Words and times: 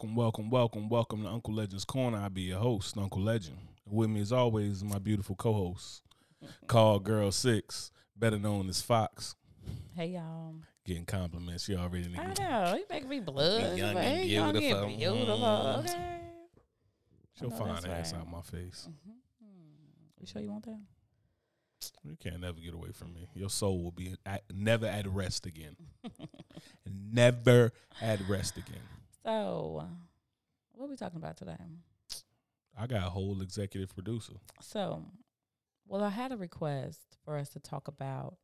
welcome, 0.00 0.14
welcome, 0.14 0.48
welcome, 0.48 0.88
welcome 0.88 1.22
to 1.24 1.28
Uncle 1.28 1.52
Legend's 1.52 1.84
Corner. 1.84 2.16
I'll 2.16 2.30
be 2.30 2.42
your 2.42 2.58
host, 2.58 2.96
Uncle 2.96 3.20
Legend. 3.20 3.58
With 3.84 4.08
me, 4.08 4.22
as 4.22 4.32
always, 4.32 4.76
is 4.76 4.84
my 4.84 4.98
beautiful 4.98 5.36
co-host, 5.36 6.02
called 6.66 7.04
Girl 7.04 7.30
Six, 7.30 7.90
better 8.16 8.38
known 8.38 8.70
as 8.70 8.80
Fox. 8.80 9.36
Hey 9.94 10.06
y'all. 10.06 10.54
Getting 10.86 11.04
compliments. 11.04 11.66
She 11.66 11.76
already 11.76 12.10
I 12.16 12.32
know. 12.38 12.76
You 12.76 12.84
make 12.88 13.06
me 13.06 13.20
blood. 13.20 13.76
Young 13.76 13.92
but 13.92 14.04
and 14.04 14.18
hey, 14.20 14.24
young 14.24 14.52
beautiful. 14.52 14.84
and 14.84 14.98
beautiful. 14.98 15.36
Mm. 15.36 15.78
Okay. 15.80 16.20
She'll 17.38 17.48
I 17.48 17.50
know 17.50 17.58
fine 17.58 17.74
that's 17.74 17.86
ass 17.86 18.12
right. 18.14 18.20
out 18.22 18.30
my 18.30 18.40
face. 18.40 18.88
You 20.18 20.26
sure 20.26 20.40
you 20.40 20.50
want 20.50 20.64
that? 20.64 20.80
You 22.04 22.16
can't 22.18 22.40
never 22.40 22.58
get 22.58 22.72
away 22.72 22.92
from 22.92 23.12
me. 23.12 23.28
Your 23.34 23.50
soul 23.50 23.82
will 23.82 23.90
be 23.90 24.14
at, 24.24 24.44
never 24.50 24.86
at 24.86 25.06
rest 25.06 25.44
again. 25.44 25.76
never 27.12 27.72
at 28.00 28.26
rest 28.28 28.56
again. 28.56 28.80
So, 29.22 29.86
what 30.72 30.86
are 30.86 30.88
we 30.88 30.96
talking 30.96 31.18
about 31.18 31.36
today? 31.36 31.56
I 32.78 32.86
got 32.86 33.06
a 33.06 33.10
whole 33.10 33.42
executive 33.42 33.94
producer. 33.94 34.34
So, 34.60 35.04
well, 35.86 36.02
I 36.02 36.08
had 36.08 36.32
a 36.32 36.36
request 36.36 37.18
for 37.24 37.36
us 37.36 37.50
to 37.50 37.60
talk 37.60 37.88
about. 37.88 38.36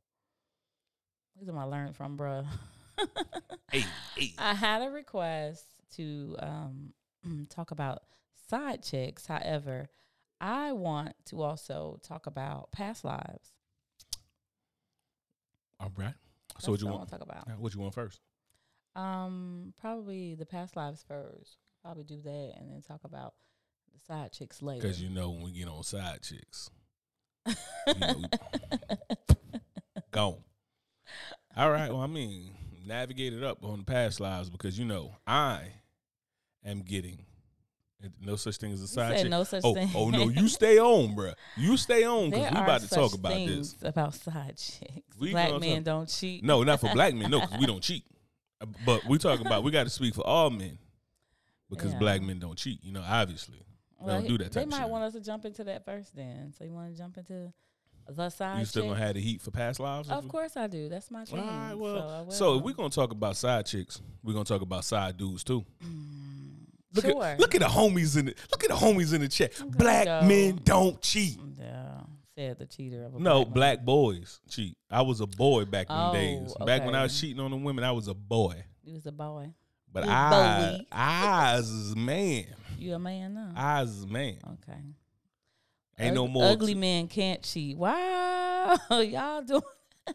These 1.38 1.48
are 1.48 1.52
my 1.52 1.64
learned 1.64 1.97
from, 1.97 2.16
bruh. 2.16 2.47
Hey, 3.72 3.84
hey. 4.16 4.32
I 4.38 4.54
had 4.54 4.80
a 4.82 4.91
request 4.91 5.64
to 5.97 6.36
um, 6.38 6.92
talk 7.50 7.72
about 7.72 8.02
side 8.48 8.82
chicks. 8.82 9.27
However, 9.27 9.88
I 10.41 10.72
want 10.72 11.14
to 11.27 11.42
also 11.42 11.98
talk 12.02 12.27
about 12.27 12.70
past 12.70 13.04
lives. 13.04 13.52
All 15.80 15.92
right. 15.97 16.14
That's 16.54 16.64
So 16.64 16.70
what 16.70 16.80
you 16.80 16.86
want? 16.86 17.08
to 17.08 17.19
talk 17.19 17.22
about? 17.22 17.58
What 17.58 17.74
you 17.74 17.80
want 17.80 17.92
first? 17.92 18.20
Um, 18.97 19.75
probably 19.80 20.34
the 20.34 20.47
past 20.47 20.75
lives 20.75 21.05
first. 21.06 21.58
Probably 21.84 22.05
do 22.05 22.20
that 22.22 22.55
and 22.58 22.70
then 22.70 22.83
talk 22.83 23.05
about 23.05 23.34
the 23.92 24.00
side 24.00 24.33
chicks 24.33 24.62
later. 24.62 24.83
Because 24.83 25.00
you 25.00 25.11
know 25.11 25.30
when 25.30 25.42
we 25.42 25.53
get 25.53 25.69
on 25.69 25.83
side 25.83 26.22
chicks, 26.22 26.70
you 27.47 27.55
know, 28.00 28.22
gone. 30.11 30.38
All 31.56 31.70
right. 31.70 31.91
Well, 31.91 32.00
I 32.00 32.06
mean, 32.06 32.55
navigate 32.86 33.34
it 33.34 33.44
up 33.44 33.64
on 33.64 33.78
the 33.78 33.84
past 33.84 34.19
lives 34.19 34.50
because 34.50 34.78
you 34.78 34.84
know 34.84 35.16
I 35.27 35.60
am 36.65 36.82
getting 36.82 37.26
no 38.20 38.37
such 38.37 38.56
thing 38.56 38.72
as 38.72 38.82
a 38.82 38.88
side 38.88 39.19
chick. 39.19 39.31
no 39.31 39.44
such 39.44 39.62
oh, 39.65 39.75
thing. 39.75 39.91
oh 39.94 40.10
no, 40.10 40.28
you 40.28 40.49
stay 40.49 40.78
on, 40.78 41.15
bruh. 41.15 41.34
You 41.56 41.76
stay 41.76 42.04
on 42.04 42.31
because 42.31 42.53
we 42.53 42.59
about 42.59 42.81
to 42.81 42.88
talk 42.88 43.15
about 43.15 43.34
this. 43.34 43.76
about 43.82 44.15
side 44.15 44.56
chicks. 44.56 45.16
We 45.19 45.31
Black 45.31 45.60
men 45.60 45.76
talk- 45.76 45.84
don't 45.84 46.09
cheat. 46.09 46.44
No, 46.44 46.62
not 46.62 46.81
for 46.81 46.91
black 46.93 47.15
men. 47.15 47.31
No, 47.31 47.41
because 47.41 47.59
we 47.59 47.66
don't 47.66 47.82
cheat. 47.82 48.04
Uh, 48.61 48.67
But 48.84 49.05
we 49.06 49.19
talking 49.19 49.47
about 49.47 49.62
we 49.65 49.71
got 49.71 49.84
to 49.84 49.91
speak 49.91 50.15
for 50.15 50.27
all 50.27 50.50
men 50.50 50.78
because 51.71 51.93
Yeah. 51.93 51.99
black 51.99 52.22
men 52.22 52.39
don't 52.39 52.56
cheat. 52.56 52.83
You 52.84 52.93
know, 52.93 53.03
obviously. 53.06 53.59
They 54.05 54.12
don't 54.12 54.28
do 54.28 54.39
that 54.39 54.53
They 54.53 54.61
type 54.61 54.65
of 54.65 54.71
might 54.71 54.81
shit. 54.83 54.89
want 54.91 55.05
us 55.05 55.12
to 55.15 55.21
jump 55.21 55.44
into 55.47 55.65
that 55.65 55.84
first 55.84 56.15
then. 56.15 56.53
So 56.56 56.65
you 56.65 56.72
want 56.72 56.93
to 56.93 56.99
jump 56.99 57.17
into 57.17 57.53
the 58.09 58.28
side 58.31 58.61
You 58.61 58.65
still 58.67 58.83
chick? 58.83 58.91
gonna 58.91 59.05
have 59.05 59.15
the 59.15 59.21
heat 59.21 59.41
for 59.43 59.50
past 59.50 59.81
lives? 59.81 60.09
Of 60.11 60.28
course 60.28 60.56
I 60.56 60.67
do. 60.67 60.89
That's 60.89 61.11
my 61.11 61.21
All 61.21 61.27
thing. 61.27 61.39
right, 61.47 61.71
so, 61.71 61.77
well, 61.78 62.27
I 62.28 62.33
so 62.33 62.56
if 62.59 62.62
we're 62.62 62.75
gonna 62.75 62.91
talk 62.91 63.11
about 63.11 63.37
side 63.37 63.67
chicks, 63.67 64.00
we're 64.22 64.33
gonna 64.34 64.44
talk 64.44 64.61
about 64.62 64.84
side 64.84 65.17
dudes 65.17 65.43
too. 65.43 65.65
Look 66.94 67.05
sure. 67.05 67.25
at 67.25 67.41
look 67.41 67.55
at 67.55 67.61
the 67.62 67.67
homies 67.67 68.17
in 68.17 68.27
the 68.27 68.34
look 68.50 68.62
at 68.65 68.71
the 68.71 68.77
homies 68.77 69.12
in 69.12 69.21
the 69.23 69.28
chat. 69.28 69.53
Black 69.77 70.05
go. 70.05 70.23
men 70.23 70.61
don't 70.62 71.00
cheat. 71.03 71.38
Said 72.36 72.58
the 72.58 72.66
cheater 72.66 73.02
of 73.04 73.14
a 73.14 73.19
No, 73.19 73.44
black 73.44 73.54
black 73.54 73.84
boys 73.86 74.41
cheat. 74.48 74.76
I 74.91 75.00
was 75.02 75.20
a 75.22 75.26
boy 75.26 75.64
back 75.64 75.88
in 75.88 75.97
the 75.97 76.08
Oh, 76.08 76.12
days. 76.12 76.54
Back 76.66 76.84
when 76.84 76.94
I 76.94 77.02
was 77.04 77.19
cheating 77.19 77.41
on 77.41 77.50
the 77.50 77.56
women, 77.56 77.82
I 77.82 77.92
was 77.92 78.08
a 78.08 78.14
boy. 78.14 78.62
You 78.84 78.92
was 78.92 79.06
a 79.06 79.12
boy. 79.12 79.54
But 79.91 80.04
You 80.04 80.10
I, 80.12 80.30
boy. 80.78 80.86
I 80.92 81.56
is 81.58 81.96
man. 81.96 82.44
You 82.78 82.92
a 82.94 82.98
man 82.98 83.32
now? 83.34 83.52
I 83.56 83.82
is 83.82 84.06
man. 84.06 84.36
okay. 84.52 84.80
Ain't 85.98 86.14
no 86.14 86.28
more. 86.28 86.44
Ugly 86.44 86.75
men 86.75 87.08
can't 87.08 87.42
cheat. 87.42 87.75
Wow, 87.78 88.76
y'all 88.91 89.42
doing? 89.42 89.62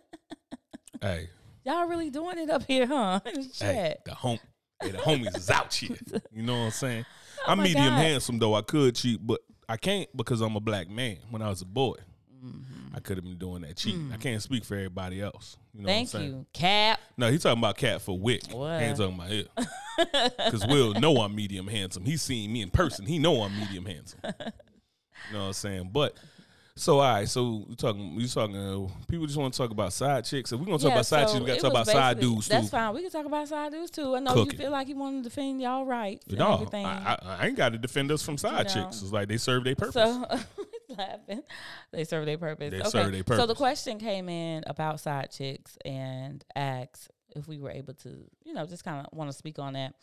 Hey, 1.01 1.29
Y'all 1.65 1.87
really 1.87 2.11
doing 2.11 2.37
it 2.37 2.51
up 2.51 2.61
here, 2.67 2.85
huh? 2.85 3.19
In 3.25 3.33
the 3.41 3.55
hey, 3.59 3.95
the 4.05 4.13
home, 4.13 4.37
hey, 4.79 4.91
the 4.91 4.99
homies 4.99 5.35
is 5.35 5.49
out 5.49 5.73
here. 5.73 5.97
You 6.31 6.43
know 6.43 6.53
what 6.53 6.65
I'm 6.65 6.71
saying? 6.71 7.05
Oh 7.39 7.43
I'm 7.47 7.59
Oh 7.59 7.63
medium 7.63 7.85
God. 7.87 7.97
handsome 7.97 8.37
though. 8.37 8.53
I 8.53 8.61
could 8.61 8.95
cheat, 8.95 9.19
but 9.25 9.41
I 9.67 9.77
can't 9.77 10.07
because 10.15 10.41
I'm 10.41 10.55
a 10.55 10.59
black 10.59 10.87
man. 10.87 11.17
When 11.31 11.41
I 11.41 11.49
was 11.49 11.63
a 11.63 11.65
boy, 11.65 11.95
Mm-hmm. 12.44 12.96
I 12.96 13.00
could 13.00 13.18
have 13.18 13.24
been 13.24 13.38
doing 13.38 13.62
that 13.62 13.78
cheating. 13.78 14.12
I 14.13 14.18
can't 14.18 14.41
speak 14.41 14.63
for 14.66 14.75
everybody 14.75 15.22
else. 15.22 15.57
You 15.74 15.81
know 15.81 15.85
Mm. 15.88 15.90
Thank 15.90 16.07
what 16.13 16.16
I'm 16.16 16.22
saying? 16.22 16.34
you, 16.40 16.46
Cap. 16.53 17.00
No, 17.18 17.31
he's 17.31 17.44
talking 17.44 17.59
about 17.59 17.78
Cap 17.78 18.02
for 18.02 18.18
Wick. 18.18 18.41
What? 18.52 18.79
He 18.81 18.88
ain't 18.88 18.97
talking 18.97 19.16
about 19.16 19.31
it. 19.31 19.47
Because 20.38 20.66
Will 20.66 20.94
know 20.96 21.18
I'm 21.18 21.35
medium 21.35 21.68
handsome. 21.68 22.03
He's 22.06 22.22
seen 22.24 22.52
me 22.52 22.62
in 22.63 22.72
person. 22.72 23.06
He 23.06 23.19
know 23.19 23.44
I'm 23.44 23.56
medium 23.59 23.85
handsome. 23.85 24.19
You 24.24 24.34
know 25.34 25.40
what 25.41 25.46
I'm 25.47 25.53
saying? 25.53 25.90
But 25.94 26.16
so 26.75 27.00
all 27.00 27.13
right, 27.13 27.29
so 27.29 27.66
we 27.69 27.75
talking 27.75 28.16
we 28.16 28.25
talking 28.28 28.56
uh, 28.56 28.88
people 29.08 29.28
just 29.28 29.38
want 29.38 29.53
to 29.53 29.58
talk 29.58 29.69
about 29.69 29.94
side 29.94 30.25
chicks. 30.25 30.52
If 30.52 30.59
we're 30.59 30.66
gonna 30.66 30.79
talk 30.79 30.88
Yeah, 30.88 30.94
about 30.94 31.06
side 31.06 31.28
so 31.28 31.34
chicks, 31.35 31.41
we 31.41 31.47
gotta 31.47 31.62
talk 31.62 31.72
about 31.72 31.88
side 31.88 32.19
dudes 32.19 32.47
That's 32.47 32.66
too. 32.68 32.72
fine. 32.72 32.94
We 32.96 33.02
can 33.03 33.12
talk 33.12 33.25
about 33.25 33.47
side 33.47 33.72
dudes 33.73 33.91
too. 33.91 34.16
I 34.16 34.19
know 34.19 34.34
Cooking. 34.34 34.53
you 34.53 34.58
feel 34.58 34.72
like 34.72 34.88
you 34.88 34.96
want 34.96 35.18
to 35.23 35.29
defend 35.29 35.62
y'all 35.62 35.85
right. 35.85 36.19
No. 36.31 36.68
I, 36.73 36.78
I, 36.78 37.18
I 37.41 37.47
ain't 37.47 37.58
got 37.58 37.73
to 37.73 37.78
defend 37.78 38.09
us 38.12 38.23
from 38.23 38.38
side 38.40 38.68
know. 38.68 38.73
chicks. 38.85 39.03
It's 39.03 39.12
like 39.12 39.28
they 39.28 39.38
serve 39.38 39.66
their 39.66 39.75
purpose. 39.75 39.94
So 39.94 40.25
laughing. 40.97 41.41
They 41.91 42.03
serve 42.03 42.25
their 42.25 42.38
purpose. 42.38 42.72
They 42.72 42.79
okay. 42.79 42.90
serve 42.90 43.12
their 43.12 43.38
So 43.38 43.46
the 43.46 43.56
question 43.56 44.00
came 44.00 44.29
in 44.29 44.63
about 44.68 45.00
side 45.00 45.31
chicks 45.31 45.78
and 45.85 46.44
asked 46.56 47.09
if 47.35 47.47
we 47.47 47.59
were 47.59 47.72
able 47.72 47.94
to, 47.96 48.09
you 48.44 48.53
know, 48.53 48.66
just 48.66 48.84
kind 48.84 49.06
of 49.06 49.18
want 49.18 49.31
to 49.31 49.38
speak 49.38 49.59
on 49.59 49.74
that. 49.74 49.94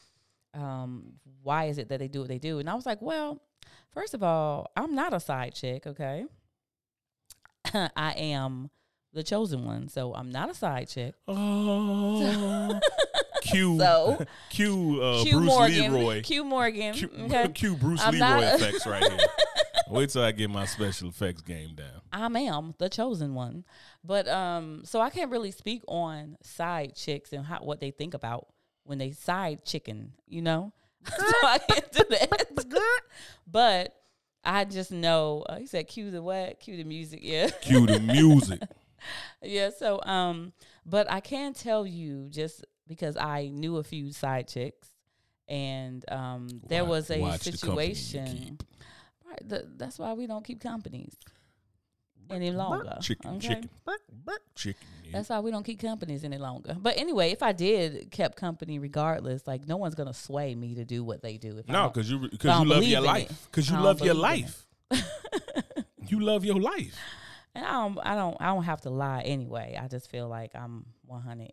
Um, 0.54 1.12
why 1.42 1.66
is 1.66 1.78
it 1.78 1.88
that 1.90 1.98
they 1.98 2.08
do 2.08 2.20
what 2.20 2.28
they 2.28 2.38
do? 2.38 2.58
And 2.58 2.68
I 2.70 2.74
was 2.74 2.86
like, 2.86 3.02
well, 3.02 3.40
first 3.92 4.14
of 4.14 4.22
all, 4.22 4.70
I'm 4.76 4.94
not 4.94 5.12
a 5.12 5.20
side 5.20 5.54
chick, 5.54 5.86
okay? 5.86 6.24
I 7.74 8.12
am 8.12 8.70
the 9.12 9.22
chosen 9.22 9.64
one, 9.64 9.88
so 9.88 10.14
I'm 10.14 10.30
not 10.30 10.50
a 10.50 10.54
side 10.54 10.88
chick. 10.88 11.14
oh, 11.28 12.80
Q, 13.42 13.78
So- 13.78 14.24
Q, 14.50 15.02
uh, 15.02 15.22
Q 15.22 15.32
Bruce 15.32 15.46
Morgan, 15.46 15.92
Leroy, 15.94 16.22
Q 16.22 16.44
Morgan, 16.44 16.94
Q, 16.94 17.10
okay? 17.24 17.48
Q 17.48 17.76
Bruce 17.76 18.00
I'm 18.02 18.14
Leroy 18.14 18.26
not- 18.26 18.42
effects 18.54 18.86
right 18.86 19.04
here. 19.04 19.18
Wait 19.90 20.10
till 20.10 20.22
I 20.22 20.32
get 20.32 20.50
my 20.50 20.66
special 20.66 21.08
effects 21.08 21.42
game 21.42 21.74
down. 21.74 22.02
I 22.12 22.26
am 22.26 22.74
the 22.78 22.88
chosen 22.88 23.34
one. 23.34 23.64
But 24.04 24.28
um, 24.28 24.82
so 24.84 25.00
I 25.00 25.10
can't 25.10 25.30
really 25.30 25.50
speak 25.50 25.82
on 25.88 26.36
side 26.42 26.94
chicks 26.94 27.32
and 27.32 27.44
how 27.44 27.58
what 27.58 27.80
they 27.80 27.90
think 27.90 28.14
about 28.14 28.48
when 28.84 28.98
they 28.98 29.12
side 29.12 29.64
chicken, 29.64 30.12
you 30.26 30.42
know. 30.42 30.72
so 31.06 31.24
I 31.44 31.58
can't 31.58 31.92
do 31.92 32.04
that. 32.10 33.00
but 33.46 33.94
I 34.44 34.64
just 34.64 34.90
know 34.90 35.44
uh, 35.48 35.58
he 35.58 35.66
said 35.66 35.86
cue 35.88 36.10
the 36.10 36.22
what? 36.22 36.60
Cue 36.60 36.76
the 36.76 36.84
music, 36.84 37.20
yeah. 37.22 37.50
Cue 37.62 37.86
the 37.86 38.00
music. 38.00 38.62
yeah, 39.42 39.70
so 39.76 40.00
um 40.04 40.52
but 40.84 41.10
I 41.10 41.20
can 41.20 41.52
tell 41.52 41.86
you 41.86 42.28
just 42.30 42.64
because 42.86 43.16
I 43.16 43.48
knew 43.48 43.76
a 43.76 43.84
few 43.84 44.12
side 44.12 44.48
chicks 44.48 44.88
and 45.48 46.04
um 46.10 46.48
there 46.66 46.84
Wa- 46.84 46.90
was 46.90 47.10
a 47.10 47.20
watch 47.20 47.44
the 47.44 47.52
situation. 47.52 48.58
Keep. 49.28 49.50
Right, 49.50 49.50
th- 49.50 49.70
that's 49.76 49.98
why 49.98 50.12
we 50.12 50.26
don't 50.26 50.44
keep 50.44 50.60
companies 50.60 51.16
any 52.30 52.50
longer. 52.50 52.98
Chicken, 53.00 53.36
okay? 53.36 53.48
chicken, 53.48 53.70
chicken. 54.54 54.86
yeah. 55.04 55.12
That's 55.12 55.28
why 55.30 55.40
we 55.40 55.50
don't 55.50 55.64
keep 55.64 55.80
companies 55.80 56.24
any 56.24 56.38
longer. 56.38 56.76
But 56.78 56.98
anyway, 56.98 57.30
if 57.30 57.42
I 57.42 57.52
did 57.52 58.10
kept 58.10 58.36
company 58.36 58.78
regardless, 58.78 59.46
like 59.46 59.66
no 59.66 59.76
one's 59.76 59.94
gonna 59.94 60.14
sway 60.14 60.54
me 60.54 60.74
to 60.74 60.84
do 60.84 61.02
what 61.04 61.22
they 61.22 61.36
do. 61.36 61.58
If 61.58 61.68
No, 61.68 61.88
because 61.88 62.10
you 62.10 62.18
because 62.18 62.58
you 62.60 62.64
love 62.66 62.84
your 62.84 63.00
life. 63.00 63.48
Because 63.50 63.70
you 63.70 63.78
love 63.78 64.00
your 64.00 64.14
life. 64.14 64.66
you 66.08 66.20
love 66.20 66.44
your 66.44 66.60
life. 66.60 66.96
and 67.54 67.64
I 67.64 67.72
don't, 67.72 67.98
I 67.98 68.14
don't, 68.14 68.36
I 68.40 68.46
don't 68.46 68.64
have 68.64 68.82
to 68.82 68.90
lie 68.90 69.22
anyway. 69.22 69.78
I 69.80 69.88
just 69.88 70.10
feel 70.10 70.28
like 70.28 70.52
I'm 70.54 70.86
100 71.06 71.52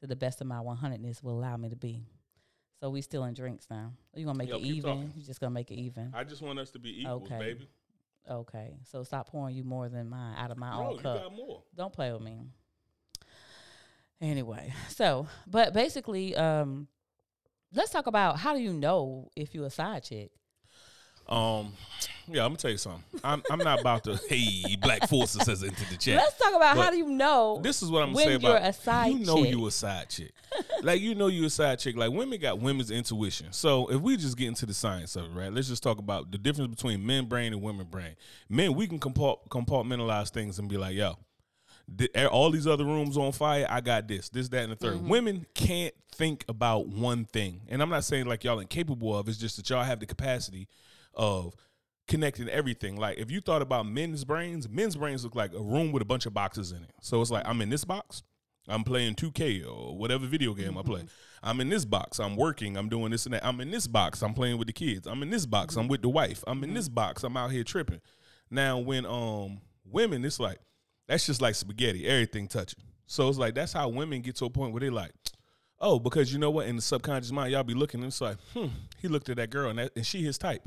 to 0.00 0.06
the 0.06 0.16
best 0.16 0.40
of 0.40 0.46
my 0.46 0.56
100ness 0.56 1.22
will 1.22 1.38
allow 1.38 1.56
me 1.56 1.68
to 1.68 1.76
be. 1.76 2.04
So 2.80 2.88
we 2.90 3.02
still 3.02 3.24
in 3.24 3.34
drinks 3.34 3.66
now. 3.70 3.92
You 4.14 4.24
gonna 4.24 4.38
make 4.38 4.48
Yo, 4.48 4.56
it 4.56 4.62
even? 4.62 4.82
talking. 4.96 5.12
You 5.16 5.22
just 5.22 5.38
gonna 5.40 5.50
make 5.50 5.70
it 5.70 5.74
even? 5.78 6.12
I 6.14 6.24
just 6.24 6.40
want 6.40 6.58
us 6.58 6.70
to 6.70 6.78
be 6.78 7.02
equals, 7.02 7.24
Okay. 7.24 7.38
baby. 7.38 7.68
Okay. 8.28 8.78
So 8.84 9.02
stop 9.02 9.28
pouring 9.28 9.54
you 9.54 9.64
more 9.64 9.88
than 9.88 10.08
mine 10.08 10.34
out 10.38 10.50
of 10.50 10.56
my 10.56 10.70
No, 10.70 10.88
own 10.88 10.92
you 10.94 10.98
cup. 11.00 11.22
got 11.22 11.34
more. 11.34 11.62
Don't 11.76 11.92
play 11.92 12.10
with 12.12 12.22
me. 12.22 12.40
Anyway, 14.20 14.72
so 14.88 15.26
but 15.46 15.72
basically, 15.72 16.34
um, 16.36 16.88
let's 17.72 17.90
talk 17.90 18.06
about 18.06 18.38
how 18.38 18.54
do 18.54 18.60
you 18.60 18.72
know 18.72 19.28
if 19.36 19.54
you're 19.54 19.66
a 19.66 19.70
side 19.70 20.02
chick? 20.04 20.30
Um, 21.30 21.72
yeah, 22.32 22.44
I'm 22.44 22.50
gonna 22.50 22.56
tell 22.58 22.70
you 22.70 22.78
something. 22.78 23.02
I'm 23.24 23.42
I'm 23.50 23.58
not 23.58 23.80
about 23.80 24.04
to. 24.04 24.20
Hey, 24.28 24.76
Black 24.80 25.08
Forces 25.08 25.42
says 25.42 25.62
into 25.62 25.88
the 25.90 25.96
chat. 25.96 26.16
Let's 26.16 26.38
talk 26.38 26.54
about 26.54 26.76
how 26.76 26.90
do 26.90 26.96
you 26.96 27.08
know 27.08 27.60
This 27.62 27.82
is 27.82 27.90
what 27.90 28.02
I'm 28.02 28.14
saying 28.14 28.40
you're 28.40 28.56
about 28.56 28.68
a 28.68 28.72
side 28.72 29.12
you 29.12 29.24
know 29.24 29.42
chick. 29.42 29.54
you 29.54 29.66
a 29.66 29.70
side 29.70 30.08
chick. 30.08 30.32
like 30.82 31.00
you 31.00 31.14
know 31.14 31.26
you 31.26 31.44
a 31.44 31.50
side 31.50 31.78
chick. 31.78 31.96
Like 31.96 32.12
women 32.12 32.40
got 32.40 32.60
women's 32.60 32.90
intuition. 32.90 33.48
So 33.52 33.88
if 33.88 34.00
we 34.00 34.16
just 34.16 34.36
get 34.36 34.48
into 34.48 34.66
the 34.66 34.74
science 34.74 35.16
of 35.16 35.24
it, 35.24 35.30
right? 35.38 35.52
Let's 35.52 35.68
just 35.68 35.82
talk 35.82 35.98
about 35.98 36.30
the 36.30 36.38
difference 36.38 36.74
between 36.74 37.04
men 37.04 37.26
brain 37.26 37.52
and 37.52 37.62
women 37.62 37.86
brain. 37.86 38.14
Men, 38.48 38.74
we 38.74 38.86
can 38.86 39.00
compart- 39.00 39.48
compartmentalize 39.48 40.30
things 40.30 40.58
and 40.58 40.68
be 40.68 40.76
like, 40.76 40.94
yo, 40.94 41.16
all 42.30 42.50
these 42.50 42.66
other 42.66 42.84
rooms 42.84 43.16
on 43.16 43.32
fire. 43.32 43.66
I 43.68 43.80
got 43.80 44.06
this, 44.06 44.28
this, 44.28 44.48
that, 44.50 44.64
and 44.64 44.72
the 44.72 44.76
3rd 44.76 44.90
Mm-hmm. 44.98 45.08
Women 45.08 45.46
can't 45.54 45.94
think 46.12 46.44
about 46.48 46.86
one 46.88 47.24
thing, 47.24 47.62
and 47.68 47.82
I'm 47.82 47.90
not 47.90 48.04
saying 48.04 48.26
like 48.26 48.44
y'all 48.44 48.60
incapable 48.60 49.16
of. 49.16 49.28
It's 49.28 49.38
just 49.38 49.56
that 49.56 49.68
y'all 49.70 49.84
have 49.84 50.00
the 50.00 50.06
capacity 50.06 50.68
of 51.20 51.54
connecting 52.08 52.48
everything. 52.48 52.96
Like 52.96 53.18
if 53.18 53.30
you 53.30 53.40
thought 53.40 53.62
about 53.62 53.86
men's 53.86 54.24
brains, 54.24 54.68
men's 54.68 54.96
brains 54.96 55.22
look 55.22 55.36
like 55.36 55.52
a 55.54 55.60
room 55.60 55.92
with 55.92 56.02
a 56.02 56.06
bunch 56.06 56.26
of 56.26 56.34
boxes 56.34 56.72
in 56.72 56.82
it. 56.82 56.90
So 57.02 57.20
it's 57.20 57.30
like 57.30 57.46
I'm 57.46 57.60
in 57.60 57.68
this 57.68 57.84
box. 57.84 58.22
I'm 58.68 58.84
playing 58.84 59.14
2K 59.14 59.66
or 59.66 59.96
whatever 59.96 60.26
video 60.26 60.54
game 60.54 60.78
I 60.78 60.82
play. 60.82 61.02
I'm 61.42 61.60
in 61.60 61.68
this 61.68 61.84
box. 61.84 62.20
I'm 62.20 62.36
working. 62.36 62.76
I'm 62.76 62.88
doing 62.88 63.10
this 63.10 63.26
and 63.26 63.34
that. 63.34 63.44
I'm 63.44 63.60
in 63.60 63.70
this 63.70 63.86
box. 63.86 64.22
I'm 64.22 64.34
playing 64.34 64.58
with 64.58 64.66
the 64.66 64.72
kids. 64.72 65.06
I'm 65.06 65.22
in 65.22 65.30
this 65.30 65.46
box. 65.46 65.76
I'm 65.76 65.88
with 65.88 66.02
the 66.02 66.08
wife. 66.08 66.42
I'm 66.46 66.62
in 66.64 66.74
this 66.74 66.88
box. 66.88 67.22
I'm 67.22 67.36
out 67.36 67.50
here 67.50 67.64
tripping. 67.64 68.00
Now 68.50 68.78
when 68.78 69.04
um 69.06 69.60
women, 69.84 70.24
it's 70.24 70.40
like 70.40 70.58
that's 71.06 71.26
just 71.26 71.42
like 71.42 71.54
spaghetti. 71.54 72.06
Everything 72.06 72.48
touching. 72.48 72.82
So 73.06 73.28
it's 73.28 73.38
like 73.38 73.54
that's 73.54 73.72
how 73.72 73.88
women 73.88 74.22
get 74.22 74.36
to 74.36 74.46
a 74.46 74.50
point 74.50 74.72
where 74.72 74.80
they 74.80 74.90
like, 74.90 75.12
oh, 75.80 75.98
because 75.98 76.32
you 76.32 76.38
know 76.38 76.50
what? 76.50 76.66
In 76.66 76.76
the 76.76 76.82
subconscious 76.82 77.32
mind, 77.32 77.52
y'all 77.52 77.62
be 77.62 77.74
looking 77.74 78.00
and 78.00 78.08
it's 78.08 78.20
like, 78.20 78.36
hmm, 78.54 78.66
he 78.98 79.08
looked 79.08 79.28
at 79.28 79.36
that 79.36 79.50
girl 79.50 79.70
and 79.70 79.78
that 79.78 79.92
and 79.96 80.06
she 80.06 80.22
his 80.22 80.38
type. 80.38 80.62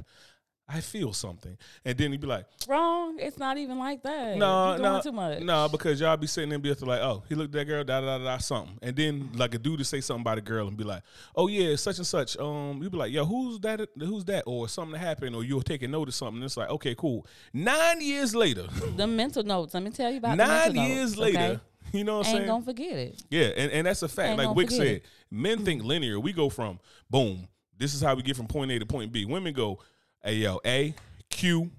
I 0.67 0.79
feel 0.79 1.11
something. 1.11 1.57
And 1.83 1.97
then 1.97 2.11
he'd 2.11 2.21
be 2.21 2.27
like, 2.27 2.45
Wrong. 2.69 3.17
It's 3.19 3.37
not 3.37 3.57
even 3.57 3.77
like 3.77 4.01
that. 4.03 4.37
no, 4.37 4.71
You're 4.71 4.79
no, 4.81 5.01
too 5.01 5.11
much. 5.11 5.41
no, 5.41 5.67
because 5.69 5.99
y'all 5.99 6.15
be 6.15 6.25
sitting 6.25 6.49
there 6.49 6.55
and 6.55 6.63
be 6.63 6.73
like, 6.73 7.01
oh, 7.01 7.21
he 7.27 7.35
looked 7.35 7.53
at 7.53 7.59
that 7.59 7.65
girl, 7.65 7.83
da 7.83 7.99
da 7.99 8.17
da 8.17 8.23
da, 8.23 8.37
something, 8.37 8.79
and 8.81 8.95
then 8.95 9.29
like 9.35 9.53
a 9.53 9.59
dude 9.59 9.79
to 9.79 9.85
say 9.85 9.99
something 9.99 10.21
about 10.21 10.37
a 10.37 10.41
girl 10.41 10.67
and 10.69 10.77
be 10.77 10.85
like, 10.85 11.03
oh 11.35 11.47
yeah, 11.47 11.75
such 11.75 11.97
and 11.97 12.07
such. 12.07 12.37
Um, 12.37 12.81
you 12.81 12.89
be 12.89 12.97
like, 12.97 13.11
yo, 13.11 13.25
who's 13.25 13.59
that? 13.59 13.87
Who's 13.99 14.23
that? 14.25 14.43
Or 14.47 14.69
something 14.69 14.99
happened, 14.99 15.35
or 15.35 15.43
you'll 15.43 15.61
take 15.61 15.83
a 15.83 15.87
note 15.87 16.07
of 16.07 16.13
something. 16.15 16.37
And 16.37 16.45
it's 16.45 16.55
like, 16.57 16.69
okay, 16.69 16.95
cool. 16.95 17.27
Nine 17.53 17.99
years 18.01 18.33
later, 18.33 18.67
The 18.95 19.05
mental 19.05 19.43
notes. 19.43 19.73
Let 19.73 19.83
me 19.83 19.89
tell 19.91 20.09
you 20.11 20.17
about 20.17 20.37
the 20.37 20.45
nine 20.45 20.75
years 20.75 21.11
notes, 21.11 21.17
later, 21.17 21.39
okay? 21.39 21.59
you 21.91 22.03
know 22.05 22.19
what 22.19 22.27
I'm 22.27 22.29
Ain't 22.31 22.37
saying? 22.37 22.47
gonna 22.47 22.65
forget 22.65 22.93
it. 22.97 23.21
Yeah, 23.29 23.47
and, 23.57 23.69
and 23.71 23.85
that's 23.87 24.01
a 24.01 24.07
fact. 24.07 24.29
Ain't 24.29 24.37
like 24.37 24.55
Wick 24.55 24.71
said, 24.71 24.87
it. 24.87 25.05
men 25.29 25.65
think 25.65 25.83
linear. 25.83 26.19
We 26.21 26.31
go 26.31 26.49
from 26.49 26.79
boom. 27.09 27.49
This 27.77 27.93
is 27.93 28.01
how 28.01 28.15
we 28.15 28.21
get 28.21 28.37
from 28.37 28.47
point 28.47 28.71
A 28.71 28.79
to 28.79 28.85
point 28.85 29.11
B. 29.11 29.25
Women 29.25 29.51
go, 29.53 29.79
hey 30.23 30.35
yo, 30.35 30.59
A, 30.65 30.93
Q, 31.29 31.69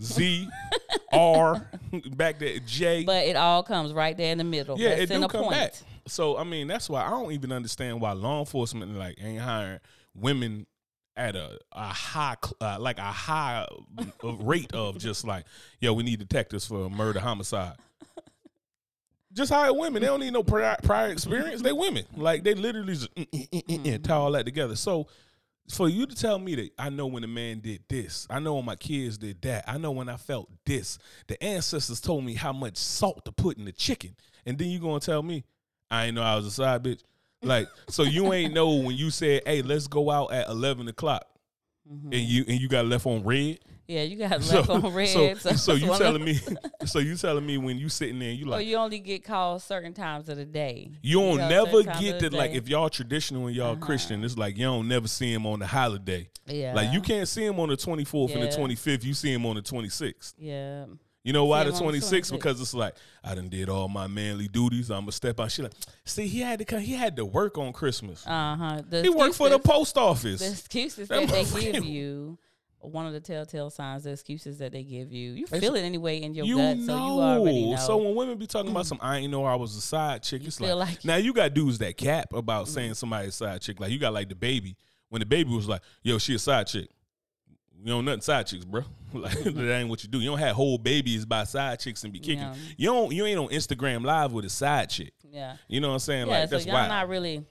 Z, 0.00 0.48
R, 1.12 1.68
back 2.16 2.38
to 2.38 2.60
J. 2.60 3.04
But 3.04 3.26
it 3.26 3.36
all 3.36 3.62
comes 3.62 3.92
right 3.92 4.16
there 4.16 4.32
in 4.32 4.38
the 4.38 4.44
middle. 4.44 4.78
yeah, 4.78 4.90
That's 4.90 5.02
it 5.02 5.10
in 5.10 5.20
do 5.20 5.26
a 5.26 5.28
come 5.28 5.42
point. 5.44 5.54
back. 5.56 5.74
So 6.06 6.38
I 6.38 6.44
mean, 6.44 6.66
that's 6.68 6.88
why 6.88 7.04
I 7.04 7.10
don't 7.10 7.32
even 7.32 7.52
understand 7.52 8.00
why 8.00 8.12
law 8.12 8.40
enforcement 8.40 8.94
like 8.96 9.16
ain't 9.22 9.40
hiring 9.40 9.80
women 10.14 10.66
at 11.16 11.34
a, 11.34 11.58
a 11.72 11.88
high 11.88 12.36
uh, 12.60 12.78
like 12.80 12.98
a 12.98 13.02
high 13.02 13.66
rate 14.22 14.72
of 14.72 14.98
just 14.98 15.26
like 15.26 15.44
yo, 15.80 15.92
we 15.92 16.02
need 16.04 16.18
detectives 16.18 16.66
for 16.66 16.88
murder 16.88 17.20
homicide. 17.20 17.74
Just 19.34 19.52
hire 19.52 19.74
women. 19.74 20.00
They 20.00 20.08
don't 20.08 20.20
need 20.20 20.32
no 20.32 20.42
prior, 20.42 20.76
prior 20.82 21.08
experience. 21.08 21.60
They 21.60 21.72
women. 21.72 22.04
Like 22.16 22.44
they 22.44 22.54
literally 22.54 22.94
just 22.94 23.14
mm, 23.14 23.28
mm, 23.30 23.62
mm, 23.84 24.02
tie 24.02 24.14
all 24.14 24.32
that 24.32 24.46
together. 24.46 24.74
So 24.74 25.06
for 25.70 25.88
you 25.88 26.06
to 26.06 26.14
tell 26.14 26.38
me 26.38 26.54
that 26.54 26.70
I 26.78 26.90
know 26.90 27.06
when 27.06 27.24
a 27.24 27.28
man 27.28 27.60
did 27.60 27.82
this, 27.88 28.26
I 28.30 28.38
know 28.38 28.54
when 28.56 28.64
my 28.64 28.76
kids 28.76 29.18
did 29.18 29.42
that, 29.42 29.64
I 29.66 29.78
know 29.78 29.90
when 29.90 30.08
I 30.08 30.16
felt 30.16 30.48
this. 30.64 30.98
The 31.26 31.42
ancestors 31.42 32.00
told 32.00 32.24
me 32.24 32.34
how 32.34 32.52
much 32.52 32.76
salt 32.76 33.24
to 33.24 33.32
put 33.32 33.58
in 33.58 33.64
the 33.64 33.72
chicken, 33.72 34.14
and 34.46 34.58
then 34.58 34.68
you 34.68 34.78
gonna 34.78 35.00
tell 35.00 35.22
me 35.22 35.44
I 35.90 36.06
ain't 36.06 36.14
know 36.14 36.22
I 36.22 36.36
was 36.36 36.46
a 36.46 36.50
side 36.50 36.82
bitch. 36.82 37.02
Like 37.42 37.68
so, 37.88 38.02
you 38.02 38.32
ain't 38.32 38.52
know 38.52 38.74
when 38.74 38.96
you 38.96 39.10
said, 39.10 39.42
"Hey, 39.46 39.62
let's 39.62 39.86
go 39.86 40.10
out 40.10 40.32
at 40.32 40.48
eleven 40.48 40.88
o'clock," 40.88 41.24
mm-hmm. 41.90 42.12
and 42.12 42.22
you 42.22 42.44
and 42.48 42.60
you 42.60 42.68
got 42.68 42.86
left 42.86 43.06
on 43.06 43.22
red. 43.22 43.58
Yeah, 43.88 44.02
you 44.02 44.16
got 44.16 44.42
So, 44.42 44.56
left 44.58 44.68
on 44.68 44.92
red. 44.92 45.08
so, 45.08 45.34
So, 45.34 45.52
so 45.56 45.72
you 45.72 45.86
telling 45.96 46.22
me, 46.22 46.38
so 46.84 46.98
you 46.98 47.16
telling 47.16 47.46
me 47.46 47.56
when 47.56 47.78
you 47.78 47.88
sitting 47.88 48.18
there, 48.18 48.30
you 48.30 48.44
Or 48.44 48.50
like, 48.50 48.66
you 48.66 48.76
only 48.76 48.98
get 48.98 49.24
called 49.24 49.62
certain 49.62 49.94
times 49.94 50.28
of 50.28 50.36
the 50.36 50.44
day. 50.44 50.90
You 51.00 51.18
don't 51.20 51.38
know, 51.38 51.48
never 51.48 51.82
get 51.82 52.20
that. 52.20 52.34
Like 52.34 52.50
if 52.52 52.68
y'all 52.68 52.90
traditional 52.90 53.46
and 53.46 53.56
y'all 53.56 53.72
Uh-huh. 53.72 53.80
Christian, 53.84 54.22
it's 54.22 54.36
like 54.36 54.58
you 54.58 54.64
don't 54.64 54.88
never 54.88 55.08
see 55.08 55.32
him 55.32 55.46
on 55.46 55.58
the 55.60 55.66
holiday. 55.66 56.28
yeah, 56.46 56.74
Like 56.74 56.92
you 56.92 57.00
can't 57.00 57.26
see 57.26 57.44
him 57.46 57.58
on 57.58 57.70
the 57.70 57.76
twenty 57.78 58.04
fourth 58.04 58.34
and 58.34 58.42
the 58.42 58.52
twenty 58.54 58.74
fifth. 58.74 59.04
You 59.04 59.14
see 59.14 59.32
him 59.32 59.46
on 59.46 59.56
the 59.56 59.62
twenty 59.62 59.88
sixth. 59.88 60.34
Yeah, 60.38 60.84
You 61.24 61.32
know 61.32 61.46
why 61.46 61.64
the 61.64 61.70
him 61.72 61.78
twenty 61.78 62.00
sixth? 62.00 62.30
Because 62.30 62.60
it's 62.60 62.74
like 62.74 62.94
I 63.24 63.34
done 63.34 63.48
did 63.48 63.70
all 63.70 63.88
my 63.88 64.06
manly 64.06 64.48
duties. 64.48 64.90
I'm 64.90 65.00
gonna 65.00 65.12
step 65.12 65.40
out. 65.40 65.50
She 65.50 65.62
like, 65.62 65.72
see, 66.04 66.26
he 66.26 66.40
had 66.40 66.58
to 66.58 66.66
come. 66.66 66.80
He 66.80 66.92
had 66.92 67.16
to 67.16 67.24
work 67.24 67.56
on 67.56 67.72
Christmas. 67.72 68.26
uh 68.26 68.54
huh. 68.56 68.82
he 68.90 69.08
worked 69.08 69.34
for 69.36 69.48
the 69.48 69.58
post 69.58 69.94
The 69.94 70.00
office. 70.00 70.42
excuses 70.46 71.08
That 71.08 71.26
that 71.26 71.46
they 71.46 71.72
give 71.72 71.84
you. 71.86 72.38
One 72.80 73.06
of 73.06 73.12
the 73.12 73.20
telltale 73.20 73.70
signs, 73.70 74.04
the 74.04 74.10
excuses 74.12 74.58
that 74.58 74.70
they 74.72 74.84
give 74.84 75.10
you, 75.12 75.32
you 75.32 75.44
It's- 75.44 75.60
feel 75.60 75.74
it 75.74 75.80
anyway 75.82 76.20
in 76.22 76.32
your 76.34 76.46
You 76.46 76.56
gut, 76.58 76.76
know. 76.78 76.86
so 76.86 76.96
you 76.96 77.20
already 77.20 77.70
know. 77.72 77.76
So 77.76 77.96
when 77.96 78.14
women 78.14 78.38
be 78.38 78.46
talking 78.46 78.70
about 78.70 78.86
some, 78.86 78.98
I 79.02 79.18
ain't 79.18 79.32
know 79.32 79.44
I 79.44 79.56
was 79.56 79.74
a 79.76 79.80
side 79.80 80.22
chick. 80.22 80.42
It's 80.44 80.58
feel 80.58 80.76
like, 80.76 80.88
like- 80.90 81.04
now 81.04 81.16
you 81.16 81.32
got 81.32 81.52
dudes 81.54 81.78
that 81.78 81.96
cap 81.96 82.32
about 82.32 82.64
Mm-hmm. 82.66 82.74
saying 82.74 82.94
somebody's 82.94 83.34
side 83.34 83.60
chick. 83.62 83.80
Like 83.80 83.90
you 83.90 83.98
got 83.98 84.12
like 84.12 84.28
the 84.28 84.34
baby 84.36 84.76
when 85.08 85.20
the 85.20 85.26
baby 85.26 85.50
was 85.50 85.68
like, 85.68 85.82
"Yo, 86.02 86.18
she 86.18 86.34
a 86.34 86.38
side 86.38 86.66
chick." 86.68 86.88
You 87.80 87.86
know 87.86 88.00
nothing 88.00 88.20
side 88.22 88.46
chicks, 88.46 88.64
bro. 88.64 88.82
like 89.12 89.38
that 89.38 89.72
ain't 89.74 89.88
what 89.88 90.02
you 90.02 90.08
do. 90.10 90.18
You 90.20 90.30
don't 90.30 90.38
have 90.38 90.54
whole 90.56 90.78
babies 90.78 91.24
by 91.24 91.44
side 91.44 91.78
chicks 91.80 92.02
and 92.04 92.12
be 92.12 92.18
kicking. 92.20 92.38
Yeah. 92.40 92.54
You 92.76 92.86
don't. 92.90 93.12
You 93.12 93.24
ain't 93.26 93.38
on 93.38 93.48
Instagram 93.48 94.04
live 94.04 94.32
with 94.32 94.44
a 94.44 94.50
side 94.50 94.90
chick. 94.90 95.12
yeah, 95.30 95.56
You 95.68 95.80
know 95.80 95.88
what 95.88 95.94
I'm 95.94 95.98
saying? 96.00 96.26
yeah. 96.28 96.40
like 96.40 96.48
so 96.48 96.56
that's 96.56 96.66
wild. 96.66 96.88
not 96.88 97.08
really 97.08 97.44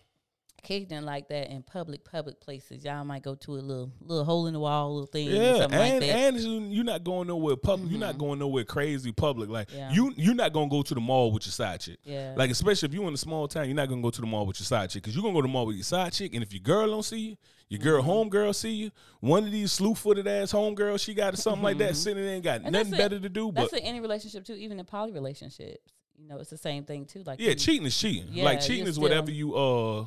kicking 0.68 1.02
like 1.04 1.30
that 1.30 1.50
in 1.50 1.64
public, 1.64 2.04
public 2.04 2.40
places. 2.42 2.84
Y'all 2.84 3.04
might 3.06 3.24
go 3.24 3.36
to 3.36 3.54
a 3.54 3.62
little, 3.62 3.90
little 4.02 4.26
hole 4.26 4.48
in 4.48 4.54
the 4.54 4.60
wall, 4.60 4.92
little 4.94 5.08
thing, 5.08 5.28
yeah, 5.30 5.64
and 5.64 5.72
like 5.72 6.00
that. 6.02 6.04
and 6.04 6.40
you- 6.40 6.68
you're 6.76 6.84
not 6.84 7.04
going 7.06 7.28
nowhere 7.28 7.56
public. 7.56 7.90
You're 7.90 8.00
not 8.00 8.18
going 8.18 8.40
nowhere 8.40 8.66
crazy 8.66 9.12
public. 9.12 9.50
Like 9.50 9.72
Yeah. 9.74 9.92
you, 9.92 10.14
you're 10.18 10.36
not 10.36 10.52
gonna 10.52 10.70
go 10.70 10.82
to 10.84 10.94
the 10.94 11.00
mall 11.00 11.32
with 11.32 11.46
your 11.46 11.54
side 11.54 11.80
chick. 11.80 12.00
yeah, 12.04 12.34
Like 12.36 12.52
especially 12.52 12.88
if 12.90 12.94
you 12.94 13.08
in 13.08 13.14
a 13.14 13.18
small 13.18 13.48
town, 13.48 13.66
you're 13.68 13.76
not 13.76 13.88
gonna 13.88 14.02
go 14.02 14.10
to 14.10 14.22
the 14.22 14.28
mall 14.28 14.46
with 14.46 14.60
your 14.60 14.66
side 14.66 14.90
chick 14.90 15.04
because 15.04 15.16
you're 15.16 15.24
gonna 15.24 15.34
go 15.34 15.42
to 15.42 15.48
the 15.48 15.54
mall 15.54 15.66
with 15.66 15.78
your 15.78 15.84
side 15.86 16.12
chick, 16.12 16.34
and 16.34 16.44
if 16.44 16.52
your 16.54 16.62
girl 16.62 16.88
don't 16.88 17.04
see 17.04 17.20
you, 17.30 17.38
your 17.70 17.80
girl 17.80 18.02
Mm-hmm. 18.02 18.10
home 18.10 18.30
girl 18.30 18.54
see 18.54 18.72
you, 18.74 18.92
one 19.22 19.44
of 19.46 19.52
these 19.52 19.72
slew 19.72 19.96
footed 19.96 20.28
ass 20.28 20.52
home 20.52 20.76
girls, 20.76 21.02
she 21.02 21.14
got 21.14 21.38
something 21.38 21.64
like 21.64 21.78
that 21.80 21.96
sitting 21.96 22.24
there 22.24 22.36
and 22.36 22.44
got 22.44 22.58
Mm-hmm. 22.60 22.66
And 22.68 22.74
nothing 22.74 22.92
better 22.92 23.20
to 23.20 23.30
do. 23.30 23.52
That's 23.54 23.72
But 23.72 23.80
in 23.80 23.86
any 23.86 24.00
relationship 24.02 24.44
too, 24.46 24.54
even 24.54 24.80
in 24.80 24.86
poly 24.86 25.12
relationships. 25.14 25.94
You 26.20 26.28
know, 26.28 26.38
it's 26.40 26.50
the 26.50 26.58
same 26.58 26.84
thing 26.84 27.06
too. 27.06 27.24
Like 27.24 27.40
yeah, 27.40 27.50
you- 27.50 27.56
cheating 27.56 27.86
is 27.86 27.96
cheating. 27.98 28.30
Yeah, 28.32 28.44
like 28.44 28.60
cheating 28.60 28.88
is 28.88 28.98
whatever 29.00 29.30
you 29.32 29.56
uh, 29.56 30.06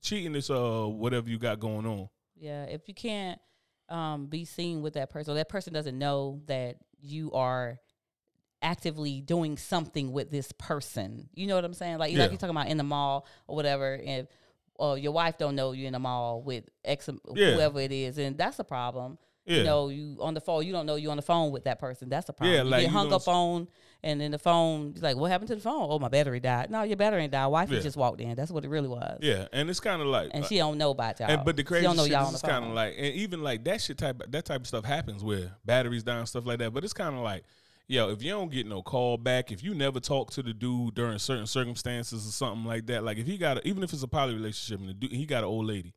cheating 0.00 0.34
is 0.34 0.50
uh 0.50 0.84
whatever 0.86 1.28
you 1.28 1.38
got 1.38 1.60
going 1.60 1.86
on. 1.86 2.08
Yeah, 2.36 2.64
if 2.64 2.88
you 2.88 2.94
can't 2.94 3.38
um, 3.88 4.26
be 4.26 4.44
seen 4.44 4.82
with 4.82 4.94
that 4.94 5.10
person, 5.10 5.32
or 5.32 5.34
that 5.34 5.48
person 5.48 5.72
doesn't 5.72 5.98
know 5.98 6.40
that 6.46 6.76
you 7.00 7.32
are 7.32 7.78
actively 8.62 9.20
doing 9.20 9.56
something 9.56 10.12
with 10.12 10.30
this 10.30 10.52
person. 10.52 11.28
You 11.34 11.46
know 11.46 11.54
what 11.54 11.64
I'm 11.64 11.74
saying? 11.74 11.98
Like, 11.98 12.12
Yeah. 12.12 12.20
like 12.20 12.30
you're 12.30 12.38
talking 12.38 12.56
about 12.56 12.68
in 12.68 12.76
the 12.76 12.84
mall 12.84 13.26
or 13.46 13.56
whatever. 13.56 13.94
and 14.04 14.28
or 14.76 14.96
your 14.96 15.12
wife 15.12 15.36
don't 15.36 15.54
know 15.56 15.72
you 15.72 15.86
in 15.86 15.92
the 15.92 15.98
mall 15.98 16.40
with 16.40 16.64
ex 16.86 17.06
Yeah. 17.34 17.50
whoever 17.52 17.80
it 17.80 17.92
is, 17.92 18.16
and 18.16 18.38
that's 18.38 18.58
a 18.60 18.64
problem. 18.64 19.18
Yeah. 19.44 19.58
You 19.58 19.64
know, 19.64 19.88
you 19.90 20.16
on 20.20 20.32
the 20.32 20.40
phone, 20.40 20.66
you 20.66 20.72
don't 20.72 20.86
know 20.86 20.94
you 20.94 21.10
on 21.10 21.16
the 21.18 21.22
phone 21.22 21.50
with 21.50 21.64
that 21.64 21.78
person. 21.78 22.08
That's 22.08 22.30
a 22.30 22.32
problem. 22.32 22.54
Yeah, 22.54 22.62
you 22.62 22.70
like, 22.70 22.80
get 22.80 22.86
you 22.86 22.92
hung 22.96 23.12
up 23.12 23.28
on, 23.28 23.68
and 24.02 24.20
then 24.20 24.30
the 24.30 24.38
phone, 24.38 24.94
like, 25.00 25.16
what 25.16 25.30
happened 25.30 25.48
to 25.48 25.54
the 25.54 25.60
phone? 25.60 25.86
Oh, 25.90 25.98
my 25.98 26.08
battery 26.08 26.40
died. 26.40 26.70
No, 26.70 26.82
your 26.82 26.96
battery 26.96 27.22
ain't 27.22 27.32
died. 27.32 27.46
Wifey 27.48 27.74
Yeah. 27.76 27.80
just 27.80 27.96
walked 27.96 28.20
in. 28.20 28.34
That's 28.34 28.50
what 28.50 28.64
it 28.64 28.68
really 28.68 28.88
was. 28.88 29.18
Yeah, 29.22 29.46
and 29.52 29.68
it's 29.68 29.80
kind 29.80 30.00
of 30.00 30.08
like 30.08 30.30
And 30.32 30.44
uh, 30.44 30.46
she 30.46 30.56
don't 30.58 30.78
know 30.78 30.90
about 30.90 31.20
y'all. 31.20 31.30
And 31.30 31.44
but 31.44 31.56
the 31.56 31.62
she 31.62 31.66
crazy 31.66 31.84
don't 31.84 31.96
know 31.96 32.04
shit 32.04 32.12
y'all 32.12 32.28
is 32.28 32.34
it's 32.34 32.42
kind 32.42 32.64
of 32.64 32.72
like, 32.72 32.94
and 32.96 33.14
even 33.14 33.42
like 33.42 33.64
that 33.64 33.80
shit 33.80 33.98
type, 33.98 34.22
that 34.28 34.44
type 34.44 34.60
of 34.62 34.66
stuff 34.66 34.84
happens 34.84 35.22
where 35.22 35.52
batteries 35.64 36.02
down, 36.02 36.26
stuff 36.26 36.46
like 36.46 36.58
that. 36.60 36.72
But 36.72 36.84
it's 36.84 36.92
kind 36.94 37.14
of 37.14 37.22
like, 37.22 37.44
yo, 37.88 38.08
if 38.10 38.22
you 38.22 38.30
don't 38.30 38.50
get 38.50 38.66
no 38.66 38.82
call 38.82 39.18
back, 39.18 39.50
if 39.52 39.62
you 39.62 39.74
never 39.74 40.00
talk 40.00 40.30
to 40.30 40.42
the 40.42 40.54
dude 40.54 40.94
during 40.94 41.18
certain 41.18 41.46
circumstances 41.46 42.26
or 42.26 42.30
something 42.30 42.64
like 42.64 42.86
that, 42.86 43.04
like 43.04 43.18
if 43.18 43.26
he 43.26 43.36
got, 43.36 43.58
a, 43.58 43.68
even 43.68 43.82
if 43.82 43.92
it's 43.92 44.02
a 44.02 44.08
poly 44.08 44.34
relationship 44.34 44.80
and 44.80 44.88
the 44.88 44.94
dude, 44.94 45.12
he 45.12 45.26
got 45.26 45.38
an 45.38 45.50
old 45.50 45.66
lady, 45.66 45.92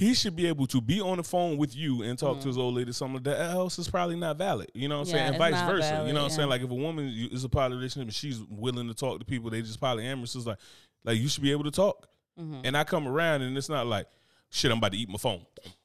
he 0.00 0.14
should 0.14 0.34
be 0.34 0.46
able 0.46 0.66
to 0.66 0.80
be 0.80 0.98
on 1.00 1.18
the 1.18 1.22
phone 1.22 1.58
with 1.58 1.76
you 1.76 2.00
and 2.02 2.18
talk 2.18 2.40
to 2.40 2.48
his 2.48 2.56
old 2.56 2.74
lady. 2.74 2.90
Something 2.90 3.16
like 3.16 3.24
that 3.24 3.38
else 3.50 3.78
is 3.78 3.86
probably 3.88 4.16
not 4.16 4.38
valid. 4.38 4.70
You 4.74 4.88
know 4.88 5.00
what 5.00 5.08
I'm 5.08 5.14
Yeah, 5.14 5.14
saying? 5.14 5.28
And 5.28 5.36
vice 5.38 5.60
versa. 5.70 6.04
you 6.06 6.12
know 6.14 6.20
what 6.22 6.30
I'm 6.32 6.36
saying? 6.36 6.48
Like 6.48 6.62
if 6.62 6.70
a 6.70 6.74
woman 6.74 7.06
is 7.30 7.44
a 7.44 7.50
poly 7.50 7.76
relationship 7.76 8.08
and 8.08 8.14
she's 8.14 8.40
willing 8.48 8.88
to 8.88 8.94
talk 8.94 9.18
to 9.18 9.26
people, 9.26 9.50
they 9.50 9.60
just 9.60 9.78
polyamorous. 9.78 10.34
is 10.36 10.46
like, 10.46 10.58
like 11.04 11.18
you 11.18 11.28
should 11.28 11.42
be 11.42 11.52
able 11.52 11.64
to 11.64 11.70
talk. 11.70 12.08
Mhm. 12.40 12.62
And 12.64 12.76
I 12.78 12.84
come 12.84 13.06
around 13.06 13.42
and 13.42 13.58
it's 13.58 13.68
not 13.68 13.86
like, 13.86 14.06
shit, 14.48 14.70
I'm 14.72 14.78
about 14.78 14.92
to 14.92 14.98
eat 14.98 15.10
my 15.10 15.18
phone. 15.18 15.44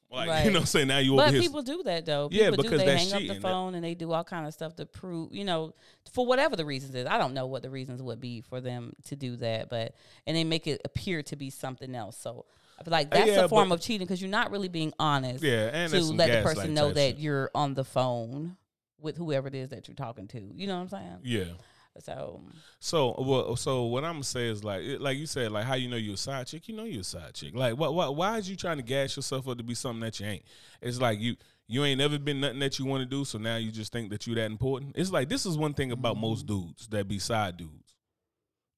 Like, 0.09 0.29
Right. 0.29 0.45
you 0.45 0.51
know 0.51 0.59
what 0.59 0.61
I'm 0.61 0.65
saying? 0.67 0.87
Now 0.87 0.99
you 0.99 1.13
over 1.15 1.23
But 1.25 1.33
here. 1.33 1.41
people 1.41 1.61
do 1.61 1.83
that 1.83 2.05
though. 2.05 2.29
Yeah, 2.31 2.51
because 2.51 2.71
do. 2.71 2.77
They 2.77 2.85
that's 2.85 3.11
hang 3.11 3.29
up 3.29 3.35
the 3.35 3.41
phone 3.41 3.75
and 3.75 3.83
they 3.83 3.95
do 3.95 4.13
all 4.13 4.23
kind 4.23 4.47
of 4.47 4.53
stuff 4.53 4.77
to 4.77 4.85
prove, 4.85 5.33
you 5.35 5.43
know, 5.43 5.73
for 6.13 6.25
whatever 6.25 6.55
the 6.55 6.63
reasons 6.63 6.95
is. 6.95 7.05
I 7.05 7.17
don't 7.17 7.33
know 7.33 7.47
what 7.47 7.63
the 7.63 7.69
reasons 7.69 8.01
would 8.01 8.21
be 8.21 8.39
for 8.39 8.61
them 8.61 8.93
to 9.07 9.17
do 9.17 9.35
that, 9.37 9.67
but 9.69 9.93
and 10.25 10.37
they 10.37 10.45
make 10.45 10.67
it 10.67 10.79
appear 10.85 11.21
to 11.23 11.35
be 11.35 11.49
something 11.49 11.93
else. 11.93 12.15
So 12.17 12.45
like 12.85 13.07
Uh, 13.07 13.17
that's 13.17 13.31
yeah, 13.31 13.45
a 13.45 13.49
form 13.49 13.69
but- 13.69 13.75
of 13.75 13.81
cheating 13.81 14.05
because 14.05 14.21
you're 14.21 14.29
not 14.29 14.51
really 14.51 14.67
being 14.67 14.93
honest 14.99 15.43
yeah, 15.43 15.69
and 15.73 15.91
to 15.91 16.01
let 16.03 16.31
the 16.31 16.41
person 16.47 16.73
know 16.73 16.91
that 16.91 17.19
you're 17.19 17.49
on 17.55 17.73
the 17.73 17.83
phone 17.83 18.57
with 18.99 19.17
whoever 19.17 19.47
it 19.47 19.55
is 19.55 19.69
that 19.69 19.87
you're 19.87 19.95
talking 19.95 20.27
to. 20.27 20.41
You 20.55 20.67
know 20.67 20.75
what 20.75 20.81
I'm 20.81 20.89
saying? 20.89 21.19
Yeah. 21.23 21.53
So 21.99 22.41
So, 22.79 23.15
well, 23.17 23.55
so 23.55 23.83
what 23.83 24.03
I'm 24.03 24.15
gonna 24.15 24.23
say 24.25 24.47
is 24.49 24.63
like, 24.63 24.83
it, 24.83 24.99
like 24.99 25.17
you 25.17 25.25
said, 25.25 25.51
like 25.51 25.63
how 25.63 25.75
you 25.75 25.87
know 25.87 25.95
you're 25.95 26.15
a 26.15 26.17
side 26.17 26.47
chick. 26.47 26.67
You 26.67 26.75
know 26.75 26.83
you're 26.83 27.01
a 27.01 27.05
side 27.05 27.33
chick. 27.33 27.55
Like, 27.55 27.77
what, 27.77 27.93
what, 27.93 28.15
why 28.17 28.37
is 28.37 28.49
you 28.49 28.57
trying 28.57 28.77
to 28.77 28.83
gas 28.83 29.15
yourself 29.15 29.47
up 29.47 29.57
to 29.57 29.63
be 29.63 29.75
something 29.75 30.01
that 30.01 30.19
you 30.19 30.25
ain't? 30.25 30.43
It's 30.81 30.99
like 30.99 31.19
you, 31.19 31.37
you 31.67 31.85
ain't 31.85 31.99
never 31.99 32.19
been 32.19 32.41
nothing 32.41 32.59
that 32.59 32.79
you 32.79 32.85
want 32.85 33.01
to 33.01 33.05
do, 33.05 33.23
so 33.23 33.37
now 33.37 33.55
you 33.55 33.71
just 33.71 33.93
think 33.93 34.09
that 34.09 34.27
you 34.27 34.35
that 34.35 34.51
important. 34.51 34.91
It's 34.95 35.11
like 35.11 35.29
this 35.29 35.45
is 35.45 35.57
one 35.57 35.73
thing 35.73 35.93
about 35.93 36.17
most 36.17 36.45
dudes 36.45 36.87
that 36.89 37.07
be 37.07 37.17
side 37.17 37.55
dudes. 37.55 37.95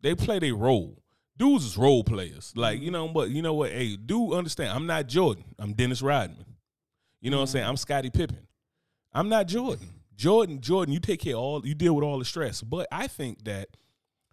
They 0.02 0.14
play 0.14 0.38
their 0.38 0.54
role. 0.56 1.02
Dudes 1.38 1.66
is 1.66 1.78
role 1.78 2.04
players. 2.04 2.52
Like, 2.56 2.78
mm-hmm. 2.78 2.86
you 2.86 2.92
know, 2.92 3.08
but 3.08 3.30
you 3.30 3.42
know 3.42 3.54
what? 3.54 3.72
Hey, 3.72 3.96
dude, 3.96 4.34
understand. 4.34 4.72
I'm 4.72 4.88
not 4.88 5.08
Jordan. 5.08 5.44
I'm 5.60 5.74
Dennis 5.74 6.02
Rodman. 6.02 6.46
You 7.22 7.32
know 7.32 7.38
what 7.38 7.42
I'm 7.42 7.48
saying? 7.48 7.64
Mm-hmm. 7.64 7.70
I'm 7.70 7.78
Scottie 7.78 8.10
Pippen. 8.10 8.48
I'm 9.14 9.30
not 9.30 9.48
Jordan. 9.48 9.88
Jordan, 10.16 10.60
Jordan, 10.62 10.94
you 10.94 11.00
take 11.00 11.22
care 11.22 11.36
of 11.36 11.40
all 11.40 11.66
you 11.66 11.76
deal 11.76 11.96
with 11.96 12.04
all 12.04 12.18
the 12.20 12.26
stress. 12.26 12.62
But 12.62 12.88
I 12.92 13.08
think 13.08 13.44
that 13.46 13.70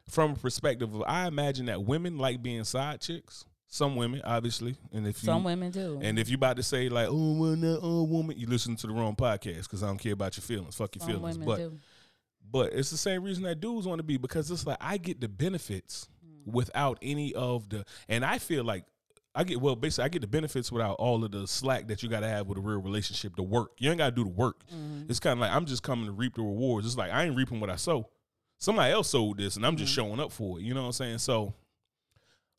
from 0.09 0.33
a 0.33 0.35
perspective 0.35 0.95
of 0.95 1.03
I 1.07 1.27
imagine 1.27 1.67
that 1.67 1.83
women 1.85 2.19
like 2.19 2.43
being 2.43 2.65
side 2.65 3.01
chicks. 3.01 3.45
Some 3.67 3.97
women, 3.97 4.23
obviously. 4.25 4.77
And 4.93 5.07
if 5.07 5.21
you 5.23 5.27
Some 5.27 5.43
women 5.43 5.73
do. 5.73 5.99
and 6.01 6.17
if 6.17 6.29
you 6.29 6.37
about 6.37 6.57
to 6.57 6.63
say 6.63 6.89
like, 6.89 7.09
oh, 7.11 7.37
well, 7.37 7.57
that 7.57 7.81
old 7.81 8.09
uh, 8.09 8.13
woman, 8.13 8.39
you 8.39 8.47
listen 8.47 8.77
to 8.77 8.87
the 8.87 8.93
wrong 8.93 9.17
podcast 9.17 9.63
because 9.63 9.83
I 9.83 9.89
don't 9.89 9.99
care 9.99 10.13
about 10.13 10.37
your 10.37 10.43
feelings. 10.43 10.77
Fuck 10.77 10.95
your 10.95 11.01
Some 11.01 11.11
feelings. 11.11 11.39
But 11.39 11.57
do. 11.57 11.79
but 12.49 12.73
it's 12.73 12.91
the 12.91 12.97
same 12.97 13.25
reason 13.25 13.43
that 13.43 13.61
dudes 13.61 13.87
want 13.87 13.99
to 13.99 14.05
be 14.05 14.17
because 14.17 14.49
it's 14.51 14.65
like 14.65 14.79
I 14.81 14.97
get 14.97 15.21
the 15.21 15.29
benefits. 15.29 16.09
Without 16.47 16.99
any 17.03 17.35
of 17.35 17.69
the, 17.69 17.85
and 18.09 18.25
I 18.25 18.39
feel 18.39 18.65
like 18.65 18.85
I 19.35 19.43
get 19.45 19.61
well 19.61 19.75
basically 19.77 20.05
I 20.05 20.09
get 20.09 20.21
the 20.23 20.29
benefits 20.29 20.71
without 20.71 20.95
all 21.01 21.25
of 21.25 21.33
the 21.33 21.47
slack 21.49 21.89
that 21.89 22.03
you 22.03 22.09
got 22.09 22.21
to 22.21 22.29
have 22.29 22.47
with 22.47 22.59
a 22.59 22.61
real 22.61 22.81
relationship. 22.81 23.35
The 23.37 23.43
work 23.43 23.73
you 23.79 23.91
ain't 23.91 23.99
got 23.99 24.11
to 24.11 24.15
do 24.15 24.25
the 24.25 24.31
work. 24.31 24.65
Mm-hmm. 24.73 25.11
It's 25.11 25.19
kind 25.21 25.33
of 25.35 25.39
like 25.41 25.51
I'm 25.53 25.67
just 25.67 25.83
coming 25.83 26.07
to 26.07 26.13
reap 26.13 26.35
the 26.37 26.43
rewards. 26.43 26.87
It's 26.87 26.97
like 26.97 27.11
I 27.11 27.25
ain't 27.25 27.37
reaping 27.37 27.59
what 27.61 27.69
I 27.71 27.77
sow. 27.77 28.09
Somebody 28.61 28.93
else 28.93 29.11
sold 29.11 29.39
this, 29.39 29.57
and 29.57 29.67
I'm 29.67 29.77
just 29.77 29.93
Mm-hmm. 29.93 30.09
showing 30.09 30.21
up 30.21 30.31
for 30.33 30.59
it. 30.59 30.63
You 30.63 30.73
know 30.75 30.83
what 30.83 30.87
I'm 30.87 30.93
saying? 30.93 31.19
So. 31.19 31.55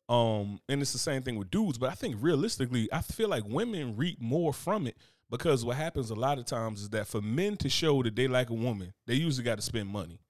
Um, 0.08 0.60
and 0.68 0.80
it's 0.80 0.92
the 0.92 0.98
same 0.98 1.22
thing 1.22 1.36
with 1.36 1.50
dudes, 1.50 1.78
but 1.78 1.90
I 1.90 1.94
think 1.94 2.14
realistically, 2.20 2.88
I 2.92 3.00
feel 3.00 3.28
like 3.28 3.42
women 3.44 3.96
reap 3.96 4.20
more 4.20 4.52
from 4.52 4.86
it 4.86 4.96
because 5.30 5.64
what 5.64 5.76
happens 5.76 6.10
a 6.10 6.14
lot 6.14 6.38
of 6.38 6.44
times 6.46 6.82
is 6.82 6.90
that 6.90 7.08
for 7.08 7.20
men 7.20 7.56
to 7.56 7.68
show 7.68 8.04
that 8.04 8.14
they 8.14 8.28
like 8.28 8.50
a 8.50 8.54
woman, 8.54 8.92
they 9.08 9.14
usually 9.14 9.42
got 9.44 9.56
to 9.56 9.62
spend 9.62 9.88
money. 9.88 10.20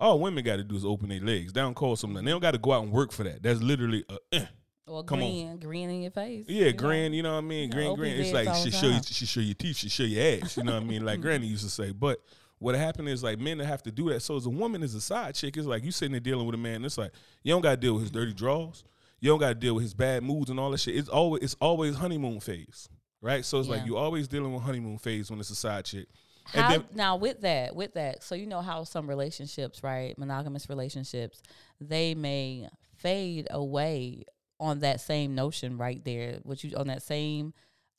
All 0.00 0.18
women 0.20 0.44
got 0.44 0.56
to 0.56 0.64
do 0.64 0.74
is 0.76 0.84
open 0.84 1.08
their 1.08 1.20
legs. 1.20 1.52
They 1.52 1.60
don't 1.60 1.74
call 1.74 1.96
something. 1.96 2.24
They 2.24 2.30
don't 2.30 2.40
got 2.42 2.50
to 2.52 2.58
go 2.58 2.72
out 2.72 2.82
and 2.84 2.92
work 2.92 3.12
for 3.12 3.24
that. 3.24 3.42
That's 3.42 3.62
literally 3.62 4.04
a 4.08 4.18
eh. 4.34 4.44
Or 4.86 5.02
Come 5.02 5.22
on. 5.22 5.30
green, 5.30 5.56
green 5.58 5.90
in 5.90 6.02
your 6.02 6.10
face. 6.10 6.44
yeah, 6.46 6.66
you 6.66 6.72
know? 6.74 6.92
You 6.92 7.22
know 7.22 7.32
what 7.32 7.38
I 7.38 7.40
mean? 7.40 7.68
Yeah, 7.70 7.74
Grand, 7.74 7.88
open 7.88 8.00
grand. 8.04 8.20
It's 8.20 8.32
like 8.32 8.54
she 8.56 8.70
show 8.70 8.88
you, 8.88 9.00
she 9.02 9.24
show 9.24 9.40
your 9.40 9.54
teeth, 9.54 9.76
she 9.76 9.88
show 9.88 10.02
your 10.02 10.42
ass. 10.42 10.56
You 10.58 10.64
know 10.64 10.74
what 10.74 10.82
I 10.82 10.86
mean? 10.86 11.04
Like 11.06 11.20
Granny 11.22 11.46
used 11.46 11.64
to 11.64 11.70
say. 11.70 11.92
But 11.92 12.18
what 12.58 12.74
happened 12.74 13.08
is 13.08 13.22
like 13.22 13.38
men 13.38 13.58
that 13.58 13.66
have 13.66 13.82
to 13.84 13.90
do 13.90 14.10
that. 14.10 14.20
So 14.20 14.36
as 14.36 14.44
a 14.44 14.50
woman 14.50 14.82
is 14.82 14.94
a 14.94 15.00
side 15.00 15.34
chick, 15.36 15.56
it's 15.56 15.66
like 15.66 15.84
you 15.84 15.90
sitting 15.90 16.12
there 16.12 16.20
dealing 16.20 16.44
with 16.44 16.54
a 16.54 16.58
man. 16.58 16.84
It's 16.84 16.98
like 16.98 17.12
you 17.42 17.54
don't 17.54 17.62
got 17.62 17.70
to 17.70 17.76
deal 17.78 17.94
with 17.94 18.02
his 18.02 18.10
dirty 18.10 18.34
draws. 18.34 18.84
You 19.20 19.30
don't 19.30 19.40
got 19.40 19.48
to 19.48 19.54
deal 19.54 19.74
with 19.74 19.84
his 19.84 19.94
bad 19.94 20.22
moods 20.22 20.50
and 20.50 20.60
all 20.60 20.70
that 20.72 20.80
shit. 20.80 20.96
It's 20.96 21.08
always 21.08 21.42
it's 21.42 21.56
always 21.62 21.94
honeymoon 21.96 22.40
phase, 22.40 22.90
right? 23.22 23.42
So 23.42 23.58
it's 23.60 23.68
like 23.70 23.80
Yeah. 23.80 23.86
you 23.86 23.96
always 23.96 24.28
dealing 24.28 24.52
with 24.52 24.62
honeymoon 24.64 24.98
phase 24.98 25.30
when 25.30 25.40
it's 25.40 25.48
a 25.50 25.54
side 25.54 25.86
chick. 25.86 26.08
How, 26.46 26.70
then- 26.70 26.84
now 26.94 27.16
with 27.16 27.40
that, 27.42 27.74
with 27.74 27.94
that, 27.94 28.22
so 28.22 28.34
you 28.34 28.46
know 28.46 28.60
how 28.60 28.84
some 28.84 29.08
relationships, 29.08 29.82
right, 29.82 30.16
monogamous 30.18 30.68
relationships, 30.68 31.42
they 31.80 32.14
may 32.14 32.68
fade 32.96 33.46
away 33.50 34.24
on 34.60 34.80
that 34.80 35.00
same 35.00 35.34
notion 35.34 35.78
right 35.78 36.04
there, 36.04 36.38
which 36.42 36.64
you 36.64 36.76
on 36.76 36.86
that 36.88 37.02
same 37.02 37.52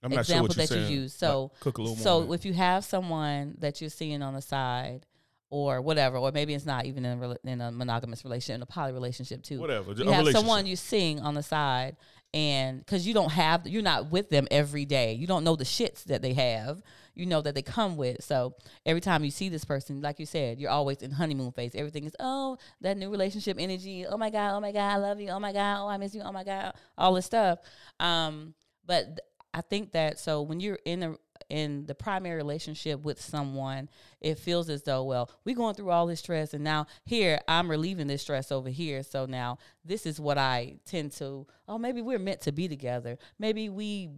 I'm 0.04 0.12
not 0.12 0.26
sure 0.26 0.36
example 0.36 0.48
what 0.50 0.58
you're 0.58 0.68
that 0.68 0.92
you 0.92 1.02
use. 1.02 1.14
So, 1.14 1.44
Like, 1.44 1.60
cook 1.60 1.78
a 1.78 1.82
little 1.82 1.96
more. 1.96 2.04
so 2.04 2.18
on 2.22 2.34
if 2.34 2.46
you 2.46 2.54
have 2.54 2.86
someone 2.86 3.56
that 3.60 3.82
you're 3.82 3.90
seeing 3.90 4.22
on 4.22 4.34
the 4.34 4.42
side, 4.42 5.06
or 5.50 5.80
whatever, 5.82 6.18
or 6.18 6.32
maybe 6.32 6.54
it's 6.54 6.66
not 6.66 6.86
even 6.86 7.06
in 7.06 7.22
a, 7.22 7.38
in 7.46 7.62
a 7.62 7.72
monogamous 7.72 8.24
relationship, 8.24 8.56
in 8.56 8.62
a 8.62 8.66
poly 8.66 8.92
relationship 8.92 9.44
too. 9.44 9.60
whatever. 9.60 9.94
You 9.94 10.10
a 10.10 10.14
have 10.14 10.28
someone 10.30 10.66
you're 10.66 10.76
seeing 10.76 11.20
on 11.20 11.34
the 11.34 11.44
side, 11.44 11.98
and 12.34 12.80
because 12.80 13.08
you 13.08 13.14
don't 13.14 13.32
have, 13.32 13.66
you're 13.68 13.84
not 13.84 14.12
with 14.12 14.30
them 14.30 14.48
every 14.52 14.86
day. 14.86 15.14
You 15.14 15.28
don't 15.28 15.44
know 15.44 15.56
the 15.56 15.64
shits 15.64 16.04
that 16.06 16.22
they 16.22 16.34
have. 16.34 16.82
You 17.16 17.26
know 17.26 17.42
that 17.42 17.56
they 17.56 17.62
come 17.62 17.98
with. 17.98 18.24
So 18.24 18.56
every 18.86 19.02
time 19.02 19.24
you 19.24 19.32
see 19.32 19.50
this 19.50 19.66
person, 19.66 20.02
like 20.02 20.20
you 20.20 20.26
said, 20.26 20.60
you're 20.60 20.70
always 20.70 21.02
in 21.02 21.12
honeymoon 21.12 21.52
phase. 21.52 21.74
Everything 21.76 22.06
is 22.06 22.16
oh 22.20 22.58
that 22.82 22.98
new 22.98 23.10
relationship 23.10 23.58
energy. 23.60 24.06
Oh 24.06 24.18
my 24.18 24.30
god. 24.30 24.56
Oh 24.56 24.60
my 24.60 24.72
god. 24.72 24.94
I 24.94 24.98
love 24.98 25.20
you. 25.20 25.30
Oh 25.30 25.40
my 25.40 25.54
god. 25.54 25.84
Oh 25.84 25.88
I 25.88 25.98
miss 25.98 26.14
you. 26.14 26.22
Oh 26.22 26.32
my 26.32 26.44
god. 26.44 26.74
All 26.98 27.14
this 27.14 27.26
stuff. 27.26 27.60
Um, 28.00 28.54
but 28.86 29.06
th- 29.06 29.20
I 29.54 29.62
think 29.62 29.94
that 29.94 30.20
so 30.20 30.42
when 30.42 30.60
you're 30.60 30.80
in 30.86 31.00
the 31.00 31.18
in 31.50 31.86
the 31.86 31.96
primary 31.96 32.36
relationship 32.36 33.04
with 33.04 33.22
someone, 33.22 33.90
it 34.20 34.40
feels 34.40 34.70
as 34.70 34.84
though, 34.84 35.04
well, 35.04 35.30
we're 35.44 35.56
going 35.56 35.76
through 35.76 35.92
all 35.92 36.08
this 36.08 36.20
stress, 36.20 36.54
and 36.54 36.64
now 36.64 36.88
here 37.06 37.40
I'm 37.48 37.70
relieving 37.70 38.08
this 38.08 38.22
stress 38.22 38.52
over 38.52 38.70
here. 38.70 39.04
So 39.04 39.26
now 39.26 39.60
this 39.84 40.06
is 40.06 40.20
what 40.20 40.38
I 40.38 40.78
tend 40.86 41.12
to. 41.14 41.46
Oh, 41.68 41.78
maybe 41.78 42.02
we're 42.02 42.20
meant 42.20 42.42
to 42.42 42.52
be 42.52 42.68
together. 42.68 43.18
Maybe 43.38 43.70
we, 43.70 44.10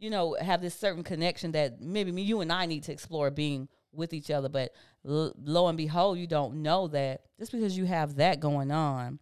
you 0.00 0.10
know, 0.10 0.36
have 0.40 0.60
this 0.62 0.74
certain 0.74 1.04
connection 1.04 1.52
that 1.52 1.80
maybe 1.80 2.10
me, 2.10 2.22
you 2.22 2.40
and 2.40 2.50
I 2.52 2.66
need 2.66 2.82
to 2.84 2.92
explore 2.92 3.30
being 3.30 3.68
with 3.92 4.12
each 4.12 4.30
other. 4.30 4.48
But 4.48 4.72
l- 5.06 5.32
lo 5.44 5.68
and 5.68 5.76
behold, 5.76 6.18
you 6.18 6.26
don't 6.26 6.62
know 6.62 6.88
that 6.88 7.22
just 7.38 7.52
because 7.52 7.76
you 7.76 7.84
have 7.84 8.16
that 8.16 8.40
going 8.40 8.70
on. 8.72 9.18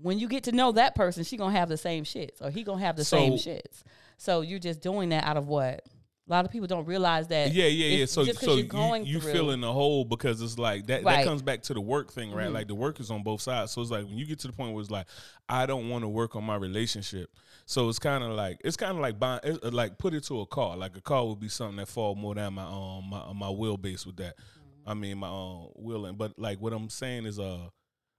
When 0.00 0.18
you 0.18 0.28
get 0.28 0.44
to 0.44 0.52
know 0.52 0.72
that 0.72 0.94
person, 0.94 1.24
she 1.24 1.36
gonna 1.36 1.52
have 1.56 1.68
the 1.68 1.76
same 1.76 2.04
shits, 2.04 2.40
or 2.40 2.50
he 2.50 2.62
gonna 2.62 2.80
have 2.80 2.96
the 2.96 3.04
same 3.04 3.34
shits. 3.34 3.82
So 4.16 4.40
you're 4.40 4.58
just 4.60 4.80
doing 4.80 5.10
that 5.10 5.24
out 5.24 5.36
of 5.36 5.46
what? 5.48 5.82
A 6.28 6.30
lot 6.30 6.44
of 6.44 6.50
people 6.52 6.68
don't 6.68 6.84
realize 6.84 7.26
that. 7.28 7.52
Yeah, 7.52 7.66
yeah, 7.66 7.96
yeah. 7.98 8.04
So, 8.06 8.22
so 8.24 8.50
you're 8.50 8.56
you, 8.58 8.62
going 8.64 9.06
you 9.06 9.18
through- 9.18 9.32
feel 9.32 9.50
in 9.50 9.60
the 9.62 9.72
hole 9.72 10.04
because 10.04 10.40
it's 10.42 10.58
like 10.58 10.86
that. 10.86 11.02
That 11.02 11.24
comes 11.24 11.42
back 11.42 11.62
to 11.62 11.74
the 11.74 11.80
work 11.80 12.12
thing, 12.12 12.32
right? 12.32 12.48
Mhm. 12.48 12.52
Like 12.52 12.68
the 12.68 12.74
work 12.74 13.00
is 13.00 13.10
on 13.10 13.22
both 13.22 13.40
sides. 13.40 13.72
So 13.72 13.80
it's 13.80 13.90
like 13.90 14.04
when 14.04 14.18
you 14.18 14.26
get 14.26 14.38
to 14.40 14.46
the 14.46 14.52
point 14.52 14.74
where 14.74 14.82
it's 14.82 14.90
like, 14.90 15.06
I 15.48 15.64
don't 15.66 15.88
want 15.88 16.04
to 16.04 16.08
work 16.08 16.36
on 16.36 16.44
my 16.44 16.56
relationship. 16.56 17.30
So 17.68 17.86
it's 17.90 17.98
kind 17.98 18.24
of 18.24 18.30
like 18.30 18.62
it's 18.64 18.78
kind 18.78 18.92
of 18.92 19.00
like 19.00 19.20
buying, 19.20 19.40
uh, 19.44 19.70
like 19.70 19.98
put 19.98 20.14
it 20.14 20.24
to 20.24 20.40
a 20.40 20.46
car. 20.46 20.74
Like 20.74 20.96
a 20.96 21.02
car 21.02 21.26
would 21.26 21.38
be 21.38 21.50
something 21.50 21.76
that 21.76 21.88
fall 21.88 22.14
more 22.14 22.34
down 22.34 22.54
my 22.54 22.62
um 22.62 23.10
my 23.10 23.30
my 23.34 23.46
wheelbase 23.54 24.06
with 24.06 24.16
that. 24.16 24.38
Mm-hmm. 24.38 24.90
I 24.90 24.94
mean 24.94 25.18
my 25.18 25.28
um 25.28 25.68
wheeling. 25.76 26.14
But 26.14 26.38
like 26.38 26.62
what 26.62 26.72
I'm 26.72 26.88
saying 26.88 27.26
is 27.26 27.38
uh, 27.38 27.68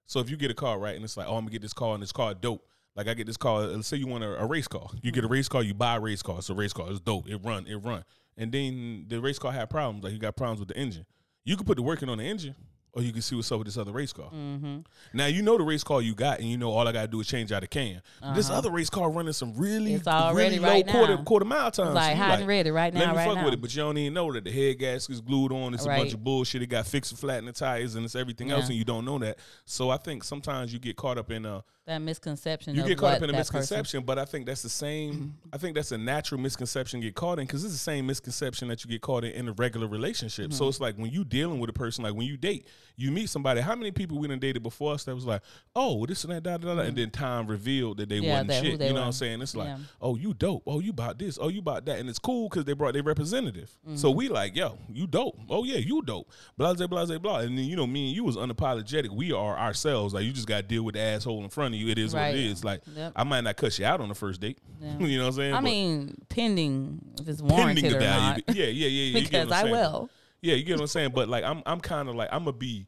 so 0.05 0.19
if 0.19 0.29
you 0.29 0.37
get 0.37 0.51
a 0.51 0.53
car 0.53 0.77
right 0.77 0.95
and 0.95 1.03
it's 1.03 1.17
like 1.17 1.25
oh 1.25 1.33
I'm 1.33 1.45
gonna 1.45 1.49
get 1.49 1.63
this 1.63 1.73
car 1.73 1.95
and 1.95 2.03
this 2.03 2.11
car 2.11 2.35
dope. 2.35 2.63
Like 2.95 3.07
I 3.07 3.15
get 3.15 3.25
this 3.25 3.37
car. 3.37 3.61
Let's 3.61 3.87
say 3.87 3.97
you 3.97 4.05
want 4.05 4.23
a, 4.23 4.39
a 4.39 4.45
race 4.45 4.67
car. 4.67 4.87
You 5.01 5.11
get 5.11 5.23
a 5.23 5.27
race 5.27 5.49
car. 5.49 5.63
You 5.63 5.73
buy 5.73 5.95
a 5.95 5.99
race 5.99 6.21
car. 6.21 6.37
It's 6.37 6.51
a 6.51 6.53
race 6.53 6.73
car. 6.73 6.85
It's 6.91 6.99
dope. 6.99 7.27
It 7.27 7.37
run. 7.43 7.65
It 7.65 7.77
run. 7.77 8.03
And 8.37 8.51
then 8.51 9.05
the 9.07 9.19
race 9.19 9.39
car 9.39 9.51
had 9.51 9.71
problems. 9.71 10.03
Like 10.03 10.13
you 10.13 10.19
got 10.19 10.35
problems 10.35 10.59
with 10.59 10.69
the 10.69 10.77
engine. 10.77 11.07
You 11.43 11.57
could 11.57 11.65
put 11.65 11.77
the 11.77 11.81
working 11.81 12.09
on 12.09 12.19
the 12.19 12.23
engine, 12.23 12.53
or 12.93 13.01
you 13.03 13.11
can 13.13 13.21
see 13.21 13.35
what's 13.35 13.51
up 13.51 13.59
with 13.59 13.67
this 13.67 13.77
other 13.77 13.91
race 13.91 14.11
car. 14.13 14.29
Mm-hmm. 14.33 14.79
Now 15.13 15.27
you 15.27 15.41
know 15.41 15.57
the 15.57 15.63
race 15.63 15.83
car 15.83 16.01
you 16.01 16.15
got, 16.15 16.39
and 16.39 16.47
you 16.49 16.57
know 16.57 16.71
all 16.71 16.87
I 16.87 16.91
gotta 16.91 17.07
do 17.07 17.19
is 17.19 17.27
change 17.27 17.51
out 17.51 17.63
a 17.63 17.67
can. 17.67 18.01
This 18.35 18.49
other 18.49 18.71
race 18.71 18.89
car 18.89 19.09
running 19.11 19.33
some 19.33 19.53
really, 19.55 19.91
Uh-huh. 19.95 19.97
It's 19.99 20.07
already 20.07 20.55
really 20.57 20.59
low 20.59 20.67
right 20.69 20.87
quarter 20.87 21.15
now. 21.17 21.23
quarter 21.23 21.45
mile 21.45 21.71
times. 21.71 21.93
Like 21.93 22.17
So 22.17 22.23
hot 22.23 22.39
and 22.39 22.47
ready 22.47 22.71
right 22.71 22.93
now, 22.93 22.99
Let 23.01 23.09
me 23.11 23.15
right 23.17 23.27
fuck 23.27 23.35
now. 23.37 23.45
with 23.45 23.53
it, 23.53 23.61
but 23.61 23.75
you 23.75 23.81
don't 23.83 23.97
even 23.97 24.13
know 24.13 24.31
that 24.33 24.43
the 24.43 24.51
head 24.51 24.79
gasket's 24.79 25.21
glued 25.21 25.51
on. 25.51 25.73
It's 25.73 25.85
a 25.85 25.87
bunch 25.89 26.13
of 26.13 26.23
bullshit. 26.23 26.61
It 26.61 26.67
got 26.67 26.87
fixed 26.87 27.11
and 27.11 27.19
flat 27.19 27.39
in 27.39 27.45
the 27.45 27.51
tires, 27.51 27.95
and 27.95 28.05
it's 28.05 28.15
everything 28.15 28.51
else, 28.51 28.67
and 28.67 28.75
you 28.75 28.85
don't 28.85 29.05
know 29.05 29.19
that. 29.19 29.37
So 29.65 29.89
I 29.89 29.97
think 29.97 30.23
sometimes 30.23 30.73
you 30.73 30.79
get 30.79 30.95
caught 30.95 31.17
up 31.17 31.31
in 31.31 31.45
uh 31.45 31.61
That 31.89 32.03
misconception. 32.03 32.75
you 32.75 32.83
get 32.83 32.99
caught 32.99 33.15
up 33.15 33.23
in 33.23 33.31
a 33.31 33.33
that 33.33 33.39
person- 33.39 33.61
misconception, 33.61 34.03
but 34.03 34.19
I 34.19 34.25
think 34.25 34.45
that's 34.45 34.61
the 34.61 34.69
same. 34.69 35.33
I 35.51 35.57
think 35.57 35.73
that's 35.73 35.91
a 35.91 35.97
natural 35.97 36.39
misconception 36.39 36.99
get 37.01 37.15
caught 37.15 37.39
in 37.39 37.47
because 37.47 37.63
it's 37.63 37.73
the 37.73 37.79
same 37.79 38.05
misconception 38.05 38.67
that 38.67 38.85
you 38.85 38.91
get 38.91 39.01
caught 39.01 39.23
in 39.23 39.31
in 39.31 39.47
a 39.47 39.53
regular 39.53 39.87
relationship. 39.87 40.49
Mm-hmm. 40.49 40.53
So 40.53 40.67
it's 40.67 40.79
like 40.79 40.97
when 40.97 41.09
you 41.09 41.25
dealing 41.25 41.59
with 41.59 41.67
a 41.71 41.73
person, 41.73 42.03
like 42.03 42.13
when 42.13 42.27
you 42.27 42.37
date, 42.37 42.67
you 42.99 43.11
meet 43.11 43.29
somebody. 43.29 43.61
How 43.61 43.75
many 43.75 43.91
people 43.91 44.19
we 44.19 44.27
done 44.27 44.39
dated 44.39 44.61
before 44.61 44.93
us 44.93 45.05
that 45.05 45.15
was 45.15 45.25
like, 45.25 45.41
oh, 45.75 46.05
this 46.05 46.23
and 46.25 46.33
that, 46.33 46.43
da 46.43 46.57
da 46.57 46.75
da, 46.75 46.81
and 46.81 46.95
then 46.97 47.09
time 47.09 47.47
revealed 47.47 47.97
that 47.97 48.09
they. 48.09 48.17
Yeah, 48.17 48.33
wasn't 48.33 48.47
that 48.49 48.63
shit. 48.63 48.79
they 48.79 48.87
You 48.87 48.93
know 48.93 48.95
were. 48.95 49.01
what 49.01 49.05
I'm 49.07 49.11
saying? 49.13 49.41
It's 49.41 49.55
like, 49.55 49.67
Yeah. 49.69 49.77
oh, 50.01 50.15
you 50.17 50.33
dope. 50.33 50.63
Oh, 50.67 50.79
you 50.79 50.89
about 50.91 51.17
this. 51.17 51.39
Oh, 51.41 51.47
you 51.47 51.59
about 51.59 51.85
that, 51.85 51.99
and 51.99 52.09
it's 52.09 52.19
cool 52.19 52.49
because 52.49 52.65
they 52.65 52.73
brought 52.73 52.93
their 52.93 53.03
representative. 53.03 53.71
So 53.95 54.09
Mm-hmm. 54.09 54.17
we 54.17 54.27
like, 54.29 54.55
yo, 54.55 54.77
you 54.91 55.07
dope. 55.07 55.39
Oh 55.49 55.63
yeah, 55.63 55.77
you 55.77 56.01
dope. 56.01 56.29
Blah 56.57 56.73
blah 56.73 56.87
blah 56.87 57.17
blah. 57.17 57.39
And 57.39 57.57
then 57.57 57.65
you 57.65 57.75
know, 57.75 57.87
me 57.87 58.07
and 58.07 58.15
you 58.15 58.23
was 58.25 58.35
unapologetic. 58.35 59.09
We 59.09 59.31
are 59.31 59.57
ourselves. 59.57 60.13
Like 60.13 60.25
you 60.25 60.31
just 60.33 60.47
got 60.47 60.57
to 60.57 60.63
deal 60.63 60.83
with 60.83 60.95
the 60.95 61.01
asshole 61.01 61.41
in 61.43 61.49
front 61.49 61.73
of 61.75 61.79
you. 61.79 61.87
It 61.89 61.97
is 61.97 62.13
what 62.13 62.31
it 62.31 62.35
is. 62.35 62.63
Like 62.65 62.81
Yep. 62.95 63.13
I 63.15 63.23
might 63.23 63.41
not 63.41 63.55
cuss 63.55 63.79
you 63.79 63.85
out 63.85 64.01
on 64.01 64.09
the 64.09 64.15
first 64.15 64.41
date. 64.41 64.57
Yeah. 64.81 64.97
you 64.99 65.17
know 65.17 65.25
what 65.25 65.29
I'm 65.31 65.35
saying? 65.35 65.53
I 65.53 65.57
But 65.57 65.63
mean, 65.63 66.15
pending 66.29 67.01
if 67.19 67.27
it's 67.27 67.41
warranted 67.41 67.93
or 67.93 67.99
not. 67.99 68.41
Yeah, 68.47 68.65
yeah, 68.65 68.87
yeah. 68.87 68.87
yeah. 68.87 69.19
Because 69.19 69.51
I 69.51 69.63
will. 69.65 70.09
Yeah, 70.41 70.55
you 70.55 70.63
get 70.63 70.73
what 70.75 70.81
I'm 70.81 70.87
saying. 70.87 71.11
But 71.13 71.29
like, 71.29 71.43
I'm 71.43 71.61
I'm 71.65 71.79
kind 71.79 72.09
of 72.09 72.15
like 72.15 72.29
I'm 72.31 72.39
gonna 72.45 72.53
be 72.53 72.87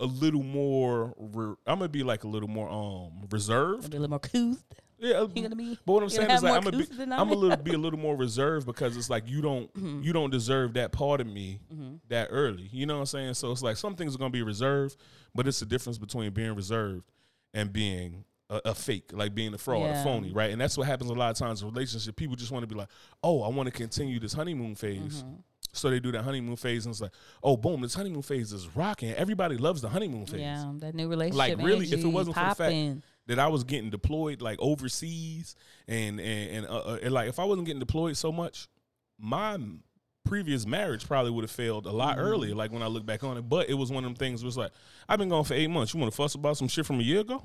a 0.00 0.06
little 0.06 0.42
more. 0.42 1.14
Re- 1.18 1.54
I'm 1.66 1.78
gonna 1.78 1.88
be 1.88 2.02
like 2.02 2.24
a 2.24 2.28
little 2.28 2.48
more 2.48 2.68
um 2.68 3.26
reserved. 3.30 3.90
Be 3.90 3.96
a 3.96 4.00
little 4.00 4.10
more 4.10 4.18
cool. 4.20 4.56
Yeah, 4.98 5.26
You 5.34 5.42
gonna 5.42 5.56
be? 5.56 5.76
but 5.84 5.92
what 5.92 6.02
I'm 6.02 6.08
saying 6.08 6.30
is 6.30 6.42
like 6.42 6.54
I'm 6.54 6.62
gonna 6.62 6.78
be 6.78 6.86
I'm 7.02 7.28
a 7.28 7.32
I? 7.32 7.34
little 7.34 7.56
be 7.56 7.74
a 7.74 7.78
little 7.78 7.98
more 7.98 8.16
reserved 8.16 8.64
because 8.66 8.96
it's 8.96 9.10
like 9.10 9.28
you 9.28 9.42
don't 9.42 9.72
Mm-hmm. 9.74 10.02
you 10.02 10.12
don't 10.12 10.30
deserve 10.30 10.74
that 10.74 10.92
part 10.92 11.20
of 11.20 11.26
me 11.26 11.60
that 12.08 12.28
early. 12.30 12.68
You 12.72 12.86
know 12.86 12.94
what 12.94 13.00
I'm 13.00 13.06
saying? 13.06 13.34
So 13.34 13.50
it's 13.52 13.62
like 13.62 13.76
some 13.76 13.96
things 13.96 14.14
are 14.14 14.18
gonna 14.18 14.30
be 14.30 14.42
reserved, 14.42 14.96
but 15.34 15.46
it's 15.48 15.60
the 15.60 15.66
difference 15.66 15.98
between 15.98 16.30
being 16.32 16.54
reserved 16.54 17.04
and 17.52 17.72
being 17.72 18.24
a, 18.50 18.60
a 18.66 18.74
fake, 18.74 19.10
like 19.12 19.34
being 19.34 19.52
a 19.52 19.58
fraud, 19.58 19.90
a 19.90 20.02
phony, 20.04 20.32
right? 20.32 20.50
And 20.52 20.60
that's 20.60 20.78
what 20.78 20.86
happens 20.86 21.10
a 21.10 21.14
lot 21.14 21.30
of 21.30 21.36
times 21.36 21.62
in 21.62 21.68
relationship. 21.68 22.14
People 22.16 22.36
just 22.36 22.52
want 22.52 22.62
to 22.62 22.66
be 22.66 22.74
like, 22.76 22.88
oh, 23.22 23.42
I 23.42 23.48
want 23.48 23.66
to 23.66 23.72
continue 23.72 24.20
this 24.20 24.32
honeymoon 24.32 24.74
phase. 24.74 25.22
Mm-hmm. 25.22 25.34
So 25.76 25.90
they 25.90 26.00
do 26.00 26.12
that 26.12 26.22
honeymoon 26.22 26.56
phase, 26.56 26.86
and 26.86 26.92
it's 26.92 27.00
like, 27.00 27.12
oh, 27.42 27.56
boom, 27.56 27.80
this 27.82 27.94
honeymoon 27.94 28.22
phase 28.22 28.52
is 28.52 28.68
rocking. 28.76 29.10
Everybody 29.12 29.56
loves 29.56 29.80
the 29.82 29.88
honeymoon 29.88 30.26
phase. 30.26 30.40
Yeah, 30.40 30.72
that 30.78 30.94
new 30.94 31.08
relationship. 31.08 31.58
Like 31.58 31.66
really, 31.66 31.86
if 31.86 32.04
it 32.04 32.06
wasn't 32.06 32.36
for 32.36 32.44
the 32.48 32.54
fact- 32.54 33.00
that 33.26 33.38
I 33.38 33.46
was 33.48 33.64
getting 33.64 33.88
deployed 33.88 34.42
like 34.42 34.58
overseas 34.60 35.56
and 35.88 36.20
and 36.20 36.50
and, 36.56 36.66
uh, 36.66 36.78
uh, 36.80 36.98
and 37.02 37.12
like 37.14 37.28
if 37.28 37.38
I 37.38 37.44
wasn't 37.44 37.66
getting 37.66 37.80
deployed 37.80 38.16
so 38.18 38.30
much, 38.30 38.68
my 39.18 39.56
previous 40.24 40.66
marriage 40.66 41.06
probably 41.06 41.30
would 41.30 41.44
have 41.44 41.50
failed 41.50 41.86
a 41.86 41.90
lot 41.90 42.16
Mm-hmm. 42.16 42.26
earlier. 42.26 42.54
Like 42.54 42.70
when 42.72 42.82
I 42.82 42.86
look 42.86 43.04
back 43.06 43.22
on 43.24 43.36
it, 43.38 43.42
but 43.48 43.68
it 43.68 43.74
was 43.74 43.90
one 43.90 44.04
of 44.04 44.10
them 44.10 44.14
things. 44.14 44.42
Where 44.42 44.48
it's 44.48 44.56
like 44.58 44.72
I've 45.08 45.18
been 45.18 45.28
gone 45.30 45.44
for 45.44 45.54
eight 45.54 45.68
months. 45.70 45.94
You 45.94 46.00
want 46.00 46.12
to 46.12 46.16
fuss 46.16 46.34
about 46.34 46.56
some 46.58 46.68
shit 46.68 46.84
from 46.86 47.00
a 47.00 47.02
year 47.02 47.20
ago, 47.20 47.42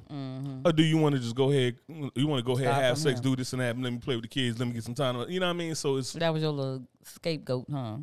or 0.66 0.72
do 0.74 0.84
you 0.84 0.98
want 0.98 1.16
to 1.16 1.22
just 1.22 1.36
go 1.36 1.50
ahead? 1.52 1.78
You 1.88 2.28
want 2.28 2.40
to 2.40 2.46
go 2.46 2.58
ahead, 2.58 2.68
Mm-hmm. 2.74 2.82
Have 2.82 2.98
sex, 2.98 3.20
here. 3.20 3.30
do 3.32 3.36
this 3.38 3.54
and 3.54 3.62
that, 3.62 3.76
and 3.76 3.84
let 3.84 3.94
me 3.94 4.00
play 4.00 4.16
with 4.16 4.24
the 4.24 4.30
kids. 4.30 4.60
Let 4.60 4.68
me 4.68 4.74
get 4.74 4.84
some 4.84 4.96
time. 4.96 5.30
You 5.30 5.40
know 5.40 5.48
what 5.48 5.54
I 5.54 5.58
mean? 5.58 5.76
So 5.76 5.96
it's 5.98 6.14
That 6.14 6.34
was 6.34 6.42
your 6.42 6.52
little 6.52 6.84
scapegoat, 7.04 7.66
huh? 7.72 7.98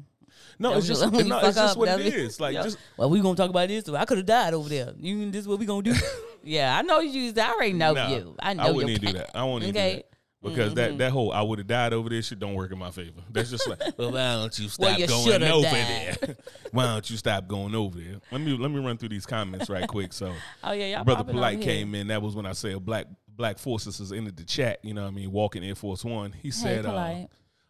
No, 0.59 0.75
it's 0.77 0.87
just 0.87 1.01
no, 1.13 1.19
it's 1.19 1.29
just 1.29 1.59
up, 1.59 1.77
what 1.77 1.87
that 1.87 2.01
it 2.01 2.05
was- 2.07 2.15
is. 2.15 2.41
Like 2.41 2.55
Yeah. 2.55 2.63
just 2.63 2.79
Well, 2.97 3.11
we 3.11 3.21
gonna 3.21 3.37
talk 3.37 3.51
about 3.51 3.69
this. 3.69 3.89
I 3.89 4.05
could 4.05 4.19
have 4.19 4.27
died 4.27 4.55
over 4.55 4.69
there. 4.69 4.93
You, 4.99 5.31
this 5.31 5.43
is 5.43 5.49
what 5.49 5.59
we 5.59 5.67
gonna 5.67 5.83
do? 5.83 5.95
yeah, 6.43 6.77
I 6.77 6.83
know 6.83 7.01
you. 7.01 7.33
I 7.37 7.53
already 7.53 7.73
know 7.73 7.93
Nah, 7.93 8.09
you. 8.09 8.37
I 8.39 8.55
know 8.55 8.63
I 8.65 8.71
wouldn't 8.71 8.91
even 8.93 9.07
do 9.13 9.19
that. 9.19 9.31
I 9.37 9.45
won't 9.45 9.63
even 9.65 9.75
do 9.75 9.81
that. 9.81 10.05
Because 10.43 10.67
Mm-hmm. 10.75 10.75
that, 10.77 10.99
that 10.99 11.13
whole 11.13 11.33
I 11.33 11.43
would 11.43 11.59
have 11.59 11.67
died 11.67 11.93
over 11.93 12.09
this 12.09 12.27
shit 12.29 12.39
don't 12.39 12.55
work 12.55 12.71
in 12.71 12.79
my 12.79 12.91
favor. 12.93 13.21
That's 13.33 13.51
just 13.51 13.67
like, 13.69 13.81
well, 13.99 14.13
why 14.13 14.35
don't 14.35 14.57
you 14.59 14.69
Well, 14.79 14.91
stop 14.95 14.99
you 15.01 15.07
going 15.09 15.43
over 15.43 15.63
died. 15.63 16.19
there? 16.21 16.37
why 16.71 16.85
don't 16.87 17.11
you 17.11 17.17
stop 17.17 17.49
going 17.49 17.75
over 17.75 17.99
there? 17.99 18.21
Let 18.31 18.41
me 18.43 18.57
let 18.57 18.71
me 18.71 18.79
run 18.79 18.97
through 18.97 19.09
these 19.09 19.27
comments 19.27 19.69
right 19.69 19.89
quick. 19.89 20.13
So 20.13 20.33
Oh 20.63 20.73
yeah, 20.73 20.97
y'all 20.97 21.05
brother 21.05 21.25
Polite 21.25 21.63
came 21.63 21.95
in. 21.97 22.09
That 22.09 22.23
was 22.23 22.37
when 22.37 22.47
I 22.47 22.53
said 22.53 22.85
black 22.85 23.07
black 23.29 23.59
forces 23.59 23.99
is 23.99 24.13
into 24.13 24.31
the 24.31 24.45
chat. 24.45 24.79
You 24.83 24.95
know 24.95 25.03
what 25.03 25.09
I 25.09 25.11
mean? 25.13 25.33
Walking 25.33 25.65
Air 25.65 25.75
Force 25.75 26.05
One. 26.05 26.33
He 26.33 26.49
Hey, 26.49 26.53
said, 26.53 26.87
uh. 26.87 27.27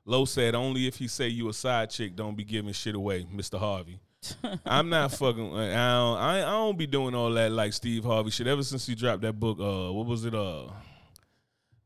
Low 0.09 0.25
said 0.25 0.55
only 0.55 0.87
if 0.87 0.97
he 0.97 1.09
say 1.09 1.27
you 1.27 1.49
a 1.49 1.53
side 1.53 1.91
chick, 1.91 2.15
don't 2.15 2.37
be 2.37 2.45
giving 2.45 2.73
shit 2.73 2.95
away, 2.95 3.27
Mister 3.33 3.59
Harvey. 3.59 3.99
I'm 4.65 4.89
not 4.89 5.13
fucking. 5.13 5.53
I 5.53 5.67
don't, 5.67 6.19
I, 6.19 6.39
I 6.39 6.51
don't 6.51 6.79
be 6.79 6.87
doing 6.87 7.15
all 7.15 7.31
that 7.33 7.51
like 7.51 7.73
Steve 7.73 8.05
Harvey 8.05 8.31
shit. 8.31 8.47
Ever 8.47 8.63
since 8.63 8.87
he 8.87 8.95
dropped 8.95 9.23
that 9.23 9.39
book, 9.39 9.59
uh, 9.59 9.93
what 9.93 10.07
was 10.07 10.25
it? 10.25 10.35
Uh, 10.35 10.67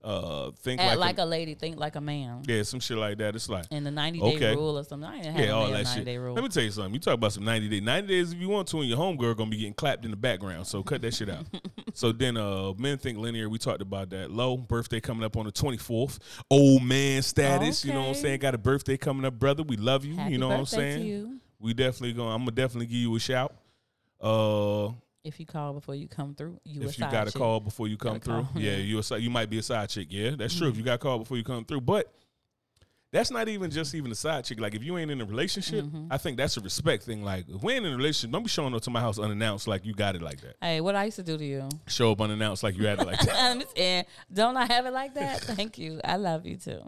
uh, 0.03 0.51
think 0.53 0.81
Act 0.81 0.99
like, 0.99 0.99
like, 0.99 1.19
a, 1.19 1.25
lady, 1.29 1.55
think 1.55 1.79
like 1.79 1.95
a 1.97 2.01
man. 2.01 2.43
yeah, 2.47 2.63
some 2.63 2.81
shit 2.81 2.97
like 2.97 3.19
that. 3.19 3.35
It's 3.37 3.49
like 3.49 3.67
And 3.71 3.85
the 3.85 3.91
ninety 3.91 4.19
day 4.19 4.35
Okay. 4.37 4.55
rule 4.55 4.79
or 4.79 4.85
something. 4.85 5.09
I 5.09 5.17
ain't 5.17 5.27
had 5.27 5.45
yeah, 5.45 5.51
all 5.51 5.67
that 5.71 5.85
90 5.85 5.91
shit. 5.95 6.05
day 6.07 6.17
rule. 6.17 6.35
Let 6.35 6.43
me 6.43 6.49
tell 6.49 6.63
you 6.63 6.71
something. 6.71 6.95
You 6.95 7.01
talk 7.01 7.15
about 7.15 7.33
some 7.33 7.45
90 7.45 7.69
days. 7.69 7.83
90 7.83 8.09
days 8.09 8.33
if 8.33 8.39
you 8.39 8.49
want 8.49 8.67
to, 8.69 8.79
and 8.81 8.89
your 8.89 8.97
homegirl 8.99 9.37
gonna 9.37 9.51
be 9.51 9.59
getting 9.59 9.75
clapped 9.75 10.05
in 10.07 10.11
the 10.11 10.17
background. 10.17 10.67
So 10.67 10.83
cut 10.83 11.03
that 11.03 11.13
shit 11.15 11.29
out. 11.29 11.45
so 11.93 12.13
then 12.13 12.37
uh 12.39 12.73
men 12.79 12.97
think 12.99 13.19
linear, 13.19 13.49
we 13.51 13.59
talked 13.59 13.83
about 13.83 14.09
that. 14.11 14.31
Low, 14.31 14.57
birthday 14.57 15.01
coming 15.01 15.23
up 15.25 15.37
on 15.37 15.45
the 15.45 15.53
24th. 15.53 16.19
Old 16.51 16.83
man 16.83 17.21
status, 17.23 17.85
you 17.85 17.93
know 17.93 18.01
what 18.01 18.05
I'm 18.07 18.11
Okay. 18.13 18.21
saying? 18.23 18.39
Got 18.41 18.55
a 18.55 18.59
birthday 18.59 18.97
coming 18.97 19.25
up, 19.27 19.39
brother. 19.39 19.63
We 19.63 19.77
love 19.77 20.05
you. 20.07 20.17
Happy 20.17 20.33
you 20.33 20.39
know 20.39 20.49
what 20.49 20.59
I'm 20.61 20.67
saying? 20.67 21.41
We 21.59 21.75
definitely 21.75 22.15
gonna. 22.15 22.31
I'm 22.35 22.41
gonna 22.41 22.53
definitely 22.53 22.87
give 22.87 22.97
you 22.97 23.15
a 23.17 23.21
shout. 23.21 23.55
Uh 24.21 24.93
If 25.23 25.39
you 25.39 25.45
call 25.47 25.75
before 25.75 25.95
you 25.95 26.09
come 26.09 26.35
through, 26.35 26.59
you 26.65 26.83
a 26.83 26.85
if 26.87 26.99
you 26.99 27.05
got 27.11 27.29
a 27.29 27.31
chick. 27.31 27.39
call 27.39 27.61
before 27.61 27.89
you 27.89 27.97
come 27.99 28.21
through. 28.21 28.43
call, 28.53 28.61
Yeah, 28.63 28.77
you 28.77 29.01
a, 29.11 29.19
you 29.19 29.29
might 29.31 29.51
be 29.51 29.59
a 29.59 29.63
side 29.63 29.89
chick. 29.91 30.09
Yeah, 30.11 30.31
that's 30.37 30.57
true. 30.57 30.69
If 30.69 30.73
Mm-hmm. 30.75 30.79
you 30.81 30.85
got 30.87 31.01
called 31.01 31.23
before 31.23 31.37
you 31.37 31.45
come 31.45 31.65
through, 31.65 31.83
but 31.83 32.11
that's 33.13 33.31
not 33.31 33.49
even 33.49 33.71
just 33.71 33.95
even 33.95 34.11
a 34.13 34.15
side 34.15 34.45
chick. 34.45 34.59
Like 34.61 34.75
if 34.75 34.83
you 34.83 34.97
ain't 34.97 35.11
in 35.11 35.21
a 35.21 35.25
relationship, 35.27 35.85
Mm-hmm. 35.85 36.07
I 36.11 36.17
think 36.17 36.39
that's 36.39 36.57
a 36.57 36.61
respect 36.61 37.03
thing. 37.03 37.23
Like 37.23 37.45
if 37.49 37.63
we 37.63 37.75
ain't 37.75 37.85
in 37.85 37.93
a 37.93 37.97
relationship, 37.97 38.33
don't 38.33 38.45
be 38.45 38.49
showing 38.49 38.75
up 38.75 38.81
to 38.83 38.91
my 38.91 39.01
house 39.01 39.19
unannounced 39.19 39.69
like 39.69 39.85
you 39.85 39.93
got 39.93 40.15
it 40.17 40.23
like 40.23 40.41
that. 40.41 40.57
Hey, 40.63 40.81
what 40.81 40.95
I 40.95 41.05
used 41.05 41.17
to 41.17 41.23
do 41.23 41.37
to 41.37 41.45
you? 41.45 41.69
Show 41.89 42.13
up 42.13 42.21
unannounced 42.23 42.63
like 42.63 42.79
you 42.79 42.87
had 42.87 43.01
it 43.01 43.07
like 43.07 43.21
that. 43.27 43.67
Ann, 43.77 44.05
don't 44.33 44.57
I 44.57 44.65
have 44.73 44.87
it 44.87 44.93
like 44.93 45.15
that? 45.15 45.41
Thank 45.43 45.77
you. 45.77 46.01
I 46.03 46.17
love 46.17 46.47
you 46.47 46.57
too. 46.57 46.81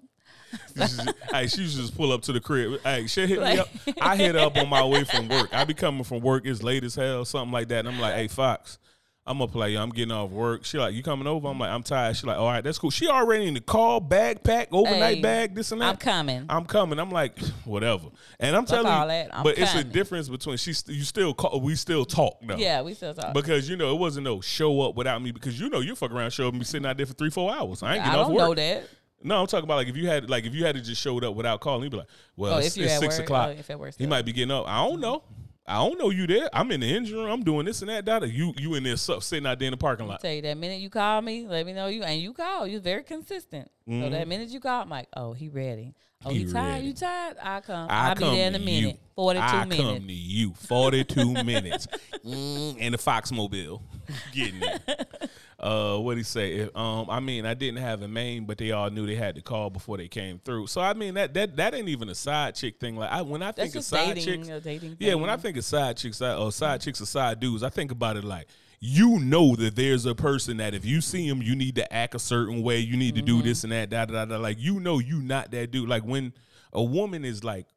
Hey, 1.33 1.47
she 1.47 1.67
should 1.67 1.81
just 1.81 1.97
pull 1.97 2.13
up 2.13 2.23
to 2.23 2.33
the 2.33 2.41
crib. 2.41 2.81
Hey, 2.83 3.07
she 3.07 3.27
hit 3.27 3.41
me 3.41 3.59
up. 3.59 3.69
I 4.01 4.17
hit 4.17 4.35
her 4.35 4.41
up 4.43 4.57
on 4.57 4.69
my 4.69 4.85
way 4.85 5.05
from 5.05 5.29
work. 5.29 5.49
I 5.55 5.65
be 5.65 5.75
coming 5.75 6.05
from 6.05 6.21
work. 6.21 6.45
It's 6.47 6.63
late 6.63 6.85
as 6.85 6.95
hell, 6.95 7.25
something 7.25 7.53
like 7.53 7.69
that. 7.69 7.81
And 7.81 7.89
I'm 7.89 7.99
like, 7.99 8.15
hey, 8.15 8.29
Fox, 8.29 8.79
I'm 9.25 9.39
gonna 9.39 9.51
play. 9.51 9.77
I'm 9.77 9.91
getting 9.91 10.13
off 10.13 10.31
work. 10.31 10.65
She 10.65 10.79
like, 10.79 10.95
you 10.95 11.03
coming 11.03 11.27
over? 11.27 11.49
I'm 11.49 11.59
like, 11.59 11.71
I'm 11.71 11.83
tired. 11.83 12.17
She 12.17 12.27
like, 12.27 12.37
all 12.39 12.49
right, 12.49 12.63
that's 12.63 12.77
cool. 12.77 12.91
She 12.91 13.07
already 13.09 13.47
in 13.47 13.55
the 13.55 13.61
car, 13.61 14.01
backpack, 14.01 14.67
overnight 14.73 15.17
Hey, 15.17 15.23
bag, 15.23 15.55
this 15.55 15.73
and 15.73 15.81
that. 15.81 15.89
I'm 15.91 15.97
coming. 15.97 16.45
I'm 16.49 16.65
coming. 16.67 16.99
I'm 16.99 17.11
like, 17.11 17.39
whatever. 17.65 18.09
And 18.41 18.55
I'm 18.57 18.67
Fuck 18.67 18.83
telling 18.83 19.11
you. 19.11 19.29
I'm 19.33 19.43
but 19.45 19.57
it's 19.59 19.75
a 19.75 19.85
difference 19.85 20.29
between 20.29 20.57
she's 20.57 20.85
you 20.89 21.05
still 21.05 21.33
call, 21.35 21.61
we 21.61 21.77
still 21.77 22.05
talk 22.05 22.39
though. 22.47 22.57
yeah, 22.57 22.83
we 22.83 22.95
still 22.95 23.15
talk. 23.15 23.33
Because 23.33 23.69
you 23.71 23.77
know 23.77 23.95
it 23.95 23.99
wasn't 23.99 24.25
no 24.25 24.41
show 24.41 24.81
up 24.83 24.97
without 24.97 25.23
me 25.23 25.31
because 25.31 25.59
you 25.59 25.71
know 25.71 25.81
you 25.81 25.95
fuck 25.95 26.11
around 26.11 26.31
show 26.33 26.49
up 26.49 26.53
and 26.53 26.61
be 26.61 26.67
sitting 26.67 26.87
out 26.87 26.97
there 26.97 27.07
for 27.07 27.15
three 27.15 27.31
four 27.31 27.55
hours. 27.55 27.83
I 27.83 27.95
ain't 27.95 28.03
I 28.03 28.07
getting 28.07 28.21
off 28.21 28.27
don't 28.27 28.37
work. 28.37 28.45
know 28.49 28.55
that. 28.57 28.89
No, 29.25 29.41
I'm 29.41 29.47
talking 29.47 29.65
about 29.65 29.77
like 29.77 29.89
if 29.89 29.97
you 29.97 30.07
had 30.07 30.29
like 30.29 30.45
if 30.45 30.55
you 30.55 30.65
had 30.65 30.75
to 30.75 30.81
just 30.81 31.01
showed 31.01 31.25
up 31.25 31.35
without 31.35 31.61
calling, 31.61 31.83
you'd 31.83 31.91
be 31.91 31.99
like, 31.99 32.09
well, 32.37 32.55
Oh, 32.55 32.59
it's, 32.59 32.77
it's 32.77 32.99
six 32.99 33.17
work. 33.19 33.25
o'clock. 33.25 33.49
Oh, 33.49 33.59
if 33.59 33.69
work 33.79 33.95
he 33.97 34.07
might 34.07 34.25
be 34.25 34.33
getting 34.33 34.51
up. 34.51 34.67
I 34.67 34.87
don't 34.87 35.01
know. 35.01 35.23
I 35.65 35.77
don't 35.77 35.97
know 35.97 36.11
you 36.11 36.27
there. 36.27 36.51
I'm 36.53 36.73
in 36.73 36.81
the 36.81 36.93
engine 36.93 37.17
room. 37.17 37.31
I'm 37.31 37.45
doing 37.45 37.67
this 37.67 37.83
and 37.83 37.89
that. 37.89 38.05
That 38.05 38.29
you 38.31 38.53
you 38.59 38.75
in 38.75 38.83
there 38.83 38.97
su- 38.97 39.21
sitting 39.21 39.47
out 39.47 39.59
there 39.59 39.67
in 39.67 39.73
the 39.73 39.77
parking 39.77 40.09
lot. 40.09 40.21
Tell 40.21 40.33
you 40.33 40.43
that 40.43 40.59
minute 40.59 40.81
you 40.81 40.91
call 40.91 41.23
me, 41.23 41.47
let 41.47 41.65
me 41.65 41.73
know 41.73 41.87
you 41.87 42.03
and 42.03 42.21
you 42.21 42.33
call. 42.33 42.67
You're 42.67 42.81
very 42.81 43.05
consistent. 43.05 43.71
So 43.87 43.93
mm-hmm. 43.93 44.11
that 44.13 44.27
minute 44.27 44.49
you 44.49 44.61
call, 44.61 44.83
I'm 44.83 44.89
like, 44.89 45.09
oh, 45.17 45.33
he 45.33 45.49
ready. 45.49 45.95
Oh, 46.25 46.29
Mm-hmm. 46.31 46.39
He 46.39 46.45
he, 46.47 46.53
tired. 46.53 46.73
ready. 46.73 46.87
You 46.87 46.95
tired? 46.95 47.37
I 47.43 47.61
come. 47.61 47.91
I 47.91 48.09
I'll 48.11 48.15
come 48.17 48.31
be 48.31 48.37
there 48.37 48.49
in 48.49 48.55
a 48.55 48.59
minute. 48.59 48.91
you. 48.95 48.99
Forty 49.15 49.39
two 49.41 49.45
I 49.45 49.65
minutes. 49.65 49.83
come 49.99 50.07
to 50.07 50.13
you. 50.13 50.55
42 50.55 51.33
minutes. 51.45 51.87
Mm, 52.25 52.77
and 52.81 52.95
the 52.95 52.99
Foxmobile. 52.99 53.81
Getting 54.33 54.63
it. 54.63 55.09
Uh, 55.61 55.97
what 55.97 56.17
he 56.17 56.25
say? 56.25 56.55
If, 56.55 56.77
Um, 56.77 57.09
I 57.09 57.21
mean, 57.21 57.47
I 57.47 57.55
didn't 57.55 57.79
have 57.79 58.03
a 58.03 58.09
main, 58.09 58.47
but 58.47 58.59
they 58.59 58.73
all 58.73 58.91
knew 58.91 59.07
they 59.07 59.15
had 59.15 59.37
to 59.37 59.43
call 59.43 59.71
before 59.71 59.97
they 59.97 60.09
came 60.09 60.41
through. 60.45 60.67
So 60.67 60.81
I 60.81 60.93
mean, 60.93 61.15
that 61.15 61.35
that 61.35 61.55
that 61.55 61.73
ain't 61.73 61.89
even 61.89 62.09
a 62.09 62.17
side 62.17 62.57
chick 62.57 62.81
thing. 62.81 62.97
Like 62.97 63.13
I, 63.13 63.23
when 63.23 63.43
I 63.45 63.53
That's 63.53 63.59
think 63.71 63.77
of 63.77 63.85
side 63.85 64.17
dating. 64.17 64.45
chicks, 64.47 64.97
yeah, 64.99 65.15
when 65.15 65.31
I 65.31 65.37
think 65.37 65.57
of 65.57 65.65
side 65.65 65.99
chicks 65.99 66.21
uh, 66.21 66.37
or 66.43 66.51
side 66.51 66.81
chicks 66.81 67.01
or 67.01 67.07
side 67.07 67.39
dudes, 67.39 67.63
I 67.63 67.69
think 67.69 67.93
about 67.93 68.17
it 68.17 68.25
like 68.25 68.49
you 68.85 69.21
know 69.21 69.55
that 69.55 69.77
there's 69.77 70.07
a 70.07 70.15
person 70.15 70.57
that 70.57 70.75
if 70.75 70.85
you 70.85 71.01
see 71.01 71.25
him, 71.25 71.41
you 71.41 71.55
need 71.55 71.77
to 71.77 71.93
act 71.95 72.17
a 72.17 72.19
certain 72.19 72.65
way. 72.65 72.81
You 72.81 72.97
need 72.97 73.15
to 73.15 73.23
do 73.23 73.37
mm-hmm. 73.37 73.47
this 73.47 73.63
and 73.63 73.73
that. 73.73 73.91
Da, 73.91 74.07
da, 74.07 74.13
da, 74.13 74.25
da. 74.25 74.39
Like 74.39 74.59
you 74.59 74.81
know, 74.81 74.99
you 74.99 75.23
not 75.23 75.53
that 75.53 75.71
dude. 75.71 75.89
Like 75.89 76.03
when 76.03 76.33
a 76.73 76.83
woman 76.83 77.25
is 77.25 77.45
like 77.45 77.69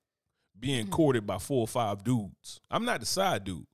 being 0.59 0.85
mm-hmm. 0.85 0.93
courted 0.93 1.27
by 1.27 1.37
four 1.37 1.59
or 1.61 1.67
five 1.67 2.03
dudes, 2.03 2.59
I'm 2.71 2.85
not 2.85 3.01
the 3.01 3.05
side 3.05 3.43
dude. 3.43 3.67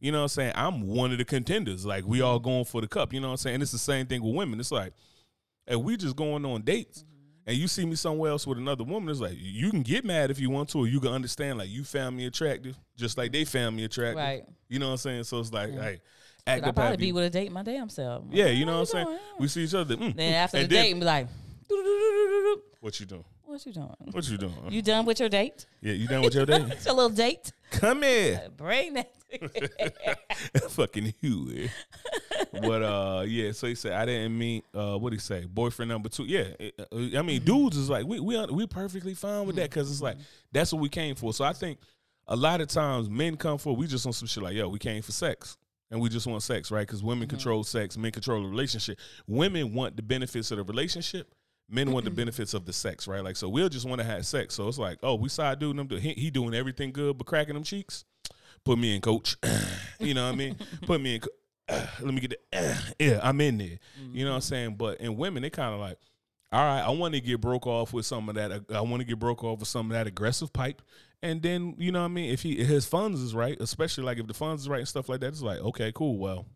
You 0.00 0.10
know 0.10 0.20
what 0.20 0.22
I'm 0.22 0.28
saying? 0.28 0.52
I'm 0.54 0.86
one 0.86 1.12
of 1.12 1.18
the 1.18 1.26
contenders. 1.26 1.84
Like 1.84 2.06
we 2.06 2.22
all 2.22 2.38
mm-hmm. 2.38 2.48
going 2.48 2.64
for 2.64 2.80
the 2.80 2.88
cup. 2.88 3.12
You 3.12 3.20
know 3.20 3.26
what 3.26 3.32
I'm 3.32 3.36
saying? 3.36 3.54
And 3.56 3.62
it's 3.62 3.72
the 3.72 3.78
same 3.78 4.06
thing 4.06 4.22
with 4.22 4.34
women. 4.34 4.58
It's 4.58 4.72
like, 4.72 4.94
if 5.66 5.76
we 5.76 5.98
just 5.98 6.16
going 6.16 6.46
on 6.46 6.62
dates 6.62 7.04
and 7.46 7.58
you 7.58 7.68
see 7.68 7.84
me 7.84 7.94
somewhere 7.94 8.30
else 8.30 8.46
with 8.46 8.56
another 8.56 8.84
woman, 8.84 9.10
it's 9.10 9.20
like 9.20 9.36
you 9.36 9.70
can 9.70 9.82
get 9.82 10.02
mad 10.02 10.30
if 10.30 10.40
you 10.40 10.48
want 10.48 10.70
to, 10.70 10.78
or 10.78 10.86
you 10.86 10.98
can 10.98 11.12
understand 11.12 11.58
like 11.58 11.68
you 11.68 11.84
found 11.84 12.16
me 12.16 12.24
attractive, 12.24 12.78
just 12.96 13.18
like 13.18 13.32
they 13.32 13.44
found 13.44 13.76
me 13.76 13.84
attractive. 13.84 14.16
Right. 14.16 14.44
You 14.70 14.78
know 14.78 14.86
what 14.86 14.92
I'm 14.92 14.98
saying? 14.98 15.24
So 15.24 15.40
it's 15.40 15.52
like, 15.52 15.74
Yeah. 15.74 15.82
hey, 15.82 16.00
act 16.48 16.64
I 16.64 16.68
up 16.68 16.74
probably 16.74 16.90
happy. 16.92 17.06
be 17.06 17.12
with 17.12 17.24
a 17.24 17.30
date 17.30 17.52
my 17.52 17.62
damn 17.62 17.88
self. 17.88 18.24
yeah, 18.30 18.46
you 18.46 18.64
know 18.64 18.72
"Oh, 18.76 18.80
what 18.80 18.94
I'm 18.94 19.04
saying? 19.06 19.18
We 19.38 19.48
see 19.48 19.64
each 19.64 19.74
other. 19.74 19.96
mm. 19.96 20.16
Then 20.16 20.34
after 20.34 20.56
the 20.58 20.62
And 20.62 20.70
then- 20.72 20.82
date, 20.84 20.90
and 20.92 21.00
be 21.00 21.06
like, 21.06 21.28
"Doo-doo-doo-doo-doo-doo." 21.68 22.62
what 22.80 22.98
you 23.00 23.06
doing? 23.06 23.24
what 23.44 23.64
you 23.66 23.72
doing? 23.72 23.94
What 24.12 24.28
you 24.28 24.36
doing? 24.38 24.54
You 24.68 24.82
done 24.82 25.06
with 25.06 25.20
your 25.20 25.28
date? 25.28 25.66
yeah, 25.80 25.92
you 25.94 26.06
done 26.06 26.22
with 26.22 26.34
your 26.34 26.44
day? 26.46 26.60
It's 26.70 26.86
a 26.86 26.92
little 26.92 27.08
date. 27.10 27.50
Come 27.70 28.02
here. 28.02 28.48
Bring 28.56 28.94
that. 28.94 29.10
fucking 30.70 31.14
Huey. 31.20 31.70
but 32.52 32.82
uh, 32.82 33.24
yeah. 33.26 33.52
So 33.52 33.66
he 33.66 33.74
said 33.74 33.92
I 33.92 34.06
didn't 34.06 34.36
mean 34.36 34.62
uh, 34.74 34.96
what 34.98 35.12
he 35.12 35.18
say? 35.18 35.44
Boyfriend 35.44 35.90
number 35.90 36.08
two. 36.08 36.24
Yeah. 36.24 36.44
it- 36.58 36.74
uh, 36.78 37.18
I 37.18 37.22
mean, 37.22 37.42
dudes 37.42 37.76
is 37.76 37.90
like 37.90 38.06
we 38.06 38.20
we 38.20 38.42
we 38.46 38.66
perfectly 38.66 39.14
fine 39.14 39.46
with 39.46 39.56
that 39.56 39.70
because 39.70 39.90
it's 39.90 40.00
like 40.02 40.16
that's 40.52 40.72
what 40.72 40.80
we 40.80 40.88
came 40.88 41.14
for. 41.14 41.32
So 41.32 41.44
I 41.44 41.52
think 41.52 41.78
a 42.26 42.36
lot 42.36 42.60
of 42.60 42.68
times 42.68 43.08
men 43.10 43.36
come 43.36 43.58
for 43.58 43.74
we 43.74 43.86
just 43.86 44.04
want 44.04 44.14
some 44.14 44.28
shit 44.28 44.42
like 44.42 44.54
yo 44.54 44.68
we 44.68 44.78
came 44.78 45.02
for 45.02 45.12
sex. 45.12 45.56
And 45.90 46.00
we 46.00 46.08
just 46.10 46.26
want 46.26 46.42
sex, 46.42 46.70
right? 46.70 46.86
Because 46.86 47.02
women 47.02 47.26
Mm-hmm. 47.26 47.36
control 47.36 47.64
sex, 47.64 47.96
men 47.96 48.12
control 48.12 48.42
the 48.42 48.48
relationship. 48.48 48.98
Women 49.26 49.72
want 49.74 49.96
the 49.96 50.02
benefits 50.02 50.50
of 50.50 50.58
the 50.58 50.64
relationship. 50.64 51.32
Men 51.70 51.92
want 51.92 52.04
Mm-hmm. 52.06 52.14
the 52.14 52.20
benefits 52.20 52.54
of 52.54 52.64
the 52.66 52.72
sex, 52.72 53.06
right? 53.08 53.22
Like, 53.24 53.36
so 53.36 53.48
we'll 53.48 53.68
just 53.68 53.86
want 53.86 54.00
to 54.00 54.04
have 54.06 54.24
sex. 54.26 54.54
So 54.54 54.68
it's 54.68 54.78
like, 54.78 54.98
oh, 55.02 55.14
we 55.14 55.28
side 55.28 55.58
dude, 55.58 55.76
them, 55.76 55.88
he, 55.98 56.12
he 56.14 56.30
doing 56.30 56.54
everything 56.54 56.92
good, 56.92 57.16
but 57.18 57.26
cracking 57.26 57.54
them 57.54 57.62
cheeks 57.64 58.04
put 58.64 58.78
me 58.78 58.94
in, 58.94 59.00
coach. 59.00 59.36
you 60.00 60.14
know 60.14 60.26
what 60.26 60.34
I 60.34 60.36
mean? 60.36 60.56
Put 60.82 61.00
me 61.00 61.14
in. 61.14 61.20
co- 61.20 61.28
let 62.00 62.12
me 62.12 62.20
get 62.20 62.30
the. 62.50 62.94
yeah, 62.98 63.20
I'm 63.22 63.40
in 63.40 63.56
there. 63.56 63.78
You 64.12 64.24
know 64.24 64.32
what 64.32 64.36
I'm 64.36 64.40
saying? 64.42 64.74
But 64.76 65.00
in 65.00 65.16
women, 65.16 65.42
they 65.42 65.48
kind 65.50 65.72
of 65.74 65.80
like, 65.80 65.96
all 66.50 66.64
right, 66.64 66.80
I 66.80 66.90
want 66.90 67.14
to 67.14 67.20
get 67.20 67.40
broke 67.40 67.66
off 67.66 67.92
with 67.92 68.06
some 68.06 68.28
of 68.28 68.34
that. 68.36 68.64
I 68.72 68.80
want 68.80 69.00
to 69.00 69.06
get 69.06 69.18
broke 69.18 69.44
off 69.44 69.58
with 69.60 69.68
some 69.68 69.90
of 69.90 69.92
that 69.92 70.06
aggressive 70.06 70.52
pipe. 70.52 70.80
And 71.22 71.42
then 71.42 71.74
you 71.78 71.92
know 71.92 72.00
what 72.00 72.06
I 72.06 72.08
mean? 72.08 72.30
If 72.32 72.42
he 72.42 72.58
if 72.58 72.68
his 72.68 72.86
funds 72.86 73.20
is 73.20 73.34
right, 73.34 73.60
especially 73.60 74.04
like 74.04 74.18
if 74.18 74.26
the 74.26 74.34
funds 74.34 74.62
is 74.62 74.68
right 74.68 74.78
and 74.78 74.88
stuff 74.88 75.08
like 75.08 75.20
that, 75.20 75.28
it's 75.28 75.42
like 75.42 75.58
okay, 75.58 75.92
cool. 75.94 76.16
Well, 76.16 76.46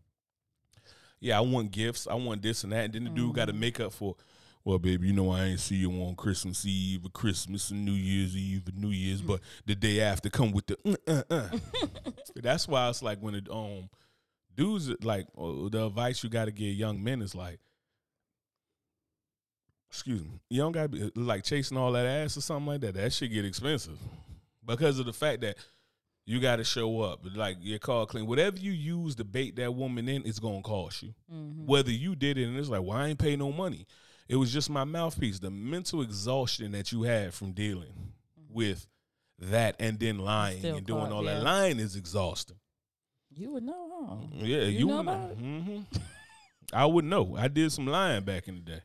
yeah, 1.21 1.39
I 1.39 1.41
want 1.41 1.73
gifts. 1.73 2.07
I 2.07 2.15
want 2.15 2.43
this 2.43 2.65
and 2.65 2.73
that. 2.73 2.85
And 2.87 2.95
then 2.95 3.05
the 3.05 3.11
dude 3.11 3.35
got 3.35 3.47
to 3.47 3.53
make 3.53 3.81
up 3.81 3.93
for. 3.93 4.17
Well, 4.65 4.79
baby, 4.79 5.09
you 5.09 5.13
know 5.13 5.31
I 5.31 5.47
ain't 5.47 5.61
see 5.61 5.75
you 5.75 5.91
on 5.91 6.15
Christmas 6.15 6.65
Eve 6.65 7.05
or 7.05 7.09
Christmas 7.09 7.71
and 7.71 7.85
New 7.85 7.93
Year's 7.93 8.37
Eve 8.37 8.69
or 8.69 8.81
New 8.81 8.91
Year's, 8.91 9.21
but 9.21 9.41
the 9.67 9.75
day 9.75 10.01
after 10.01 10.31
come 10.31 10.53
with 10.53 10.69
the. 10.69 10.99
Uh, 11.07 11.23
uh, 11.29 11.49
uh. 11.53 11.59
That's 12.37 12.69
why 12.69 12.89
it's 12.89 13.03
like 13.03 13.19
when 13.19 13.35
it 13.35 13.49
um 13.51 13.91
dudes 14.57 14.89
like 15.03 15.27
uh, 15.37 15.69
the 15.69 15.87
advice 15.87 16.23
you 16.23 16.31
got 16.31 16.45
to 16.45 16.53
give 16.53 16.75
young 16.75 17.03
men 17.03 17.23
is 17.23 17.35
like, 17.35 17.59
excuse 19.93 20.23
me, 20.23 20.41
you 20.49 20.59
don't 20.59 20.73
got 20.73 20.83
to 20.85 20.89
be 20.89 21.11
like 21.15 21.45
chasing 21.45 21.77
all 21.77 21.93
that 21.93 22.07
ass 22.07 22.39
or 22.39 22.41
something 22.41 22.67
like 22.67 22.81
that. 22.81 22.95
That 22.95 23.13
shit 23.13 23.31
get 23.31 23.45
expensive 23.45 23.99
because 24.65 24.99
of 24.99 25.05
the 25.05 25.13
fact 25.13 25.43
that 25.43 25.57
you 26.25 26.41
got 26.41 26.57
to 26.57 26.65
show 26.65 27.03
up. 27.03 27.21
Like 27.35 27.59
your 27.61 27.79
car 27.79 28.07
clean, 28.07 28.27
whatever 28.27 28.59
you 28.59 28.73
use 28.73 29.17
to 29.17 29.25
bait 29.25 29.57
that 29.57 29.75
woman 29.75 30.09
in, 30.09 30.27
it's 30.27 30.39
gonna 30.39 30.63
cost 30.63 31.03
you. 31.03 31.15
Mm-hmm. 31.31 31.67
Whether 31.67 31.91
you 31.91 32.17
did 32.17 32.39
it 32.39 32.45
and 32.45 32.57
it's 32.57 32.71
like, 32.71 32.83
well, 32.83 32.97
I 32.97 33.09
ain't 33.09 33.19
pay 33.19 33.37
no 33.37 33.53
money. 33.53 33.87
It 34.31 34.37
was 34.37 34.51
just 34.51 34.71
my 34.71 34.85
mouthpiece. 34.85 35.41
The 35.41 35.51
mental 35.51 36.01
exhaustion 36.01 36.73
that 36.73 36.91
you 36.91 37.03
had 37.03 37.35
from 37.35 37.53
dealing 37.53 37.93
with 38.49 38.87
that 39.41 39.77
and 39.79 39.99
then 39.99 40.19
lying 40.19 40.61
Still 40.61 40.77
and 40.77 40.87
doing 40.87 41.03
caught, 41.03 41.13
all 41.13 41.25
that 41.25 41.43
lying 41.43 41.79
is 41.79 41.97
exhausting. 41.97 42.57
You 43.35 43.51
would 43.53 43.65
know, 43.65 44.07
huh? 44.09 44.37
Yeah, 44.39 44.63
you, 44.63 44.79
You 44.79 44.87
know 44.87 44.97
would 44.97 45.01
about 45.03 45.31
it? 45.33 45.37
hmm 45.37 45.81
I 46.73 46.87
would 46.87 47.05
know. 47.05 47.37
I 47.39 47.49
did 47.49 47.71
some 47.73 47.87
lying 47.87 48.25
back 48.25 48.49
in 48.49 48.55
the 48.55 48.61
day. 48.63 48.81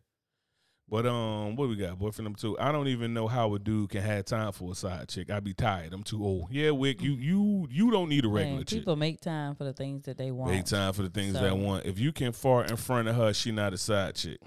But 0.90 1.06
um, 1.06 1.58
what 1.58 1.68
we 1.68 1.76
got? 1.76 2.00
Boyfriend 2.00 2.24
number 2.26 2.40
two. 2.40 2.58
I 2.58 2.72
don't 2.72 2.88
even 2.88 3.14
know 3.14 3.28
how 3.28 3.54
a 3.54 3.60
dude 3.60 3.90
can 3.90 4.02
have 4.04 4.24
time 4.24 4.54
for 4.54 4.72
a 4.72 4.76
side 4.76 5.10
chick. 5.10 5.30
I'd 5.30 5.44
be 5.44 5.54
tired. 5.54 5.92
I'm 5.92 6.02
too 6.04 6.24
old. 6.24 6.48
Yeah, 6.50 6.70
Wick, 6.72 7.02
you 7.02 7.12
you 7.12 7.68
you 7.70 7.92
don't 7.92 8.08
need 8.08 8.24
a 8.24 8.30
regular 8.30 8.58
Man, 8.60 8.66
chick. 8.66 8.80
people 8.80 8.96
make 8.96 9.20
time 9.20 9.56
for 9.56 9.66
the 9.66 9.74
things 9.74 10.06
that 10.06 10.18
they 10.18 10.32
want. 10.32 10.52
Make 10.52 10.64
time 10.66 10.94
for 10.94 11.02
the 11.04 11.10
things 11.10 11.34
So- 11.34 11.42
they 11.42 11.52
want. 11.52 11.86
If 11.86 12.00
you 12.00 12.14
can 12.14 12.32
fart 12.32 12.72
in 12.72 12.78
front 12.78 13.10
of 13.10 13.16
her, 13.18 13.34
she 13.34 13.52
not 13.52 13.74
a 13.74 13.78
side 13.78 14.16
chick. 14.16 14.40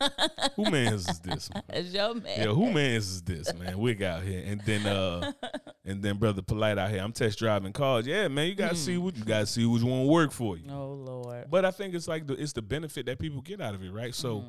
who 0.56 0.70
man's 0.70 1.08
is 1.08 1.18
this? 1.20 1.48
Man? 1.54 1.62
As 1.70 1.94
your 1.94 2.14
man. 2.14 2.24
Yeah, 2.38 2.46
who 2.46 2.70
man's 2.70 3.08
is 3.08 3.22
this, 3.22 3.54
man? 3.54 3.78
Wig 3.78 4.02
out 4.02 4.22
here, 4.24 4.42
and 4.44 4.60
then 4.62 4.84
uh, 4.86 5.32
and 5.86 6.02
then 6.02 6.18
brother 6.18 6.42
polite 6.42 6.76
out 6.76 6.90
here. 6.90 7.00
I'm 7.00 7.12
test 7.12 7.38
driving 7.38 7.72
cars. 7.72 8.06
Yeah, 8.06 8.28
man, 8.28 8.48
you 8.48 8.54
gotta 8.54 8.74
Hmm. 8.74 8.80
see 8.80 8.98
what 8.98 9.16
you 9.16 9.24
gotta 9.24 9.46
see 9.46 9.64
which 9.64 9.82
one 9.82 10.06
work 10.06 10.32
for 10.32 10.58
you. 10.58 10.64
Oh 10.70 10.92
Lord. 10.92 11.23
But 11.50 11.64
I 11.64 11.70
think 11.70 11.94
it's 11.94 12.08
like 12.08 12.26
the 12.26 12.34
it's 12.34 12.52
the 12.52 12.62
benefit 12.62 13.06
that 13.06 13.18
people 13.18 13.40
get 13.40 13.60
out 13.60 13.74
of 13.74 13.82
it, 13.82 13.90
right? 13.92 14.14
So 14.14 14.44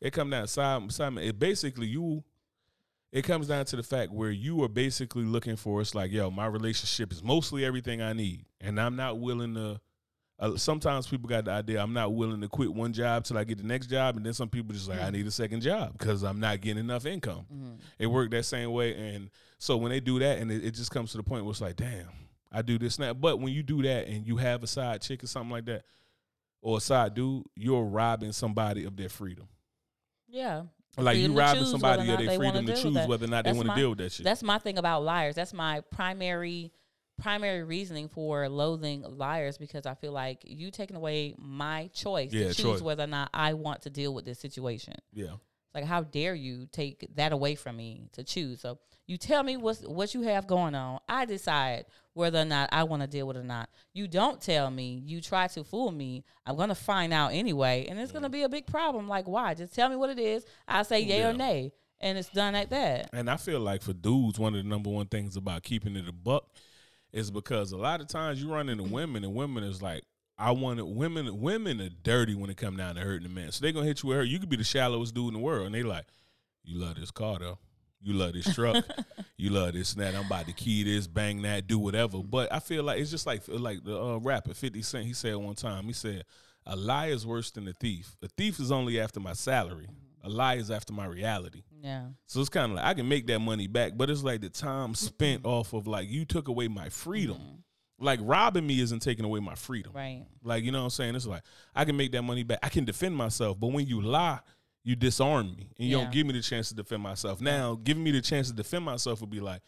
it 0.00 0.12
comes 0.12 0.30
down 0.30 0.46
Simon. 0.48 0.90
Simon. 0.90 1.24
It 1.24 1.38
basically 1.38 1.86
you. 1.86 2.24
It 3.12 3.22
comes 3.22 3.46
down 3.46 3.64
to 3.66 3.76
the 3.76 3.82
fact 3.82 4.12
where 4.12 4.30
you 4.30 4.62
are 4.62 4.68
basically 4.68 5.22
looking 5.24 5.56
for. 5.56 5.80
It's 5.80 5.94
like, 5.94 6.10
yo, 6.12 6.30
my 6.30 6.46
relationship 6.46 7.12
is 7.12 7.22
mostly 7.22 7.64
everything 7.64 8.02
I 8.02 8.12
need, 8.12 8.44
and 8.60 8.80
I'm 8.80 8.96
not 8.96 9.18
willing 9.18 9.54
to. 9.54 9.80
Uh, 10.38 10.54
sometimes 10.56 11.06
people 11.06 11.26
got 11.26 11.46
the 11.46 11.50
idea 11.50 11.82
I'm 11.82 11.94
not 11.94 12.12
willing 12.12 12.42
to 12.42 12.48
quit 12.48 12.70
one 12.74 12.92
job 12.92 13.24
till 13.24 13.38
I 13.38 13.44
get 13.44 13.56
the 13.56 13.64
next 13.64 13.86
job, 13.86 14.16
and 14.16 14.26
then 14.26 14.34
some 14.34 14.50
people 14.50 14.74
just 14.74 14.86
like 14.88 15.00
I 15.00 15.08
need 15.08 15.26
a 15.26 15.30
second 15.30 15.62
job 15.62 15.92
because 15.96 16.22
I'm 16.22 16.40
not 16.40 16.60
getting 16.60 16.80
enough 16.80 17.06
income. 17.06 17.46
Mhm. 17.50 17.78
It 17.98 18.06
worked 18.08 18.32
that 18.32 18.44
same 18.44 18.70
way, 18.72 18.94
and 19.14 19.30
so 19.58 19.78
when 19.78 19.90
they 19.92 20.00
do 20.00 20.18
that, 20.18 20.36
and 20.38 20.52
it, 20.52 20.62
it 20.62 20.70
just 20.74 20.90
comes 20.90 21.12
to 21.12 21.16
the 21.16 21.22
point 21.22 21.44
where 21.44 21.52
it's 21.52 21.62
like, 21.62 21.76
damn, 21.76 22.08
I 22.52 22.60
do 22.60 22.78
this 22.78 22.98
now. 22.98 23.14
But 23.14 23.40
when 23.40 23.54
you 23.54 23.62
do 23.62 23.82
that 23.84 24.08
and 24.08 24.26
you 24.26 24.36
have 24.36 24.62
a 24.62 24.66
side 24.66 25.00
chick 25.00 25.24
or 25.24 25.26
something 25.26 25.50
like 25.52 25.64
that, 25.66 25.84
or 26.66 26.78
a 26.78 26.80
side 26.80 27.14
dude, 27.14 27.44
you're 27.54 27.84
robbing 27.84 28.32
somebody 28.32 28.84
of 28.84 28.96
their 28.96 29.08
freedom. 29.08 29.46
Yeah. 30.26 30.62
Like 30.98 31.16
you 31.18 31.32
robbing 31.32 31.64
somebody 31.64 32.10
of 32.10 32.18
their 32.18 32.36
freedom 32.36 32.66
to 32.66 32.74
choose 32.74 33.06
whether 33.06 33.26
or 33.26 33.28
not 33.28 33.44
they 33.44 33.52
want 33.52 33.68
to 33.68 33.74
deal 33.76 33.90
with 33.90 33.98
that 33.98 34.10
shit. 34.10 34.24
That's 34.24 34.42
my 34.42 34.58
thing 34.58 34.76
about 34.76 35.04
liars. 35.04 35.36
That's 35.36 35.54
my 35.54 35.82
primary 35.92 36.72
primary 37.22 37.62
reasoning 37.62 38.08
for 38.08 38.48
loathing 38.48 39.02
liars 39.02 39.56
because 39.58 39.86
I 39.86 39.94
feel 39.94 40.10
like 40.12 40.42
you 40.44 40.70
taking 40.72 40.96
away 40.96 41.34
my 41.38 41.88
choice 41.94 42.32
Yeah, 42.32 42.48
to 42.48 42.54
choose 42.54 42.64
choice. 42.64 42.82
whether 42.82 43.04
or 43.04 43.06
not 43.06 43.30
I 43.32 43.54
want 43.54 43.82
to 43.82 43.90
deal 43.90 44.12
with 44.12 44.24
this 44.26 44.38
situation. 44.40 44.94
yeah, 45.14 45.36
Like 45.72 45.84
how 45.84 46.02
dare 46.02 46.34
you 46.34 46.66
take 46.72 47.06
that 47.14 47.32
away 47.32 47.54
from 47.54 47.76
me 47.76 48.08
to 48.12 48.24
choose? 48.24 48.60
So 48.60 48.80
you 49.06 49.16
tell 49.18 49.44
me 49.44 49.56
what's 49.56 49.82
what 49.82 50.14
you 50.14 50.22
have 50.22 50.46
going 50.48 50.74
on. 50.74 50.98
I 51.08 51.26
decide 51.26 51.84
whether 52.16 52.38
or 52.40 52.44
not 52.46 52.70
I 52.72 52.84
want 52.84 53.02
to 53.02 53.06
deal 53.06 53.26
with 53.26 53.36
it 53.36 53.40
or 53.40 53.44
not. 53.44 53.68
You 53.92 54.08
don't 54.08 54.40
tell 54.40 54.70
me. 54.70 55.02
You 55.04 55.20
try 55.20 55.46
to 55.48 55.62
fool 55.62 55.92
me. 55.92 56.24
I'm 56.46 56.56
gonna 56.56 56.74
find 56.74 57.12
out 57.12 57.34
anyway, 57.34 57.86
and 57.90 57.98
it's 58.00 58.10
gonna 58.10 58.30
be 58.30 58.42
a 58.42 58.48
big 58.48 58.66
problem. 58.66 59.06
Like 59.06 59.28
why? 59.28 59.52
Just 59.52 59.74
tell 59.74 59.90
me 59.90 59.96
what 59.96 60.08
it 60.08 60.18
is. 60.18 60.46
I 60.66 60.82
say 60.82 61.00
yay 61.00 61.18
Yeah. 61.18 61.28
or 61.28 61.32
nay, 61.34 61.72
and 62.00 62.16
it's 62.16 62.30
done 62.30 62.54
at 62.54 62.70
that. 62.70 63.10
and 63.12 63.28
I 63.28 63.36
feel 63.36 63.60
like 63.60 63.82
for 63.82 63.92
dudes, 63.92 64.38
one 64.38 64.54
of 64.54 64.62
the 64.64 64.68
number 64.68 64.88
one 64.88 65.06
things 65.06 65.36
about 65.36 65.62
keeping 65.62 65.94
it 65.94 66.08
a 66.08 66.12
buck 66.12 66.46
is 67.12 67.30
because 67.30 67.72
a 67.72 67.76
lot 67.76 68.00
of 68.00 68.08
times 68.08 68.42
you 68.42 68.50
run 68.50 68.70
into 68.70 68.84
women, 68.98 69.22
and 69.22 69.34
women 69.34 69.62
is 69.62 69.82
like. 69.82 70.02
I 70.38 70.50
want 70.50 70.78
it. 70.78 70.86
Women, 70.86 71.40
women 71.40 71.80
are 71.80 71.88
dirty 72.02 72.34
when 72.34 72.50
it 72.50 72.58
come 72.58 72.76
down 72.76 72.96
to 72.96 73.00
hurting 73.00 73.24
a 73.24 73.30
man. 73.30 73.52
So 73.52 73.64
they 73.64 73.72
gonna 73.72 73.86
hit 73.86 74.02
you 74.02 74.10
with 74.10 74.18
her. 74.18 74.22
You 74.22 74.38
could 74.38 74.50
be 74.50 74.58
the 74.58 74.64
shallowest 74.64 75.14
dude 75.14 75.28
in 75.28 75.32
the 75.32 75.38
world, 75.40 75.64
and 75.64 75.74
they 75.74 75.82
like, 75.82 76.04
you 76.62 76.78
love 76.78 76.96
this 76.96 77.10
car 77.10 77.38
though. 77.38 77.58
You 78.00 78.14
love 78.14 78.34
this 78.34 78.54
truck. 78.54 78.84
you 79.36 79.50
love 79.50 79.72
this 79.72 79.94
and 79.94 80.02
that. 80.02 80.14
I'm 80.14 80.26
about 80.26 80.46
to 80.46 80.52
key 80.52 80.84
this, 80.84 81.06
bang 81.06 81.42
that, 81.42 81.66
do 81.66 81.78
whatever. 81.78 82.22
But 82.22 82.52
I 82.52 82.60
feel 82.60 82.84
like 82.84 83.00
it's 83.00 83.10
just 83.10 83.26
like 83.26 83.42
like 83.48 83.82
the 83.84 84.00
uh, 84.00 84.18
rapper 84.18 84.54
Fifty 84.54 84.82
Cent. 84.82 85.06
He 85.06 85.12
said 85.12 85.36
one 85.36 85.54
time. 85.54 85.84
He 85.84 85.92
said, 85.92 86.24
"A 86.66 86.76
lie 86.76 87.08
is 87.08 87.26
worse 87.26 87.50
than 87.50 87.66
a 87.68 87.72
thief. 87.72 88.16
A 88.22 88.28
thief 88.28 88.60
is 88.60 88.70
only 88.70 89.00
after 89.00 89.20
my 89.20 89.32
salary. 89.32 89.88
A 90.22 90.28
lie 90.28 90.54
is 90.54 90.70
after 90.70 90.92
my 90.92 91.06
reality." 91.06 91.62
Yeah. 91.82 92.06
So 92.26 92.40
it's 92.40 92.48
kind 92.48 92.72
of 92.72 92.76
like 92.76 92.84
I 92.84 92.94
can 92.94 93.08
make 93.08 93.26
that 93.28 93.40
money 93.40 93.66
back, 93.66 93.92
but 93.96 94.10
it's 94.10 94.22
like 94.22 94.40
the 94.40 94.50
time 94.50 94.94
spent 94.94 95.44
off 95.44 95.72
of 95.72 95.86
like 95.86 96.08
you 96.08 96.24
took 96.24 96.48
away 96.48 96.68
my 96.68 96.88
freedom. 96.88 97.64
Like 97.98 98.20
robbing 98.22 98.66
me 98.66 98.80
isn't 98.80 99.00
taking 99.00 99.24
away 99.24 99.40
my 99.40 99.54
freedom. 99.54 99.92
Right. 99.94 100.26
Like 100.42 100.64
you 100.64 100.70
know 100.70 100.80
what 100.80 100.84
I'm 100.84 100.90
saying? 100.90 101.14
It's 101.14 101.26
like 101.26 101.42
I 101.74 101.84
can 101.86 101.96
make 101.96 102.12
that 102.12 102.22
money 102.22 102.42
back. 102.42 102.58
I 102.62 102.68
can 102.68 102.84
defend 102.84 103.16
myself, 103.16 103.58
but 103.58 103.68
when 103.68 103.86
you 103.86 104.02
lie, 104.02 104.40
you 104.86 104.94
disarm 104.94 105.48
me 105.56 105.68
and 105.78 105.88
you 105.88 105.96
Yeah. 105.98 106.04
don't 106.04 106.12
give 106.12 106.26
me 106.28 106.32
the 106.32 106.40
chance 106.40 106.68
to 106.68 106.74
defend 106.74 107.02
myself. 107.02 107.40
Now, 107.40 107.74
giving 107.74 108.04
me 108.04 108.12
the 108.12 108.20
chance 108.22 108.48
to 108.48 108.54
defend 108.54 108.84
myself 108.84 109.20
would 109.20 109.30
be 109.30 109.40
like 109.40 109.60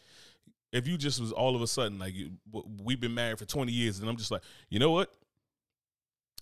if 0.71 0.87
you 0.87 0.97
just 0.97 1.19
was 1.19 1.31
all 1.33 1.55
of 1.55 1.61
a 1.61 1.67
sudden 1.67 1.99
like 1.99 2.13
you, 2.13 2.31
we've 2.81 3.01
been 3.01 3.13
married 3.13 3.37
for 3.37 3.43
20 3.45 3.71
years 3.71 3.99
and 3.99 4.07
I'm 4.09 4.15
just 4.15 4.31
like, 4.31 4.43
you 4.69 4.79
know 4.79 4.91
what? 4.91 5.11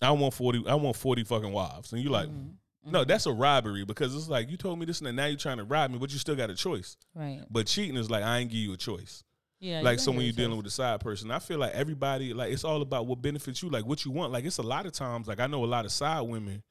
I 0.00 0.10
want 0.12 0.32
40 0.34 0.64
I 0.68 0.74
want 0.76 0.94
40 0.96 1.24
fucking 1.24 1.50
wives. 1.52 1.92
And 1.92 2.00
you're 2.02 2.12
like, 2.12 2.28
Mhm. 2.28 2.52
no, 2.84 3.04
Mhm. 3.04 3.08
that's 3.08 3.26
a 3.26 3.32
robbery 3.32 3.84
because 3.84 4.14
it's 4.14 4.28
like 4.28 4.48
you 4.48 4.56
told 4.56 4.78
me 4.78 4.86
this 4.86 5.00
and. 5.00 5.16
Now 5.16 5.26
you're 5.26 5.36
trying 5.36 5.56
to 5.58 5.64
rob 5.64 5.90
me, 5.90 5.98
but 5.98 6.12
you 6.12 6.18
still 6.18 6.36
got 6.36 6.50
a 6.50 6.54
choice. 6.54 6.96
right. 7.14 7.42
But 7.50 7.66
cheating 7.66 7.96
is 7.96 8.08
like 8.10 8.22
I 8.22 8.38
ain't 8.38 8.50
give 8.50 8.60
you 8.60 8.72
a 8.74 8.76
choice. 8.76 9.24
Yeah. 9.60 9.80
like 9.80 9.98
so 9.98 10.12
when 10.12 10.20
you're 10.20 10.32
dealing 10.32 10.56
with 10.56 10.66
a 10.66 10.70
side 10.70 11.00
person, 11.00 11.32
I 11.32 11.40
feel 11.40 11.58
like 11.58 11.72
everybody 11.72 12.32
like 12.32 12.52
it's 12.52 12.62
all 12.62 12.80
about 12.80 13.06
what 13.06 13.20
benefits 13.20 13.60
you, 13.60 13.70
like 13.70 13.84
what 13.86 14.04
you 14.04 14.12
want. 14.12 14.32
Like 14.32 14.44
it's 14.44 14.58
a 14.58 14.62
lot 14.62 14.86
of 14.86 14.92
times, 14.92 15.26
like 15.26 15.40
I 15.40 15.48
know 15.48 15.64
a 15.64 15.66
lot 15.66 15.84
of 15.84 15.90
side 15.90 16.20
women, 16.20 16.62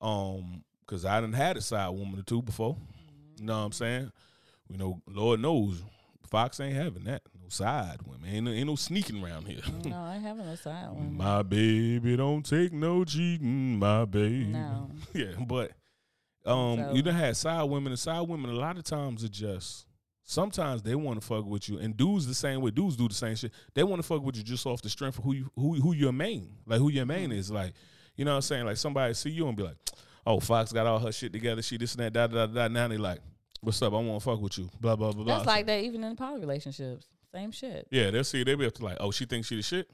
um, 0.00 0.64
because 0.88 1.04
I 1.04 1.20
done 1.20 1.34
had 1.34 1.56
a 1.58 1.60
side 1.60 1.90
woman 1.90 2.18
or 2.18 2.22
two 2.22 2.40
before. 2.40 2.76
You 3.38 3.44
know 3.44 3.58
what 3.58 3.66
I'm 3.66 3.72
saying? 3.72 4.10
You 4.70 4.78
know, 4.78 5.02
Lord 5.06 5.40
knows, 5.40 5.82
Fox 6.28 6.60
ain't 6.60 6.74
having 6.74 7.04
that. 7.04 7.22
No 7.40 7.48
side 7.48 7.98
women. 8.06 8.28
Ain't 8.28 8.44
no, 8.46 8.50
ain't 8.50 8.66
no 8.66 8.74
sneaking 8.74 9.22
around 9.22 9.46
here. 9.46 9.60
no, 9.84 9.96
I 9.96 10.14
ain't 10.14 10.24
having 10.24 10.46
a 10.46 10.56
side 10.56 10.90
one. 10.90 11.16
my 11.16 11.42
baby 11.42 12.16
don't 12.16 12.44
take 12.44 12.72
no 12.72 13.04
cheating, 13.04 13.78
my 13.78 14.04
baby. 14.06 14.44
No. 14.46 14.90
yeah, 15.14 15.32
but 15.46 15.72
um, 16.46 16.78
So- 16.78 16.92
you 16.94 17.02
done 17.02 17.14
had 17.14 17.36
side 17.36 17.64
women, 17.64 17.92
and 17.92 17.98
side 17.98 18.26
women 18.26 18.50
a 18.50 18.54
lot 18.54 18.78
of 18.78 18.84
times 18.84 19.24
are 19.24 19.28
just. 19.28 19.84
Sometimes 20.24 20.82
they 20.82 20.94
want 20.94 21.18
to 21.18 21.26
fuck 21.26 21.46
with 21.46 21.70
you, 21.70 21.78
and 21.78 21.96
dudes 21.96 22.26
the 22.26 22.34
same 22.34 22.60
way. 22.60 22.70
Dudes 22.70 22.96
do 22.96 23.08
the 23.08 23.14
same 23.14 23.34
shit. 23.34 23.50
They 23.72 23.82
want 23.82 24.02
to 24.02 24.06
fuck 24.06 24.22
with 24.22 24.36
you 24.36 24.42
just 24.42 24.66
off 24.66 24.82
the 24.82 24.90
strength 24.90 25.16
of 25.16 25.24
who 25.24 25.32
you 25.32 25.50
who 25.54 25.76
who 25.76 25.94
your 25.94 26.12
main, 26.12 26.50
like 26.66 26.80
who 26.80 26.90
your 26.90 27.06
main 27.06 27.32
is. 27.32 27.50
Like, 27.50 27.72
you 28.14 28.26
know 28.26 28.32
what 28.32 28.36
I'm 28.36 28.42
saying? 28.42 28.66
Like 28.66 28.76
somebody 28.76 29.14
see 29.14 29.30
you 29.30 29.48
and 29.48 29.56
be 29.56 29.62
like, 29.62 29.78
"Oh, 30.28 30.40
Fox 30.40 30.72
got 30.72 30.86
all 30.86 30.98
her 30.98 31.12
shit 31.12 31.32
together. 31.32 31.62
She 31.62 31.76
this 31.78 31.94
and 31.94 32.02
that, 32.04 32.12
da 32.12 32.26
da 32.26 32.46
da." 32.46 32.52
da. 32.54 32.68
Now 32.68 32.88
they 32.88 32.96
like, 32.98 33.20
"What's 33.60 33.80
up? 33.82 33.92
I 33.92 33.96
want 33.96 34.20
to 34.22 34.24
fuck 34.24 34.40
with 34.40 34.58
you." 34.58 34.68
Blah 34.80 34.96
blah 34.96 35.12
blah 35.12 35.24
blah. 35.24 35.34
That's 35.36 35.46
like 35.46 35.66
that 35.66 35.82
even 35.82 36.04
in 36.04 36.14
poly 36.16 36.40
relationships. 36.40 37.06
Same 37.32 37.50
shit. 37.52 37.86
yeah, 37.90 38.10
they'll 38.10 38.24
see. 38.24 38.42
They 38.44 38.54
be 38.54 38.66
up 38.66 38.74
to 38.74 38.84
like, 38.84 38.96
"Oh, 39.00 39.10
she 39.10 39.24
thinks 39.24 39.48
she 39.48 39.56
the 39.56 39.62
shit." 39.62 39.88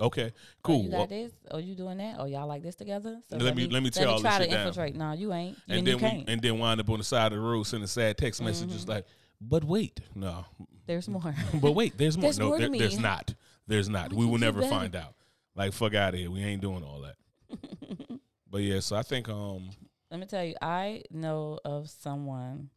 Okay, 0.00 0.32
Oh, 0.34 0.40
cool. 0.62 0.84
you 0.84 0.90
Well, 0.90 1.00
got 1.00 1.08
this? 1.10 1.32
Oh, 1.50 1.58
you 1.58 1.74
doing 1.74 1.98
that? 1.98 2.16
Oh, 2.18 2.24
y'all 2.24 2.46
like 2.46 2.62
this 2.62 2.74
together? 2.74 3.20
So 3.28 3.36
Let 3.36 3.54
me- 3.54 3.66
let 3.68 3.82
me 3.82 3.90
tear 3.90 4.08
all 4.08 4.14
this 4.14 4.22
try 4.22 4.38
to 4.38 4.46
down. 4.50 4.66
infiltrate. 4.66 4.96
No, 4.96 5.12
you 5.12 5.32
ain't. 5.34 5.58
You, 5.66 5.74
and 5.76 5.86
then 5.86 5.98
you 5.98 6.04
we, 6.04 6.24
and 6.28 6.40
then 6.40 6.58
wind 6.58 6.80
up 6.80 6.88
on 6.88 6.96
the 6.96 7.04
side 7.04 7.26
of 7.32 7.38
the 7.38 7.44
road 7.44 7.64
sending 7.64 7.86
sad 7.86 8.16
text 8.16 8.40
Mm-hmm. 8.40 8.46
messages 8.48 8.88
like, 8.88 9.04
"But 9.38 9.64
wait, 9.64 10.00
no, 10.14 10.46
There's 10.86 11.08
more. 11.10 11.34
but 11.60 11.72
wait, 11.72 11.98
there's 11.98 12.16
more. 12.16 12.22
There's 12.22 12.38
no, 12.38 12.48
more 12.48 12.58
there- 12.58 12.70
there's 12.70 12.98
not. 12.98 13.34
There's 13.66 13.88
not. 13.90 14.12
I 14.12 14.16
we 14.16 14.24
will 14.24 14.38
never 14.38 14.60
better. 14.60 14.70
find 14.72 14.96
out. 14.96 15.14
Like 15.54 15.74
fuck 15.74 15.94
out 15.94 16.14
of 16.14 16.20
here. 16.20 16.30
We 16.30 16.42
ain't 16.42 16.62
doing 16.62 16.82
all 16.82 17.02
that. 17.02 17.16
but 18.52 18.60
yeah, 18.60 18.80
so 18.80 18.94
I 18.94 19.02
think 19.02 19.28
um 19.28 19.70
Let 20.10 20.20
me 20.20 20.26
tell 20.26 20.44
you, 20.44 20.54
I 20.60 21.02
know 21.10 21.58
of 21.64 21.88
someone. 21.88 22.68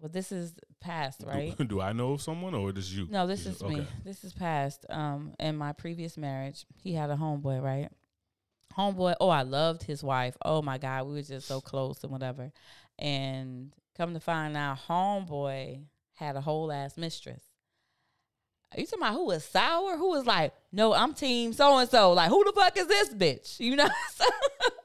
Well, 0.00 0.10
this 0.12 0.32
is 0.32 0.52
past, 0.80 1.22
right? 1.24 1.56
Do, 1.68 1.80
I 1.80 1.92
know 1.92 2.12
of 2.12 2.20
someone 2.20 2.52
or 2.52 2.68
is 2.70 2.74
this 2.74 2.90
you? 2.90 3.06
No, 3.08 3.26
this 3.26 3.46
is 3.46 3.62
me. 3.62 3.86
This 4.04 4.24
is 4.24 4.32
past. 4.34 4.84
Um, 4.90 5.32
in 5.38 5.56
my 5.56 5.72
previous 5.72 6.18
marriage, 6.18 6.66
he 6.82 6.92
had 6.92 7.10
a 7.10 7.14
homeboy, 7.14 7.62
right? 7.62 7.88
Homeboy. 8.76 9.14
Oh, 9.20 9.28
I 9.28 9.42
loved 9.42 9.84
his 9.84 10.02
wife. 10.02 10.36
Oh 10.44 10.60
my 10.60 10.78
God, 10.78 11.06
we 11.06 11.14
were 11.14 11.22
just 11.22 11.46
so 11.46 11.60
close 11.60 12.02
and 12.02 12.12
whatever. 12.12 12.52
And 12.98 13.72
come 13.96 14.14
to 14.14 14.20
find 14.20 14.56
out, 14.56 14.78
homeboy 14.88 15.84
had 16.14 16.34
a 16.34 16.40
whole 16.40 16.72
ass 16.72 16.96
mistress. 16.96 17.42
Are 18.74 18.80
you 18.80 18.86
talking 18.86 19.02
about 19.04 19.14
who 19.14 19.26
was 19.26 19.44
sour? 19.44 19.96
Who 19.96 20.10
was 20.10 20.26
like, 20.26 20.52
no, 20.72 20.92
I'm 20.92 21.14
team 21.14 21.52
so 21.52 21.78
and 21.78 21.88
so. 21.88 22.12
Like, 22.12 22.28
who 22.28 22.42
the 22.44 22.52
fuck 22.52 22.76
is 22.76 22.88
this 22.88 23.14
bitch? 23.14 23.60
You 23.60 23.76
know. 23.76 23.88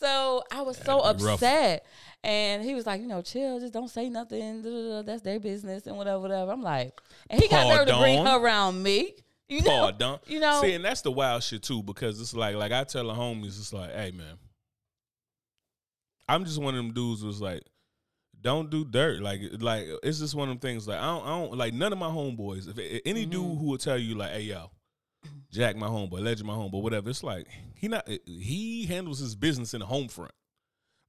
so 0.00 0.42
I 0.52 0.62
was 0.62 0.76
so 0.78 1.00
That'd 1.02 1.18
be 1.18 1.24
rough. 1.24 1.34
upset. 1.34 1.86
And 2.22 2.64
he 2.64 2.74
was 2.74 2.86
like, 2.86 3.00
you 3.02 3.06
know, 3.06 3.20
chill, 3.20 3.60
just 3.60 3.72
don't 3.74 3.88
say 3.90 4.08
nothing. 4.08 4.62
That's 5.04 5.20
their 5.22 5.38
business 5.38 5.86
and 5.86 5.96
whatever, 5.96 6.20
whatever. 6.20 6.52
I'm 6.52 6.62
like, 6.62 6.98
and 7.28 7.40
he 7.40 7.48
got 7.48 7.68
nerve 7.68 7.86
to 7.86 7.98
bring 7.98 8.24
her 8.24 8.38
around 8.38 8.82
me. 8.82 9.12
You 9.46 9.60
know, 9.60 9.90
Pardon. 9.90 10.18
you 10.26 10.40
know, 10.40 10.60
See, 10.62 10.72
and 10.72 10.82
that's 10.84 11.02
the 11.02 11.10
wild 11.12 11.42
shit 11.42 11.62
too, 11.62 11.82
because 11.82 12.18
it's 12.20 12.32
like, 12.34 12.56
like 12.56 12.72
I 12.72 12.84
tell 12.84 13.06
the 13.06 13.12
homies, 13.12 13.58
it's 13.58 13.74
like, 13.74 13.92
hey 13.92 14.10
man, 14.10 14.38
I'm 16.28 16.44
just 16.46 16.60
one 16.60 16.74
of 16.74 16.78
them 16.82 16.94
dudes 16.94 17.20
who's 17.22 17.40
like, 17.42 17.62
don't 18.40 18.70
do 18.70 18.84
dirt. 18.86 19.20
Like, 19.20 19.40
like 19.58 19.86
it's 20.02 20.18
just 20.18 20.34
one 20.34 20.48
of 20.48 20.54
them 20.54 20.60
things. 20.60 20.88
Like, 20.88 20.98
I 20.98 21.04
don't, 21.06 21.24
I 21.24 21.28
don't 21.28 21.58
like 21.58 21.74
none 21.74 21.92
of 21.92 21.98
my 21.98 22.08
homeboys. 22.08 22.68
If 22.68 23.02
any 23.04 23.26
dude 23.26 23.42
Mhm. 23.42 23.58
who 23.58 23.66
will 23.70 23.78
tell 23.78 23.98
you 23.98 24.14
like, 24.14 24.30
hey 24.32 24.42
yo, 24.42 24.70
Jack 25.50 25.76
my 25.76 25.86
homeboy, 25.86 26.20
Legend 26.22 26.46
my 26.46 26.54
homeboy, 26.54 26.82
whatever. 26.82 27.10
It's 27.10 27.22
like 27.22 27.46
he 27.76 27.88
not 27.88 28.08
he 28.26 28.86
handles 28.86 29.18
his 29.20 29.34
business 29.36 29.72
in 29.74 29.80
the 29.80 29.86
home 29.86 30.08
front. 30.08 30.32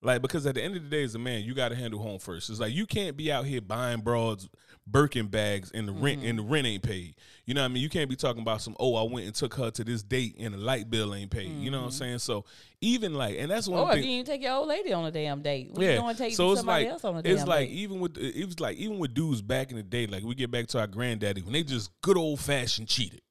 Like 0.01 0.21
because 0.21 0.45
at 0.45 0.53
the 0.53 0.61
end 0.63 0.75
of 0.75 0.83
the 0.83 0.89
day, 0.89 1.03
as 1.03 1.15
a 1.15 1.19
man, 1.19 1.43
you 1.43 1.55
got 1.55 1.69
to 1.69 1.75
handle 1.75 1.99
home 1.99 2.19
first. 2.19 2.51
It's 2.51 2.59
like 2.59 2.73
you 2.73 2.85
can't 2.85 3.17
be 3.17 3.31
out 3.31 3.45
here 3.45 3.61
buying 3.61 4.01
broads 4.01 4.47
Birkin 4.85 5.25
bags 5.25 5.71
and 5.73 5.87
the 5.87 5.93
rent 5.93 6.19
Mm-hmm. 6.19 6.29
and 6.29 6.37
the 6.39 6.43
rent 6.43 6.67
ain't 6.67 6.83
paid. 6.83 7.15
You 7.45 7.55
know 7.55 7.61
what 7.61 7.71
I 7.71 7.73
mean? 7.73 7.81
You 7.81 7.89
can't 7.89 8.07
be 8.07 8.15
talking 8.15 8.43
about 8.43 8.61
some 8.61 8.75
oh 8.79 8.95
I 8.97 9.11
went 9.11 9.25
and 9.25 9.33
took 9.33 9.55
her 9.55 9.71
to 9.71 9.83
this 9.83 10.03
date 10.03 10.35
and 10.37 10.53
the 10.53 10.59
light 10.59 10.91
bill 10.91 11.15
ain't 11.15 11.31
paid. 11.31 11.49
You 11.59 11.71
know 11.71 11.79
what 11.79 11.85
I'm 11.85 11.91
saying? 11.91 12.19
So 12.19 12.45
even 12.81 13.15
like 13.15 13.37
and 13.39 13.49
that's 13.49 13.67
one 13.67 13.79
Or 13.79 13.93
thing. 13.93 14.03
you 14.03 14.17
didn't 14.17 14.27
take 14.27 14.43
your 14.43 14.53
old 14.53 14.67
lady 14.67 14.93
on 14.93 15.05
a 15.05 15.11
damn 15.11 15.41
date, 15.41 15.71
what 15.71 15.81
you 15.81 15.87
Yeah, 15.89 15.97
going 15.97 16.13
to 16.15 16.21
take 16.21 16.35
so 16.35 16.51
it's 16.51 16.59
somebody 16.59 16.83
like 16.83 16.91
else 16.93 17.03
on 17.03 17.15
a 17.15 17.21
it's 17.23 17.47
like 17.47 17.67
date? 17.69 17.73
even 17.73 17.99
with 17.99 18.15
it 18.19 18.45
was 18.45 18.59
like 18.59 18.77
even 18.77 18.99
with 18.99 19.15
dudes 19.15 19.41
back 19.41 19.71
in 19.71 19.77
the 19.77 19.81
day, 19.83 20.05
like 20.05 20.23
we 20.23 20.35
get 20.35 20.51
back 20.51 20.67
to 20.67 20.79
our 20.79 20.87
granddaddy 20.87 21.41
when 21.41 21.53
they 21.53 21.63
just 21.63 21.89
good 22.03 22.17
old 22.17 22.39
fashioned 22.39 22.87
cheated, 22.87 23.21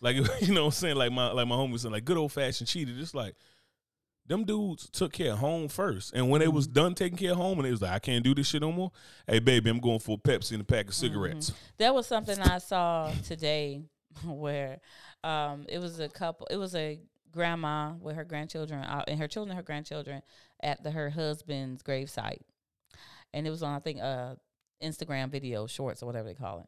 like 0.00 0.16
you 0.40 0.54
know 0.54 0.62
what 0.62 0.66
I'm 0.66 0.72
saying, 0.72 0.96
like 0.96 1.12
my 1.12 1.30
like 1.32 1.46
my 1.46 1.56
homie 1.56 1.78
said, 1.78 1.92
like 1.92 2.04
good 2.04 2.16
old 2.16 2.32
fashioned 2.32 2.68
cheated. 2.68 2.98
It's 2.98 3.14
like 3.14 3.34
them 4.26 4.44
dudes 4.44 4.88
took 4.90 5.12
care 5.12 5.32
of 5.32 5.38
home 5.38 5.68
first, 5.68 6.12
and 6.14 6.28
when 6.30 6.40
they 6.40 6.48
was 6.48 6.66
done 6.66 6.94
taking 6.94 7.18
care 7.18 7.32
of 7.32 7.38
home, 7.38 7.58
and 7.58 7.66
it 7.66 7.70
was 7.70 7.82
like 7.82 7.92
I 7.92 7.98
can't 7.98 8.22
do 8.22 8.34
this 8.34 8.46
shit 8.46 8.60
no 8.60 8.72
more. 8.72 8.92
Hey 9.26 9.38
baby, 9.38 9.70
I'm 9.70 9.80
going 9.80 9.98
for 9.98 10.16
a 10.16 10.28
Pepsi 10.28 10.52
and 10.52 10.62
a 10.62 10.64
pack 10.64 10.88
of 10.88 10.94
cigarettes. 10.94 11.52
That 11.78 11.94
was 11.94 12.06
something 12.06 12.38
I 12.38 12.58
saw 12.58 13.10
today 13.24 13.82
where 14.24 14.80
um, 15.24 15.66
it 15.68 15.78
was 15.78 15.98
a 15.98 16.08
couple. 16.08 16.46
It 16.50 16.56
was 16.56 16.74
a 16.74 17.00
grandma 17.32 17.92
with 18.00 18.16
her 18.16 18.24
grandchildren 18.24 18.84
out, 18.84 19.04
and 19.08 19.18
her 19.18 19.28
children, 19.28 19.56
her 19.56 19.62
grandchildren 19.62 20.22
at 20.62 20.82
the, 20.82 20.90
her 20.90 21.10
husband's 21.10 21.82
gravesite, 21.82 22.42
and 23.32 23.46
it 23.46 23.50
was 23.50 23.62
on 23.62 23.74
I 23.74 23.80
think 23.80 24.00
uh 24.00 24.34
Instagram 24.82 25.30
video 25.30 25.66
shorts 25.66 26.02
or 26.02 26.06
whatever 26.06 26.28
they 26.28 26.34
call 26.34 26.60
it. 26.60 26.66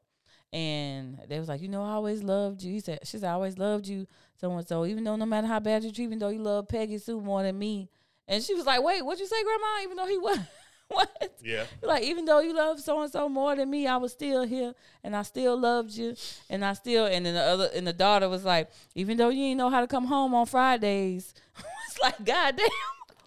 And 0.53 1.19
they 1.29 1.39
was 1.39 1.49
like, 1.49 1.63
you 1.63 1.69
know, 1.69 1.85
I 1.85 1.91
always 1.93 2.23
loved 2.23 2.63
you. 2.63 2.73
He 2.73 2.81
said, 2.81 3.01
she 3.05 3.19
said, 3.19 3.29
I 3.31 3.35
always 3.35 3.57
loved 3.57 3.87
you, 3.87 4.07
so 4.41 4.51
and 4.51 4.67
so. 4.67 4.85
Even 4.85 5.05
though 5.05 5.17
no 5.17 5.27
matter 5.27 5.47
how 5.47 5.61
bad 5.61 5.85
you 5.85 5.93
treat, 5.93 6.05
even 6.05 6.19
though 6.19 6.29
you 6.29 6.43
love 6.43 6.67
Peggy 6.69 6.99
Sue 6.99 7.21
more 7.21 7.43
than 7.43 7.59
me. 7.59 7.89
And 8.27 8.43
she 8.43 8.55
was 8.55 8.67
like, 8.67 8.83
wait, 8.83 9.05
what'd 9.05 9.21
you 9.21 9.27
say, 9.27 9.43
Grandma? 9.43 9.67
Even 9.83 9.97
though 9.97 10.07
he 10.07 10.19
was 10.19 10.39
what? 10.89 11.39
Yeah, 11.43 11.65
Like 11.83 12.03
even 12.03 12.25
though 12.25 12.41
you 12.41 12.55
love 12.55 12.81
so 12.81 13.01
and 13.01 13.11
so 13.11 13.29
more 13.29 13.55
than 13.55 13.71
me, 13.71 13.87
I 13.87 13.97
was 13.97 14.13
still 14.13 14.43
here 14.43 14.75
and 15.05 15.15
I 15.15 15.23
still 15.23 15.59
loved 15.59 15.93
you 15.93 16.17
and 16.49 16.65
I 16.65 16.73
still 16.75 17.07
and 17.07 17.25
then 17.27 17.35
the 17.35 17.43
other 17.43 17.71
and 17.75 17.87
the 17.87 17.93
daughter 17.93 18.29
was 18.29 18.45
like, 18.45 18.71
even 18.95 19.17
though 19.17 19.29
you 19.29 19.45
didn't 19.45 19.59
know 19.59 19.71
how 19.71 19.81
to 19.81 19.87
come 19.87 20.07
home 20.07 20.35
on 20.35 20.47
Fridays, 20.47 21.33
it's 21.89 22.01
like 22.01 22.25
God 22.25 22.57
damn, 22.57 22.67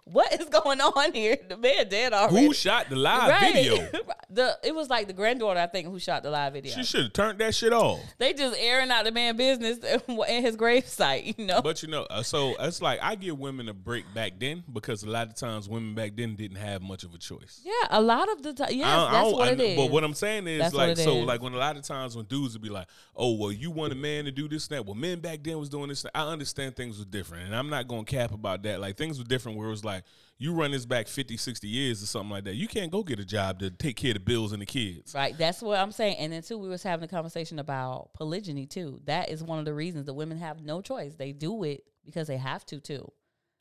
what 0.06 0.34
is 0.40 0.48
going 0.50 0.82
on 0.82 1.14
here? 1.14 1.38
The 1.48 1.56
man 1.58 1.88
dead 1.88 2.14
already. 2.14 2.46
who 2.48 2.54
shot 2.54 2.90
the 2.90 2.96
live 2.96 3.40
video? 3.40 3.76
the 4.30 4.58
it 4.64 4.76
was 4.76 4.90
like 4.90 5.08
the 5.08 5.14
granddaughter 5.14 5.60
I 5.60 5.68
think 5.68 5.88
who 5.88 5.98
shot 6.00 6.24
the 6.24 6.30
live 6.30 6.54
video. 6.54 6.74
She 6.74 6.84
should 6.84 7.04
have 7.04 7.14
turned 7.14 7.40
that 7.40 7.56
shit 7.56 7.72
off. 7.72 8.00
they 8.18 8.34
just 8.34 8.58
airing 8.60 8.92
out 8.92 9.06
the 9.06 9.12
man 9.12 9.38
business 9.38 9.78
in 10.28 10.44
his 10.44 10.58
gravesite, 10.58 11.38
you 11.38 11.46
know. 11.46 11.62
But 11.62 11.84
you 11.84 11.90
know, 11.90 12.04
uh, 12.10 12.22
so 12.24 12.56
it's 12.60 12.82
like 12.82 13.00
I 13.02 13.16
give 13.16 13.40
women 13.40 13.70
a 13.70 13.74
break 13.74 14.06
back 14.14 14.34
then 14.40 14.64
because 14.72 15.04
a 15.04 15.10
lot 15.10 15.28
of 15.28 15.36
times 15.36 15.70
women 15.70 15.96
back 15.96 16.12
then 16.16 16.36
didn't 16.36 16.58
have 16.58 16.82
much 16.82 17.04
of 17.04 17.14
a 17.14 17.18
choice. 17.18 17.62
yeah, 17.64 17.72
a 17.92 18.02
lot 18.02 18.30
of 18.32 18.44
the 18.44 18.54
time, 18.54 18.70
yes, 18.72 18.86
I 18.88 18.96
don't- 18.96 19.08
I 19.08 19.22
that's 19.24 19.34
what 19.34 19.48
I 19.48 19.52
it 19.52 19.62
is. 19.62 19.78
But 19.78 19.92
what 19.92 20.04
I'm 20.04 20.14
saying 20.14 20.48
is 20.48 20.60
That's 20.60 20.74
like 20.74 20.98
so 20.98 21.20
is. 21.20 21.26
like 21.26 21.42
when 21.42 21.54
a 21.54 21.58
lot 21.58 21.78
of 21.78 21.84
times 21.84 22.16
when 22.18 22.26
dudes 22.26 22.54
would 22.54 22.62
be 22.62 22.70
like, 22.70 22.88
oh 23.16 23.36
well, 23.38 23.52
you 23.52 23.72
want 23.72 23.94
a 23.94 23.96
man 23.96 24.26
to 24.26 24.32
do 24.32 24.50
this 24.50 24.68
and 24.68 24.78
that. 24.78 24.86
Well, 24.86 24.96
men 24.96 25.20
back 25.20 25.44
then 25.44 25.58
was 25.60 25.70
doing 25.70 25.88
this. 25.88 26.06
I 26.14 26.28
understand 26.28 26.76
things 26.76 27.00
were 27.00 27.06
different, 27.06 27.46
and 27.46 27.56
I'm 27.56 27.70
not 27.70 27.88
going 27.88 28.04
to 28.06 28.12
cap 28.12 28.34
about 28.34 28.64
that. 28.64 28.82
Like 28.82 28.98
things 28.98 29.18
were 29.18 29.26
different 29.26 29.58
where 29.58 29.68
it 29.68 29.72
was 29.72 29.86
like 29.86 29.93
you 30.38 30.54
run 30.54 30.72
this 30.72 30.86
back 30.86 31.08
50, 31.08 31.38
60 31.38 31.68
years 31.68 32.04
or 32.04 32.06
something 32.06 32.32
like 32.32 32.44
that. 32.46 32.56
You 32.56 32.68
can't 32.68 32.92
go 32.92 33.04
get 33.04 33.20
a 33.20 33.26
job 33.26 33.60
to 33.60 33.70
take 33.70 33.96
care 33.96 34.12
of 34.12 34.16
the 34.16 34.20
bills 34.20 34.52
and 34.52 34.62
the 34.62 34.66
kids. 34.66 35.14
Right. 35.14 35.38
That's 35.38 35.62
what 35.62 35.80
I'm 35.80 35.92
saying. 35.92 36.18
And 36.18 36.34
then 36.34 36.42
too, 36.42 36.58
we 36.58 36.68
was 36.68 36.84
having 36.84 37.06
a 37.06 37.08
conversation 37.08 37.60
about 37.60 38.14
polygyny 38.14 38.66
too. 38.66 39.00
That 39.06 39.30
is 39.30 39.44
one 39.44 39.60
of 39.60 39.66
the 39.66 39.74
reasons 39.74 40.06
the 40.06 40.14
women 40.14 40.38
have 40.40 40.62
no 40.62 40.82
choice. 40.82 41.16
They 41.16 41.32
do 41.32 41.64
it 41.64 41.84
because 42.06 42.28
they 42.28 42.38
have 42.38 42.66
to 42.68 42.80
too. 42.80 43.12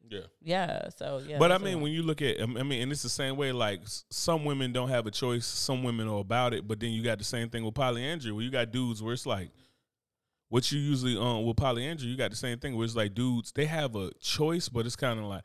Yeah. 0.08 0.20
Yeah. 0.42 0.88
So 0.96 1.22
yeah. 1.26 1.38
But 1.38 1.52
I 1.52 1.58
mean, 1.58 1.80
when 1.80 1.92
you 1.92 2.02
look 2.02 2.22
at, 2.22 2.40
I 2.40 2.46
mean, 2.46 2.82
and 2.82 2.92
it's 2.92 3.02
the 3.02 3.08
same 3.08 3.36
way. 3.36 3.52
Like 3.52 3.80
some 4.10 4.44
women 4.44 4.72
don't 4.72 4.88
have 4.88 5.06
a 5.06 5.10
choice, 5.10 5.46
some 5.46 5.82
women 5.82 6.08
are 6.08 6.20
about 6.20 6.54
it. 6.54 6.66
But 6.66 6.80
then 6.80 6.90
you 6.90 7.02
got 7.02 7.18
the 7.18 7.24
same 7.24 7.48
thing 7.48 7.64
with 7.64 7.74
polyandry, 7.74 8.32
where 8.32 8.42
you 8.42 8.50
got 8.50 8.72
dudes 8.72 9.02
where 9.02 9.12
it's 9.12 9.26
like, 9.26 9.50
what 10.48 10.70
you 10.70 10.78
usually 10.80 11.16
um 11.16 11.46
with 11.46 11.56
polyandry, 11.56 12.08
you 12.08 12.16
got 12.16 12.30
the 12.30 12.36
same 12.36 12.58
thing 12.58 12.76
where 12.76 12.84
it's 12.84 12.96
like 12.96 13.14
dudes 13.14 13.52
they 13.52 13.64
have 13.64 13.96
a 13.96 14.10
choice, 14.20 14.68
but 14.68 14.84
it's 14.84 14.96
kind 14.96 15.18
of 15.18 15.26
like 15.26 15.44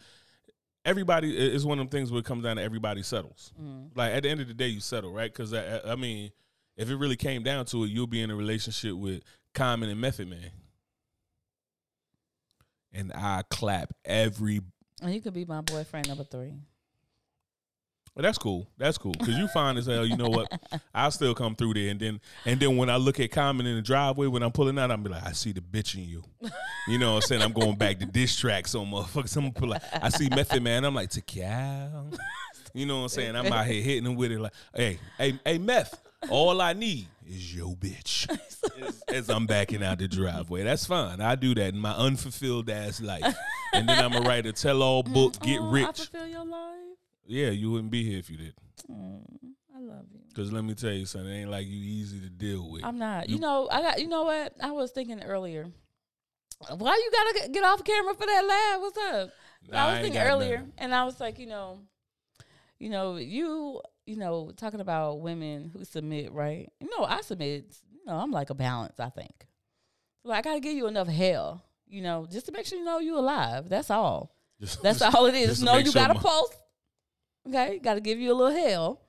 everybody 0.88 1.36
is 1.38 1.65
one 1.65 1.78
of 1.78 1.84
them 1.84 1.89
things 1.89 2.12
where 2.12 2.19
it 2.19 2.26
comes 2.26 2.43
down 2.43 2.56
to 2.56 2.62
everybody 2.63 3.04
settles. 3.04 3.54
Mhm. 3.62 3.91
Like 3.95 4.13
at 4.13 4.23
the 4.23 4.30
end 4.30 4.41
of 4.41 4.47
the 4.47 4.54
day, 4.54 4.67
you 4.69 4.80
settle, 4.80 5.12
right? 5.12 5.32
Because 5.32 5.54
I, 5.54 5.78
I 5.78 5.91
I 5.91 5.95
mean, 5.95 6.32
if 6.78 6.89
it 6.89 6.95
really 6.95 7.17
came 7.17 7.43
down 7.43 7.65
to 7.65 7.84
it, 7.84 7.89
you'll 7.89 8.08
be 8.08 8.21
in 8.21 8.32
a 8.32 8.36
relationship 8.36 8.93
with 8.93 9.21
Common 9.54 9.89
and 9.89 10.00
Method 10.00 10.30
Man. 10.30 10.52
And 12.93 13.12
I 13.13 13.43
clap 13.50 13.93
every 14.06 14.62
and 15.02 15.13
you 15.13 15.21
could 15.21 15.34
be 15.34 15.45
my 15.45 15.62
boyfriend 15.62 16.08
number 16.08 16.23
three. 16.23 16.54
Well, 18.17 18.23
that's 18.23 18.39
cool. 18.39 18.67
That's 18.80 18.97
cool 18.97 19.12
because 19.12 19.38
you 19.38 19.47
fine 19.49 19.77
as 19.77 19.86
hell. 19.86 20.03
You 20.03 20.17
know 20.17 20.27
what? 20.30 20.51
I'll 20.95 21.12
still 21.12 21.36
come 21.36 21.56
through 21.56 21.75
there, 21.75 21.91
and 21.91 21.99
then 21.99 22.19
and 22.45 22.60
then 22.60 22.75
when 22.75 22.89
I 22.89 22.95
look 22.95 23.19
at 23.19 23.30
Common 23.30 23.67
in 23.67 23.75
the 23.75 23.82
driveway 23.84 24.25
when 24.25 24.41
I'm 24.41 24.51
pulling 24.51 24.80
out, 24.80 24.89
I'm 24.89 25.03
be 25.03 25.10
like, 25.12 25.23
I 25.23 25.34
see 25.34 25.51
the 25.51 25.62
bitch 25.62 25.93
in 25.93 26.03
you. 26.10 26.23
You 26.88 26.97
know 26.97 27.12
what 27.13 27.17
I'm 27.17 27.27
saying? 27.27 27.41
I'm 27.43 27.53
going 27.53 27.75
back 27.75 27.99
to 27.99 28.08
diss 28.08 28.36
tracks 28.36 28.73
on 28.73 28.88
motherfuckers. 28.88 29.38
I'm 29.38 29.51
put 29.51 29.69
like, 29.69 29.84
I 29.93 30.10
see 30.10 30.30
Method 30.30 30.63
Man. 30.63 30.84
I'm 30.84 30.95
like, 30.95 31.12
Tical. 31.12 32.17
You 32.73 32.88
know 32.88 32.97
what 32.97 33.03
I'm 33.03 33.10
saying? 33.10 33.36
I'm 33.36 33.53
out 33.53 33.67
here 33.67 33.84
hitting 33.84 34.06
him 34.08 34.15
with 34.15 34.32
it 34.32 34.39
like, 34.39 34.53
hey, 34.75 34.97
hey, 35.19 35.39
hey, 35.45 35.60
Meth. 35.60 36.01
All 36.30 36.60
I 36.60 36.73
need 36.73 37.08
is 37.30 37.56
your 37.56 37.75
bitch. 37.75 38.27
as, 38.82 39.03
as 39.10 39.30
I'm 39.30 39.45
backing 39.45 39.84
out 39.84 39.99
the 39.99 40.08
driveway. 40.08 40.63
That's 40.63 40.88
fine. 40.88 41.21
I 41.21 41.36
do 41.36 41.53
that 41.53 41.75
in 41.75 41.80
my 41.80 41.93
unfulfilled 41.93 42.67
ass 42.71 42.99
life, 42.99 43.36
and 43.73 43.88
then 43.88 44.03
I'm 44.03 44.12
gonna 44.12 44.27
write 44.27 44.47
a 44.47 44.53
tell-all 44.53 45.03
book, 45.03 45.39
get 45.41 45.60
Oh, 45.62 45.69
I 45.69 45.71
rich. 45.71 45.97
fulfill 46.10 46.27
your 46.27 46.45
life. 46.45 46.73
Yeah, 47.27 47.49
you 47.49 47.71
wouldn't 47.71 47.91
be 47.91 48.03
here 48.03 48.19
if 48.19 48.29
you 48.29 48.37
did. 48.37 48.53
Mm, 48.89 49.21
I 49.75 49.79
love 49.79 50.05
you. 50.13 50.19
Cause 50.35 50.51
let 50.51 50.63
me 50.63 50.73
tell 50.75 50.91
you 50.93 51.05
something, 51.05 51.29
it 51.31 51.39
ain't 51.41 51.49
like 51.51 51.67
you 51.67 51.75
easy 51.75 52.19
to 52.21 52.29
deal 52.29 52.69
with. 52.69 52.83
I'm 52.85 52.97
not. 52.97 53.27
You- 53.27 53.35
You 53.35 53.41
know, 53.41 53.67
I 53.71 53.81
got. 53.81 53.99
You 54.01 54.07
know 54.07 54.23
what? 54.23 54.53
I 54.61 54.71
was 54.71 54.91
thinking 54.91 55.21
earlier. 55.23 55.67
Why 56.69 56.95
you 56.95 57.11
gotta 57.11 57.33
get- 57.39 57.51
get 57.51 57.63
off 57.63 57.83
camera 57.83 58.13
for 58.13 58.25
that 58.25 58.45
laugh? 58.45 58.81
What's 58.81 58.97
up? 58.97 59.29
Nah, 59.69 59.77
I 59.77 59.85
was 59.87 59.95
ain't 59.97 60.03
thinking 60.05 60.21
earlier, 60.21 60.57
nothing. 60.59 60.73
and 60.77 60.95
I 60.95 61.03
was 61.05 61.19
like, 61.19 61.37
you 61.39 61.45
know, 61.47 61.81
you 62.79 62.89
know, 62.89 63.17
you, 63.17 63.81
you 64.05 64.15
know, 64.15 64.51
talking 64.55 64.79
about 64.79 65.19
women 65.19 65.69
who 65.73 65.83
submit, 65.85 66.31
right? 66.31 66.71
You 66.79 66.89
know, 66.97 67.03
I 67.05 67.21
submit. 67.21 67.75
You 67.91 68.05
know, 68.05 68.13
I'm 68.19 68.31
like 68.31 68.49
a 68.49 68.55
balance. 68.55 68.99
I 68.99 69.09
think. 69.09 69.47
So 70.25 70.31
I 70.31 70.41
gotta 70.41 70.59
give 70.59 70.73
you 70.75 70.87
enough 70.87 71.07
hell, 71.07 71.63
you 71.87 72.01
know, 72.01 72.25
just 72.31 72.45
to 72.47 72.51
make 72.51 72.65
sure 72.65 72.77
you 72.79 72.85
know 72.85 72.99
you 72.99 73.17
alive. 73.19 73.69
That's 73.69 73.89
all. 73.91 74.35
Just- 74.61 74.81
That's 74.81 74.99
just- 74.99 75.15
all 75.15 75.25
it 75.25 75.35
is. 75.35 75.61
No, 75.61 75.77
you 75.77 75.85
sure 75.85 75.93
got 75.93 76.11
a 76.11 76.13
my- 76.15 76.19
pulse. 76.21 76.55
Okay, 77.47 77.79
got 77.79 77.95
to 77.95 78.01
give 78.01 78.19
you 78.19 78.31
a 78.31 78.36
little 78.36 78.55
hell. 78.55 79.01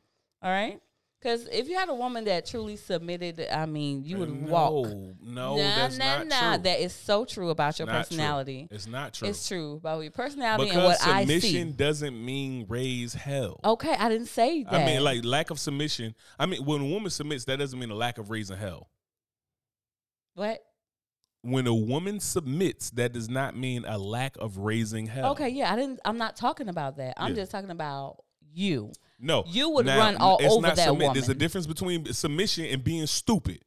All 0.43 0.51
right, 0.51 0.81
because 1.21 1.49
if 1.51 1.69
you 1.69 1.77
had 1.77 1.89
a 1.89 1.95
woman 1.95 2.25
that 2.27 2.47
truly 2.47 2.77
submitted, 2.77 3.45
I 3.53 3.67
mean, 3.67 4.05
you 4.05 4.19
would 4.19 4.31
no, 4.31 4.51
walk. 4.53 4.87
No, 5.21 5.57
nah, 5.57 5.57
that's 5.57 5.99
nah, 5.99 6.19
not 6.19 6.27
nah. 6.29 6.55
true. 6.55 6.63
That 6.63 6.81
is 6.81 6.93
so 6.93 7.25
true 7.25 7.51
about 7.51 7.79
your 7.79 7.87
Not 7.87 7.93
true. 7.93 7.99
personality. 8.17 8.69
It's 8.71 8.87
not 8.87 9.15
true. 9.15 9.29
It's 9.29 9.49
true 9.49 9.75
about 9.77 10.01
your 10.01 10.13
personality 10.13 10.71
and 10.71 10.79
because 10.79 11.01
what 11.01 11.09
I 11.09 11.21
submission 11.23 11.71
see. 11.71 11.77
doesn't 11.77 12.25
mean 12.25 12.67
raise 12.69 13.15
hell. 13.15 13.59
Okay, 13.65 13.95
I 13.99 14.09
didn't 14.09 14.29
say 14.29 14.63
that. 14.63 14.73
I 14.75 14.87
mean, 14.87 15.03
like 15.03 15.25
lack 15.25 15.51
of 15.51 15.59
submission. 15.59 16.15
I 16.39 16.47
mean, 16.47 16.65
when 16.65 16.83
a 16.83 16.87
woman 16.87 17.11
submits, 17.11 17.45
that 17.47 17.59
doesn't 17.59 17.79
mean 17.79 17.91
a 17.91 17.97
lack 17.97 18.19
of 18.19 18.31
raising 18.31 18.57
hell. 18.57 18.89
what? 20.35 20.61
When 21.43 21.67
a 21.69 21.75
woman 21.75 22.19
submits, 22.21 22.91
that 22.91 23.13
does 23.13 23.29
not 23.29 23.57
mean 23.57 23.85
a 23.87 23.97
lack 23.97 24.37
of 24.39 24.59
raising 24.59 25.07
hell. 25.07 25.31
Okay, 25.33 25.49
yeah, 25.49 25.73
I 25.73 25.77
didn't. 25.77 26.01
I'm 26.05 26.19
not 26.19 26.37
talking 26.37 26.69
about 26.69 26.97
that. 26.97 27.15
I'm 27.17 27.31
Yeah. 27.31 27.37
just 27.43 27.53
talking 27.53 27.71
about 27.71 28.25
you. 28.53 28.93
No, 29.21 29.45
You 29.49 29.71
would 29.71 29.87
run 29.87 30.17
all 30.17 30.39
it's 30.39 30.53
over 30.53 30.67
not 30.67 30.77
that 30.77 30.87
submit. 30.87 31.13
There's 31.13 31.29
a 31.29 31.35
difference 31.35 31.67
between 31.67 32.05
submission 32.13 32.67
and 32.67 32.85
being 32.85 33.07
stupid. 33.07 33.61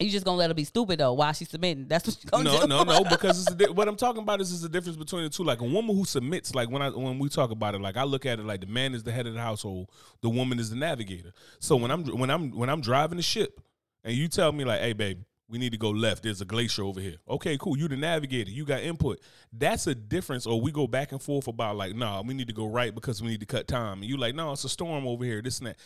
You 0.00 0.10
just 0.10 0.24
gonna 0.24 0.36
let 0.36 0.48
her 0.48 0.54
be 0.54 0.62
stupid 0.64 1.00
though 1.00 1.12
while 1.12 1.32
she's 1.32 1.48
submitting. 1.50 1.88
That's 1.88 2.06
what 2.06 2.22
you 2.22 2.30
gonna 2.30 2.44
no, 2.44 2.60
do. 2.60 2.66
no, 2.68 2.84
no. 2.84 3.04
Because 3.10 3.40
it's 3.40 3.50
a 3.50 3.54
di- 3.56 3.72
what 3.72 3.88
I'm 3.88 3.96
talking 3.96 4.22
about 4.22 4.40
is, 4.40 4.52
is 4.52 4.60
the 4.60 4.68
difference 4.68 4.96
between 4.96 5.24
the 5.24 5.28
two. 5.28 5.42
Like 5.42 5.60
a 5.60 5.64
woman 5.64 5.96
who 5.96 6.04
submits, 6.04 6.54
like 6.54 6.70
when 6.70 6.82
I 6.82 6.90
when 6.90 7.18
we 7.18 7.28
talk 7.28 7.50
about 7.50 7.74
it, 7.74 7.80
like 7.80 7.96
I 7.96 8.04
look 8.04 8.24
at 8.24 8.38
it 8.38 8.44
like 8.44 8.60
the 8.60 8.68
man 8.68 8.94
is 8.94 9.02
the 9.02 9.10
head 9.10 9.26
of 9.26 9.34
the 9.34 9.40
household, 9.40 9.90
the 10.22 10.28
woman 10.28 10.60
is 10.60 10.70
the 10.70 10.76
navigator. 10.76 11.32
So 11.58 11.74
when 11.74 11.90
I'm 11.90 12.04
when 12.04 12.30
I'm 12.30 12.52
when 12.52 12.70
I'm 12.70 12.80
driving 12.80 13.16
the 13.16 13.22
ship, 13.24 13.60
and 14.04 14.14
you 14.14 14.28
tell 14.28 14.52
me 14.52 14.64
like, 14.64 14.80
hey, 14.80 14.92
babe, 14.92 15.22
we 15.48 15.58
need 15.58 15.72
to 15.72 15.78
go 15.78 15.90
left. 15.90 16.22
There's 16.22 16.40
a 16.40 16.44
glacier 16.44 16.82
over 16.82 17.00
here. 17.00 17.16
Okay, 17.28 17.56
cool. 17.58 17.76
You 17.76 17.88
the 17.88 17.96
navigator. 17.96 18.50
You 18.50 18.64
got 18.64 18.82
input. 18.82 19.20
That's 19.52 19.86
a 19.86 19.94
difference. 19.94 20.46
Or 20.46 20.60
we 20.60 20.70
go 20.70 20.86
back 20.86 21.12
and 21.12 21.22
forth 21.22 21.48
about 21.48 21.76
like, 21.76 21.94
nah, 21.94 22.22
we 22.22 22.34
need 22.34 22.48
to 22.48 22.54
go 22.54 22.66
right 22.66 22.94
because 22.94 23.22
we 23.22 23.28
need 23.28 23.40
to 23.40 23.46
cut 23.46 23.66
time. 23.66 23.98
And 23.98 24.04
you 24.04 24.16
like, 24.16 24.34
no, 24.34 24.52
it's 24.52 24.64
a 24.64 24.68
storm 24.68 25.06
over 25.06 25.24
here. 25.24 25.40
This 25.40 25.58
and 25.58 25.68
that. 25.68 25.76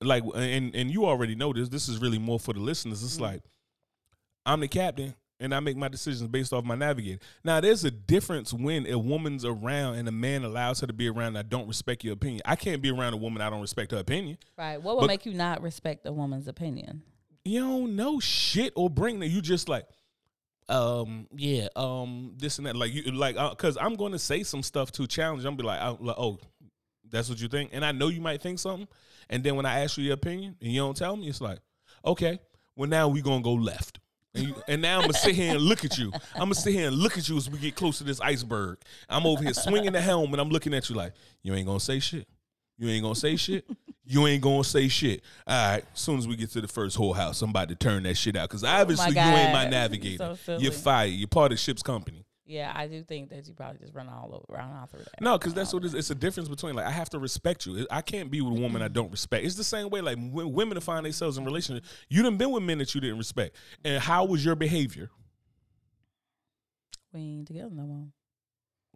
Like, 0.00 0.24
and 0.34 0.74
and 0.74 0.90
you 0.90 1.06
already 1.06 1.34
know 1.34 1.52
this. 1.52 1.68
This 1.68 1.88
is 1.88 1.98
really 1.98 2.18
more 2.18 2.40
for 2.40 2.54
the 2.54 2.60
listeners. 2.60 3.02
It's 3.02 3.14
mm-hmm. 3.14 3.24
like. 3.24 3.42
I'm 4.46 4.60
the 4.60 4.68
captain 4.68 5.14
and 5.38 5.54
I 5.54 5.60
make 5.60 5.76
my 5.76 5.88
decisions 5.88 6.28
based 6.28 6.52
off 6.52 6.64
my 6.64 6.74
navigator. 6.74 7.18
Now, 7.44 7.60
there's 7.60 7.84
a 7.84 7.90
difference 7.90 8.52
when 8.52 8.86
a 8.86 8.98
woman's 8.98 9.44
around 9.44 9.96
and 9.96 10.08
a 10.08 10.12
man 10.12 10.44
allows 10.44 10.80
her 10.80 10.86
to 10.86 10.92
be 10.92 11.08
around 11.08 11.28
and 11.28 11.38
I 11.38 11.42
don't 11.42 11.66
respect 11.66 12.04
your 12.04 12.12
opinion. 12.12 12.42
I 12.44 12.56
can't 12.56 12.82
be 12.82 12.90
around 12.90 13.14
a 13.14 13.16
woman 13.16 13.42
I 13.42 13.50
don't 13.50 13.60
respect 13.60 13.92
her 13.92 13.98
opinion. 13.98 14.38
Right. 14.56 14.80
What 14.80 14.96
would 14.96 15.02
But- 15.02 15.08
make 15.08 15.26
you 15.26 15.34
not 15.34 15.62
respect 15.62 16.06
a 16.06 16.12
woman's 16.12 16.46
opinion? 16.46 17.02
You 17.44 17.60
don't 17.60 17.96
know 17.96 18.20
shit 18.20 18.72
or 18.76 18.90
bring 18.90 19.20
that. 19.20 19.28
You 19.28 19.40
just 19.40 19.68
like, 19.68 19.86
um, 20.68 21.26
yeah, 21.34 21.68
um, 21.74 22.34
this 22.36 22.58
and 22.58 22.66
that. 22.66 22.76
Like 22.76 22.92
you, 22.92 23.02
like, 23.12 23.36
uh, 23.36 23.54
cause 23.54 23.76
I'm 23.80 23.96
going 23.96 24.12
to 24.12 24.18
say 24.18 24.42
some 24.42 24.62
stuff 24.62 24.92
to 24.92 25.06
challenge. 25.06 25.44
I'm 25.44 25.56
be 25.56 25.62
like, 25.62 25.80
uh, 25.80 25.96
like, 26.00 26.16
oh, 26.18 26.38
That's 27.10 27.28
what 27.28 27.40
you 27.40 27.48
think, 27.48 27.70
and 27.72 27.84
I 27.84 27.92
know 27.92 28.08
you 28.08 28.20
might 28.20 28.40
think 28.40 28.58
something. 28.58 28.86
And 29.28 29.42
then 29.42 29.56
when 29.56 29.66
I 29.66 29.80
ask 29.80 29.96
you 29.98 30.04
your 30.04 30.14
opinion 30.14 30.56
and 30.60 30.70
you 30.72 30.80
don't 30.80 30.96
tell 30.96 31.16
me, 31.16 31.28
it's 31.28 31.40
like, 31.40 31.58
okay, 32.04 32.40
well 32.76 32.88
now 32.88 33.08
we 33.08 33.20
gonna 33.22 33.42
go 33.42 33.54
left. 33.54 33.98
And, 34.34 34.48
you, 34.48 34.54
and 34.68 34.80
now 34.80 34.96
I'm 34.98 35.02
gonna 35.02 35.14
sit 35.14 35.34
here 35.34 35.52
and 35.54 35.60
look 35.60 35.84
at 35.84 35.98
you. 35.98 36.12
I'm 36.34 36.42
gonna 36.42 36.54
sit 36.54 36.72
here 36.72 36.86
and 36.86 36.96
look 36.96 37.18
at 37.18 37.28
you 37.28 37.36
as 37.36 37.50
we 37.50 37.58
get 37.58 37.74
close 37.74 37.98
to 37.98 38.04
this 38.04 38.20
iceberg. 38.20 38.78
I'm 39.08 39.26
over 39.26 39.42
here 39.42 39.54
swinging 39.54 39.92
the 39.92 40.00
helm, 40.00 40.32
and 40.32 40.40
I'm 40.40 40.50
looking 40.50 40.72
at 40.74 40.88
you 40.88 40.94
like 40.94 41.14
you 41.42 41.52
ain't 41.54 41.66
gonna 41.66 41.80
say 41.80 41.98
shit. 41.98 42.28
You 42.78 42.88
ain't 42.88 43.02
gonna 43.02 43.14
say 43.16 43.34
shit. 43.36 43.68
You 44.10 44.26
ain't 44.26 44.42
gonna 44.42 44.64
say 44.64 44.88
shit. 44.88 45.22
All 45.46 45.70
right. 45.72 45.84
As 45.94 46.00
soon 46.00 46.18
as 46.18 46.26
we 46.26 46.34
get 46.34 46.50
to 46.50 46.60
the 46.60 46.66
first 46.66 46.96
whole 46.96 47.12
house, 47.12 47.42
I'm 47.42 47.50
about 47.50 47.68
to 47.68 47.76
turn 47.76 48.02
that 48.02 48.16
shit 48.16 48.34
out 48.36 48.48
because 48.48 48.64
obviously 48.64 49.12
you 49.12 49.20
ain't 49.20 49.52
my 49.52 49.68
navigator. 49.70 50.36
So. 50.44 50.58
You're 50.58 50.72
fired. 50.72 51.12
You're 51.12 51.28
part 51.28 51.52
of 51.52 51.58
the 51.58 51.62
ship's 51.62 51.80
company. 51.82 52.24
Yeah, 52.44 52.72
I 52.74 52.88
do 52.88 53.04
think 53.04 53.30
that 53.30 53.46
you 53.46 53.54
probably 53.54 53.78
just 53.78 53.94
run 53.94 54.08
all 54.08 54.30
over, 54.34 54.44
run 54.48 54.68
all 54.76 54.86
through 54.86 55.04
that. 55.04 55.20
No, 55.20 55.38
because 55.38 55.54
that's 55.54 55.72
what 55.72 55.84
it 55.84 55.86
is. 55.86 55.94
It's 55.94 56.10
a 56.10 56.16
difference 56.16 56.48
between 56.48 56.74
like 56.74 56.86
I 56.86 56.90
have 56.90 57.08
to 57.10 57.20
respect 57.20 57.66
you. 57.66 57.86
I 57.88 58.02
can't 58.02 58.32
be 58.32 58.40
with 58.40 58.58
a 58.58 58.60
woman 58.60 58.82
I 58.82 58.88
don't 58.88 59.12
respect. 59.12 59.44
It's 59.46 59.54
the 59.54 59.62
same 59.62 59.90
way 59.90 60.00
like 60.00 60.18
when 60.18 60.52
women 60.52 60.74
to 60.74 60.80
find 60.80 61.06
themselves 61.06 61.38
in 61.38 61.44
relationships. 61.44 61.88
You 62.08 62.24
done 62.24 62.36
been 62.36 62.50
with 62.50 62.64
men 62.64 62.78
that 62.78 62.92
you 62.92 63.00
didn't 63.00 63.18
respect, 63.18 63.54
and 63.84 64.02
how 64.02 64.24
was 64.24 64.44
your 64.44 64.56
behavior? 64.56 65.08
We 67.12 67.20
ain't 67.20 67.46
together 67.46 67.70
no 67.72 67.84
more. 67.84 68.06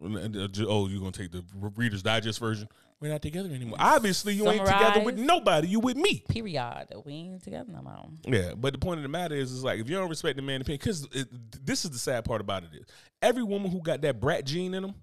Uh, 0.03 0.47
Oh, 0.67 0.89
you're 0.89 0.99
gonna 0.99 1.13
take 1.13 1.31
the 1.31 1.45
Reader's 1.55 2.03
Digest 2.03 2.39
version? 2.39 2.67
We're 3.01 3.11
not 3.11 3.21
together 3.21 3.49
anymore. 3.49 3.77
Obviously, 3.79 4.33
you 4.33 4.49
ain't 4.49 4.65
together 4.65 5.01
with 5.01 5.17
nobody. 5.17 5.67
You 5.67 5.79
with 5.81 5.97
me. 5.97 6.23
Period. 6.29 6.87
We 7.05 7.13
ain't 7.13 7.43
together 7.43 7.71
no 7.71 7.81
more. 7.81 8.09
Yeah, 8.25 8.53
but 8.55 8.73
the 8.73 8.79
point 8.79 8.99
of 8.99 9.03
the 9.03 9.09
matter 9.09 9.35
is, 9.35 9.51
is 9.51 9.63
like 9.63 9.79
if 9.79 9.89
you 9.89 9.95
don't 9.97 10.09
respect 10.09 10.37
the 10.37 10.41
man 10.41 10.61
opinion, 10.61 10.79
because 10.81 11.07
this 11.63 11.83
is 11.85 11.91
the 11.91 11.99
sad 11.99 12.23
part 12.25 12.39
about 12.41 12.63
it 12.63 12.69
is 12.73 12.85
every 13.21 13.43
woman 13.43 13.69
who 13.69 13.81
got 13.81 14.01
that 14.01 14.19
brat 14.21 14.45
gene 14.45 14.73
in 14.73 14.81
them, 14.83 14.95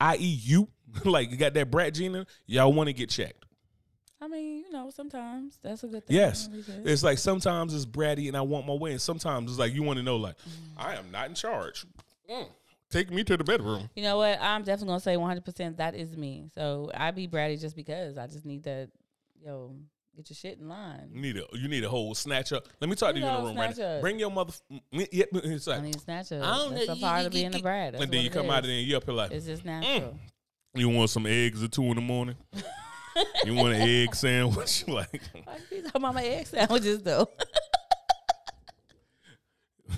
i.e., 0.00 0.16
you, 0.18 0.68
like 1.04 1.30
you 1.30 1.36
got 1.36 1.54
that 1.54 1.70
brat 1.70 1.92
gene 1.94 2.14
in, 2.14 2.20
'em, 2.20 2.26
y'all 2.46 2.72
want 2.72 2.86
to 2.86 2.92
get 2.92 3.10
checked. 3.10 3.44
I 4.22 4.28
mean, 4.28 4.58
you 4.66 4.70
know, 4.70 4.90
sometimes 4.90 5.58
that's 5.62 5.82
a 5.82 5.88
good 5.88 6.06
thing. 6.06 6.16
Yes, 6.16 6.48
it's 6.84 7.02
like 7.02 7.18
sometimes 7.18 7.74
it's 7.74 7.86
bratty 7.86 8.28
and 8.28 8.36
I 8.36 8.42
want 8.42 8.66
my 8.66 8.74
way, 8.74 8.92
and 8.92 9.00
sometimes 9.00 9.50
it's 9.50 9.58
like 9.58 9.72
you 9.72 9.82
want 9.82 9.96
to 9.98 10.02
know, 10.02 10.16
like 10.16 10.36
Mm. 10.36 10.84
I 10.84 10.94
am 10.96 11.10
not 11.10 11.28
in 11.30 11.34
charge. 11.34 11.84
Mm. 12.30 12.46
Take 12.90 13.10
me 13.10 13.22
to 13.24 13.36
the 13.36 13.44
bedroom. 13.44 13.88
You 13.94 14.02
know 14.02 14.16
what? 14.18 14.40
I'm 14.40 14.62
definitely 14.62 14.88
gonna 14.88 15.00
say 15.00 15.16
100. 15.16 15.44
percent 15.44 15.76
That 15.76 15.94
is 15.94 16.16
me. 16.16 16.46
So 16.54 16.90
I 16.94 17.10
be 17.12 17.28
bratty 17.28 17.60
just 17.60 17.76
because 17.76 18.18
I 18.18 18.26
just 18.26 18.44
need 18.44 18.64
to, 18.64 18.88
yo, 19.40 19.76
get 20.16 20.28
your 20.28 20.34
shit 20.34 20.58
in 20.58 20.68
line. 20.68 21.08
You 21.12 21.20
need 21.20 21.36
a 21.36 21.44
you 21.56 21.68
need 21.68 21.84
a 21.84 21.88
whole 21.88 22.14
snatch 22.16 22.52
up. 22.52 22.66
Let 22.80 22.90
me 22.90 22.96
talk 22.96 23.14
to 23.14 23.20
You 23.20 23.26
you 23.26 23.30
in 23.30 23.36
the 23.42 23.46
room 23.48 23.56
right 23.56 23.76
now. 23.78 24.00
Bring 24.00 24.18
your 24.18 24.30
mother. 24.30 24.52
Mm, 24.72 25.06
yeah, 25.12 25.24
mm, 25.32 25.44
it's 25.44 25.68
I 25.68 25.74
like, 25.74 25.82
need 25.84 25.94
to 25.94 26.00
snatch 26.00 26.32
up. 26.32 26.42
I 26.42 26.56
don't 26.56 26.74
That's 26.74 26.88
know, 26.88 26.92
a 26.94 26.96
part 26.96 27.20
you- 27.20 27.26
of 27.28 27.32
being 27.32 27.52
you- 27.52 27.58
a 27.60 27.62
brat. 27.62 27.92
That's 27.92 28.02
and 28.04 28.12
then 28.12 28.24
you 28.24 28.30
come 28.30 28.50
out 28.50 28.64
is. 28.64 28.70
and 28.70 28.78
then 28.78 28.84
you 28.84 28.96
up 28.96 29.04
here 29.04 29.14
like, 29.14 29.30
It's 29.30 29.46
just 29.46 29.62
mm, 29.62 29.66
natural. 29.66 30.18
you 30.74 30.88
want 30.88 31.10
some 31.10 31.26
eggs 31.26 31.62
at 31.62 31.70
two 31.70 31.84
in 31.84 31.94
the 31.94 32.00
morning. 32.00 32.34
you 33.44 33.54
want 33.54 33.74
an 33.74 33.82
egg 33.82 34.16
sandwich? 34.16 34.84
like, 34.88 35.20
Why 35.44 35.58
you 35.70 35.82
talking 35.82 35.90
about 35.94 36.14
my 36.14 36.24
egg 36.24 36.46
sandwiches 36.48 37.02
though? 37.02 37.28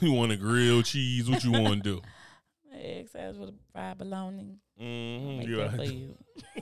you 0.00 0.12
want 0.12 0.32
a 0.32 0.36
grilled 0.36 0.84
cheese? 0.84 1.30
What 1.30 1.42
you 1.44 1.52
want 1.52 1.82
to 1.82 1.96
do? 1.96 2.02
My 2.82 2.88
egg 2.88 3.08
with 3.38 3.48
a 3.50 3.54
fried 3.72 3.98
bologna. 3.98 4.56
Mm-hmm. 4.80 5.38
Make 5.38 5.48
You 5.48 5.56
that 5.56 5.76
for 5.76 5.84
you. 5.84 6.14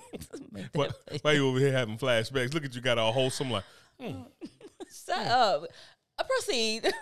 Make 0.53 0.67
why, 0.73 0.89
for 0.89 1.15
you. 1.15 1.19
why 1.23 1.33
you 1.33 1.49
over 1.49 1.59
here 1.59 1.73
having 1.73 1.97
flashbacks? 1.99 2.53
Look 2.53 2.65
at 2.65 2.75
you, 2.75 2.81
got 2.81 2.99
all 2.99 3.13
wholesome. 3.13 3.51
Like, 3.51 3.65
Shut 4.01 5.27
up. 5.27 5.65
Uh, 6.19 6.25
proceed. 6.25 6.93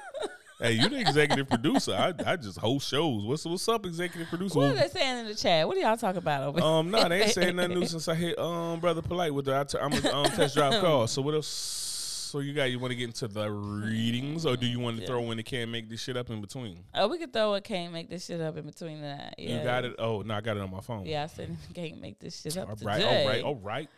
hey, 0.61 0.72
you 0.72 0.88
the 0.88 1.00
executive 1.00 1.48
producer. 1.48 1.92
I, 1.92 2.12
I 2.24 2.37
just 2.37 2.59
host 2.59 2.88
shows. 2.88 3.24
What's 3.24 3.44
what's 3.44 3.68
up, 3.68 3.85
executive 3.87 4.28
producer? 4.28 4.59
what 4.59 4.70
are 4.72 4.74
they 4.74 4.88
saying 4.88 5.18
in 5.20 5.26
the 5.26 5.35
chat? 5.35 5.66
What 5.66 5.76
are 5.76 5.81
y'all 5.81 5.96
talking 5.96 6.18
about 6.18 6.42
over 6.44 6.61
here? 6.61 6.68
Um, 6.68 6.90
no, 6.90 7.09
they 7.09 7.22
ain't 7.22 7.33
saying 7.33 7.57
nothing 7.57 7.78
new 7.81 7.87
since 7.87 8.07
I 8.07 8.14
hit 8.14 8.38
um 8.38 8.78
brother 8.78 9.02
polite 9.02 9.35
with 9.35 9.46
the 9.46 9.59
I 9.59 9.64
t- 9.64 9.78
I'm 9.81 9.92
a 9.92 10.12
um, 10.14 10.26
test 10.26 10.54
drive 10.54 10.81
car. 10.81 11.09
So 11.09 11.22
what 11.22 11.35
else? 11.35 11.88
So 12.28 12.40
you 12.40 12.52
got 12.52 12.64
you 12.64 12.78
want 12.78 12.90
to 12.90 12.94
get 12.94 13.04
into 13.04 13.26
the 13.26 13.50
readings, 13.50 14.44
or 14.44 14.54
do 14.54 14.66
you 14.66 14.78
want 14.78 15.00
to 15.00 15.06
throw 15.06 15.30
in 15.30 15.38
the 15.38 15.42
can't 15.42 15.70
make 15.70 15.88
this 15.88 16.02
shit 16.02 16.14
up 16.14 16.28
in 16.28 16.42
between? 16.42 16.84
Oh, 16.94 17.08
we 17.08 17.16
could 17.16 17.32
throw 17.32 17.54
a 17.54 17.60
can't 17.62 17.90
make 17.90 18.10
this 18.10 18.26
shit 18.26 18.38
up 18.38 18.54
in 18.58 18.66
between 18.66 19.00
that. 19.00 19.36
Yeah. 19.38 19.58
You 19.58 19.64
got 19.64 19.86
it. 19.86 19.94
Oh 19.98 20.20
no, 20.20 20.34
I 20.34 20.42
got 20.42 20.58
it 20.58 20.62
on 20.62 20.70
my 20.70 20.82
phone. 20.82 21.06
Yeah, 21.06 21.22
I 21.22 21.26
said 21.26 21.56
can't 21.74 22.02
make 22.02 22.18
this 22.18 22.42
shit 22.42 22.58
up 22.58 22.68
All 22.68 22.76
right, 22.82 22.96
today. 23.00 23.22
all 23.22 23.28
right, 23.28 23.44
all 23.44 23.54
right. 23.56 23.88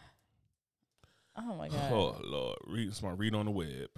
Oh 1.36 1.54
my 1.56 1.68
god. 1.68 1.92
Oh 1.92 2.20
lord, 2.22 2.58
read 2.68 2.86
it's 2.86 3.02
my 3.02 3.10
read 3.10 3.34
on 3.34 3.46
the 3.46 3.50
web. 3.50 3.88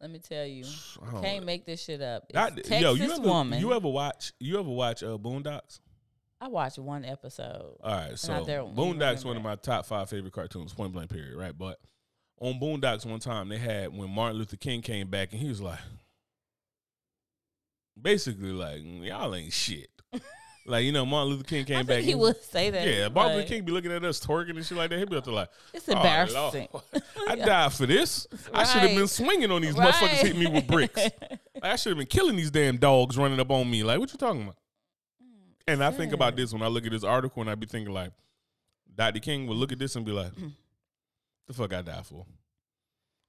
Let 0.00 0.10
me 0.10 0.20
tell 0.20 0.46
you, 0.46 0.64
can't 1.22 1.40
know. 1.40 1.46
make 1.46 1.66
this 1.66 1.82
shit 1.82 2.02
up. 2.02 2.26
It's 2.28 2.38
I- 2.38 2.50
Texas 2.50 2.80
yo, 2.80 2.94
you 2.94 3.10
ever, 3.10 3.20
woman. 3.20 3.58
You 3.58 3.72
ever 3.72 3.88
watch? 3.88 4.32
You 4.38 4.60
ever 4.60 4.70
watch 4.70 5.02
uh, 5.02 5.18
Boondocks? 5.18 5.80
I 6.40 6.46
watched 6.46 6.78
one 6.78 7.04
episode. 7.04 7.78
All 7.82 7.90
right, 7.90 8.16
so 8.16 8.44
there 8.44 8.64
when 8.64 8.76
you 8.76 8.94
Boondocks 8.94 9.24
remember 9.24 9.28
one 9.28 9.36
of 9.38 9.42
my 9.42 9.56
top 9.56 9.86
five 9.86 10.08
favorite 10.08 10.32
cartoons, 10.32 10.72
point 10.72 10.92
blank 10.92 11.10
period, 11.10 11.36
right? 11.36 11.56
But 11.56 11.78
on 12.42 12.54
Boondocks 12.58 13.06
one 13.06 13.20
time 13.20 13.48
they 13.48 13.58
had 13.58 13.96
when 13.96 14.10
Martin 14.10 14.36
Luther 14.38 14.56
King 14.56 14.82
came 14.82 15.08
back 15.08 15.32
and 15.32 15.40
he 15.40 15.48
was 15.48 15.60
like, 15.60 15.78
basically 18.00 18.52
like 18.52 18.80
y'all 18.84 19.34
ain't 19.34 19.52
shit. 19.52 19.88
like 20.66 20.84
you 20.84 20.92
know 20.92 21.06
Martin 21.06 21.32
Luther 21.32 21.44
King 21.44 21.64
came 21.64 21.86
back. 21.86 22.02
he 22.02 22.12
and- 22.12 22.20
would 22.20 22.42
say 22.42 22.70
that. 22.70 22.86
Yeah, 22.86 23.08
Martin 23.08 23.36
Luther 23.36 23.48
King 23.48 23.64
be 23.64 23.72
looking 23.72 23.92
at 23.92 24.04
us 24.04 24.18
twerking 24.20 24.56
and 24.56 24.64
shit 24.66 24.76
like 24.76 24.90
that. 24.90 24.98
He'd 24.98 25.08
be 25.10 25.16
up 25.16 25.24
there 25.24 25.34
like, 25.34 25.50
It's 25.72 25.88
"Oh, 25.88 25.92
embarrassing. 25.92 26.68
Lord, 26.72 26.84
I 27.28 27.36
died 27.36 27.72
for 27.72 27.86
this. 27.86 28.26
I 28.52 28.64
should 28.64 28.82
have 28.82 28.96
been 28.96 29.08
swinging 29.08 29.50
on 29.50 29.62
these 29.62 29.74
Right. 29.76 29.92
motherfuckers 29.92 30.22
hitting 30.22 30.40
me 30.40 30.46
with 30.48 30.66
bricks. 30.66 30.96
Like, 31.00 31.40
I 31.62 31.76
should 31.76 31.90
have 31.90 31.98
been 31.98 32.06
killing 32.08 32.36
these 32.36 32.50
damn 32.50 32.76
dogs 32.78 33.16
running 33.16 33.38
up 33.38 33.50
on 33.50 33.70
me. 33.70 33.84
Like, 33.84 33.98
what 34.00 34.12
you 34.12 34.18
talking 34.18 34.42
about? 34.42 34.56
And 35.68 35.82
I 35.84 35.92
think 35.92 36.12
about 36.12 36.34
this 36.34 36.52
when 36.52 36.62
I 36.62 36.66
look 36.66 36.84
at 36.86 36.90
this 36.90 37.04
article 37.04 37.40
and 37.40 37.48
I 37.48 37.54
be 37.54 37.66
thinking 37.66 37.94
like, 37.94 38.10
Dr. 38.96 39.20
King 39.20 39.46
would 39.46 39.56
look 39.56 39.70
at 39.70 39.78
this 39.78 39.94
and 39.94 40.04
be 40.04 40.10
like, 40.12 40.32
Mm. 40.32 40.52
The 41.46 41.52
fuck 41.54 41.72
I 41.72 41.82
die 41.82 42.02
for? 42.02 42.26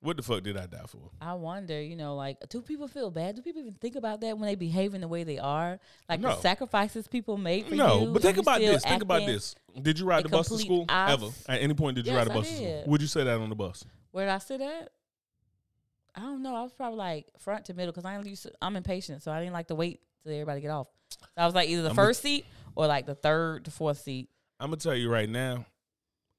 What 0.02 0.18
the 0.18 0.24
fuck 0.24 0.44
did 0.44 0.58
I 0.58 0.66
die 0.66 0.84
for? 0.88 1.12
I 1.22 1.34
wonder, 1.34 1.82
you 1.82 1.96
know, 1.96 2.16
like, 2.18 2.38
do 2.50 2.62
people 2.62 2.90
feel 2.90 3.10
bad? 3.10 3.38
Do 3.38 3.42
people 3.42 3.62
even 3.62 3.76
think 3.76 3.96
about 3.96 4.20
that 4.20 4.38
when 4.38 4.48
they 4.48 4.56
behave 4.56 4.94
in 4.94 5.00
the 5.00 5.08
way 5.08 5.24
they 5.24 5.40
are? 5.40 5.80
Like 6.10 6.20
No. 6.20 6.30
the 6.36 6.42
sacrifices 6.42 7.08
people 7.08 7.38
make 7.38 7.70
for 7.70 7.76
no, 7.76 8.02
you. 8.02 8.12
but 8.12 8.22
think 8.22 8.38
about 8.38 8.60
this. 8.60 8.84
Think 8.84 9.02
about 9.02 9.26
this. 9.26 9.56
Did 9.82 9.98
you 10.00 10.06
ride 10.06 10.26
the 10.26 10.30
bus 10.30 10.50
to 10.50 10.58
school 10.58 10.86
ever? 10.90 11.28
At 11.48 11.62
any 11.62 11.74
point, 11.74 11.96
did 11.96 12.06
you 12.06 12.12
Yes, 12.12 12.18
ride 12.20 12.28
the 12.28 12.32
I 12.32 12.36
bus 12.36 12.50
to 12.50 12.54
school? 12.56 12.66
did. 12.68 12.88
Would 12.88 13.02
you 13.02 13.08
say 13.08 13.24
that 13.24 13.40
on 13.40 13.48
the 13.50 13.56
bus? 13.56 13.86
Where 14.12 14.26
did 14.26 14.32
I 14.34 14.38
sit 14.40 14.60
at? 14.60 14.90
I 16.16 16.20
don't 16.20 16.44
know. 16.44 16.54
I 16.56 16.62
was 16.64 16.74
probably 16.74 16.98
like 16.98 17.28
front 17.40 17.66
to 17.66 17.74
middle 17.74 17.94
because 17.94 18.06
I 18.06 18.20
used 18.20 18.44
to, 18.44 18.52
I'm 18.62 18.76
impatient, 18.76 19.24
so 19.24 19.32
I 19.32 19.40
didn't 19.40 19.54
like 19.54 19.68
to 19.68 19.76
wait 19.76 20.02
till 20.24 20.34
everybody 20.34 20.60
get 20.60 20.70
off. 20.70 20.88
So 21.12 21.20
I 21.38 21.46
was 21.46 21.56
like 21.56 21.70
either 21.70 21.82
the 21.82 21.90
I'm 21.90 21.94
a- 21.94 21.96
first 21.96 22.22
seat 22.22 22.46
or 22.76 22.88
like 22.88 23.06
the 23.06 23.16
third 23.16 23.66
to 23.66 23.72
fourth 23.72 24.00
seat. 24.02 24.30
I'm 24.60 24.68
gonna 24.70 24.78
tell 24.78 24.96
you 24.96 25.10
right 25.10 25.30
now, 25.30 25.66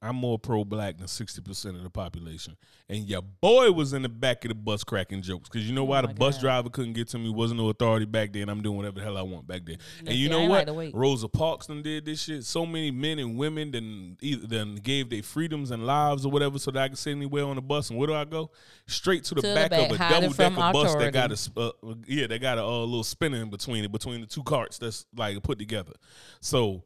I'm 0.04 0.16
more 0.16 0.38
pro 0.38 0.64
black 0.64 0.98
than 0.98 1.08
sixty 1.08 1.40
percent 1.40 1.76
of 1.76 1.82
the 1.82 1.90
population. 1.90 2.56
And 2.88 3.08
your 3.08 3.22
boy 3.22 3.72
was 3.72 3.94
in 3.94 4.02
the 4.02 4.08
back 4.10 4.44
of 4.44 4.50
the 4.50 4.54
bus 4.54 4.84
cracking 4.84 5.22
jokes 5.22 5.48
because 5.48 5.66
you 5.66 5.74
know 5.74 5.82
Oh 5.82 5.86
why 5.86 6.02
the 6.02 6.08
my 6.08 6.12
bus 6.12 6.34
God. 6.36 6.40
driver 6.42 6.68
couldn't 6.68 6.92
get 6.92 7.08
to 7.08 7.18
me? 7.18 7.30
Wasn't 7.30 7.58
no 7.58 7.70
authority 7.70 8.04
back 8.04 8.32
then. 8.34 8.50
I'm 8.50 8.60
doing 8.60 8.76
whatever 8.76 8.96
the 8.96 9.02
hell 9.02 9.16
I 9.16 9.22
want 9.22 9.46
back 9.46 9.62
then. 9.64 9.78
Yeah, 10.02 10.10
and 10.10 10.18
you 10.18 10.28
know 10.28 10.44
what? 10.44 10.68
like. 10.68 10.90
Rosa 10.94 11.28
Parks 11.28 11.68
done 11.68 11.82
did 11.82 12.04
this 12.04 12.22
shit. 12.22 12.44
So 12.44 12.66
many 12.66 12.90
men 12.90 13.18
and 13.18 13.38
women 13.38 13.70
then 13.70 14.18
either 14.20 14.46
then 14.46 14.76
gave 14.76 15.08
their 15.08 15.22
freedoms 15.22 15.70
and 15.70 15.86
lives 15.86 16.26
or 16.26 16.30
whatever 16.30 16.58
so 16.58 16.70
that 16.70 16.82
I 16.82 16.88
could 16.88 16.98
sit 16.98 17.12
anywhere 17.12 17.44
on 17.44 17.56
the 17.56 17.62
bus. 17.62 17.88
And 17.88 17.98
where 17.98 18.06
do 18.06 18.14
I 18.14 18.24
go? 18.24 18.50
Straight 18.86 19.24
to 19.24 19.34
the 19.34 19.40
To 19.40 19.48
the 19.48 19.54
back, 19.54 19.70
back, 19.70 19.90
of 19.90 19.96
a 19.96 19.98
double 19.98 20.32
decker 20.34 20.72
bus 20.72 20.94
that 20.96 21.12
got 21.12 21.32
a 21.32 21.60
uh, 21.60 21.94
yeah, 22.06 22.26
they 22.26 22.38
got 22.38 22.58
a 22.58 22.64
uh, 22.64 22.80
little 22.80 23.04
spinner 23.04 23.38
in 23.38 23.50
between 23.50 23.84
it 23.84 23.92
between 23.92 24.20
the 24.20 24.26
two 24.26 24.42
carts 24.42 24.78
that's 24.78 25.06
like 25.16 25.42
put 25.42 25.58
together. 25.58 25.92
So 26.40 26.84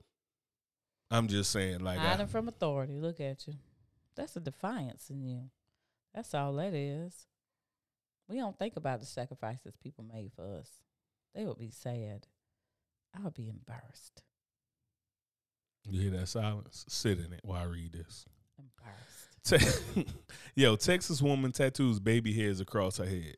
I'm 1.10 1.28
just 1.28 1.50
saying, 1.50 1.80
like, 1.80 1.98
I- 1.98 2.08
Hiding 2.10 2.26
from 2.26 2.48
authority. 2.48 2.98
Look 3.00 3.20
at 3.20 3.46
you. 3.46 3.54
That's 4.14 4.36
a 4.36 4.40
defiance 4.40 5.10
in 5.10 5.22
you. 5.24 5.50
That's 6.14 6.34
all 6.34 6.52
that 6.54 6.74
is. 6.74 7.26
We 8.28 8.36
don't 8.36 8.58
think 8.58 8.76
about 8.76 9.00
the 9.00 9.06
sacrifices 9.06 9.74
people 9.82 10.04
made 10.04 10.32
for 10.34 10.42
us. 10.44 10.68
They 11.34 11.44
would 11.44 11.58
be 11.58 11.70
sad. 11.70 12.26
I 13.16 13.20
would 13.22 13.34
be 13.34 13.48
embarrassed. 13.48 14.22
You 15.88 16.00
hear 16.02 16.10
that 16.18 16.28
silence? 16.28 16.84
Sit 16.88 17.18
in 17.18 17.32
it 17.32 17.40
while 17.42 17.62
I 17.62 17.64
read 17.64 17.92
this. 17.92 18.26
Embarrassed. 18.58 19.94
Te- 19.96 20.06
Yo, 20.54 20.76
Texas 20.76 21.22
woman 21.22 21.52
tattoos 21.52 22.00
baby 22.00 22.32
hairs 22.34 22.60
across 22.60 22.98
her 22.98 23.06
head. 23.06 23.36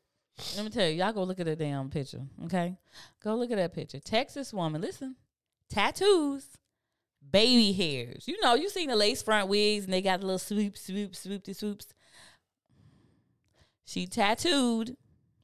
Let 0.56 0.64
me 0.64 0.70
tell 0.70 0.88
you, 0.88 0.96
y'all 0.96 1.12
go 1.12 1.22
look 1.22 1.38
at 1.38 1.46
the 1.46 1.54
damn 1.54 1.90
picture, 1.90 2.22
okay? 2.46 2.76
Go 3.22 3.36
look 3.36 3.50
at 3.50 3.58
that 3.58 3.74
picture. 3.74 4.00
Texas 4.00 4.52
woman, 4.54 4.80
listen, 4.80 5.14
tattoos, 5.68 6.46
baby 7.28 7.72
hairs. 7.72 8.24
You 8.26 8.40
know, 8.42 8.54
you 8.54 8.68
seen 8.68 8.88
the 8.88 8.96
lace 8.96 9.22
front 9.22 9.48
wigs 9.48 9.84
and 9.84 9.92
they 9.92 10.02
got 10.02 10.20
the 10.20 10.26
little 10.26 10.38
swoop, 10.38 10.76
swoop, 10.76 11.12
swoopty 11.12 11.54
swoops. 11.56 11.86
She 13.84 14.06
tattooed, 14.06 14.96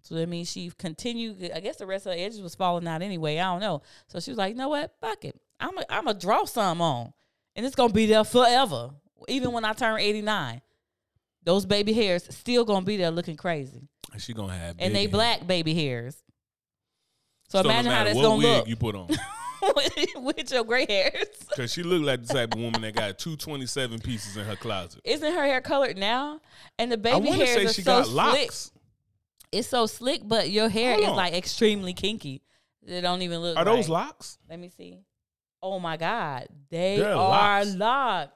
so 0.02 0.14
that 0.14 0.28
means 0.28 0.50
she 0.50 0.70
continued. 0.78 1.50
I 1.54 1.60
guess 1.60 1.76
the 1.76 1.86
rest 1.86 2.06
of 2.06 2.12
the 2.12 2.20
edges 2.20 2.40
was 2.40 2.54
falling 2.54 2.86
out 2.86 3.02
anyway. 3.02 3.38
I 3.38 3.44
don't 3.52 3.60
know. 3.60 3.82
So 4.06 4.20
she 4.20 4.30
was 4.30 4.38
like, 4.38 4.50
you 4.52 4.56
know 4.56 4.68
what? 4.68 4.94
Fuck 5.00 5.24
it. 5.24 5.38
I'm 5.58 5.76
a, 5.78 5.84
I'm 5.88 6.04
gonna 6.04 6.18
draw 6.18 6.44
some 6.44 6.80
on, 6.80 7.12
and 7.56 7.66
it's 7.66 7.74
gonna 7.74 7.92
be 7.92 8.06
there 8.06 8.22
forever. 8.24 8.90
Even 9.28 9.50
when 9.52 9.64
I 9.64 9.72
turn 9.72 9.98
89, 9.98 10.60
those 11.42 11.66
baby 11.66 11.92
hairs 11.92 12.24
still 12.30 12.64
gonna 12.64 12.84
be 12.84 12.96
there 12.98 13.10
looking 13.10 13.36
crazy 13.36 13.88
And 14.12 14.20
She 14.22 14.32
gonna 14.34 14.52
have 14.56 14.76
and 14.78 14.94
they 14.94 15.02
hair. 15.02 15.08
black 15.08 15.46
baby 15.46 15.74
hairs. 15.74 16.16
So, 17.48 17.58
So 17.58 17.62
no 17.62 17.70
imagine 17.70 17.90
how 17.92 18.04
that's 18.04 18.16
what 18.16 18.22
gonna 18.22 18.42
look. 18.42 18.68
you 18.68 18.76
put 18.76 18.94
on. 18.94 19.08
with, 19.62 20.08
with 20.16 20.50
your 20.52 20.64
gray 20.64 20.86
hairs. 20.88 21.26
Cause 21.56 21.72
she 21.72 21.82
looked 21.82 22.04
like 22.04 22.24
the 22.26 22.34
type 22.34 22.54
of 22.54 22.60
woman 22.60 22.82
that 22.82 22.94
got 22.94 23.18
two 23.18 23.36
twenty 23.36 23.66
seven 23.66 23.98
pieces 23.98 24.36
in 24.36 24.44
her 24.44 24.56
closet. 24.56 25.00
Isn't 25.04 25.32
her 25.32 25.44
hair 25.44 25.60
colored 25.60 25.96
now? 25.96 26.40
And 26.78 26.90
the 26.92 26.96
baby 26.98 27.28
want 27.28 27.40
to 27.40 27.46
hairs 27.46 27.56
say 27.56 27.64
are 27.64 27.72
she 27.72 27.82
so 27.82 27.98
got 27.98 28.06
slick. 28.06 28.16
locks. 28.16 28.70
It's 29.52 29.68
so 29.68 29.86
slick, 29.86 30.22
but 30.24 30.50
your 30.50 30.68
hair 30.68 30.92
Hold 30.94 31.02
is 31.04 31.08
on. 31.10 31.16
like 31.16 31.34
extremely 31.34 31.92
kinky. 31.92 32.42
They 32.82 33.00
don't 33.00 33.22
even 33.22 33.40
look. 33.40 33.56
Are 33.56 33.64
those 33.64 33.88
locks? 33.88 34.38
Let 34.48 34.58
me 34.58 34.70
see. 34.76 34.98
Oh 35.62 35.78
my 35.80 35.96
God, 35.96 36.46
they 36.70 36.98
They're 36.98 37.14
are 37.14 37.64
locks. 37.64 37.74
locked. 37.74 38.32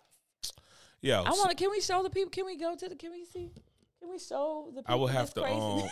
Yeah. 1.03 1.21
I 1.21 1.31
want 1.31 1.51
to. 1.51 1.57
Can 1.57 1.71
we 1.71 1.81
show 1.81 2.03
the 2.03 2.11
people? 2.11 2.31
Can 2.31 2.47
we 2.47 2.57
go 2.57 2.75
to 2.75 2.89
the? 2.89 2.97
Can 2.97 3.12
we 3.12 3.25
see? 3.25 3.51
Can 4.01 4.11
we 4.11 4.18
show 4.18 4.71
the? 4.75 4.83
People 4.83 4.95
I 4.95 4.97
will 4.97 5.07
have 5.07 5.33
to, 5.35 5.45
um, 5.45 5.83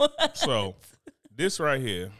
so 0.34 0.74
this 1.34 1.60
right 1.60 1.80
here, 1.80 2.10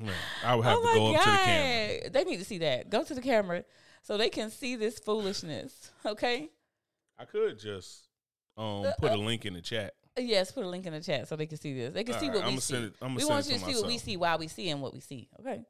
man, 0.00 0.14
I 0.44 0.54
would 0.54 0.64
have 0.64 0.78
oh 0.78 0.82
to 0.82 0.98
go 0.98 1.12
God. 1.12 1.16
up 1.16 1.24
to 1.24 1.30
the 1.30 1.36
camera. 1.38 2.10
They 2.10 2.24
need 2.24 2.36
to 2.38 2.44
see 2.44 2.58
that. 2.58 2.90
Go 2.90 3.02
to 3.04 3.14
the 3.14 3.20
camera 3.22 3.64
so 4.02 4.16
they 4.16 4.28
can 4.28 4.50
see 4.50 4.76
this 4.76 4.98
foolishness. 4.98 5.90
Okay. 6.04 6.50
I 7.18 7.24
could 7.24 7.58
just 7.58 8.08
um 8.56 8.86
put 8.98 9.12
a 9.12 9.16
link 9.16 9.44
in 9.46 9.54
the 9.54 9.60
chat. 9.60 9.94
Yes, 10.18 10.50
put 10.50 10.64
a 10.64 10.68
link 10.68 10.86
in 10.86 10.92
the 10.92 11.00
chat 11.00 11.28
so 11.28 11.36
they 11.36 11.46
can 11.46 11.58
see 11.58 11.74
this. 11.74 11.92
They 11.92 12.04
can 12.04 12.14
All 12.14 12.20
see 12.20 12.28
right, 12.28 12.36
what 12.36 12.44
we 12.46 12.50
I'ma 12.52 12.60
see. 12.60 12.76
it- 12.76 12.94
we 13.00 13.24
want 13.24 13.46
you 13.46 13.58
to 13.58 13.58
to 13.58 13.64
see 13.66 13.74
what 13.76 13.86
we 13.86 13.98
see 13.98 14.16
why 14.16 14.36
we 14.36 14.48
see 14.48 14.70
and 14.70 14.80
what 14.80 14.94
we 14.94 15.00
see. 15.00 15.28
Okay. 15.40 15.62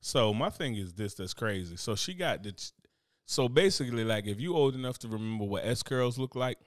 So 0.00 0.34
my 0.34 0.50
thing 0.50 0.76
is 0.76 0.92
this 0.92 1.14
that's 1.14 1.34
crazy. 1.34 1.76
So 1.76 1.94
she 1.96 2.14
got 2.14 2.42
the 2.42 2.52
so 3.24 3.48
basically 3.48 4.04
like 4.04 4.26
if 4.26 4.40
you 4.40 4.54
old 4.54 4.74
enough 4.74 4.98
to 5.00 5.08
remember 5.08 5.44
what 5.44 5.64
S 5.64 5.82
curls 5.82 6.18
look 6.18 6.34
like, 6.36 6.58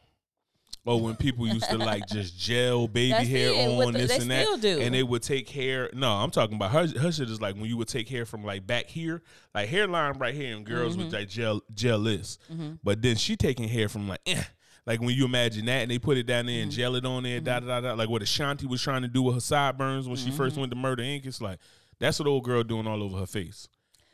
or 0.85 0.99
when 1.01 1.15
people 1.15 1.45
used 1.47 1.69
to 1.69 1.77
like 1.77 2.07
just 2.07 2.37
gel 2.39 2.87
baby 2.87 3.11
That's 3.11 3.27
hair 3.27 3.49
it. 3.51 3.67
On 3.85 3.93
the- 3.93 3.99
this 3.99 4.19
and 4.21 4.31
that, 4.31 4.47
do. 4.61 4.79
and 4.79 4.93
they 4.95 5.03
would 5.03 5.21
take 5.21 5.49
hair. 5.49 5.89
No, 5.93 6.09
I'm 6.11 6.31
talking 6.31 6.55
about 6.55 6.71
her. 6.71 6.87
Her 6.99 7.11
shit 7.11 7.29
is 7.29 7.41
like 7.41 7.55
when 7.55 7.65
you 7.65 7.77
would 7.77 7.87
take 7.89 8.07
hair 8.09 8.25
from 8.25 8.43
like 8.43 8.65
back 8.65 8.87
here, 8.87 9.21
like 9.53 9.67
hairline 9.69 10.17
right 10.17 10.33
here, 10.33 10.55
and 10.55 10.65
girls 10.65 10.95
Mm-hmm. 10.95 11.05
with 11.05 11.13
like 11.13 11.29
gel 11.29 11.61
gel 11.73 12.01
this. 12.01 12.37
But 12.83 13.01
then 13.01 13.15
she 13.17 13.35
taking 13.35 13.67
hair 13.67 13.89
from 13.89 14.07
like. 14.07 14.21
Eh, 14.25 14.41
like 14.85 15.01
when 15.01 15.09
you 15.11 15.25
imagine 15.25 15.65
that 15.65 15.83
and 15.83 15.91
they 15.91 15.99
put 15.99 16.17
it 16.17 16.25
down 16.25 16.47
there 16.47 16.55
Mm-hmm. 16.55 16.63
and 16.63 16.71
gel 16.71 16.95
it 16.95 17.05
on 17.05 17.21
there, 17.23 17.39
da 17.39 17.59
da 17.59 17.67
da 17.67 17.81
da. 17.81 17.93
Like 17.93 18.09
what 18.09 18.23
Ashanti 18.23 18.65
was 18.65 18.81
trying 18.81 19.03
to 19.03 19.07
do 19.07 19.21
with 19.21 19.35
her 19.35 19.41
sideburns 19.41 20.07
when 20.07 20.15
she 20.17 20.29
Mm-hmm. 20.29 20.37
first 20.37 20.57
went 20.57 20.71
to 20.71 20.77
Murder 20.77 21.03
Inc. 21.03 21.27
It's 21.27 21.41
like 21.41 21.59
that's 21.99 22.17
what 22.17 22.27
old 22.27 22.43
girl 22.45 22.63
doing 22.63 22.87
all 22.87 23.03
over 23.03 23.17
her 23.17 23.27
face. 23.27 23.67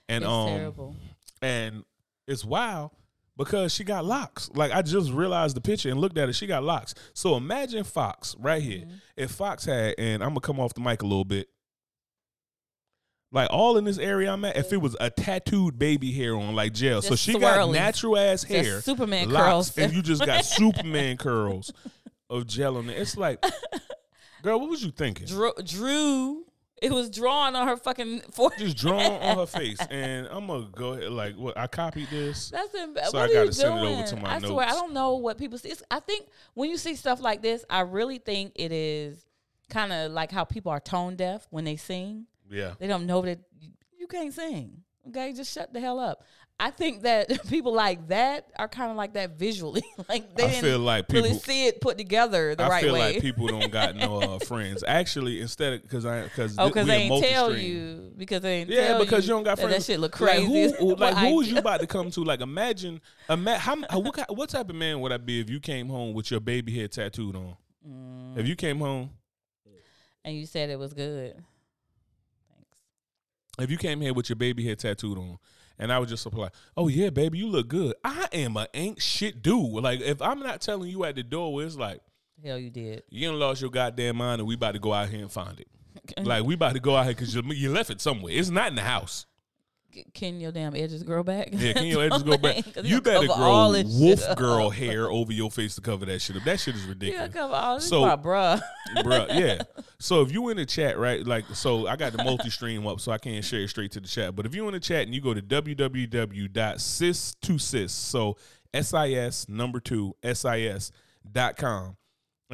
And 0.10 0.24
It's 0.24 0.30
um 0.30 0.48
terrible. 0.50 0.96
and 1.42 1.84
it's 2.28 2.44
wild 2.44 2.92
because 3.38 3.74
she 3.74 3.84
got 3.84 4.06
locks. 4.06 4.50
Like 4.54 4.72
I 4.72 4.82
just 4.82 5.12
realized 5.12 5.56
the 5.56 5.62
picture 5.62 5.90
and 5.90 6.00
looked 6.00 6.18
at 6.18 6.30
it. 6.30 6.34
She 6.34 6.48
got 6.48 6.64
locks. 6.64 6.94
So 7.14 7.36
imagine 7.36 7.84
Fox 7.84 8.36
right 8.40 8.62
here. 8.62 8.80
Mm-hmm. 8.80 8.96
If 9.18 9.32
Fox 9.32 9.66
had, 9.66 9.96
and 9.98 10.24
I'm 10.24 10.30
gonna 10.30 10.42
come 10.42 10.60
off 10.60 10.74
the 10.74 10.82
mic 10.82 11.02
a 11.02 11.06
little 11.06 11.26
bit. 11.26 11.48
Like 13.32 13.50
all 13.52 13.78
in 13.78 13.84
this 13.84 13.98
area 13.98 14.32
I'm 14.32 14.46
at, 14.46 14.56
if 14.56 14.72
it 14.72 14.78
was 14.78 14.96
a 15.00 15.10
tattooed 15.10 15.78
baby 15.78 16.12
hair 16.12 16.36
on 16.38 16.56
like 16.56 16.74
gel, 16.74 17.02
so 17.02 17.10
Just 17.12 17.24
she 17.24 17.38
got 17.38 17.58
swirlies. 17.58 17.74
natural 17.74 18.18
ass 18.18 18.44
Just 18.44 18.54
hair, 18.54 18.82
Superman 18.82 19.30
locks, 19.30 19.72
curls. 19.72 19.78
and 19.78 19.94
you 19.94 20.02
just 20.02 20.26
got 20.26 20.46
Superman 20.46 21.18
curls 21.18 21.74
of 22.30 22.48
gel 22.48 22.78
on 22.78 22.90
it. 22.90 22.98
It's 22.98 23.18
like, 23.18 23.44
girl, 24.42 24.60
what 24.62 24.70
was 24.70 24.84
you 24.84 24.92
thinking? 24.92 25.28
Drew, 25.28 25.52
Drew, 25.66 26.45
it 26.82 26.92
was 26.92 27.10
drawn 27.10 27.56
on 27.56 27.68
her 27.68 27.78
fucking 27.78 28.22
forehead. 28.32 28.60
Just 28.60 28.78
drawn 28.78 29.02
on 29.22 29.38
her 29.38 29.46
face, 29.46 29.80
and 29.90 30.28
I'm 30.30 30.48
gonna 30.48 30.68
go 30.76 30.94
ahead 30.94 31.12
like 31.12 31.36
what 31.36 31.58
I 31.58 31.68
copied 31.68 32.10
this. 32.10 32.50
That's 32.50 32.74
em- 32.76 32.96
So 32.96 33.02
what 33.04 33.16
I 33.16 33.24
are 33.24 33.28
gotta 33.34 33.46
you 33.46 33.52
send 33.52 33.78
it 33.78 33.82
doing? 33.82 33.94
over 34.00 34.08
to 34.08 34.16
my 34.18 34.36
I 34.36 34.40
swear, 34.40 34.68
I 34.68 34.72
don't 34.72 34.94
know 34.94 35.16
what 35.16 35.38
people 35.38 35.58
see. 35.58 35.70
It's, 35.70 35.84
I 35.90 36.00
think 36.00 36.28
when 36.54 36.70
you 36.70 36.78
see 36.78 36.96
stuff 36.96 37.22
like 37.22 37.42
this, 37.42 37.64
I 37.70 37.82
really 37.82 38.18
think 38.18 38.54
it 38.56 38.72
is 38.72 39.26
kind 39.70 39.92
of 39.94 40.12
like 40.12 40.32
how 40.32 40.44
people 40.44 40.72
are 40.72 40.80
tone 40.80 41.16
deaf 41.16 41.48
when 41.50 41.64
they 41.64 41.76
sing. 41.78 42.26
Yeah. 42.50 42.74
They 42.78 42.88
don't 42.88 43.06
know 43.08 43.22
that 43.24 43.40
you, 43.60 43.72
you 43.98 44.08
can't 44.08 44.34
sing. 44.34 44.82
Okay, 45.08 45.34
just 45.34 45.54
shut 45.54 45.72
the 45.72 45.80
hell 45.80 46.00
up. 46.00 46.24
I 46.58 46.72
think 46.72 47.02
that 47.02 47.46
people 47.50 47.74
like 47.74 48.08
that 48.08 48.48
are 48.58 48.70
kind 48.70 48.90
of 48.90 48.96
like 48.96 49.14
that 49.16 49.38
visually. 49.38 49.84
like 50.10 50.36
they 50.36 50.46
I 50.46 50.50
didn't 50.52 50.62
feel 50.64 50.80
like 50.80 51.06
really 51.10 51.30
people- 51.30 51.42
see 51.42 51.68
it 51.68 51.82
put 51.82 51.98
together 51.98 52.56
the 52.56 52.64
I 52.64 52.70
right 52.70 52.84
feel 52.84 52.94
way. 52.94 53.14
like 53.14 53.22
people 53.22 53.48
don't 53.60 53.70
got 53.72 53.96
no 53.98 54.22
uh, 54.22 54.40
friends. 54.40 54.82
Actually, 54.88 55.42
instead 55.42 55.74
of 55.74 55.82
because 55.82 56.06
I 56.06 56.24
because 56.24 56.56
oh, 56.58 56.68
because 56.68 56.88
they 56.88 56.96
ain't 56.96 57.24
tell 57.24 57.54
you 57.56 58.14
because 58.16 58.40
they 58.42 58.60
ain't 58.62 58.70
Yeah, 58.70 58.98
because 58.98 59.28
you, 59.28 59.34
don't 59.34 59.44
got 59.44 59.60
friends. 59.60 59.76
That 59.76 59.84
shit 59.84 60.00
look 60.00 60.18
Like, 60.22 60.38
crazy. 60.46 60.74
who, 60.80 60.96
like 60.96 61.18
who 61.18 61.42
is 61.42 61.52
you 61.52 61.58
about 61.58 61.82
to 61.82 61.88
come 61.88 62.10
to? 62.12 62.24
Like 62.24 62.40
imagine, 62.40 63.02
ima- 63.30 63.58
how, 63.58 63.76
how 63.90 64.00
what, 64.00 64.34
what 64.36 64.50
type 64.50 64.70
of 64.70 64.76
man 64.76 65.02
would 65.02 65.12
I 65.12 65.18
be 65.18 65.42
if 65.42 65.50
you 65.50 65.60
came 65.60 65.90
home 65.90 66.14
with 66.14 66.32
your 66.32 66.40
baby 66.40 66.74
head 66.80 66.94
tattooed 66.94 67.36
on? 67.36 67.58
Mm. 67.86 68.38
If 68.38 68.48
you 68.48 68.56
came 68.56 68.80
home, 68.80 69.10
And 70.24 70.38
you 70.38 70.46
said 70.46 70.70
it 70.70 70.80
was 70.80 70.94
good. 70.94 71.34
Thanks. 72.48 72.66
if 73.60 73.70
you 73.70 73.78
came 73.78 74.00
here 74.00 74.14
with 74.14 74.30
your 74.30 74.36
baby 74.38 74.66
head 74.66 74.80
tattooed 74.80 75.18
on, 75.18 75.38
and 75.80 75.92
I 75.92 76.00
would 76.00 76.10
just 76.10 76.26
apply, 76.26 76.50
oh 76.78 76.88
yeah, 76.88 77.10
baby, 77.10 77.38
you 77.40 77.48
look 77.48 77.68
good. 77.68 77.96
I 78.04 78.28
am 78.34 78.58
a 78.58 78.68
ain't 78.74 79.02
shit 79.02 79.42
dude. 79.42 79.84
Like 79.84 80.02
if 80.02 80.22
I'm 80.22 80.40
not 80.40 80.62
telling 80.62 80.90
you 80.90 81.04
at 81.06 81.16
the 81.16 81.24
door, 81.24 81.62
it's 81.64 81.76
like 81.76 82.02
Hell, 82.44 82.58
you 82.60 82.70
did. 82.70 83.04
you 83.10 83.28
done 83.30 83.40
lost 83.40 83.62
your 83.62 83.70
goddamn 83.72 84.18
mind, 84.18 84.42
and 84.42 84.48
we 84.48 84.56
about 84.56 84.74
to 84.74 84.80
go 84.80 84.94
out 84.94 85.10
here 85.10 85.22
and 85.22 85.32
find 85.32 85.60
it. 85.60 85.68
like 86.24 86.44
we 86.44 86.54
about 86.54 86.74
to 86.74 86.80
go 86.80 86.96
out 86.96 87.06
here 87.06 87.14
because 87.14 87.34
you, 87.34 87.42
you 87.54 87.72
left 87.72 87.90
it 87.90 88.02
somewhere. 88.02 88.34
It's 88.34 88.50
not 88.50 88.68
in 88.68 88.76
the 88.76 88.82
house. 88.82 89.26
Can 90.14 90.40
your 90.40 90.52
damn 90.52 90.76
edges 90.76 91.04
grow 91.04 91.24
back? 91.24 91.50
Yeah, 91.52 91.74
can 91.74 91.86
your 91.86 92.04
edges 92.04 92.24
grow 92.24 92.38
back? 92.38 92.64
You 92.84 93.02
better 93.02 93.28
grow 93.28 93.36
all 93.36 93.72
this 93.72 93.86
wolf 93.88 94.36
girl 94.38 94.70
hair 94.82 95.10
over 95.10 95.32
your 95.32 95.50
face 95.52 95.76
to 95.76 95.82
cover 95.82 96.06
that 96.06 96.22
shit 96.22 96.36
up. 96.38 96.44
That 96.44 96.60
shit 96.60 96.76
is 96.76 96.86
ridiculous, 96.86 97.34
cover 97.34 97.54
all 97.54 97.76
this, 97.76 97.88
So- 97.90 98.08
so, 98.08 98.18
bruh. 98.18 98.62
bruh. 98.98 99.28
Yeah. 99.40 99.62
So 100.00 100.22
if 100.22 100.32
you 100.32 100.50
in 100.50 100.58
the 100.58 100.66
chat, 100.66 100.98
right? 101.00 101.26
Like, 101.26 101.46
so 101.54 101.88
I 101.88 101.96
got 101.96 102.12
the 102.14 102.24
multi-stream 102.24 102.86
up, 102.86 103.00
so 103.00 103.12
I 103.12 103.18
can't 103.18 103.44
share 103.44 103.62
it 103.62 103.70
straight 103.70 103.92
to 103.94 104.00
the 104.02 104.08
chat. 104.08 104.36
But 104.36 104.46
if 104.46 104.54
you 104.54 104.68
in 104.68 104.74
the 104.74 104.80
chat 104.80 105.04
and 105.04 105.16
you 105.16 105.22
go 105.22 105.34
to 105.34 105.42
www.sis2sis, 105.42 107.90
so 107.90 108.38
S-I-S 108.74 109.48
number 109.50 109.80
two 109.80 110.16
S-I-S 110.24 110.92
dot 111.32 111.56
com. 111.58 111.96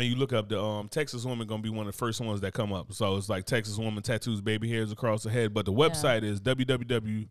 And 0.02 0.10
you 0.10 0.16
look 0.16 0.34
up 0.34 0.50
the 0.50 0.60
um, 0.60 0.90
Texas 0.90 1.26
woman 1.26 1.46
gonna 1.46 1.62
be 1.62 1.70
one 1.70 1.86
of 1.88 1.94
the 1.94 1.98
first 1.98 2.20
ones 2.22 2.42
that 2.42 2.56
come 2.56 2.74
up. 2.74 2.92
So 2.92 3.18
it's 3.18 3.30
like 3.30 3.46
Texas 3.46 3.78
woman 3.78 4.02
tattoos 4.02 4.42
baby 4.42 4.68
hairs 4.68 4.92
across 4.92 5.22
the 5.22 5.30
head. 5.30 5.54
But 5.54 5.66
the 5.66 5.72
website 5.72 6.24
is 6.24 6.42
www.sis2sis. 6.42 7.30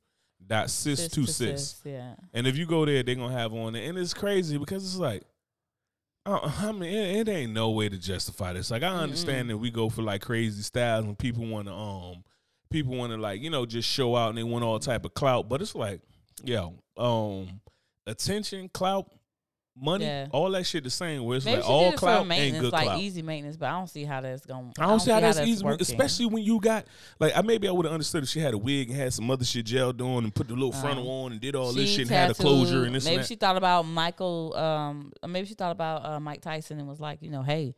sis, 1.28 1.80
Yeah. 1.84 2.14
And 2.32 2.46
if 2.46 2.56
you 2.56 2.66
go 2.66 2.84
there, 2.84 3.02
they're 3.02 3.16
gonna 3.16 3.36
have 3.36 3.52
on 3.52 3.74
it, 3.74 3.88
and 3.88 3.98
it's 3.98 4.14
crazy 4.14 4.56
because 4.56 4.84
it's 4.84 4.98
like, 4.98 5.24
uh, 6.24 6.48
I 6.60 6.70
mean, 6.70 6.84
it, 6.84 7.28
it 7.28 7.28
ain't 7.28 7.52
no 7.52 7.70
way 7.70 7.88
to 7.88 7.98
justify 7.98 8.52
this. 8.52 8.70
Like, 8.70 8.84
I 8.84 8.94
understand 8.94 9.50
that 9.50 9.58
we 9.58 9.72
go 9.72 9.88
for 9.88 10.02
like 10.02 10.22
crazy 10.22 10.62
styles, 10.62 11.06
and 11.06 11.18
people 11.18 11.44
want 11.46 11.66
to, 11.66 11.74
um, 11.74 12.22
people 12.70 12.94
want 12.94 13.10
to 13.12 13.18
like, 13.18 13.40
you 13.40 13.50
know, 13.50 13.66
just 13.66 13.88
show 13.88 14.14
out, 14.14 14.28
and 14.28 14.38
they 14.38 14.44
want 14.44 14.62
all 14.62 14.78
type 14.78 15.04
of 15.04 15.12
clout. 15.14 15.48
But 15.48 15.60
it's 15.60 15.74
like, 15.74 16.02
yo, 16.44 16.74
um, 16.96 17.60
attention, 18.06 18.68
clout, 18.68 19.10
money, 19.80 20.04
Yeah. 20.04 20.26
all 20.32 20.50
that 20.50 20.64
shit 20.66 20.84
the 20.84 20.90
same. 20.90 21.24
Where 21.24 21.36
it's 21.36 21.44
Maybe 21.46 21.60
like 21.60 21.70
all 21.70 21.84
did 21.84 21.88
it 21.88 21.92
for 21.94 21.98
clout 22.00 22.30
ain't 22.32 22.58
good 22.60 22.72
like 22.72 22.84
clout. 22.84 23.00
easy 23.00 23.22
maintenance, 23.22 23.56
but 23.56 23.66
I 23.66 23.72
don't 23.72 23.88
see 23.88 24.04
how 24.04 24.20
that's 24.20 24.44
going. 24.46 24.72
To 24.74 24.82
I 24.82 24.86
don't 24.86 25.00
see 25.00 25.10
how 25.10 25.20
that's 25.20 25.40
easy, 25.40 25.64
working. 25.64 25.82
especially 25.82 26.26
when 26.26 26.42
you 26.42 26.60
got 26.60 26.86
like 27.18 27.32
I 27.36 27.42
maybe 27.42 27.66
I 27.68 27.72
would 27.72 27.86
have 27.86 27.92
understood 27.92 28.22
if 28.22 28.28
she 28.28 28.40
had 28.40 28.54
a 28.54 28.58
wig 28.58 28.90
and 28.90 28.98
had 28.98 29.12
some 29.12 29.30
other 29.30 29.44
shit 29.44 29.66
gelled 29.66 30.00
on 30.00 30.24
and 30.24 30.34
put 30.34 30.48
the 30.48 30.54
little 30.54 30.72
frontal 30.72 31.08
on 31.10 31.32
and 31.32 31.40
did 31.40 31.54
all 31.56 31.72
this 31.72 31.88
shit 31.90 32.02
and 32.02 32.10
had 32.10 32.30
a 32.30 32.34
closure 32.34 32.84
and 32.84 32.94
this 32.94 33.04
Maybe 33.04 33.16
and 33.16 33.22
that. 33.24 33.28
she 33.28 33.36
thought 33.36 33.56
about 33.56 33.82
Michael. 33.86 34.54
Um, 34.56 35.12
maybe 35.26 35.46
she 35.46 35.54
thought 35.54 35.72
about 35.72 36.04
uh, 36.04 36.20
Mike 36.20 36.40
Tyson 36.42 36.78
and 36.78 36.88
was 36.88 37.00
like, 37.00 37.22
you 37.22 37.30
know, 37.30 37.42
hey, 37.42 37.74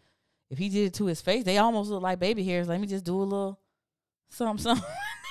if 0.51 0.59
he 0.59 0.69
did 0.69 0.87
it 0.89 0.95
to 0.95 1.07
his 1.07 1.21
face, 1.21 1.45
they 1.45 1.59
almost 1.59 1.91
look 1.91 2.03
like 2.03 2.19
baby 2.19 2.45
hairs. 2.45 2.69
Let 2.69 2.81
me 2.81 2.87
just 2.87 3.05
do 3.05 3.17
a 3.17 3.23
little 3.23 3.59
something, 4.31 4.63
something. 4.63 4.85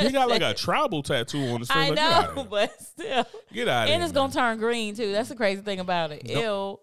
He 0.00 0.10
got 0.10 0.28
like 0.28 0.42
a 0.42 0.54
tribal 0.56 1.02
tattoo 1.02 1.38
on 1.48 1.60
his 1.60 1.68
face. 1.68 1.76
I 1.76 1.88
like, 1.90 2.34
know, 2.34 2.44
but 2.48 2.80
still, 2.80 3.26
Get 3.52 3.68
out 3.68 3.84
of 3.84 3.90
and 3.90 4.00
here. 4.00 4.02
it's 4.02 4.12
man. 4.12 4.14
gonna 4.14 4.32
turn 4.32 4.58
green 4.58 4.94
too. 4.94 5.12
That's 5.12 5.28
the 5.28 5.36
crazy 5.36 5.62
thing 5.62 5.80
about 5.80 6.12
it. 6.12 6.28
Ew. 6.28 6.80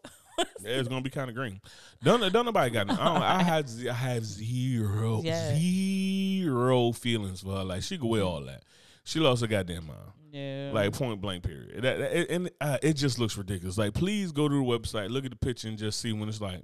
Yeah, 0.62 0.72
it's 0.80 0.88
gonna 0.88 1.02
be 1.02 1.10
kind 1.10 1.30
of 1.30 1.36
green. 1.36 1.60
Don't 2.04 2.22
don't 2.32 2.46
nobody 2.46 2.70
got. 2.72 2.90
I, 2.90 2.96
don't, 2.96 3.22
I 3.24 3.44
had 3.44 3.70
I 3.90 3.94
have 3.94 4.26
zero 4.26 5.22
zero 5.24 6.92
feelings 6.94 7.42
for 7.42 7.58
her. 7.58 7.64
Like 7.64 7.82
she 7.84 7.98
could 7.98 8.08
wear 8.08 8.24
all 8.24 8.42
that. 8.46 8.64
She 9.04 9.20
lost 9.20 9.42
her 9.42 9.48
goddamn 9.48 9.88
mind. 9.88 10.00
Yeah. 10.32 10.72
Like 10.74 10.94
point 10.94 11.20
blank. 11.20 11.44
Period. 11.44 11.82
That, 11.82 11.98
that- 11.98 12.32
and 12.32 12.50
uh, 12.62 12.78
it 12.82 12.94
just 12.94 13.20
looks 13.20 13.38
ridiculous. 13.38 13.78
Like 13.78 13.94
please 13.94 14.32
go 14.32 14.48
to 14.48 14.56
the 14.56 14.62
website, 14.62 15.10
look 15.10 15.26
at 15.26 15.32
the 15.32 15.38
picture, 15.38 15.68
and 15.68 15.78
just 15.78 16.00
see 16.00 16.14
when 16.14 16.30
it's 16.30 16.40
like, 16.40 16.62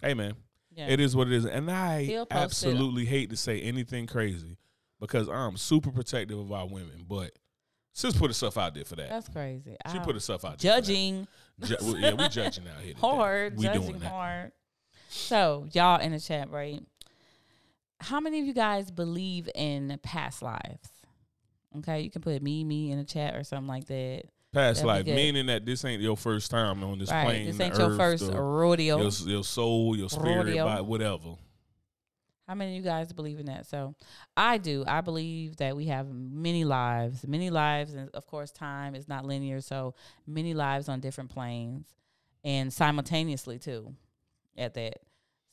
hey 0.00 0.14
man, 0.14 0.34
yeah. 0.74 0.86
it 0.88 1.00
is 1.00 1.14
what 1.16 1.26
it 1.26 1.32
is. 1.34 1.44
And 1.44 1.70
I 1.70 2.24
absolutely 2.30 3.04
hate 3.04 3.30
to 3.30 3.36
say 3.36 3.60
anything 3.60 4.06
crazy 4.06 4.56
because 5.02 5.28
I'm 5.28 5.58
super 5.58 5.90
protective 5.90 6.38
of 6.38 6.50
our 6.52 6.66
women, 6.66 7.04
but 7.06 7.32
sis 7.92 8.16
put 8.16 8.30
herself 8.30 8.56
out 8.56 8.74
there 8.74 8.84
for 8.86 8.96
that. 8.96 9.10
That's 9.10 9.28
crazy. 9.28 9.76
She 9.90 9.98
I- 9.98 10.02
put 10.04 10.14
herself 10.14 10.44
out 10.46 10.58
there. 10.58 10.72
judging 10.76 11.26
Ju- 11.62 11.76
yeah, 11.98 12.14
we 12.14 12.28
judging 12.28 12.64
out 12.66 12.80
here. 12.82 12.94
today. 12.94 13.00
hard, 13.00 13.58
We 13.58 13.64
judging 13.64 13.82
doing 13.82 14.00
hard. 14.00 14.52
So 15.10 15.68
y'all 15.72 16.00
in 16.00 16.12
the 16.12 16.20
chat, 16.20 16.50
right? 16.50 16.80
How 18.00 18.18
many 18.20 18.40
of 18.40 18.46
you 18.46 18.54
guys 18.54 18.90
believe 18.90 19.48
in 19.54 19.98
past 20.02 20.40
lives? 20.42 20.88
Okay, 21.78 22.00
you 22.00 22.10
can 22.10 22.22
put 22.22 22.42
me, 22.42 22.64
me 22.64 22.90
in 22.90 22.98
the 22.98 23.04
chat 23.04 23.34
or 23.36 23.44
something 23.44 23.68
like 23.68 23.86
that. 23.86 24.22
Past 24.52 24.82
That'd 24.82 25.06
life, 25.06 25.16
meaning 25.16 25.46
that 25.46 25.64
this 25.64 25.84
ain't 25.84 26.02
your 26.02 26.16
first 26.16 26.50
time 26.50 26.84
on 26.84 26.98
this 26.98 27.10
right, 27.10 27.24
plane. 27.24 27.46
this 27.46 27.56
the 27.56 27.64
ain't 27.64 27.78
your 27.78 27.90
earth, 27.90 27.96
first 27.98 28.26
the- 28.30 28.38
rodeo. 28.40 28.98
Your, 29.00 29.10
your 29.26 29.44
soul, 29.44 29.96
your 29.96 30.10
spirit, 30.10 30.44
Rodeo. 30.46 30.64
body, 30.64 30.82
whatever. 30.82 31.34
How 32.48 32.54
many 32.54 32.72
of 32.72 32.76
you 32.76 32.82
guys 32.82 33.12
believe 33.12 33.38
in 33.38 33.46
that? 33.46 33.66
So 33.66 33.94
I 34.36 34.58
do. 34.58 34.84
I 34.86 35.00
believe 35.00 35.56
that 35.58 35.76
we 35.76 35.86
have 35.86 36.08
many 36.10 36.64
lives, 36.64 37.26
many 37.26 37.50
lives, 37.50 37.94
and 37.94 38.10
of 38.14 38.26
course, 38.26 38.50
time 38.50 38.94
is 38.94 39.08
not 39.08 39.24
linear. 39.24 39.60
So 39.60 39.94
many 40.26 40.52
lives 40.52 40.88
on 40.88 41.00
different 41.00 41.30
planes 41.30 41.86
and 42.44 42.72
simultaneously 42.72 43.58
too 43.58 43.94
at 44.56 44.74
that. 44.74 44.98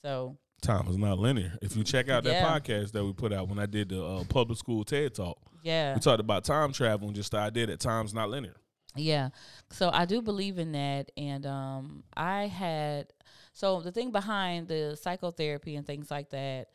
So 0.02 0.38
Time 0.62 0.88
is 0.90 0.98
not 0.98 1.20
linear. 1.20 1.58
If 1.62 1.78
you 1.78 1.84
check 1.84 2.10
out 2.10 2.24
that 2.26 2.32
Yeah. 2.32 2.60
podcast 2.60 2.92
that 2.92 3.06
we 3.06 3.14
put 3.14 3.32
out 3.32 3.48
when 3.48 3.60
I 3.60 3.66
did 3.66 3.90
the 3.90 4.04
uh, 4.04 4.24
public 4.26 4.58
school 4.58 4.84
TED 4.84 5.16
talk, 5.16 5.38
yeah. 5.64 5.94
we 5.94 6.02
talked 6.02 6.20
about 6.20 6.44
time 6.44 6.74
travel 6.74 7.08
and 7.08 7.16
just 7.16 7.32
the 7.32 7.38
idea 7.38 7.68
that 7.68 7.80
time's 7.80 8.14
not 8.14 8.30
linear. 8.30 8.56
Yeah. 8.96 9.30
So 9.72 9.90
I 9.94 10.06
do 10.06 10.22
believe 10.22 10.60
in 10.60 10.74
that. 10.74 11.12
And 11.16 11.46
um, 11.46 12.04
I 12.18 12.48
had, 12.48 13.14
so 13.54 13.80
the 13.80 13.92
thing 13.92 14.12
behind 14.12 14.68
the 14.68 14.98
psychotherapy 15.02 15.76
and 15.78 15.86
things 15.86 16.12
like 16.12 16.32
that, 16.32 16.70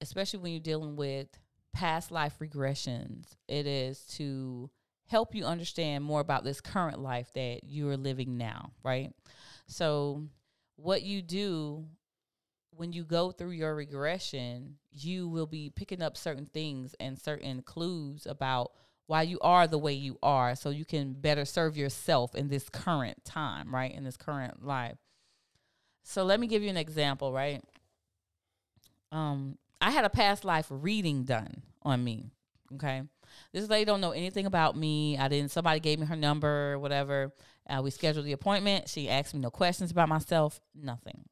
especially 0.00 0.40
when 0.40 0.52
you're 0.52 0.60
dealing 0.60 0.96
with 0.96 1.28
past 1.72 2.10
life 2.10 2.34
regressions, 2.40 3.36
it 3.46 3.66
is 3.66 4.00
to 4.06 4.70
help 5.06 5.34
you 5.34 5.44
understand 5.44 6.04
more 6.04 6.20
about 6.20 6.44
this 6.44 6.60
current 6.60 6.98
life 6.98 7.30
that 7.34 7.64
you 7.64 7.88
are 7.88 7.96
living 7.96 8.36
now, 8.36 8.72
right? 8.84 9.12
So 9.66 10.28
what 10.76 11.02
you 11.02 11.22
do 11.22 11.86
when 12.70 12.92
you 12.92 13.02
go 13.02 13.32
through 13.32 13.50
your 13.50 13.74
regression, 13.74 14.76
you 14.92 15.28
will 15.28 15.46
be 15.46 15.68
picking 15.68 16.00
up 16.00 16.16
certain 16.16 16.46
things 16.46 16.94
and 17.00 17.18
certain 17.18 17.60
clues 17.62 18.24
about 18.24 18.70
why 19.06 19.22
you 19.22 19.38
are 19.40 19.66
the 19.66 19.78
way 19.78 19.92
you 19.92 20.16
are 20.22 20.54
so 20.54 20.70
you 20.70 20.84
can 20.84 21.14
better 21.14 21.44
serve 21.44 21.76
yourself 21.76 22.34
in 22.36 22.48
this 22.48 22.68
current 22.68 23.24
time, 23.24 23.74
right? 23.74 23.92
In 23.92 24.04
this 24.04 24.16
current 24.16 24.64
life. 24.64 24.98
So 26.04 26.24
let 26.24 26.38
me 26.38 26.46
give 26.46 26.62
you 26.62 26.68
an 26.68 26.76
example, 26.76 27.32
right? 27.32 27.62
Um 29.10 29.58
I 29.80 29.90
had 29.90 30.04
a 30.04 30.10
past 30.10 30.44
life 30.44 30.66
reading 30.70 31.24
done 31.24 31.62
on 31.82 32.02
me, 32.02 32.30
okay? 32.74 33.02
This 33.52 33.68
lady 33.68 33.84
don't 33.84 34.00
know 34.00 34.10
anything 34.10 34.46
about 34.46 34.76
me. 34.76 35.16
I 35.18 35.28
didn't 35.28 35.50
somebody 35.50 35.80
gave 35.80 35.98
me 35.98 36.06
her 36.06 36.16
number 36.16 36.72
or 36.72 36.78
whatever. 36.78 37.32
Uh, 37.68 37.80
we 37.82 37.90
scheduled 37.90 38.26
the 38.26 38.32
appointment. 38.32 38.88
She 38.88 39.08
asked 39.08 39.34
me 39.34 39.40
no 39.40 39.50
questions 39.50 39.90
about 39.90 40.08
myself, 40.08 40.60
nothing. 40.74 41.24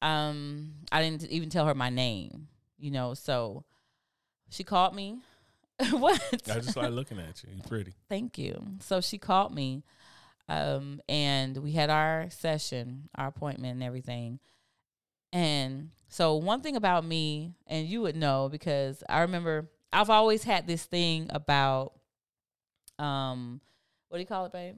Um 0.00 0.74
I 0.92 1.02
didn't 1.02 1.28
even 1.30 1.50
tell 1.50 1.66
her 1.66 1.74
my 1.74 1.90
name, 1.90 2.48
you 2.78 2.90
know, 2.90 3.14
so 3.14 3.64
she 4.50 4.64
called 4.64 4.94
me. 4.94 5.18
what? 5.90 6.20
I 6.50 6.54
just 6.54 6.70
started 6.70 6.92
looking 6.92 7.18
at 7.18 7.42
you. 7.42 7.50
You're 7.54 7.66
pretty. 7.66 7.92
Thank 8.08 8.38
you. 8.38 8.60
So 8.80 9.00
she 9.00 9.18
called 9.18 9.54
me, 9.54 9.84
um, 10.48 11.00
and 11.08 11.56
we 11.58 11.72
had 11.72 11.88
our 11.88 12.26
session, 12.30 13.08
our 13.14 13.28
appointment, 13.28 13.74
and 13.74 13.82
everything. 13.82 14.40
And 15.32 15.90
so, 16.08 16.36
one 16.36 16.60
thing 16.62 16.76
about 16.76 17.04
me, 17.04 17.54
and 17.66 17.86
you 17.86 18.00
would 18.02 18.16
know 18.16 18.48
because 18.50 19.02
I 19.08 19.20
remember 19.20 19.68
I've 19.92 20.10
always 20.10 20.42
had 20.44 20.66
this 20.66 20.84
thing 20.84 21.26
about, 21.30 21.92
um, 22.98 23.60
what 24.08 24.18
do 24.18 24.20
you 24.20 24.26
call 24.26 24.46
it, 24.46 24.52
babe? 24.52 24.76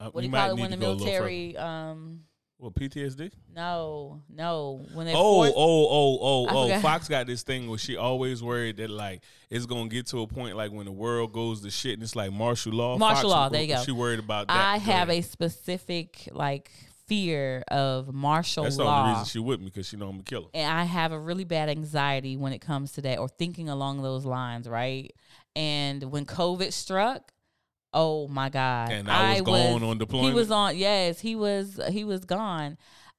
Uh, 0.00 0.10
What 0.10 0.20
do 0.22 0.26
you 0.26 0.32
call 0.32 0.50
it 0.50 0.60
when 0.60 0.70
the 0.70 0.76
to 0.76 0.80
go 0.82 0.90
a 0.90 0.92
little 0.92 1.06
further. 1.06 1.18
military? 1.24 1.56
Um, 1.56 2.20
What 2.58 2.74
PTSD? 2.74 3.30
no, 3.54 4.22
no, 4.28 4.84
when 4.92 5.06
they 5.06 5.12
Oh, 5.14 5.34
force- 5.44 5.52
oh, 5.56 5.88
oh, 5.88 6.18
oh, 6.20 6.70
oh! 6.72 6.80
Fox 6.80 7.08
got 7.08 7.26
this 7.26 7.42
thing 7.42 7.68
where 7.68 7.78
she 7.78 7.96
always 7.96 8.42
worried 8.42 8.78
that 8.78 8.90
like 8.90 9.22
it's 9.48 9.64
gonna 9.66 9.88
get 9.88 10.06
to 10.08 10.22
a 10.22 10.26
point 10.26 10.56
like 10.56 10.72
when 10.72 10.84
the 10.86 10.92
world 10.92 11.32
goes 11.32 11.62
to 11.62 11.70
shit 11.70 11.94
and 11.94 12.02
it's 12.02 12.16
like 12.16 12.32
martial 12.32 12.72
law. 12.72 12.98
Martial 12.98 13.30
Fox, 13.30 13.32
law, 13.32 13.48
there 13.48 13.62
you 13.62 13.74
go. 13.74 13.82
She 13.84 13.92
worried 13.92 14.18
about 14.18 14.48
that. 14.48 14.56
I 14.56 14.78
have 14.78 15.08
a 15.08 15.20
specific 15.22 16.28
like 16.32 16.70
fear 17.08 17.64
of 17.68 18.12
martial 18.12 18.64
That's 18.64 18.76
the 18.76 18.84
law. 18.84 19.00
only 19.00 19.12
reason 19.12 19.24
she 19.26 19.38
with 19.38 19.60
me 19.60 19.66
because 19.66 19.88
she 19.88 19.96
know 19.96 20.08
I'm 20.08 20.20
a 20.20 20.22
killer. 20.22 20.48
and 20.54 20.70
I 20.70 20.84
have 20.84 21.10
a 21.10 21.18
really 21.18 21.44
bad 21.44 21.68
anxiety 21.68 22.36
when 22.36 22.52
it 22.52 22.60
comes 22.60 22.92
to 22.92 23.00
that 23.02 23.18
or 23.18 23.28
thinking 23.28 23.68
along 23.68 24.02
those 24.02 24.24
lines, 24.24 24.68
right? 24.68 25.10
And 25.56 26.04
when 26.04 26.26
COVID 26.26 26.72
struck, 26.72 27.32
oh 27.94 28.28
my 28.28 28.50
God. 28.50 28.92
And 28.92 29.10
I 29.10 29.40
was 29.40 29.42
gone 29.42 29.82
on 29.82 29.98
deployment? 29.98 30.32
He 30.32 30.34
was 30.38 30.50
on 30.50 30.76
yes, 30.76 31.20
he 31.20 31.34
was 31.34 31.80
he 31.90 32.04
was 32.04 32.24
gone. 32.24 32.76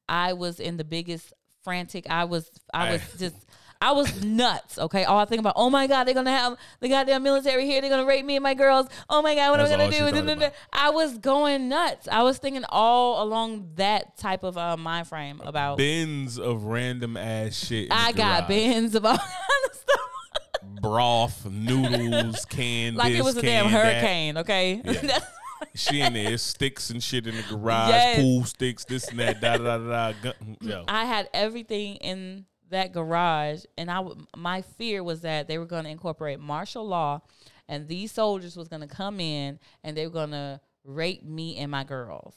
I 0.08 0.34
was 0.34 0.60
in 0.60 0.78
the 0.78 0.84
biggest 0.84 1.34
frantic. 1.64 2.06
I 2.10 2.24
was 2.26 2.50
I 2.74 2.94
was 2.94 3.02
just 3.20 3.36
I 3.82 3.94
was 3.94 4.24
nuts. 4.24 4.78
Okay, 4.78 5.06
all 5.06 5.18
I 5.20 5.26
think 5.26 5.40
about. 5.40 5.54
Oh 5.56 5.70
my 5.70 5.88
God, 5.88 6.04
they're 6.04 6.14
gonna 6.14 6.36
have 6.36 6.58
the 6.82 6.90
goddamn 6.90 7.24
military 7.24 7.66
here. 7.66 7.80
They're 7.80 7.90
gonna 7.90 8.06
rape 8.06 8.26
me 8.26 8.36
and 8.36 8.44
my 8.44 8.54
girls. 8.54 8.88
Oh 9.10 9.22
my 9.22 9.36
God, 9.36 9.52
what 9.52 9.58
That's 9.58 9.72
am 9.72 9.80
I 9.80 9.90
gonna 9.90 10.36
do? 10.36 10.48
I 10.74 10.90
was 10.90 11.18
going 11.18 11.70
nuts. 11.70 12.08
I 12.12 12.24
was 12.24 12.38
thinking 12.40 12.66
all 12.68 13.24
along 13.24 13.70
that 13.76 14.18
type 14.18 14.44
of 14.44 14.58
uh, 14.58 14.76
mind 14.76 15.08
frame 15.08 15.40
about. 15.46 15.78
Bins 15.78 16.38
of 16.38 16.64
random 16.64 17.16
ass 17.16 17.56
shit. 17.56 17.88
I 17.90 18.12
got 18.12 18.50
bins 18.50 18.96
of 18.96 19.06
all 19.06 19.18
kind 19.18 19.30
of 19.72 19.76
stuff. 19.78 20.82
broth, 20.82 21.46
noodles, 21.50 22.44
canned 22.46 22.98
like 22.98 23.12
this, 23.14 23.22
it 23.22 23.24
was 23.24 23.38
a 23.38 23.42
damn 23.42 23.70
canned 23.70 23.76
that. 23.76 23.94
hurricane, 23.94 24.38
okay? 24.40 24.82
Yeah. 24.84 25.20
She 25.76 26.02
in 26.02 26.14
there, 26.14 26.38
sticks 26.38 26.90
and 26.90 27.04
shit 27.04 27.28
in 27.28 27.36
the 27.36 27.44
garage, 27.44 27.90
Yes. 27.90 28.20
pool 28.20 28.44
sticks, 28.46 28.86
this 28.86 29.10
and 29.10 29.20
that, 29.20 29.40
da 29.42 29.58
da 29.58 29.78
da 29.78 30.12
da. 30.12 30.14
da. 30.24 30.32
Yo. 30.62 30.84
I 30.88 31.04
had 31.06 31.30
everything 31.34 31.96
in 31.98 32.46
that 32.70 32.92
garage, 32.92 33.64
and 33.78 33.90
I 33.90 34.04
my 34.36 34.62
fear 34.62 35.04
was 35.04 35.22
that 35.22 35.48
they 35.48 35.58
were 35.58 35.66
going 35.66 35.86
to 35.86 35.90
incorporate 35.90 36.40
martial 36.40 36.88
law, 36.88 37.22
and 37.68 37.88
these 37.88 38.12
soldiers 38.12 38.56
was 38.56 38.68
going 38.68 38.82
to 38.82 38.88
come 38.88 39.20
in 39.20 39.60
and 39.84 39.96
they 39.96 40.08
were 40.08 40.14
going 40.14 40.32
to 40.32 40.62
rape 40.84 41.24
me 41.24 41.58
and 41.58 41.72
my 41.72 41.84
girls, 41.84 42.36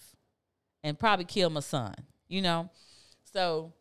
and 0.83 0.99
probably 0.99 1.25
kill 1.25 1.51
my 1.51 1.61
son. 1.61 1.95
You 2.29 2.43
know, 2.43 2.71
so 3.33 3.73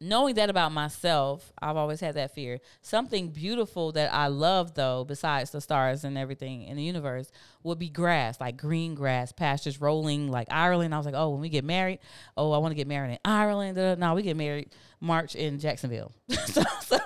knowing 0.00 0.34
that 0.34 0.50
about 0.50 0.72
myself, 0.72 1.52
I've 1.60 1.76
always 1.76 2.00
had 2.00 2.14
that 2.14 2.34
fear. 2.34 2.60
Something 2.82 3.28
beautiful 3.30 3.92
that 3.92 4.12
I 4.12 4.26
love, 4.26 4.74
though, 4.74 5.04
besides 5.04 5.50
the 5.50 5.60
stars 5.60 6.04
and 6.04 6.18
everything 6.18 6.64
in 6.64 6.76
the 6.76 6.82
universe, 6.82 7.30
would 7.62 7.78
be 7.78 7.88
grass, 7.88 8.40
like 8.40 8.56
green 8.56 8.94
grass, 8.94 9.32
pastures 9.32 9.80
rolling, 9.80 10.30
like 10.30 10.48
Ireland. 10.50 10.94
I 10.94 10.98
was 10.98 11.06
like, 11.06 11.14
oh, 11.14 11.30
when 11.30 11.40
we 11.40 11.48
get 11.48 11.64
married, 11.64 12.00
oh, 12.36 12.52
I 12.52 12.58
want 12.58 12.72
to 12.72 12.76
get 12.76 12.88
married 12.88 13.12
in 13.12 13.18
Ireland. 13.24 13.76
No, 13.98 14.14
we 14.14 14.22
get 14.22 14.36
married 14.36 14.70
March 15.00 15.34
in 15.34 15.58
Jacksonville. 15.58 16.12
so, 16.46 16.62
so, 16.82 16.98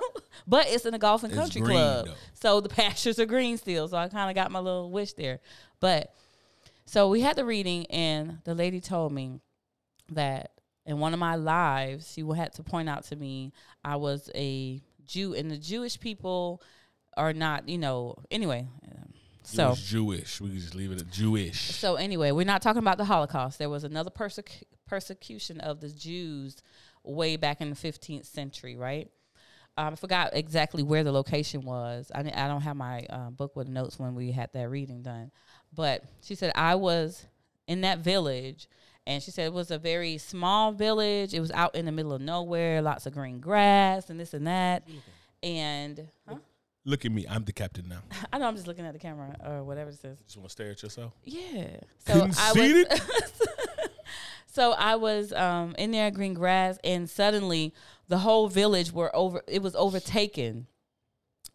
but 0.46 0.66
it's 0.68 0.86
in 0.86 0.92
the 0.92 0.98
golf 0.98 1.24
and 1.24 1.32
country 1.32 1.60
green, 1.60 1.76
club, 1.76 2.06
though. 2.06 2.14
so 2.34 2.60
the 2.60 2.68
pastures 2.70 3.18
are 3.18 3.26
green 3.26 3.58
still. 3.58 3.86
So 3.88 3.96
I 3.96 4.08
kind 4.08 4.30
of 4.30 4.34
got 4.34 4.50
my 4.50 4.60
little 4.60 4.90
wish 4.90 5.12
there, 5.12 5.40
but. 5.80 6.12
So 6.86 7.10
we 7.10 7.20
had 7.20 7.36
the 7.36 7.44
reading, 7.44 7.84
and 7.90 8.38
the 8.44 8.54
lady 8.54 8.80
told 8.80 9.12
me 9.12 9.40
that 10.08 10.52
in 10.88 10.98
one 10.98 11.12
of 11.12 11.20
my 11.20 11.36
lives, 11.36 12.14
she 12.14 12.24
had 12.34 12.54
to 12.54 12.62
point 12.62 12.88
out 12.88 13.04
to 13.04 13.16
me 13.16 13.52
I 13.84 13.96
was 13.96 14.30
a 14.34 14.80
Jew, 15.06 15.34
and 15.34 15.50
the 15.50 15.58
Jewish 15.58 16.00
people 16.00 16.62
are 17.14 17.34
not, 17.34 17.68
you 17.68 17.76
know. 17.76 18.16
Anyway, 18.30 18.66
um, 18.90 19.12
so 19.42 19.68
was 19.70 19.82
Jewish. 19.82 20.40
We 20.40 20.48
can 20.48 20.58
just 20.58 20.74
leave 20.74 20.90
it 20.90 21.00
at 21.00 21.10
Jewish. 21.10 21.74
so 21.74 21.96
anyway, 21.96 22.30
we're 22.30 22.46
not 22.46 22.62
talking 22.62 22.80
about 22.80 22.96
the 22.96 23.04
Holocaust. 23.04 23.58
There 23.58 23.68
was 23.68 23.84
another 23.84 24.10
persec- 24.10 24.62
persecution 24.86 25.60
of 25.60 25.80
the 25.80 25.90
Jews 25.90 26.56
way 27.04 27.36
back 27.36 27.60
in 27.60 27.68
the 27.68 27.76
15th 27.76 28.24
century, 28.24 28.74
right? 28.74 29.10
Um, 29.76 29.92
I 29.92 29.96
forgot 29.96 30.30
exactly 30.32 30.82
where 30.82 31.04
the 31.04 31.12
location 31.12 31.66
was. 31.66 32.10
I, 32.14 32.20
I 32.20 32.48
don't 32.48 32.62
have 32.62 32.76
my 32.76 33.04
uh, 33.10 33.28
book 33.28 33.56
with 33.56 33.68
notes 33.68 33.98
when 33.98 34.14
we 34.14 34.32
had 34.32 34.50
that 34.54 34.70
reading 34.70 35.02
done, 35.02 35.32
but 35.74 36.02
she 36.22 36.34
said 36.34 36.50
I 36.54 36.76
was 36.76 37.26
in 37.66 37.82
that 37.82 37.98
village, 37.98 38.68
and 39.08 39.22
she 39.22 39.32
said 39.32 39.46
it 39.46 39.52
was 39.52 39.72
a 39.72 39.78
very 39.78 40.18
small 40.18 40.70
village. 40.70 41.34
It 41.34 41.40
was 41.40 41.50
out 41.50 41.74
in 41.74 41.86
the 41.86 41.92
middle 41.92 42.12
of 42.12 42.20
nowhere, 42.20 42.80
lots 42.80 43.06
of 43.06 43.14
green 43.14 43.40
grass 43.40 44.10
and 44.10 44.20
this 44.20 44.34
and 44.34 44.46
that, 44.46 44.86
and 45.42 46.06
huh? 46.28 46.36
Look 46.84 47.04
at 47.04 47.12
me. 47.12 47.26
I'm 47.28 47.44
the 47.44 47.52
captain 47.52 47.88
now. 47.88 48.00
I 48.32 48.38
know 48.38 48.46
I'm 48.46 48.54
just 48.54 48.66
looking 48.66 48.86
at 48.86 48.92
the 48.92 48.98
camera 48.98 49.36
or 49.44 49.64
whatever 49.64 49.90
it 49.90 49.98
says. 49.98 50.18
Just 50.24 50.36
want 50.38 50.48
to 50.48 50.52
stare 50.52 50.70
at 50.70 50.82
yourself. 50.82 51.12
Yeah. 51.24 51.66
So? 52.06 52.28
I 52.38 52.52
was 52.52 53.42
So 54.46 54.72
I 54.72 54.96
was 54.96 55.32
um 55.32 55.74
in 55.78 55.92
there 55.92 56.10
green 56.10 56.34
grass 56.34 56.78
and 56.82 57.08
suddenly 57.08 57.74
the 58.08 58.18
whole 58.18 58.48
village 58.48 58.90
were 58.90 59.14
over 59.14 59.42
it 59.46 59.62
was 59.62 59.76
overtaken. 59.76 60.66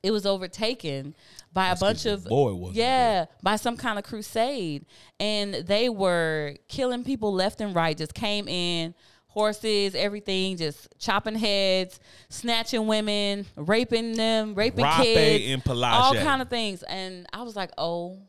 It 0.04 0.12
was 0.12 0.26
overtaken 0.26 1.16
by 1.54 1.70
That's 1.70 1.82
a 1.82 1.86
bunch 1.86 2.06
of 2.06 2.26
boy 2.26 2.54
wasn't 2.54 2.76
yeah, 2.76 3.26
by 3.42 3.56
some 3.56 3.78
kind 3.78 3.98
of 3.98 4.04
crusade. 4.04 4.86
And 5.18 5.54
they 5.54 5.88
were 5.88 6.56
killing 6.68 7.06
people 7.06 7.34
left 7.34 7.62
and 7.62 7.74
right, 7.74 7.98
just 7.98 8.14
came 8.14 8.50
in, 8.50 8.94
horses, 9.28 9.96
everything, 9.96 10.58
just 10.58 10.90
chopping 11.00 11.36
heads, 11.36 12.02
snatching 12.28 12.86
women, 12.86 13.46
raping 13.56 14.14
them, 14.14 14.56
raping 14.56 14.84
Rape 14.84 14.94
kids 14.96 15.66
and 15.68 15.84
all 15.84 16.14
kind 16.16 16.42
of 16.42 16.50
things. 16.50 16.84
And 16.84 17.26
i 17.32 17.42
was 17.42 17.56
like 17.56 17.72
oh 17.78 18.20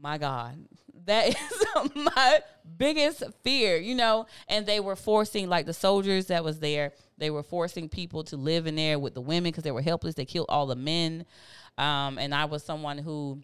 my 0.00 0.18
god. 0.18 0.56
That 1.04 1.30
is 1.30 1.94
my 1.96 2.42
biggest 2.78 3.24
fear 3.42 3.76
you 3.76 3.96
know? 3.96 4.26
And 4.46 4.66
they 4.66 4.78
were 4.78 4.94
forcing 4.94 5.48
like 5.48 5.66
the 5.66 5.74
soldiers 5.74 6.26
that 6.26 6.44
was 6.44 6.60
there 6.60 6.92
they 7.22 7.30
were 7.30 7.42
forcing 7.42 7.88
people 7.88 8.24
to 8.24 8.36
live 8.36 8.66
in 8.66 8.76
there 8.76 8.98
with 8.98 9.14
the 9.14 9.20
women 9.20 9.50
because 9.50 9.64
they 9.64 9.70
were 9.70 9.82
helpless 9.82 10.14
they 10.14 10.24
killed 10.24 10.46
all 10.48 10.66
the 10.66 10.76
men 10.76 11.24
um, 11.78 12.18
and 12.18 12.34
i 12.34 12.44
was 12.44 12.62
someone 12.62 12.98
who 12.98 13.42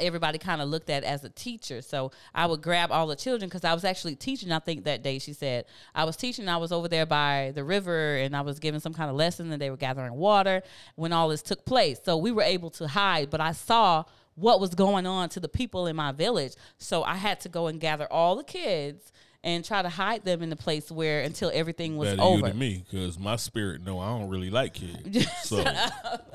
everybody 0.00 0.38
kind 0.38 0.60
of 0.60 0.68
looked 0.68 0.90
at 0.90 1.04
as 1.04 1.24
a 1.24 1.30
teacher. 1.30 1.82
So 1.82 2.10
I 2.34 2.46
would 2.46 2.62
grab 2.62 2.90
all 2.90 3.06
the 3.06 3.16
children 3.16 3.48
because 3.48 3.64
I 3.64 3.74
was 3.74 3.84
actually 3.84 4.16
teaching. 4.16 4.52
I 4.52 4.58
think 4.58 4.84
that 4.84 5.02
day 5.02 5.18
she 5.18 5.32
said 5.32 5.66
I 5.94 6.04
was 6.04 6.16
teaching. 6.16 6.48
I 6.48 6.56
was 6.56 6.72
over 6.72 6.88
there 6.88 7.06
by 7.06 7.52
the 7.54 7.64
river 7.64 8.16
and 8.16 8.36
I 8.36 8.40
was 8.40 8.58
giving 8.58 8.80
some 8.80 8.94
kind 8.94 9.10
of 9.10 9.16
lesson, 9.16 9.52
and 9.52 9.60
they 9.60 9.70
were 9.70 9.76
gathering 9.76 10.14
water 10.14 10.62
when 10.96 11.12
all 11.12 11.28
this 11.28 11.42
took 11.42 11.64
place. 11.64 12.00
So 12.04 12.16
we 12.16 12.32
were 12.32 12.42
able 12.42 12.70
to 12.70 12.88
hide, 12.88 13.30
but 13.30 13.40
I 13.40 13.52
saw 13.52 14.04
what 14.34 14.60
was 14.60 14.74
going 14.74 15.06
on 15.06 15.28
to 15.30 15.40
the 15.40 15.48
people 15.48 15.86
in 15.86 15.96
my 15.96 16.12
village. 16.12 16.52
So 16.78 17.02
I 17.02 17.16
had 17.16 17.40
to 17.40 17.48
go 17.48 17.66
and 17.66 17.80
gather 17.80 18.10
all 18.10 18.36
the 18.36 18.44
kids 18.44 19.12
and 19.44 19.64
try 19.64 19.82
to 19.82 19.88
hide 19.88 20.24
them 20.24 20.42
in 20.42 20.50
the 20.50 20.56
place 20.56 20.90
where 20.90 21.20
until 21.22 21.50
everything 21.54 21.96
was 21.96 22.10
Better 22.10 22.22
over. 22.22 22.36
you 22.38 22.42
than 22.48 22.58
me, 22.58 22.84
because 22.90 23.18
my 23.18 23.36
spirit 23.36 23.82
know 23.84 23.98
I 24.00 24.08
don't 24.08 24.28
really 24.28 24.50
like 24.50 24.74
kids. 24.74 25.26
so 25.44 25.64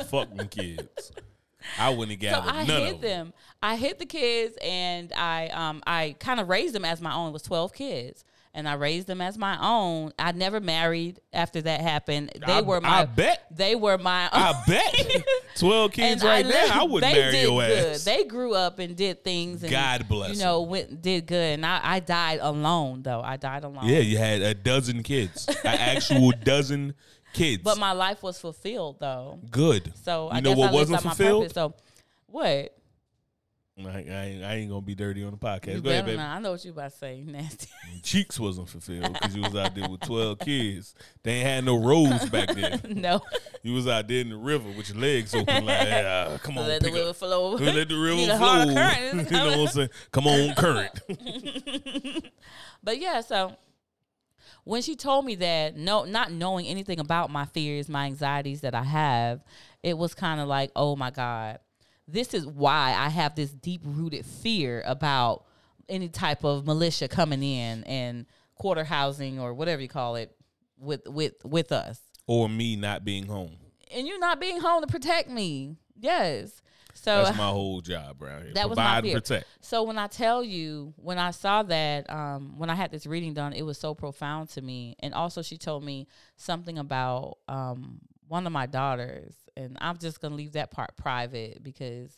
fuck 0.07 0.33
them 0.35 0.47
kids. 0.47 1.11
I 1.79 1.89
wouldn't 1.91 2.21
have 2.23 2.43
So 2.43 2.49
I 2.49 2.65
none 2.65 2.81
hid 2.81 2.95
of 2.95 3.01
them. 3.01 3.09
them. 3.27 3.33
I 3.61 3.75
hid 3.77 3.99
the 3.99 4.05
kids, 4.05 4.57
and 4.61 5.11
I 5.13 5.47
um 5.49 5.81
I 5.87 6.15
kind 6.19 6.39
of 6.39 6.49
raised 6.49 6.73
them 6.75 6.85
as 6.85 7.01
my 7.01 7.13
own. 7.13 7.29
It 7.29 7.33
was 7.33 7.41
twelve 7.43 7.73
kids, 7.73 8.23
and 8.55 8.69
I 8.69 8.73
raised 8.73 9.07
them 9.07 9.19
as 9.21 9.37
my 9.37 9.57
own. 9.61 10.13
I 10.19 10.31
never 10.31 10.59
married 10.59 11.19
after 11.33 11.61
that 11.63 11.81
happened. 11.81 12.31
They 12.45 12.53
I- 12.53 12.61
were 12.61 12.79
my. 12.81 13.01
I 13.01 13.05
bet. 13.05 13.45
They 13.51 13.75
were 13.75 13.97
my. 13.97 14.29
I 14.31 14.61
bet. 14.67 15.23
Twelve 15.57 15.91
kids 15.91 16.23
right 16.23 16.45
I 16.45 16.49
there, 16.49 16.67
I 16.71 16.83
would 16.83 17.03
they 17.03 17.13
marry 17.13 17.31
did 17.31 17.43
your 17.43 17.61
good. 17.61 17.87
ass. 17.95 18.03
They 18.03 18.23
grew 18.25 18.53
up 18.55 18.79
and 18.79 18.95
did 18.95 19.23
things. 19.23 19.63
And, 19.63 19.71
God 19.71 20.07
bless 20.07 20.35
You 20.37 20.43
know, 20.43 20.61
went 20.61 21.01
did 21.01 21.25
good, 21.27 21.53
and 21.55 21.65
I, 21.65 21.79
I 21.83 21.99
died 21.99 22.39
alone 22.41 23.01
though. 23.03 23.21
I 23.21 23.37
died 23.37 23.63
alone. 23.63 23.85
yeah, 23.85 23.99
you 23.99 24.17
had 24.17 24.41
a 24.41 24.53
dozen 24.53 25.03
kids, 25.03 25.47
an 25.47 25.55
actual 25.65 26.31
dozen 26.43 26.93
kids. 27.33 27.63
But 27.63 27.77
my 27.77 27.91
life 27.93 28.21
was 28.23 28.39
fulfilled 28.39 28.97
though. 28.99 29.39
good. 29.51 29.91
So 30.03 30.25
you 30.25 30.37
I 30.37 30.39
know 30.39 30.51
guess 30.51 30.57
what 30.59 30.69
I 30.69 30.73
wasn't 30.73 31.01
fulfilled? 31.01 31.43
purpose. 31.43 31.53
So 31.55 31.73
what? 32.27 32.75
I, 33.75 33.89
I, 33.89 33.97
ain't, 33.97 34.43
I 34.43 34.53
ain't 34.55 34.69
gonna 34.69 34.81
be 34.81 34.93
dirty 34.93 35.23
on 35.23 35.31
the 35.31 35.37
podcast. 35.37 35.75
You 35.75 35.81
Go 35.81 35.89
ahead, 35.89 36.05
baby. 36.05 36.17
not. 36.17 36.37
I 36.37 36.39
know 36.39 36.51
what 36.51 36.63
you 36.63 36.71
about 36.71 36.91
to 36.91 36.97
say. 36.97 37.23
Nasty. 37.27 37.67
Cheeks 38.03 38.39
wasn't 38.39 38.69
fulfilled 38.69 39.13
because 39.13 39.35
you 39.35 39.41
was 39.41 39.55
out 39.55 39.73
there 39.73 39.89
with 39.89 40.01
twelve 40.01 40.37
kids. 40.39 40.93
They 41.23 41.31
ain't 41.37 41.47
had 41.47 41.65
no 41.65 41.83
roads 41.83 42.29
back 42.29 42.53
then. 42.53 42.81
no. 43.01 43.21
You 43.63 43.73
was 43.73 43.87
out 43.87 44.07
there 44.07 44.19
in 44.21 44.29
the 44.29 44.37
river 44.37 44.69
with 44.77 44.89
your 44.89 44.99
legs 44.99 45.33
open, 45.33 45.65
like, 45.65 45.87
yeah, 45.87 46.37
come 46.43 46.57
on, 46.59 46.67
Let 46.67 46.81
the 46.83 46.91
river 46.91 47.09
up. 47.09 47.15
flow. 47.15 47.51
Let 47.53 47.89
the 47.89 47.97
river 47.97 48.25
flow. 48.25 48.37
hard 48.37 48.67
current. 48.69 49.31
you 49.31 49.37
know 49.37 49.47
what 49.47 49.59
I'm 49.59 49.67
saying? 49.67 49.89
Come 50.11 50.27
on, 50.27 50.53
current. 50.55 50.99
But 52.83 52.99
yeah, 52.99 53.21
so 53.21 53.55
when 54.65 54.81
she 54.81 54.95
told 54.95 55.25
me 55.25 55.35
that, 55.35 55.75
no, 55.75 56.05
not 56.05 56.31
knowing 56.31 56.67
anything 56.67 56.99
about 56.99 57.29
my 57.29 57.45
fears, 57.45 57.89
my 57.89 58.05
anxieties 58.05 58.61
that 58.61 58.75
I 58.75 58.83
have, 58.83 59.41
it 59.81 59.97
was 59.97 60.13
kind 60.13 60.39
of 60.39 60.47
like, 60.47 60.71
oh 60.75 60.95
my 60.95 61.09
God, 61.11 61.59
this 62.07 62.33
is 62.33 62.45
why 62.45 62.95
I 62.97 63.09
have 63.09 63.35
this 63.35 63.51
deep 63.51 63.81
rooted 63.83 64.25
fear 64.25 64.83
about 64.85 65.45
any 65.89 66.09
type 66.09 66.43
of 66.43 66.65
militia 66.65 67.07
coming 67.07 67.43
in 67.43 67.83
and 67.83 68.25
quarter 68.55 68.83
housing 68.83 69.39
or 69.39 69.53
whatever 69.53 69.81
you 69.81 69.89
call 69.89 70.15
it 70.15 70.35
with 70.77 71.07
with 71.07 71.33
with 71.43 71.71
us. 71.71 71.99
or 72.27 72.47
me 72.49 72.75
not 72.75 73.03
being 73.03 73.25
home. 73.25 73.57
And 73.91 74.07
you 74.07 74.17
not 74.19 74.39
being 74.39 74.59
home 74.59 74.81
to 74.81 74.87
protect 74.87 75.29
me. 75.29 75.77
Yes. 75.99 76.61
So 76.93 77.23
That's 77.23 77.37
my 77.37 77.49
whole 77.49 77.81
job 77.81 78.21
around 78.21 78.43
here. 78.43 78.53
That 78.53 78.69
was 78.69 78.77
my 78.77 79.01
fear. 79.01 79.15
protect. 79.15 79.45
So 79.61 79.83
when 79.83 79.97
I 79.97 80.07
tell 80.07 80.43
you, 80.43 80.93
when 80.97 81.17
I 81.17 81.31
saw 81.31 81.63
that, 81.63 82.09
um, 82.09 82.57
when 82.57 82.69
I 82.69 82.75
had 82.75 82.91
this 82.91 83.05
reading 83.05 83.33
done, 83.33 83.53
it 83.53 83.63
was 83.63 83.77
so 83.77 83.93
profound 83.93 84.49
to 84.49 84.61
me. 84.61 84.95
And 84.99 85.13
also, 85.13 85.41
she 85.41 85.57
told 85.57 85.83
me 85.83 86.07
something 86.37 86.77
about 86.77 87.37
um, 87.47 87.99
one 88.27 88.45
of 88.47 88.53
my 88.53 88.65
daughters, 88.65 89.35
and 89.57 89.77
I'm 89.81 89.97
just 89.97 90.21
gonna 90.21 90.35
leave 90.35 90.53
that 90.53 90.71
part 90.71 90.95
private 90.97 91.63
because 91.63 92.17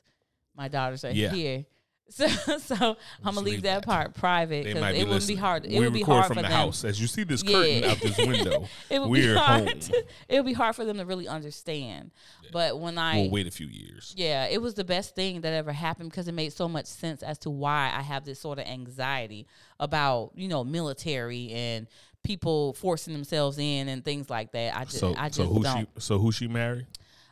my 0.55 0.67
daughters 0.67 1.03
are 1.03 1.11
Yeah. 1.11 1.31
here. 1.33 1.65
So, 2.07 2.27
so 2.27 2.75
I'm 2.75 3.33
gonna 3.33 3.39
leave 3.39 3.45
leave 3.55 3.61
that, 3.63 3.77
that. 3.81 3.83
part 3.85 4.13
private 4.13 4.65
because 4.65 4.79
might 4.79 4.91
it 4.93 4.99
be 4.99 5.03
wouldn't 5.05 5.27
be 5.27 5.33
hard. 5.33 5.65
It 5.65 5.71
we 5.71 5.79
would 5.79 5.91
be 5.93 6.03
hard 6.03 6.27
from 6.27 6.35
for 6.35 6.43
the 6.43 6.47
them. 6.49 6.51
house. 6.57 6.83
As 6.83 7.01
you 7.01 7.07
see 7.07 7.23
this 7.23 7.41
curtain 7.41 7.81
Yeah. 7.81 7.89
out 7.89 7.97
this 7.99 8.15
window, 8.19 8.67
It 8.91 8.99
would 9.01 9.09
we're 9.09 9.33
be 9.33 9.39
hard. 9.39 9.89
it 10.29 10.35
would 10.35 10.45
be 10.45 10.53
hard 10.53 10.75
for 10.75 10.85
them 10.85 10.97
to 10.99 11.05
really 11.05 11.27
understand. 11.27 12.11
But 12.51 12.79
when 12.79 12.99
I 12.99 13.21
We'll 13.21 13.31
wait 13.31 13.47
a 13.47 13.51
few 13.51 13.65
years. 13.65 14.13
yeah, 14.15 14.45
it 14.45 14.61
was 14.61 14.75
the 14.75 14.83
best 14.83 15.15
thing 15.15 15.41
that 15.41 15.51
ever 15.53 15.71
happened 15.71 16.11
because 16.11 16.27
it 16.27 16.33
made 16.33 16.53
so 16.53 16.69
much 16.69 16.85
sense 16.85 17.23
as 17.23 17.39
to 17.39 17.49
why 17.49 17.91
I 17.91 18.03
have 18.03 18.23
this 18.23 18.39
sort 18.39 18.59
of 18.59 18.67
anxiety 18.67 19.47
about, 19.79 20.29
you 20.35 20.47
know, 20.47 20.63
military 20.63 21.49
and 21.53 21.87
people 22.23 22.73
forcing 22.73 23.13
themselves 23.13 23.57
in 23.57 23.87
and 23.87 24.05
things 24.05 24.29
like 24.29 24.51
that. 24.51 24.77
I 24.77 24.83
just 24.85 24.99
So, 24.99 25.15
I 25.17 25.29
just 25.29 25.37
so 25.37 25.45
who 25.47 25.63
don't. 25.63 25.89
she? 25.95 26.01
So 26.01 26.19
who 26.19 26.31
she 26.31 26.47
married? 26.47 26.85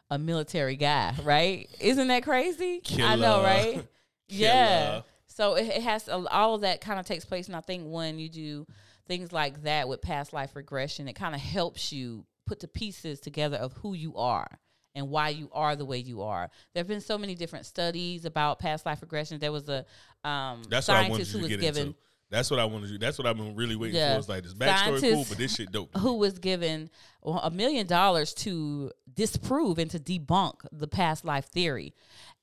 A 0.09 0.17
military 0.17 0.75
guy, 0.75 1.13
right? 1.23 1.69
Isn't 1.79 2.07
that 2.07 2.23
crazy? 2.23 2.81
I 2.99 3.15
know, 3.15 3.35
Killer. 3.35 3.43
right? 3.43 3.87
Yeah. 4.29 5.01
So 5.27 5.55
it, 5.55 5.67
it 5.67 5.83
has 5.83 6.07
a, 6.07 6.25
all 6.31 6.55
of 6.55 6.61
that 6.61 6.81
kind 6.81 6.99
of 6.99 7.05
takes 7.05 7.23
place, 7.25 7.47
and 7.47 7.55
I 7.55 7.61
think 7.61 7.83
when 7.85 8.17
you 8.17 8.29
do 8.29 8.65
things 9.07 9.31
like 9.31 9.63
that 9.63 9.87
with 9.87 10.01
past 10.01 10.33
life 10.33 10.55
regression, 10.55 11.07
it 11.07 11.13
kind 11.13 11.35
of 11.35 11.41
helps 11.41 11.91
you 11.91 12.25
put 12.47 12.59
the 12.59 12.67
pieces 12.67 13.19
together 13.19 13.57
of 13.57 13.73
who 13.73 13.93
you 13.93 14.15
are 14.15 14.47
and 14.95 15.09
why 15.09 15.29
you 15.29 15.49
are 15.53 15.75
the 15.75 15.85
way 15.85 15.97
you 15.97 16.21
are. 16.21 16.49
There 16.73 16.81
have 16.81 16.87
been 16.87 17.01
so 17.01 17.17
many 17.17 17.35
different 17.35 17.65
studies 17.65 18.25
about 18.25 18.59
past 18.59 18.85
life 18.85 19.01
regression. 19.01 19.39
There 19.39 19.51
was 19.51 19.67
a 19.69 19.85
um, 20.27 20.63
That's 20.69 20.87
what 20.87 20.97
I 20.97 21.09
wanted 21.09 21.25
scientist 21.27 21.31
who 21.33 21.39
was 21.39 21.57
given 21.57 21.87
into. 21.87 21.95
That's 22.29 22.49
what 22.49 22.59
I 22.59 22.65
wanted 22.65 22.89
you. 22.89 22.97
That's 22.97 23.17
what 23.19 23.27
I've 23.27 23.37
been 23.37 23.55
really 23.55 23.75
waiting 23.75 23.97
Yeah. 23.97 24.13
for. 24.13 24.19
It's 24.19 24.29
like 24.29 24.43
this 24.43 24.53
backstory 24.55 25.01
cool, 25.01 25.25
but 25.29 25.37
this 25.37 25.55
shit 25.55 25.71
dope. 25.71 25.95
who 25.97 26.13
was 26.17 26.39
given 26.39 26.89
a 27.23 27.51
million 27.51 27.85
dollars 27.85 28.33
to 28.35 28.91
disprove 29.13 29.77
and 29.77 29.91
to 29.91 29.99
debunk 29.99 30.55
the 30.71 30.87
past 30.87 31.23
life 31.25 31.45
theory. 31.45 31.93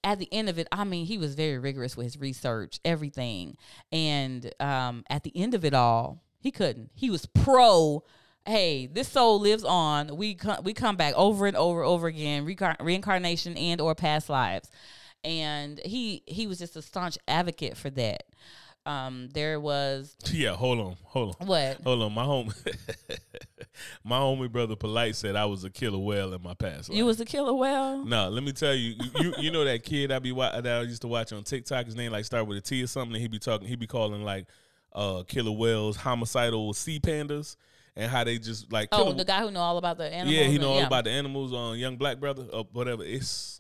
At 0.05 0.19
the 0.19 0.33
end 0.33 0.49
of 0.49 0.59
it, 0.59 0.69
I 0.73 0.85
mean, 0.85 1.07
he 1.07 1.19
was 1.19 1.35
very 1.35 1.59
rigorous 1.59 1.97
with 1.97 2.05
his 2.05 2.17
research, 2.19 2.79
everything. 2.85 3.57
And 3.91 4.53
um, 4.61 5.05
at 5.11 5.25
the 5.25 5.33
end 5.37 5.55
of 5.55 5.65
it 5.65 5.75
all, 5.75 6.23
he 6.39 6.51
couldn't. 6.51 6.91
He 6.95 7.11
was 7.11 7.27
pro. 7.27 8.05
Hey, 8.47 8.87
this 8.87 9.09
soul 9.09 9.41
lives 9.41 9.65
on. 9.65 10.17
We 10.17 10.35
come, 10.37 10.63
we 10.65 10.73
come 10.73 10.97
back 10.97 11.15
over 11.17 11.47
and 11.47 11.57
over, 11.57 11.83
over 11.83 12.07
again, 12.07 12.47
recar- 12.47 12.77
reincarnation 12.81 13.57
and 13.59 13.81
or 13.81 13.95
past 13.95 14.31
lives. 14.31 14.71
And 15.23 15.81
he 15.85 16.23
he 16.27 16.47
was 16.47 16.59
just 16.59 16.77
a 16.77 16.83
staunch 16.83 17.19
advocate 17.29 17.77
for 17.77 17.91
that. 17.91 18.23
Um, 18.87 19.29
there 19.35 19.61
was 19.61 20.17
Yeah, 20.33 20.53
hold 20.55 20.81
on, 20.81 20.97
hold 21.05 21.37
on. 21.41 21.47
what 21.47 21.81
Hold 21.85 22.03
on, 22.03 22.13
my 22.15 22.25
home, 22.25 22.53
my 24.05 24.19
homie 24.19 24.51
brother 24.51 24.77
Polite 24.77 25.17
said 25.17 25.37
I 25.37 25.45
was 25.45 25.65
a 25.65 25.71
killer 25.71 25.99
whale 25.99 26.33
in 26.35 26.43
my 26.43 26.55
past 26.55 26.89
life. 26.89 26.97
you 26.97 27.05
was 27.05 27.21
a 27.21 27.25
killer 27.25 27.53
whale. 27.55 28.05
No, 28.05 28.29
let 28.31 28.43
me 28.43 28.53
tell 28.53 28.75
you, 28.75 28.95
you 29.21 29.35
you, 29.39 29.51
know 29.51 29.65
that 29.65 29.83
kid 29.83 30.11
I 30.11 30.19
be 30.19 30.33
wa- 30.33 30.61
that 30.61 30.67
I 30.81 30.83
used 30.83 31.03
to 31.03 31.09
watch 31.09 31.33
on 31.33 31.43
TikTok. 31.45 31.87
His 31.87 31.95
name 31.97 32.13
like 32.13 32.25
start 32.25 32.47
with 32.47 32.59
a 32.59 32.61
T 32.61 32.83
or 32.83 32.87
something. 32.87 33.15
And 33.15 33.23
he 33.23 33.29
be 33.29 33.39
talking, 33.39 33.69
he 33.69 33.77
be 33.77 33.87
calling 33.87 34.23
like 34.25 34.47
uh 34.93 35.23
killer 35.25 35.53
whales, 35.53 35.97
homicidal 35.97 36.73
sea 36.73 36.99
pandas, 37.01 37.57
and 37.97 38.11
how 38.11 38.25
they 38.25 38.39
just 38.39 38.73
like 38.73 38.89
Oh, 38.93 39.13
the 39.13 39.25
guy 39.25 39.41
who 39.43 39.51
know 39.51 39.61
all 39.61 39.77
about 39.79 39.99
the 39.99 40.07
animals. 40.13 40.35
yeah, 40.35 40.45
he 40.45 40.55
and- 40.55 40.63
know 40.63 40.71
all 40.71 40.81
yeah. 40.81 40.87
about 40.87 41.05
the 41.05 41.11
animals 41.11 41.53
on 41.53 41.79
Young 41.79 41.97
Black 41.97 42.19
Brother 42.19 42.47
or 42.53 42.65
whatever. 42.73 43.05
It's 43.05 43.60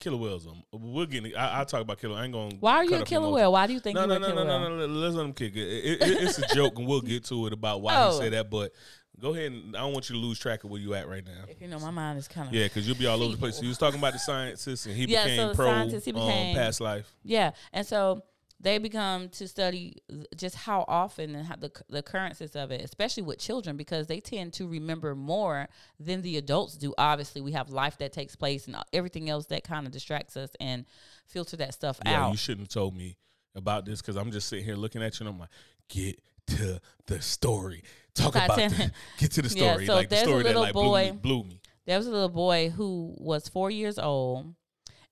killer 0.00 0.16
whales. 0.16 0.46
Um, 0.46 0.62
we'll 0.72 1.06
get. 1.06 1.24
I, 1.36 1.58
I'll 1.58 1.66
talk 1.66 1.82
about 1.82 1.98
killer. 2.00 2.16
I 2.18 2.24
ain't 2.24 2.32
gonna. 2.32 2.56
Why 2.58 2.76
are 2.76 2.84
you 2.84 2.96
a 2.96 3.04
killer 3.04 3.30
whale? 3.30 3.52
Why 3.52 3.66
do 3.66 3.72
you 3.74 3.80
think 3.80 3.94
No, 3.94 4.02
you 4.02 4.06
no, 4.08 4.14
a 4.14 4.18
no, 4.18 4.26
killer 4.28 4.44
no, 4.44 4.68
no, 4.68 4.76
no. 4.78 4.86
Let's 4.86 5.14
let 5.14 5.24
him 5.26 5.32
kick 5.32 5.54
it. 5.54 5.60
It- 5.68 6.02
it- 6.02 6.22
It's 6.22 6.38
a 6.38 6.46
joke, 6.54 6.78
and 6.78 6.88
we'll 6.88 7.00
get 7.02 7.24
to 7.26 7.46
it 7.46 7.52
about 7.52 7.82
why 7.82 7.94
Oh. 7.96 8.10
he 8.12 8.18
said 8.18 8.32
that. 8.32 8.50
But 8.50 8.72
go 9.20 9.34
ahead, 9.34 9.52
and 9.52 9.76
I 9.76 9.80
don't 9.80 9.92
want 9.92 10.08
you 10.10 10.16
to 10.16 10.20
lose 10.20 10.38
track 10.38 10.64
of 10.64 10.70
where 10.70 10.80
you 10.80 10.94
at 10.94 11.08
right 11.08 11.24
now. 11.24 11.44
You 11.60 11.68
know, 11.68 11.78
my 11.78 11.90
mind 11.90 12.18
is 12.18 12.26
kind 12.26 12.48
of 12.48 12.54
Yeah, 12.54 12.64
because 12.64 12.88
you'll 12.88 12.96
be 12.96 13.06
all 13.06 13.22
over 13.22 13.32
the 13.32 13.38
place. 13.38 13.56
So 13.56 13.62
he 13.62 13.68
was 13.68 13.78
talking 13.78 13.98
about 13.98 14.14
the 14.14 14.18
scientists, 14.30 14.86
and 14.86 14.94
he 14.96 15.04
Yeah, 15.04 15.24
became 15.24 15.50
so 15.50 15.54
pro 15.54 15.66
scientists, 15.66 16.04
he 16.06 16.12
became- 16.12 16.56
um, 16.56 16.62
past 16.62 16.80
life. 16.80 17.12
Yeah, 17.22 17.50
and 17.72 17.86
so 17.86 18.22
they 18.62 18.76
become 18.78 19.30
to 19.30 19.48
study 19.48 19.96
just 20.36 20.54
how 20.54 20.84
often 20.86 21.34
and 21.34 21.46
how 21.46 21.56
the 21.56 21.70
the 21.88 21.98
occurrences 21.98 22.54
of 22.54 22.70
it, 22.70 22.82
especially 22.82 23.22
with 23.22 23.38
children, 23.38 23.76
because 23.76 24.06
they 24.06 24.20
tend 24.20 24.52
to 24.54 24.68
remember 24.68 25.14
more 25.14 25.68
than 25.98 26.20
the 26.22 26.36
adults 26.36 26.76
do. 26.76 26.92
Obviously, 26.98 27.40
we 27.40 27.52
have 27.52 27.70
life 27.70 27.96
that 27.98 28.12
takes 28.12 28.36
place 28.36 28.66
and 28.66 28.76
uh, 28.76 28.82
everything 28.92 29.30
else 29.30 29.46
that 29.46 29.64
kind 29.64 29.86
of 29.86 29.92
distracts 29.92 30.36
us 30.36 30.50
and 30.60 30.84
filter 31.26 31.56
that 31.56 31.72
stuff 31.74 31.98
Yeah, 32.04 32.26
out. 32.26 32.30
you 32.32 32.36
shouldn't 32.36 32.62
have 32.66 32.68
told 32.68 32.94
me 32.96 33.16
about 33.54 33.84
this 33.86 34.00
because 34.02 34.16
I'm 34.16 34.30
just 34.30 34.48
sitting 34.48 34.64
here 34.64 34.76
looking 34.76 35.02
at 35.02 35.18
you, 35.18 35.26
and 35.26 35.34
I'm 35.34 35.40
like, 35.40 35.50
get 35.88 36.20
to 36.48 36.80
the 37.06 37.20
story. 37.22 37.82
Talk 38.14 38.34
about 38.34 38.56
the, 38.56 38.90
get 39.18 39.30
to 39.32 39.42
the 39.42 39.48
story. 39.48 39.84
Yeah, 39.84 39.86
so 39.86 39.94
like 39.94 40.08
the 40.10 40.16
there's 40.16 40.26
a 40.26 40.30
story 40.30 40.42
that 40.42 40.48
little 40.50 40.62
like 40.62 40.72
boy- 40.74 40.82
blew 40.82 41.12
me. 41.12 41.42
Blew 41.42 41.44
me. 41.44 41.60
there 41.86 41.96
was 41.96 42.06
a 42.06 42.10
little 42.10 42.28
boy 42.28 42.68
who 42.70 43.14
was 43.18 43.48
four 43.48 43.70
years 43.70 43.98
old, 43.98 44.54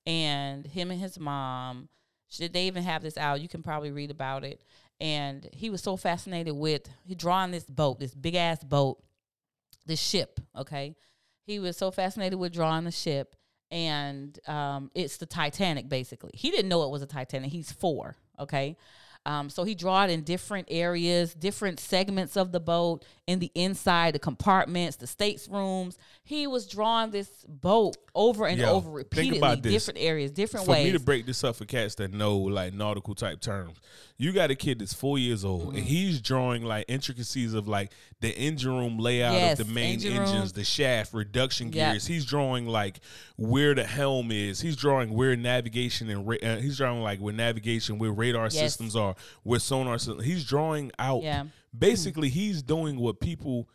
and 0.06 0.66
him 0.66 0.90
and 0.90 1.00
his 1.00 1.18
mom, 1.18 1.88
should 2.28 2.52
they 2.52 2.66
even 2.66 2.82
have 2.82 3.02
this 3.02 3.16
out? 3.16 3.40
You 3.40 3.48
can 3.48 3.62
probably 3.62 3.90
read 3.90 4.10
about 4.10 4.44
it. 4.44 4.62
And 5.00 5.48
he 5.52 5.70
was 5.70 5.82
so 5.82 5.96
fascinated 5.96 6.54
with 6.54 6.88
he 7.04 7.14
drawing 7.14 7.50
this 7.52 7.64
boat, 7.64 8.00
this 8.00 8.14
big 8.14 8.34
ass 8.34 8.62
boat, 8.64 9.02
this 9.86 10.00
ship. 10.00 10.40
Okay, 10.56 10.96
he 11.44 11.58
was 11.58 11.76
so 11.76 11.90
fascinated 11.90 12.38
with 12.38 12.52
drawing 12.52 12.84
the 12.84 12.90
ship, 12.90 13.36
and 13.70 14.38
um, 14.48 14.90
it's 14.94 15.18
the 15.18 15.26
Titanic. 15.26 15.88
Basically, 15.88 16.32
he 16.34 16.50
didn't 16.50 16.68
know 16.68 16.82
it 16.82 16.90
was 16.90 17.02
a 17.02 17.06
Titanic. 17.06 17.52
He's 17.52 17.70
four. 17.70 18.16
Okay. 18.40 18.76
Um, 19.28 19.50
so 19.50 19.62
he 19.64 19.74
draw 19.74 20.04
it 20.04 20.10
in 20.10 20.22
different 20.22 20.68
areas, 20.70 21.34
different 21.34 21.80
segments 21.80 22.34
of 22.34 22.50
the 22.50 22.60
boat, 22.60 23.04
in 23.26 23.40
the 23.40 23.52
inside, 23.54 24.14
the 24.14 24.18
compartments, 24.18 24.96
the 24.96 25.06
states 25.06 25.46
rooms. 25.48 25.98
He 26.24 26.46
was 26.46 26.66
drawing 26.66 27.10
this 27.10 27.28
boat 27.46 27.98
over 28.14 28.46
and 28.46 28.58
Yo, 28.58 28.70
over 28.70 28.88
repeatedly, 28.88 29.56
different 29.60 30.00
areas, 30.00 30.30
different 30.30 30.64
for 30.64 30.72
ways. 30.72 30.86
For 30.86 30.92
me 30.92 30.98
to 30.98 31.04
break 31.04 31.26
this 31.26 31.44
up 31.44 31.56
for 31.56 31.66
cats 31.66 31.94
that 31.96 32.10
know 32.14 32.38
like 32.38 32.72
nautical 32.72 33.14
type 33.14 33.42
terms, 33.42 33.76
you 34.16 34.32
got 34.32 34.50
a 34.50 34.54
kid 34.54 34.78
that's 34.78 34.94
four 34.94 35.18
years 35.18 35.44
old 35.44 35.58
Mm-hmm. 35.68 35.76
and 35.76 35.84
he's 35.86 36.22
drawing 36.22 36.64
like 36.64 36.86
intricacies 36.88 37.52
of 37.52 37.68
like 37.68 37.92
the 38.20 38.30
engine 38.30 38.72
room 38.72 38.98
layout 38.98 39.34
Yes, 39.34 39.60
of 39.60 39.66
the 39.68 39.74
main 39.74 39.94
engine 39.94 40.12
engines, 40.14 40.32
room. 40.34 40.52
the 40.54 40.64
shaft, 40.64 41.12
reduction 41.12 41.66
Yep. 41.70 41.74
gears. 41.92 42.06
He's 42.06 42.24
drawing 42.24 42.66
like 42.66 43.00
where 43.36 43.74
the 43.74 43.84
helm 43.84 44.32
is. 44.32 44.60
He's 44.62 44.74
drawing 44.76 45.12
where 45.12 45.36
navigation 45.36 46.08
and 46.08 46.26
ra- 46.26 46.36
uh, 46.42 46.56
he's 46.56 46.78
drawing 46.78 47.02
like 47.02 47.18
where 47.20 47.34
navigation, 47.34 47.98
where 47.98 48.10
radar 48.10 48.44
Yes. 48.44 48.54
systems 48.54 48.96
are, 48.96 49.14
where 49.42 49.58
sonar. 49.58 49.98
He's 50.22 50.44
drawing 50.44 50.92
out. 50.98 51.22
Yeah. 51.22 51.44
Basically, 51.76 52.28
he's 52.28 52.62
doing 52.62 52.98
what 52.98 53.20
people 53.20 53.68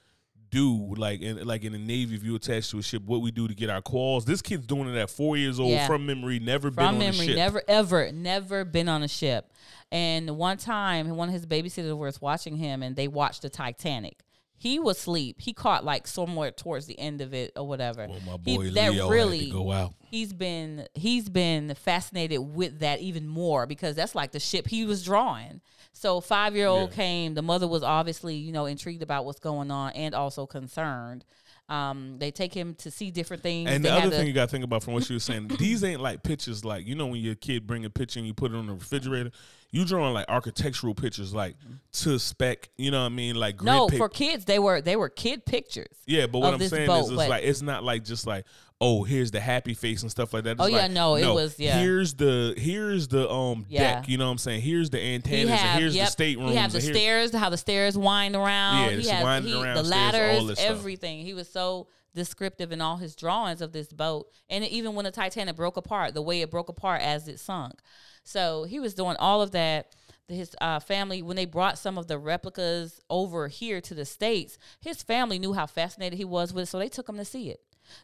do 0.49 0.93
like 0.97 1.19
in 1.21 1.43
like 1.47 1.63
in 1.63 1.71
the 1.71 1.79
navy 1.79 2.15
if 2.15 2.23
you 2.23 2.35
attach 2.35 2.69
to 2.69 2.77
a 2.77 2.83
ship 2.83 3.01
what 3.05 3.21
we 3.21 3.31
do 3.31 3.47
to 3.47 3.55
get 3.55 3.71
our 3.71 3.81
calls 3.81 4.23
this 4.23 4.39
kid's 4.39 4.67
doing 4.67 4.87
it 4.87 4.95
at 4.95 5.09
four 5.09 5.35
years 5.35 5.59
old 5.59 5.71
Yeah. 5.71 5.87
from 5.87 6.05
memory 6.05 6.37
never 6.37 6.69
been 6.69 6.75
from 6.85 6.87
on 6.89 6.95
a 6.95 6.99
memory, 6.99 7.25
ship 7.25 7.35
never 7.35 7.63
ever, 7.67 8.11
never 8.11 8.63
been 8.63 8.87
on 8.87 9.01
a 9.01 9.07
ship. 9.07 9.51
And 9.91 10.37
one 10.37 10.57
time, 10.57 11.09
one 11.15 11.27
of 11.29 11.33
his 11.33 11.45
babysitters 11.45 11.95
was 11.97 12.19
watching 12.21 12.57
him, 12.57 12.81
and 12.81 12.95
they 12.95 13.07
watched 13.07 13.43
the 13.43 13.49
Titanic. 13.49 14.22
He 14.63 14.79
was 14.79 14.97
asleep. 14.97 15.41
He 15.41 15.51
caught 15.51 15.83
like 15.83 16.07
somewhere 16.07 16.51
towards 16.51 16.85
the 16.85 16.97
end 16.97 17.19
of 17.19 17.33
it 17.33 17.51
or 17.57 17.67
whatever. 17.67 18.07
well 18.07 18.19
my 18.25 18.37
He- 18.45 18.55
boy 18.57 18.69
that 18.71 18.91
leo 18.93 19.09
really 19.09 19.49
go 19.51 19.71
out 19.71 19.93
he's 20.09 20.31
been 20.31 20.87
he's 20.93 21.27
been 21.27 21.73
fascinated 21.75 22.39
with 22.39 22.79
that 22.79 23.01
even 23.01 23.27
more 23.27 23.65
because 23.67 23.95
that's 23.95 24.15
like 24.15 24.31
the 24.31 24.39
ship 24.39 24.67
he 24.67 24.85
was 24.85 25.03
drawing. 25.03 25.59
So 25.91 26.21
five 26.21 26.55
year 26.55 26.67
old 26.67 26.91
Yeah. 26.91 26.95
came. 26.95 27.33
The 27.33 27.41
mother 27.41 27.67
was 27.67 27.83
obviously 27.83 28.35
you 28.35 28.51
know 28.53 28.65
intrigued 28.65 29.03
about 29.03 29.25
what's 29.25 29.39
going 29.39 29.69
on 29.69 29.91
and 29.91 30.15
also 30.15 30.45
concerned. 30.45 31.25
Um, 31.69 32.17
they 32.19 32.29
take 32.31 32.53
him 32.53 32.75
to 32.75 32.91
see 32.91 33.09
different 33.09 33.41
things. 33.41 33.69
and 33.69 33.83
They 33.83 33.89
the 33.89 33.95
other 33.95 34.09
thing 34.11 34.27
you 34.27 34.33
got 34.33 34.45
to 34.45 34.51
think 34.51 34.63
about 34.65 34.83
from 34.83 34.93
what 34.93 35.09
you 35.09 35.15
were 35.15 35.19
saying 35.21 35.47
these 35.59 35.83
ain't 35.83 36.01
like 36.01 36.21
pictures 36.23 36.63
like 36.65 36.85
you 36.85 36.93
know 36.95 37.07
when 37.07 37.21
your 37.21 37.35
kid 37.35 37.65
bring 37.67 37.85
a 37.85 37.89
picture 37.89 38.19
and 38.19 38.27
you 38.27 38.33
put 38.33 38.51
it 38.51 38.55
on 38.57 38.67
the 38.67 38.73
refrigerator 38.73 39.31
you 39.73 39.83
drawing 39.83 40.13
like 40.13 40.25
architectural 40.29 40.93
pictures 40.93 41.33
like 41.33 41.55
to 41.91 42.17
spec 42.17 42.69
you 42.77 42.91
know 42.91 42.99
what 43.01 43.07
i 43.07 43.09
mean 43.09 43.35
like 43.35 43.61
no 43.61 43.87
pic- 43.87 43.97
for 43.97 44.07
kids 44.07 44.45
they 44.45 44.59
were 44.59 44.79
they 44.79 44.95
were 44.95 45.09
kid 45.09 45.45
pictures. 45.45 45.97
yeah 46.05 46.25
but 46.27 46.39
what 46.39 46.53
i'm 46.53 46.59
saying 46.61 46.87
boat, 46.87 47.01
is 47.05 47.09
it's 47.09 47.17
like 47.17 47.43
it's 47.43 47.61
not 47.61 47.83
like 47.83 48.05
just 48.05 48.25
like 48.25 48.45
oh 48.79 49.03
here's 49.03 49.31
the 49.31 49.39
happy 49.39 49.73
face 49.73 50.01
and 50.01 50.11
stuff 50.11 50.33
like 50.33 50.43
that 50.43 50.51
It's 50.51 50.61
Oh, 50.61 50.65
yeah, 50.67 50.83
like, 50.83 50.91
no, 50.91 51.15
it 51.15 51.25
was- 51.27 51.57
yeah. 51.59 51.79
here's 51.79 52.13
the 52.13 52.53
here's 52.57 53.07
the 53.07 53.29
um 53.29 53.65
Yeah. 53.67 53.95
deck 53.95 54.09
you 54.09 54.17
know 54.17 54.25
what 54.25 54.31
i'm 54.31 54.37
saying 54.37 54.61
here's 54.61 54.89
the 54.89 54.99
He 54.99 55.15
antennas 55.15 55.51
and 55.51 55.79
here's 55.79 55.95
yep, 55.95 56.07
the 56.07 56.11
staterooms 56.23 56.49
he 56.51 56.55
have 56.57 56.71
the 56.71 56.81
stairs, 56.81 57.33
how 57.33 57.49
the 57.49 57.57
stairs 57.57 57.97
wind 57.97 58.35
around. 58.35 58.81
Yeah, 58.83 58.89
he 58.91 58.95
it's 58.97 59.09
has 59.09 59.23
winding 59.23 59.53
he, 59.53 59.63
around 59.63 59.77
the 59.77 59.83
stairs, 59.85 60.43
ladders, 60.43 60.59
everything. 60.59 61.21
He 61.25 61.33
was 61.33 61.49
so 61.49 61.87
descriptive 62.13 62.71
in 62.71 62.79
all 62.81 62.97
his 62.97 63.15
drawings 63.15 63.61
of 63.61 63.71
this 63.71 63.91
boat, 63.91 64.27
and 64.49 64.63
even 64.65 64.93
when 64.93 65.05
the 65.05 65.11
Titanic 65.11 65.55
broke 65.55 65.77
apart, 65.77 66.13
the 66.13 66.21
way 66.21 66.41
it 66.41 66.51
broke 66.51 66.69
apart 66.69 67.01
as 67.01 67.27
it 67.27 67.39
sunk. 67.39 67.79
So 68.23 68.63
he 68.63 68.79
was 68.79 68.93
doing 68.93 69.15
all 69.19 69.41
of 69.41 69.51
that. 69.51 69.95
His 70.29 70.55
uh, 70.61 70.79
family, 70.79 71.21
when 71.21 71.35
they 71.35 71.45
brought 71.45 71.77
some 71.77 71.97
of 71.97 72.07
the 72.07 72.17
replicas 72.17 73.01
over 73.09 73.49
here 73.49 73.81
to 73.81 73.93
the 73.93 74.05
states, 74.05 74.57
his 74.79 75.03
family 75.03 75.37
knew 75.37 75.53
how 75.53 75.65
fascinated 75.65 76.17
he 76.17 76.25
was 76.25 76.53
with, 76.53 76.63
it, 76.63 76.67
so 76.67 76.79
they 76.79 76.87
took 76.87 77.09
him 77.09 77.17
to 77.17 77.25
see 77.25 77.49
it. 77.49 77.59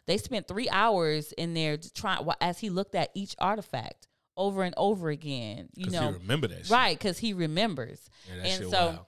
They 0.06 0.18
spent 0.18 0.46
three 0.46 0.68
hours 0.68 1.32
in 1.32 1.54
there 1.54 1.78
trying 1.94 2.26
as 2.40 2.58
he 2.58 2.70
looked 2.70 2.94
at 2.94 3.10
each 3.14 3.34
artifact 3.38 4.06
over 4.36 4.62
and 4.62 4.74
over 4.76 5.10
again. 5.10 5.68
You 5.74 5.90
know, 5.90 6.08
he 6.08 6.18
remember 6.18 6.48
that 6.48 6.66
shit. 6.66 6.70
right? 6.70 6.98
Because 6.98 7.18
he 7.18 7.32
remembers. 7.32 8.08
yeah, 8.28 8.42
and 8.44 8.70
so, 8.70 8.86
wild. 8.86 8.98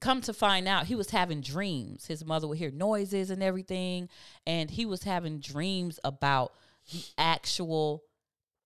come 0.00 0.20
to 0.22 0.32
find 0.32 0.68
out, 0.68 0.86
he 0.86 0.94
was 0.94 1.10
having 1.10 1.40
dreams. 1.40 2.06
His 2.06 2.24
mother 2.24 2.46
would 2.48 2.58
hear 2.58 2.70
noises 2.70 3.30
and 3.30 3.42
everything, 3.42 4.08
and 4.46 4.70
he 4.70 4.86
was 4.86 5.02
having 5.02 5.40
dreams 5.40 5.98
about 6.04 6.52
the 6.92 7.02
actual 7.18 8.02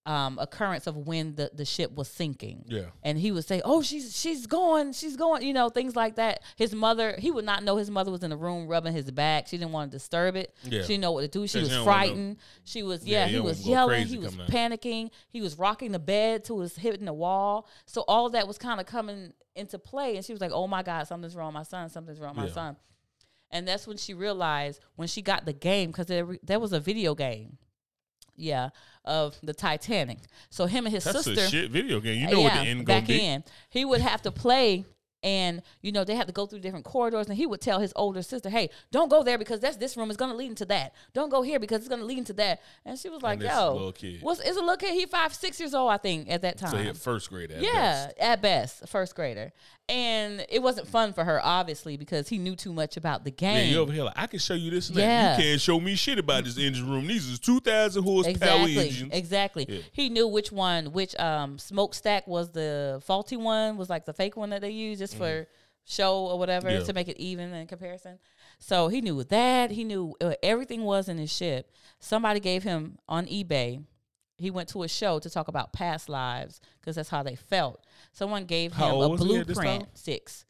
um, 0.04 0.36
occurrence 0.40 0.88
of 0.88 0.96
when 0.96 1.36
the, 1.36 1.50
the 1.54 1.64
ship 1.64 1.94
was 1.94 2.08
sinking. 2.08 2.64
yeah 2.66 2.86
And 3.04 3.16
he 3.16 3.30
would 3.30 3.44
say, 3.44 3.62
"Oh, 3.64 3.82
she's 3.82 4.18
she's 4.20 4.46
going, 4.48 4.92
she's 4.92 5.16
going," 5.16 5.42
you 5.42 5.52
know, 5.52 5.68
things 5.68 5.94
like 5.94 6.16
that. 6.16 6.42
His 6.56 6.74
mother, 6.74 7.14
he 7.18 7.30
would 7.30 7.44
not 7.44 7.62
know 7.62 7.76
his 7.76 7.88
mother 7.88 8.10
was 8.10 8.24
in 8.24 8.30
the 8.30 8.36
room 8.36 8.66
rubbing 8.66 8.92
his 8.92 9.08
back. 9.12 9.46
She 9.46 9.58
didn't 9.58 9.70
want 9.72 9.92
to 9.92 9.96
disturb 9.98 10.34
it. 10.34 10.54
Yeah. 10.64 10.82
She 10.82 10.88
didn't 10.88 11.02
know 11.02 11.12
what 11.12 11.20
to 11.22 11.28
do. 11.28 11.46
She 11.46 11.60
was 11.60 11.76
frightened. 11.78 12.38
She 12.64 12.82
was 12.82 13.06
Yeah, 13.06 13.26
yeah. 13.26 13.26
he 13.28 13.40
was 13.40 13.66
yelling. 13.66 14.06
He 14.06 14.18
was 14.18 14.30
coming 14.34 14.46
out. 14.46 14.50
panicking. 14.50 15.10
He 15.28 15.40
was 15.40 15.56
rocking 15.58 15.92
the 15.92 15.98
bed 16.00 16.42
it 16.42 16.50
was 16.50 16.74
hitting 16.76 17.04
the 17.04 17.12
wall. 17.12 17.68
So 17.86 18.04
all 18.08 18.28
that 18.30 18.48
was 18.48 18.58
kind 18.58 18.80
of 18.80 18.86
coming 18.86 19.32
into 19.54 19.78
play. 19.78 20.16
And 20.16 20.24
she 20.24 20.32
was 20.32 20.40
like, 20.40 20.50
"Oh 20.52 20.66
my 20.66 20.82
God, 20.82 21.06
something's 21.06 21.36
wrong, 21.36 21.52
my 21.52 21.62
son. 21.62 21.88
Something's 21.90 22.18
wrong, 22.18 22.30
with 22.34 22.38
my 22.38 22.46
Yeah. 22.46 22.52
son." 22.54 22.76
And 23.52 23.68
that's 23.68 23.86
when 23.86 23.98
she 23.98 24.14
realized 24.14 24.80
when 24.96 25.06
she 25.08 25.22
got 25.22 25.44
the 25.44 25.52
game 25.52 25.90
because 25.90 26.06
there, 26.06 26.26
there 26.42 26.58
was 26.58 26.72
a 26.72 26.80
video 26.80 27.14
game, 27.14 27.58
yeah, 28.36 28.70
of 29.04 29.36
the 29.42 29.52
Titanic. 29.52 30.18
So 30.50 30.66
him 30.66 30.86
and 30.86 30.94
his 30.94 31.04
that's 31.04 31.24
sister, 31.24 31.44
a 31.44 31.48
shit 31.48 31.70
video 31.70 32.00
game 32.00 32.20
you 32.20 32.28
uh, 32.28 32.30
know 32.30 32.40
what 32.42 32.54
the 32.54 32.60
end 32.60 32.86
back 32.86 33.06
be 33.06 33.24
in. 33.24 33.44
He 33.68 33.84
would 33.84 34.00
have 34.00 34.22
to 34.22 34.30
play, 34.30 34.84
and 35.22 35.62
you 35.80 35.92
know 35.92 36.04
they 36.04 36.14
had 36.14 36.26
to 36.26 36.32
go 36.32 36.46
through 36.46 36.60
different 36.60 36.84
corridors, 36.84 37.28
and 37.28 37.36
he 37.36 37.46
would 37.46 37.60
tell 37.60 37.78
his 37.80 37.92
older 37.96 38.22
sister, 38.22 38.48
"Hey, 38.50 38.70
don't 38.90 39.08
go 39.08 39.22
there 39.22 39.38
because 39.38 39.60
that's 39.60 39.76
this 39.76 39.96
room 39.96 40.10
is 40.10 40.16
going 40.16 40.30
to 40.30 40.36
lead 40.36 40.50
into 40.50 40.64
that. 40.66 40.94
Don't 41.14 41.28
go 41.30 41.42
here 41.42 41.58
because 41.60 41.78
it's 41.80 41.88
going 41.88 42.00
to 42.00 42.06
lead 42.06 42.18
into 42.18 42.32
that." 42.34 42.60
And 42.84 42.98
she 42.98 43.08
was 43.08 43.22
like, 43.22 43.40
"Yo, 43.42 43.92
what's 44.20 44.40
is 44.40 44.56
a 44.56 44.60
little 44.60 44.76
kid? 44.76 44.94
He 44.94 45.06
five, 45.06 45.34
six 45.34 45.58
years 45.60 45.74
old, 45.74 45.90
I 45.90 45.96
think, 45.98 46.30
at 46.30 46.42
that 46.42 46.58
time. 46.58 46.70
so 46.70 46.76
he 46.78 46.92
first 46.92 47.28
grade 47.30 47.50
at 47.50 47.62
yeah, 47.62 47.72
best. 48.06 48.18
at 48.18 48.42
best, 48.42 48.88
first 48.88 49.14
grader." 49.14 49.52
And 49.88 50.46
it 50.48 50.62
wasn't 50.62 50.86
fun 50.86 51.12
for 51.12 51.24
her, 51.24 51.44
obviously, 51.44 51.96
because 51.96 52.28
he 52.28 52.38
knew 52.38 52.54
too 52.54 52.72
much 52.72 52.96
about 52.96 53.24
the 53.24 53.30
Yeah, 53.36 53.54
game. 53.54 53.72
you 53.72 53.78
over 53.80 53.92
here 53.92 54.04
like 54.04 54.14
I 54.16 54.26
can 54.28 54.38
show 54.38 54.54
you 54.54 54.70
this 54.70 54.88
and 54.88 54.96
Yeah. 54.96 55.36
You 55.36 55.42
can't 55.42 55.60
show 55.60 55.80
me 55.80 55.96
shit 55.96 56.18
about 56.20 56.44
this 56.44 56.56
engine 56.56 56.88
room. 56.88 57.06
These 57.08 57.28
is 57.28 57.38
two 57.40 57.58
thousand 57.60 58.04
horsepower 58.04 58.30
Exactly. 58.30 58.78
engines. 58.78 59.12
Exactly. 59.12 59.66
Yeah. 59.68 59.80
He 59.92 60.08
knew 60.08 60.28
which 60.28 60.52
one, 60.52 60.92
which 60.92 61.18
um 61.18 61.58
smokestack 61.58 62.26
was 62.28 62.50
the 62.52 63.02
faulty 63.04 63.36
one, 63.36 63.76
was 63.76 63.90
like 63.90 64.06
the 64.06 64.12
fake 64.12 64.36
one 64.36 64.50
that 64.50 64.60
they 64.60 64.70
used 64.70 65.02
just 65.12 65.22
for 65.22 65.46
show 65.84 66.16
or 66.26 66.38
whatever 66.38 66.68
Mm-hmm. 66.68 66.78
Yeah. 66.80 66.84
to 66.86 66.92
make 66.92 67.08
it 67.08 67.18
even 67.18 67.52
in 67.52 67.66
comparison. 67.66 68.18
So 68.58 68.88
he 68.88 69.00
knew 69.00 69.24
that. 69.24 69.70
He 69.72 69.82
knew 69.84 70.14
uh, 70.20 70.34
everything 70.42 70.84
was 70.84 71.08
in 71.08 71.18
his 71.18 71.32
ship. 71.32 71.72
Somebody 71.98 72.40
gave 72.40 72.62
him 72.62 72.98
on 73.08 73.26
eBay. 73.26 73.82
He 74.38 74.50
went 74.50 74.68
to 74.70 74.82
a 74.82 74.88
show 74.88 75.18
to 75.18 75.28
talk 75.30 75.48
about 75.48 75.72
past 75.72 76.08
lives 76.08 76.60
because 76.80 76.96
that's 76.96 77.08
how 77.08 77.22
they 77.22 77.34
felt. 77.36 77.84
Someone 78.12 78.44
gave 78.44 78.72
him 78.72 78.90
a 78.90 78.96
was 79.08 79.20
he 79.20 79.36
at 79.36 79.46
this 79.46 79.56
blueprint, 79.56 79.86
six, 79.94 80.44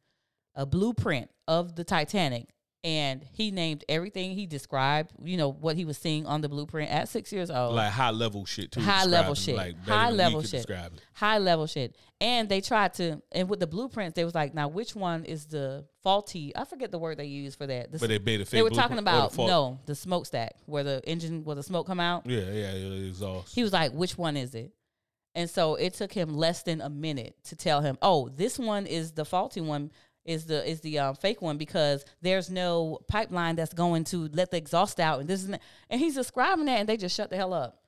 a 0.55 0.65
blueprint 0.67 1.31
of 1.49 1.77
the 1.77 1.85
Titanic. 1.85 2.49
And 2.85 3.24
he 3.33 3.53
named 3.53 3.85
everything 3.89 4.33
he 4.33 4.45
described, 4.45 5.12
you 5.22 5.37
know, 5.37 5.51
what 5.53 5.76
he 5.76 5.85
was 5.85 5.97
seeing 5.97 6.26
on 6.26 6.41
the 6.41 6.49
blueprint 6.49 6.91
at 6.91 7.09
six 7.09 7.33
years 7.33 7.49
old 7.49 7.74
Like 7.76 7.93
high 7.93 8.11
level 8.11 8.45
shit 8.45 8.72
too. 8.72 8.80
high 8.80 9.05
level 9.05 9.37
shit, 9.37 9.55
Like 9.55 9.76
high 9.87 10.11
level 10.11 10.43
shit, 10.43 10.66
high 11.14 11.39
level 11.39 11.68
shit. 11.68 11.95
And 12.20 12.49
they 12.49 12.61
tried 12.61 12.95
to, 12.95 13.22
and 13.30 13.49
with 13.49 13.61
the 13.61 13.68
blueprints, 13.68 14.16
they 14.16 14.24
was 14.24 14.35
like, 14.35 14.53
now 14.53 14.66
which 14.66 14.97
one 14.97 15.24
is 15.24 15.47
the 15.47 15.85
faulty? 16.03 16.53
I 16.57 16.64
forget 16.64 16.91
the 16.91 16.99
word 16.99 17.18
they 17.18 17.26
used 17.26 17.57
for 17.57 17.68
that. 17.68 17.93
The 17.93 17.99
But 17.99 18.09
they 18.09 18.18
made 18.18 18.41
a 18.41 18.45
fake. 18.45 18.59
they 18.59 18.62
were 18.62 18.70
talking 18.70 18.97
the 18.97 19.03
about 19.03 19.33
fault- 19.33 19.49
no, 19.49 19.78
the 19.87 19.95
smokestack 19.95 20.55
where 20.66 20.83
the 20.83 21.01
engine, 21.09 21.45
where 21.45 21.55
the 21.55 21.62
smoke 21.62 21.87
come 21.87 22.01
out. 22.01 22.26
Yeah, 22.26 22.41
yeah, 22.51 22.74
yeah, 22.74 22.89
the 22.89 23.07
exhaust. 23.07 23.55
He 23.55 23.62
was 23.62 23.72
like, 23.72 23.93
which 23.93 24.18
one 24.18 24.37
is 24.37 24.57
it? 24.57 24.72
And 25.37 25.49
so 25.49 25.76
it 25.76 25.95
took 25.95 26.12
him 26.12 26.35
less 26.37 26.64
than 26.64 26.80
a 26.80 26.91
minute 26.91 27.37
to 27.45 27.57
tell 27.57 27.80
him, 27.80 27.97
oh, 28.03 28.28
this 28.28 28.59
one 28.59 28.87
is 28.87 29.12
the 29.12 29.24
faulty 29.24 29.61
one. 29.61 29.93
Is 30.25 30.45
the 30.47 30.64
is 30.68 30.81
the 30.83 31.01
um, 31.01 31.14
fake 31.16 31.43
one 31.43 31.57
because 31.59 32.05
there's 32.20 32.49
no 32.49 33.01
pipeline 33.09 33.57
that's 33.57 33.75
going 33.75 34.05
to 34.05 34.29
let 34.33 34.53
the 34.53 34.57
exhaust 34.57 35.01
out 35.01 35.18
and 35.18 35.29
this 35.29 35.43
is 35.43 35.51
and 35.91 36.01
he's 36.01 36.14
describing 36.14 36.66
that 36.66 36.79
and 36.79 36.89
they 36.89 36.97
just 36.97 37.16
shut 37.16 37.29
the 37.29 37.37
hell 37.37 37.53
up 37.53 37.81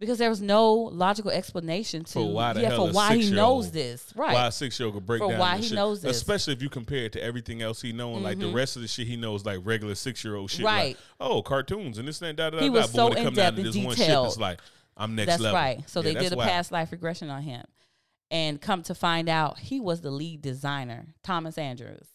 because 0.00 0.18
there 0.18 0.28
was 0.28 0.40
no 0.42 0.72
logical 0.74 1.30
explanation 1.30 2.02
to 2.02 2.12
For 2.14 2.32
why 2.32 2.52
yeah 2.54 2.74
for 2.74 2.90
why 2.90 3.16
he 3.16 3.30
knows 3.30 3.70
this 3.70 4.12
right 4.16 4.34
Why 4.34 4.48
a 4.48 4.50
six 4.52 4.80
year 4.80 4.86
old 4.88 4.94
could 4.96 5.06
break 5.06 5.22
For 5.22 5.30
down 5.30 5.38
why 5.38 5.58
he 5.58 5.62
shit. 5.68 5.76
knows 5.76 6.02
this. 6.02 6.16
especially 6.16 6.54
if 6.54 6.62
you 6.62 6.68
compare 6.68 7.04
it 7.04 7.12
to 7.12 7.22
everything 7.22 7.62
else 7.62 7.80
he 7.80 7.92
know, 7.92 8.14
and 8.16 8.24
like 8.24 8.40
the 8.40 8.46
Mhm. 8.46 8.54
rest 8.54 8.74
of 8.74 8.82
the 8.82 8.88
shit 8.88 9.06
he 9.06 9.16
knows, 9.16 9.44
like 9.46 9.60
regular 9.62 9.94
six 9.94 10.24
year 10.24 10.34
old 10.34 10.50
shit. 10.50 10.64
Right. 10.64 10.96
Like, 10.96 10.96
oh, 11.20 11.42
cartoons 11.42 11.98
and 11.98 12.08
this 12.08 12.20
and 12.20 12.36
that. 12.36 12.50
Da, 12.52 12.58
da, 12.58 12.62
He 12.64 12.70
was 12.70 12.90
But 12.90 12.96
so 12.96 13.08
in-depth 13.12 13.34
to 13.56 13.62
and 13.62 13.66
this 13.72 13.76
one 13.76 13.94
shit, 13.94 14.08
it's 14.10 14.36
like 14.36 14.58
I'm 14.96 15.14
next 15.14 15.26
that's 15.28 15.42
level. 15.42 15.56
right 15.56 15.88
so 15.88 16.00
Yeah, 16.00 16.12
they 16.14 16.14
did 16.18 16.32
a 16.32 16.36
wild. 16.36 16.50
past 16.50 16.72
life 16.72 16.90
regression 16.90 17.30
on 17.30 17.42
him 17.42 17.64
and 18.30 18.60
come 18.60 18.82
to 18.82 18.94
find 18.94 19.28
out 19.28 19.58
he 19.58 19.80
was 19.80 20.00
the 20.00 20.10
lead 20.10 20.42
designer 20.42 21.14
Thomas 21.22 21.56
Andrews 21.58 22.06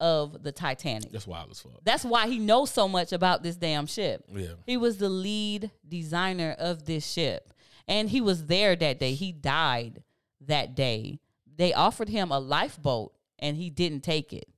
of 0.00 0.42
the 0.42 0.50
Titanic 0.52 1.12
That's 1.12 1.26
wild 1.26 1.50
as 1.50 1.60
fuck. 1.60 1.72
that's 1.84 2.04
why 2.04 2.26
he 2.26 2.38
knows 2.38 2.70
so 2.70 2.88
much 2.88 3.12
about 3.12 3.42
this 3.42 3.56
damn 3.56 3.86
ship 3.86 4.24
Yeah. 4.32 4.54
He 4.66 4.76
was 4.76 4.96
the 4.96 5.08
lead 5.10 5.70
designer 5.86 6.54
of 6.58 6.86
this 6.86 7.06
ship. 7.06 7.52
And 7.86 8.08
he 8.08 8.20
was 8.20 8.46
there 8.46 8.76
that 8.76 9.00
day. 9.00 9.14
He 9.14 9.32
died 9.32 10.04
that 10.46 10.76
day. 10.76 11.18
They 11.56 11.74
offered 11.74 12.08
him 12.08 12.30
a 12.30 12.38
lifeboat 12.38 13.12
and 13.38 13.56
he 13.56 13.68
didn't 13.68 14.02
take 14.02 14.32
it. 14.32 14.48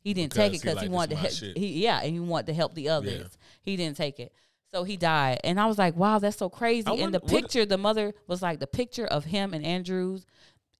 He 0.00 0.14
didn't 0.14 0.32
take 0.32 0.52
it 0.54 0.62
Because 0.62 0.80
he 0.80 0.86
he, 0.86 0.92
wanted 0.92 1.10
to 1.10 1.16
help. 1.16 1.32
He, 1.32 1.84
yeah, 1.84 2.00
and 2.02 2.12
he 2.12 2.20
wanted 2.20 2.46
to 2.46 2.54
help 2.54 2.74
the 2.74 2.88
others. 2.88 3.20
Yeah. 3.20 3.46
He 3.62 3.76
didn't 3.76 3.96
take 3.96 4.20
it. 4.20 4.32
So 4.74 4.84
he 4.84 4.96
died. 4.96 5.38
And 5.44 5.60
I 5.60 5.66
was 5.66 5.78
like, 5.78 5.96
wow, 5.96 6.18
that's 6.18 6.36
so 6.36 6.48
crazy. 6.48 6.86
I 6.86 6.92
and 6.94 7.14
the 7.14 7.20
what- 7.20 7.28
picture, 7.30 7.64
the 7.64 7.78
mother 7.78 8.14
was 8.26 8.42
like, 8.42 8.60
the 8.60 8.66
picture 8.66 9.06
of 9.06 9.24
him 9.24 9.54
and 9.54 9.64
Andrews, 9.64 10.26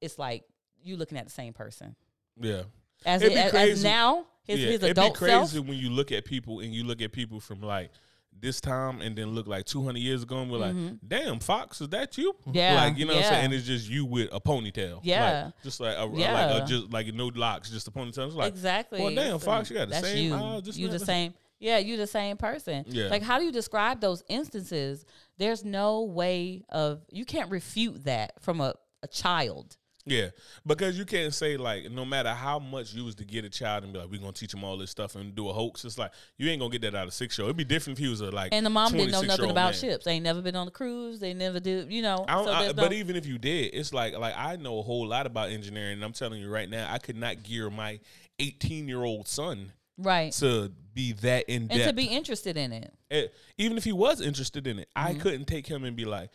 it's 0.01 0.19
like, 0.19 0.45
you 0.83 0.97
looking 0.97 1.19
at 1.19 1.25
the 1.25 1.33
same 1.33 1.53
person. 1.53 1.97
Yeah. 2.41 2.63
As, 3.05 3.23
It'd 3.23 3.33
it, 3.33 3.35
be 3.37 3.41
as, 3.41 3.47
as 3.47 3.51
crazy. 3.53 3.83
now, 3.89 4.27
his, 4.45 4.61
yeah. 4.61 4.67
his 4.67 4.75
It'd 4.83 4.91
adult 4.91 5.15
be 5.15 5.19
crazy 5.19 5.57
self. 5.57 5.67
when 5.67 5.79
you 5.79 5.91
look 5.91 6.13
at 6.13 6.25
people 6.25 6.61
and 6.61 6.73
you 6.75 6.85
look 6.85 7.01
at 7.03 7.13
people 7.13 7.41
from 7.41 7.61
like 7.61 7.91
this 8.39 8.61
time 8.61 9.01
and 9.01 9.17
then 9.17 9.29
look 9.35 9.47
like 9.47 9.65
200 9.65 9.99
years 9.99 10.23
ago 10.23 10.39
and 10.43 10.51
we're 10.51 10.59
like, 10.59 10.75
damn, 11.07 11.39
Fox, 11.41 11.81
is 11.81 11.89
that 11.89 12.19
you? 12.19 12.33
Mm-hmm. 12.33 12.51
Yeah, 12.55 12.75
Like, 12.75 12.99
you 12.99 13.07
know 13.07 13.15
what 13.15 13.17
I'm 13.19 13.23
yeah. 13.23 13.31
saying? 13.31 13.45
And 13.47 13.55
it's 13.55 13.67
just 13.67 13.89
you 13.89 14.05
with 14.05 14.29
a 14.33 14.41
ponytail. 14.41 15.01
Yeah. 15.03 15.45
Like, 15.47 15.63
just 15.63 15.81
like, 15.81 15.97
a, 15.97 16.11
Yeah. 16.15 16.33
like 16.51 16.63
a, 16.63 16.67
just 16.67 16.93
like 16.93 17.15
no 17.15 17.31
locks, 17.35 17.71
just 17.71 17.89
a 17.89 17.91
ponytail. 17.91 18.27
It's 18.27 18.37
like, 18.37 18.53
exactly. 18.53 19.01
well, 19.01 19.15
damn, 19.15 19.39
So 19.39 19.47
Fox, 19.47 19.71
you 19.71 19.77
got 19.77 19.89
the 19.89 19.93
that's 19.95 20.07
same 20.09 20.29
You, 20.29 20.35
eyes, 20.35 20.63
this 20.63 20.77
you 20.77 20.89
the 20.89 20.99
same. 20.99 21.33
Yeah, 21.59 21.79
you're 21.79 21.97
the 21.97 22.07
same 22.07 22.37
person. 22.37 22.85
Yeah. 22.87 23.09
Like, 23.09 23.23
how 23.23 23.39
do 23.39 23.45
you 23.45 23.53
describe 23.53 24.01
those 24.01 24.23
instances? 24.29 25.05
There's 25.39 25.65
no 25.65 26.03
way 26.03 26.65
of 26.69 27.03
you 27.11 27.25
can't 27.25 27.51
refute 27.51 28.05
that 28.05 28.43
from 28.43 28.61
a, 28.61 28.75
a 29.03 29.09
child. 29.09 29.77
Yeah, 30.09 30.29
because 30.65 30.97
you 30.97 31.05
can't 31.05 31.35
say 31.35 31.57
like 31.57 31.91
no 31.91 32.05
matter 32.05 32.29
how 32.33 32.61
much 32.61 32.95
you 32.95 33.05
was 33.05 33.17
to 33.17 33.25
get 33.25 33.45
a 33.45 33.51
child 33.51 33.83
and 33.83 33.93
be 33.93 33.99
like 33.99 34.09
we're 34.09 34.21
gonna 34.21 34.33
teach 34.33 34.53
them 34.53 34.63
all 34.63 34.79
this 34.79 34.93
stuff 34.93 35.17
and 35.17 35.35
do 35.35 35.49
a 35.49 35.53
hoax. 35.53 35.85
It's 35.85 35.99
like 35.99 36.13
you 36.39 36.49
ain't 36.49 36.61
gonna 36.61 36.71
get 36.71 36.83
that 36.83 36.95
out 36.95 37.09
of 37.09 37.13
six 37.13 37.37
year. 37.37 37.47
It'd 37.47 37.57
be 37.57 37.65
different 37.65 37.99
if 37.99 38.05
he 38.05 38.09
was 38.09 38.21
a 38.21 38.31
like 38.31 38.51
And 38.55 38.65
the 38.65 38.71
mom 38.71 38.93
didn't 38.93 39.11
know 39.11 39.23
nothing 39.23 39.51
about 39.51 39.73
man. 39.73 39.75
ships. 39.75 40.05
They 40.05 40.13
ain't 40.13 40.23
never 40.23 40.41
been 40.41 40.55
on 40.55 40.69
a 40.69 40.71
cruise. 40.71 41.19
They 41.19 41.35
never 41.35 41.59
did. 41.59 41.93
You 41.93 42.03
know. 42.03 42.25
I 42.29 42.35
don't, 42.37 42.45
so 42.45 42.53
I- 42.53 42.63
there's 42.63 42.75
but 42.75 42.93
even 42.93 43.17
if 43.17 43.27
you 43.27 43.37
did, 43.37 43.75
it's 43.75 43.93
like 43.93 44.17
like 44.17 44.35
I 44.37 44.55
know 44.55 44.79
a 44.79 44.83
whole 44.83 45.09
lot 45.09 45.27
about 45.27 45.51
engineering, 45.51 45.95
and 45.95 46.05
I'm 46.05 46.13
telling 46.13 46.41
you 46.41 46.49
right 46.49 46.71
now, 46.71 46.89
I 46.89 46.99
could 46.99 47.17
not 47.17 47.43
gear 47.43 47.69
my 47.69 47.99
18 48.39 48.87
year 48.87 49.03
old 49.03 49.27
son 49.27 49.73
right. 49.99 50.33
to 50.35 50.73
be 50.95 51.13
that 51.13 51.49
in 51.49 51.67
depth 51.67 51.81
and 51.81 51.89
to 51.89 51.95
be 51.95 52.05
interested 52.07 52.57
in 52.57 52.73
it. 53.11 53.33
Even 53.59 53.77
if 53.77 53.85
he 53.85 53.93
was 53.93 54.21
interested 54.21 54.67
in 54.67 54.79
it, 54.79 54.89
I 54.97 55.11
Mm-hmm. 55.13 55.21
couldn't 55.21 55.45
take 55.47 55.67
him 55.67 55.85
and 55.85 55.97
be 55.97 56.05
like, 56.05 56.31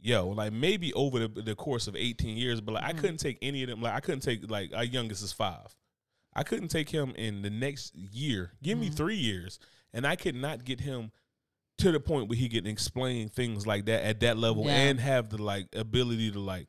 yo, 0.00 0.28
like 0.28 0.52
maybe 0.52 0.92
over 0.94 1.18
the, 1.26 1.28
the 1.42 1.54
course 1.54 1.86
of 1.88 1.96
18 1.96 2.36
years, 2.36 2.60
but 2.60 2.72
like 2.74 2.84
Mm-hmm. 2.84 2.98
I 2.98 3.00
couldn't 3.00 3.16
take 3.18 3.38
any 3.42 3.62
of 3.62 3.68
them. 3.68 3.80
Like 3.82 3.94
I 3.94 4.00
couldn't 4.00 4.20
take 4.20 4.50
like 4.50 4.72
our 4.74 4.84
youngest 4.84 5.22
is 5.22 5.32
five. 5.32 5.74
I 6.34 6.42
couldn't 6.42 6.68
take 6.68 6.90
him 6.90 7.14
in 7.16 7.42
the 7.42 7.50
next 7.50 7.94
year. 7.94 8.52
Give 8.62 8.78
Mm-hmm. 8.78 8.88
me 8.88 8.94
three 8.94 9.16
years, 9.16 9.58
and 9.92 10.06
I 10.06 10.16
could 10.16 10.34
not 10.34 10.64
get 10.64 10.80
him 10.80 11.10
to 11.78 11.92
the 11.92 12.00
point 12.00 12.28
where 12.28 12.38
he 12.38 12.48
can 12.48 12.66
explain 12.66 13.28
things 13.28 13.66
like 13.66 13.84
that 13.86 14.02
at 14.04 14.20
that 14.20 14.38
level 14.38 14.64
Yeah. 14.64 14.72
and 14.76 15.00
have 15.00 15.28
the 15.30 15.42
like 15.42 15.66
ability 15.74 16.30
to 16.32 16.40
like 16.40 16.68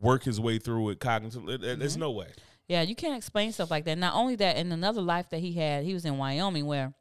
work 0.00 0.24
his 0.24 0.40
way 0.40 0.58
through 0.58 0.90
it 0.90 0.98
cognitively. 1.00 1.50
It- 1.50 1.54
it- 1.54 1.60
Mm-hmm. 1.62 1.78
There's 1.80 1.96
no 1.96 2.10
way. 2.10 2.28
Yeah, 2.68 2.82
you 2.82 2.94
can't 2.94 3.16
explain 3.16 3.52
stuff 3.52 3.70
like 3.70 3.84
that. 3.84 3.96
Not 3.98 4.14
only 4.14 4.36
that, 4.36 4.56
in 4.56 4.72
another 4.72 5.00
life 5.00 5.30
that 5.30 5.38
he 5.38 5.52
had, 5.52 5.84
he 5.84 5.94
was 5.94 6.04
in 6.04 6.18
Wyoming 6.18 6.66
where 6.66 6.94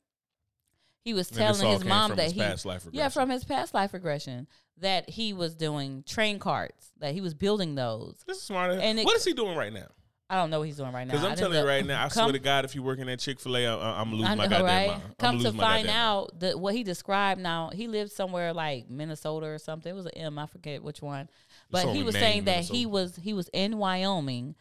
he 1.03 1.13
was 1.13 1.29
telling 1.29 1.67
his 1.67 1.85
mom 1.85 2.15
that 2.15 2.23
his 2.23 2.33
he 2.33 2.39
past 2.39 2.65
life 2.65 2.87
yeah 2.91 3.09
from 3.09 3.29
his 3.29 3.43
past 3.43 3.75
life 3.75 3.93
regression 3.93 4.47
that 4.77 5.07
he 5.07 5.33
was 5.33 5.55
doing 5.55 6.03
train 6.05 6.39
carts 6.39 6.91
that 6.99 7.13
he 7.13 7.21
was 7.21 7.33
building 7.33 7.75
those. 7.75 8.23
This 8.27 8.37
is 8.37 8.43
smart. 8.43 8.71
And 8.71 8.99
it- 8.99 9.05
what 9.05 9.15
is 9.15 9.23
he 9.23 9.33
doing 9.33 9.55
right 9.55 9.71
now? 9.71 9.87
I 10.27 10.37
don't 10.37 10.49
know 10.49 10.57
what 10.59 10.65
he's 10.65 10.77
doing 10.77 10.91
right 10.91 11.05
now. 11.05 11.13
Because 11.13 11.23
I'm 11.23 11.35
telling 11.37 11.59
you 11.59 11.67
right 11.67 11.85
now, 11.85 12.03
I 12.03 12.07
swear 12.07 12.31
to 12.31 12.39
God, 12.39 12.65
if 12.65 12.73
you're 12.73 12.83
working 12.83 13.07
at 13.09 13.19
Chick 13.19 13.39
Fil 13.39 13.57
A, 13.57 13.67
I'm 13.67 14.11
losing 14.11 14.25
I 14.25 14.33
my 14.35 14.47
goddamn 14.47 14.65
right? 14.65 14.87
mind. 14.87 15.03
I'm 15.05 15.13
Come 15.19 15.39
to 15.43 15.51
find 15.51 15.87
out 15.87 16.39
that 16.39 16.59
what 16.59 16.73
he 16.73 16.83
described 16.83 17.39
now, 17.39 17.69
he 17.71 17.87
lived 17.87 18.11
somewhere 18.11 18.51
like 18.51 18.89
Minnesota 18.89 19.45
or 19.45 19.59
something. 19.59 19.91
It 19.91 19.95
was 19.95 20.07
an 20.07 20.13
M, 20.15 20.39
I 20.39 20.47
forget 20.47 20.81
which 20.81 20.99
one. 20.99 21.29
But 21.71 21.87
he 21.93 22.03
was 22.03 22.15
saying 22.15 22.45
that 22.45 22.63
he 22.63 22.85
was 22.85 23.15
he 23.15 23.33
was 23.33 23.49
in 23.51 23.77
Wyoming 23.77 24.55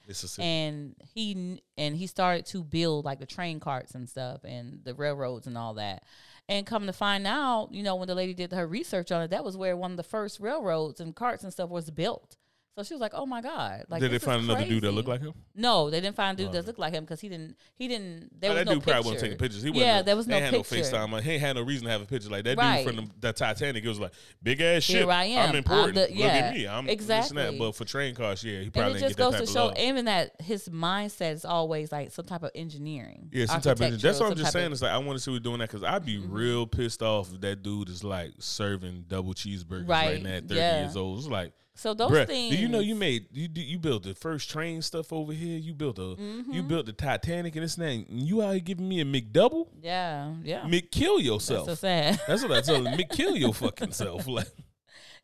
and 0.44 0.96
he 1.14 1.61
and 1.76 1.96
he 1.96 2.07
started 2.07 2.46
to 2.46 2.64
build 2.64 3.05
like 3.05 3.20
the 3.20 3.26
train 3.26 3.61
carts 3.61 3.94
and 3.94 4.09
stuff 4.09 4.42
and 4.44 4.80
the 4.84 4.94
railroads 4.94 5.46
and 5.46 5.57
all 5.57 5.74
that. 5.74 6.02
And 6.48 6.66
come 6.66 6.86
to 6.86 6.92
find 6.92 7.26
out, 7.26 7.72
you 7.72 7.82
know, 7.82 7.96
when 7.96 8.09
the 8.09 8.14
lady 8.14 8.34
did 8.34 8.52
her 8.52 8.66
research 8.66 9.11
on 9.12 9.22
it, 9.22 9.30
that 9.30 9.44
was 9.44 9.57
where 9.57 9.76
one 9.76 9.92
of 9.92 9.96
the 9.96 10.02
first 10.02 10.40
railroads 10.40 11.00
and 11.00 11.14
carts 11.14 11.42
and 11.42 11.52
stuff 11.52 11.70
was 11.70 11.90
built. 11.90 12.36
So 12.77 12.83
she 12.83 12.93
was 12.93 13.01
like, 13.01 13.12
"Oh 13.14 13.25
my 13.25 13.41
god!" 13.41 13.85
Like, 13.89 14.01
Did 14.01 14.11
they 14.11 14.18
find 14.18 14.43
another 14.43 14.64
dude 14.64 14.83
that 14.83 14.91
looked 14.91 15.09
like 15.09 15.20
him? 15.20 15.33
No, 15.55 15.91
they 15.91 16.01
didn't 16.01 16.16
find 16.16 16.39
a 16.39 16.43
dude 16.43 16.53
that 16.53 16.66
looked 16.66 16.81
like 16.81 16.93
him 16.93 17.05
because 17.05 17.20
he 17.20 17.29
didn't. 17.29 17.57
He 17.77 17.87
didn't. 17.87 18.31
There 18.41 18.51
Oh, 18.51 18.55
was 18.55 18.59
that 18.64 18.66
no 18.66 18.75
dude 18.75 18.83
probably 18.83 18.99
wasn't 19.12 19.20
taking 19.20 19.39
pictures. 19.39 19.62
He 19.62 19.70
yeah, 19.70 20.03
there 20.03 20.16
was 20.16 20.27
they 20.27 20.33
no 20.41 20.45
had 20.45 20.55
picture. 20.55 20.75
no 20.77 20.81
FaceTime. 20.83 21.12
Like, 21.12 21.22
he 21.22 21.31
ain't 21.33 21.41
had 21.41 21.55
no 21.55 21.62
reason 21.62 21.85
to 21.85 21.93
have 21.93 22.03
a 22.03 22.07
picture 22.07 22.29
like 22.31 22.43
that 22.45 22.59
Right. 22.59 22.85
dude 22.85 22.97
from 22.97 23.05
the, 23.07 23.12
the 23.29 23.33
Titanic. 23.33 23.85
It 23.85 23.89
was 23.89 24.01
like 24.01 24.11
big 24.43 24.61
ass 24.61 24.83
ship. 24.83 24.97
Here 25.03 25.11
I 25.11 25.25
am. 25.27 25.43
I'm 25.45 25.49
I'm 25.51 25.55
important. 25.57 25.95
the- 25.95 26.01
Look 26.16 26.25
at 26.27 26.55
me. 26.55 26.66
I'm 26.66 26.79
and 26.81 26.91
exactly. 26.91 27.57
But 27.59 27.77
for 27.77 27.85
train 27.85 28.14
cars, 28.16 28.43
yeah, 28.43 28.59
he 28.59 28.64
And 28.64 28.72
probably 28.72 28.91
it 28.91 28.95
didn't 28.95 29.09
just 29.11 29.18
get 29.18 29.31
that 29.31 29.39
goes 29.39 29.49
to 29.49 29.55
show, 29.55 29.66
love. 29.66 29.79
even 29.79 30.05
that 30.07 30.41
his 30.41 30.68
mindset 30.68 31.33
is 31.35 31.45
always 31.45 31.93
like 31.93 32.11
some 32.11 32.25
type 32.25 32.43
of 32.43 32.51
engineering. 32.57 33.29
Yeah, 33.33 33.47
some 33.47 33.61
type 33.61 33.77
of. 33.77 33.83
architecture, 33.83 34.07
That's 34.09 34.18
what 34.18 34.31
I'm 34.33 34.37
just 34.37 34.53
saying. 34.53 34.72
It's 34.72 34.83
like 34.83 34.91
I 34.91 34.99
want 34.99 35.16
to 35.16 35.22
see 35.22 35.31
who 35.31 35.39
doing 35.39 35.61
that 35.61 35.68
because 35.70 35.85
I'd 35.85 36.05
be 36.05 36.14
Mm-hmm. 36.18 36.33
real 36.33 36.66
pissed 36.66 37.03
off 37.03 37.33
if 37.33 37.41
that 37.43 37.62
dude 37.62 37.89
is 37.89 38.03
like 38.03 38.33
serving 38.41 39.05
double 39.07 39.33
cheeseburgers 39.33 39.89
right, 39.89 40.14
Right, 40.14 40.22
now 40.25 40.31
at 40.31 40.49
30 40.49 40.55
years 40.55 40.97
old. 40.97 41.18
It's 41.18 41.29
like, 41.29 41.53
so 41.77 41.93
those 41.95 42.11
bruh, 42.11 42.27
things. 42.27 42.55
do 42.55 42.61
you 42.61 42.68
know 42.68 42.79
you 42.79 42.95
made 42.95 43.27
you 43.33 43.49
you 43.53 43.79
built 43.79 44.05
the 44.05 44.14
first 44.14 44.49
train 44.51 44.81
stuff 44.83 45.12
over 45.12 45.33
here? 45.33 45.59
You 45.59 45.75
built 45.75 45.99
a 45.99 46.03
you 46.03 46.16
Mm-hmm. 46.16 46.68
built 46.68 46.87
the 46.87 46.93
Titanic 46.93 47.55
and 47.57 47.64
this 47.64 47.75
thing. 47.77 48.07
And 48.09 48.22
you 48.22 48.43
out 48.43 48.53
here 48.53 48.61
giving 48.61 48.89
me 48.89 49.01
a 49.01 49.05
McDouble? 49.05 49.68
Yeah, 49.83 50.33
yeah. 50.43 50.61
Mick, 50.62 50.91
kill 50.91 51.16
That's 51.16 51.27
yourself. 51.27 51.66
so 51.68 51.75
sad. 51.75 52.20
That's 52.29 52.43
what 52.43 52.53
I 52.53 52.61
tell 52.61 52.77
him. 52.77 52.87
Mick, 52.99 53.11
kill 53.11 53.37
your 53.37 53.53
fucking 53.53 53.93
self. 53.93 54.27
Like, 54.29 54.47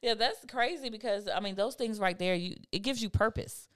yeah, 0.02 0.14
that's 0.14 0.44
crazy 0.50 0.88
because 0.90 1.28
I 1.28 1.40
mean 1.40 1.54
those 1.54 1.74
things 1.76 1.98
right 2.00 2.18
there. 2.18 2.34
You 2.34 2.56
it 2.72 2.80
gives 2.80 3.02
you 3.02 3.10
purpose. 3.10 3.68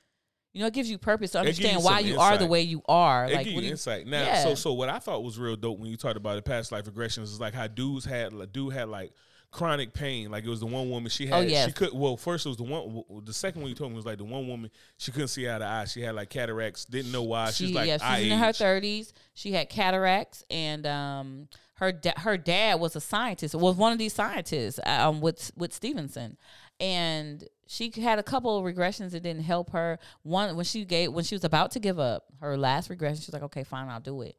You 0.53 0.61
know, 0.61 0.67
it 0.69 0.73
gives 0.73 0.89
you 0.89 0.99
purpose 0.99 1.33
to 1.33 1.43
gives 1.43 1.59
you 1.59 1.67
understand 1.67 1.85
why 1.85 1.99
you 2.01 2.19
are 2.19 2.39
the 2.39 2.47
way 2.47 2.63
you 2.63 2.81
are. 2.89 3.25
it 3.27 3.35
Like, 3.35 3.45
give 3.47 3.55
what 3.55 3.63
you 3.63 3.67
you- 3.67 3.73
insight. 3.73 4.07
Now, 4.07 4.23
Yeah. 4.25 4.43
so 4.45 4.55
so 4.55 4.73
what 4.73 4.89
I 4.89 4.99
thought 5.01 5.23
was 5.25 5.39
real 5.39 5.57
dope 5.57 5.79
when 5.81 5.91
you 5.91 5.97
talked 5.97 6.17
about 6.17 6.37
the 6.37 6.43
past 6.43 6.71
life 6.73 6.85
regressions 6.85 7.25
is 7.25 7.41
like 7.41 7.55
how 7.55 7.67
dudes 7.67 8.05
had 8.05 8.33
like 8.33 8.53
dude 8.53 8.73
had 8.73 8.89
like 8.89 9.13
chronic 9.55 9.95
pain. 9.95 10.31
Like 10.31 10.45
it 10.45 10.51
was 10.51 10.61
the 10.61 10.67
one 10.67 10.91
woman 10.91 11.09
she 11.09 11.27
had. 11.27 11.35
Oh, 11.37 11.41
yes. 11.41 11.69
She 11.69 11.73
could. 11.73 11.95
Well, 11.95 12.17
first 12.17 12.45
it 12.45 12.51
was 12.51 12.59
the 12.59 12.65
one. 12.65 13.05
The 13.25 13.33
second 13.33 13.63
one 13.63 13.71
you 13.71 13.75
told 13.75 13.93
me 13.93 13.97
was 13.97 14.05
like 14.05 14.19
the 14.19 14.25
one 14.25 14.47
woman 14.49 14.71
she 14.99 15.13
couldn't 15.13 15.29
see 15.29 15.49
out 15.49 15.63
of 15.63 15.69
eye. 15.69 15.85
She 15.87 16.03
had 16.03 16.15
like 16.15 16.29
cataracts. 16.29 16.85
Didn't 16.85 17.13
know 17.13 17.23
why. 17.23 17.51
she, 17.51 17.67
She's 17.67 17.75
like 17.75 17.89
yeah, 17.89 18.17
she's 18.17 18.31
in 18.31 18.39
her 18.39 18.53
thirties. 18.53 19.15
She 19.33 19.53
had 19.53 19.71
cataracts, 19.71 20.45
and 20.51 20.87
um, 20.87 21.49
her 21.75 21.93
da- 21.93 22.19
her 22.19 22.37
dad 22.37 22.81
was 22.81 22.97
a 22.97 23.01
scientist. 23.01 23.55
Was 23.55 23.77
one 23.77 23.93
of 23.93 23.99
these 23.99 24.13
scientists 24.13 24.81
um, 24.85 25.21
with 25.21 25.53
with 25.57 25.73
Stevenson, 25.73 26.37
and 26.81 27.45
she 27.67 27.91
had 27.97 28.19
a 28.19 28.23
couple 28.23 28.59
of 28.59 28.65
regressions 28.65 29.13
that 29.13 29.23
didn't 29.23 29.45
help 29.45 29.71
her. 29.71 29.99
One 30.23 30.57
when 30.57 30.65
she 30.65 30.85
gave 30.85 31.13
when 31.13 31.25
she 31.25 31.37
was 31.37 31.45
about 31.45 31.71
to 31.73 31.81
give 31.81 31.99
up 31.99 32.27
her 32.41 32.57
last 32.57 32.91
regression, 32.91 33.23
she 33.23 33.29
was 33.29 33.35
like, 33.35 33.45
"Okay, 33.45 33.65
fine, 33.65 33.89
I'll 33.89 34.01
do 34.01 34.21
it." 34.23 34.37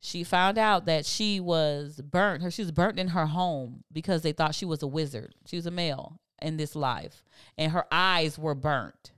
She 0.00 0.24
found 0.24 0.56
out 0.56 0.86
that 0.86 1.04
she 1.04 1.40
was 1.40 2.00
burnt. 2.02 2.42
Her 2.42 2.50
she 2.50 2.62
was 2.62 2.72
burnt 2.72 2.98
in 2.98 3.08
her 3.08 3.26
home 3.26 3.84
because 3.92 4.22
they 4.22 4.32
thought 4.32 4.54
she 4.54 4.64
was 4.64 4.82
a 4.82 4.86
wizard. 4.86 5.34
She 5.46 5.56
was 5.56 5.66
a 5.66 5.70
male 5.70 6.18
in 6.40 6.56
this 6.56 6.74
life, 6.74 7.22
and 7.58 7.72
her 7.72 7.84
eyes 7.92 8.38
were 8.38 8.54
burnt. 8.54 9.12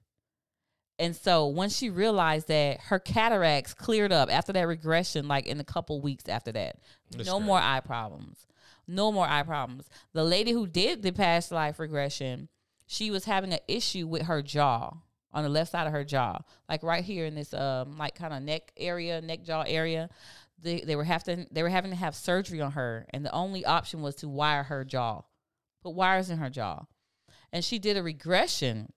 And 0.99 1.16
so 1.16 1.47
once 1.47 1.76
she 1.76 1.89
realized 1.91 2.49
that 2.49 2.80
her 2.83 2.99
cataracts 2.99 3.74
cleared 3.74 4.12
up 4.12 4.33
after 4.33 4.53
that 4.53 4.66
regression, 4.68 5.26
like 5.26 5.47
in 5.47 5.59
a 5.59 5.64
couple 5.64 6.01
weeks 6.01 6.28
after 6.28 6.53
that, 6.53 6.76
That's 7.11 7.26
no 7.26 7.39
great. 7.39 7.47
more 7.47 7.59
eye 7.59 7.80
problems. 7.80 8.47
No 8.87 9.11
more 9.12 9.26
eye 9.26 9.43
problems. 9.43 9.89
The 10.12 10.24
lady 10.24 10.53
who 10.53 10.66
did 10.66 11.03
the 11.03 11.12
past 11.12 11.51
life 11.51 11.78
regression, 11.78 12.49
she 12.87 13.11
was 13.11 13.24
having 13.24 13.53
an 13.53 13.61
issue 13.68 14.07
with 14.07 14.22
her 14.22 14.43
jaw 14.43 14.95
on 15.33 15.45
the 15.45 15.49
left 15.49 15.70
side 15.72 15.87
of 15.87 15.93
her 15.93 16.05
jaw, 16.05 16.39
like 16.68 16.83
right 16.83 17.03
here 17.05 17.24
in 17.24 17.35
this 17.35 17.55
um 17.55 17.97
like 17.97 18.14
kind 18.14 18.35
of 18.35 18.43
neck 18.43 18.70
area, 18.76 19.20
neck 19.22 19.43
jaw 19.45 19.62
area. 19.66 20.11
They 20.63 20.81
they 20.81 20.97
were 20.97 21.05
having 21.05 21.47
they 21.51 21.63
were 21.63 21.69
having 21.69 21.91
to 21.91 21.97
have 21.97 22.15
surgery 22.15 22.61
on 22.61 22.73
her, 22.73 23.07
and 23.11 23.25
the 23.25 23.33
only 23.33 23.65
option 23.65 24.01
was 24.01 24.15
to 24.17 24.29
wire 24.29 24.63
her 24.65 24.85
jaw, 24.85 25.23
put 25.83 25.95
wires 25.95 26.31
in 26.31 26.39
her 26.39 26.51
jaw, 26.51 26.85
and 27.53 27.65
she 27.65 27.79
did 27.79 27.97
a 27.97 28.03
regression. 28.03 28.93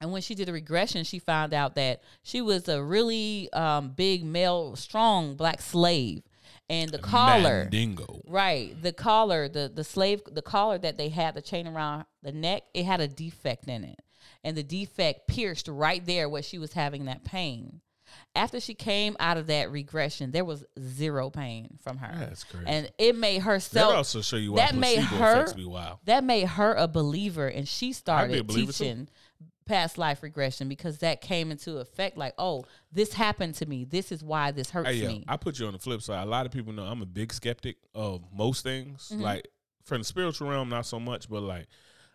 And 0.00 0.10
when 0.10 0.20
she 0.20 0.34
did 0.34 0.48
a 0.48 0.52
regression, 0.52 1.04
she 1.04 1.20
found 1.20 1.54
out 1.54 1.76
that 1.76 2.02
she 2.24 2.40
was 2.40 2.68
a 2.68 2.82
really 2.82 3.48
um, 3.52 3.90
big 3.90 4.24
male, 4.24 4.74
strong 4.74 5.36
black 5.36 5.62
slave, 5.62 6.22
and 6.68 6.90
the 6.90 6.98
collar, 6.98 7.62
Mandingo. 7.62 8.20
right, 8.26 8.74
the 8.82 8.92
collar, 8.92 9.48
the 9.48 9.70
the 9.72 9.84
slave, 9.84 10.22
the 10.30 10.42
collar 10.42 10.78
that 10.78 10.98
they 10.98 11.08
had, 11.08 11.34
the 11.34 11.42
chain 11.42 11.66
around 11.66 12.04
the 12.22 12.32
neck, 12.32 12.64
it 12.74 12.84
had 12.84 13.00
a 13.00 13.08
defect 13.08 13.68
in 13.68 13.84
it, 13.84 14.00
and 14.42 14.56
the 14.56 14.62
defect 14.62 15.28
pierced 15.28 15.68
right 15.68 16.04
there 16.04 16.28
where 16.28 16.42
she 16.42 16.58
was 16.58 16.72
having 16.72 17.04
that 17.04 17.24
pain. 17.24 17.80
After 18.34 18.60
she 18.60 18.74
came 18.74 19.16
out 19.20 19.36
of 19.36 19.46
that 19.48 19.70
regression, 19.70 20.30
there 20.30 20.44
was 20.44 20.64
zero 20.80 21.30
pain 21.30 21.78
from 21.82 21.98
her, 21.98 22.14
That's 22.18 22.44
crazy. 22.44 22.66
and 22.66 22.90
it 22.98 23.16
made 23.16 23.42
her 23.42 23.54
That 23.54 23.62
so 23.62 23.90
also 23.90 24.22
show 24.22 24.36
you 24.36 24.52
why 24.52 24.66
that 24.66 24.74
made 24.74 25.00
her- 25.00 25.46
that 26.04 26.24
made 26.24 26.46
her 26.48 26.74
a 26.74 26.88
believer 26.88 27.46
and 27.48 27.68
she 27.68 27.92
started 27.92 28.46
believer 28.46 28.72
too. 28.72 28.84
teaching 28.84 29.08
past 29.64 29.96
life 29.96 30.22
regression 30.24 30.68
because 30.68 30.98
that 30.98 31.20
came 31.20 31.52
into 31.52 31.78
effect 31.78 32.18
like 32.18 32.34
oh 32.36 32.64
this 32.90 33.12
happened 33.12 33.54
to 33.54 33.64
me 33.64 33.84
this 33.84 34.10
is 34.10 34.22
why 34.22 34.50
this 34.50 34.70
hurts 34.70 34.88
Hey, 34.88 34.96
yo, 34.96 35.08
me 35.08 35.24
I 35.28 35.36
put 35.36 35.58
you 35.60 35.66
on 35.66 35.72
the 35.72 35.78
flip 35.78 36.02
side. 36.02 36.24
A 36.26 36.28
lot 36.28 36.46
of 36.46 36.52
people 36.52 36.72
know 36.72 36.82
I'm 36.82 37.00
a 37.00 37.06
big 37.06 37.32
skeptic 37.32 37.76
of 37.94 38.22
most 38.34 38.64
things. 38.64 39.10
Mm-hmm. 39.12 39.22
Like 39.22 39.48
from 39.84 39.98
the 39.98 40.04
spiritual 40.04 40.48
realm, 40.50 40.68
not 40.68 40.84
so 40.84 40.98
much, 40.98 41.30
but 41.30 41.42
like 41.42 41.68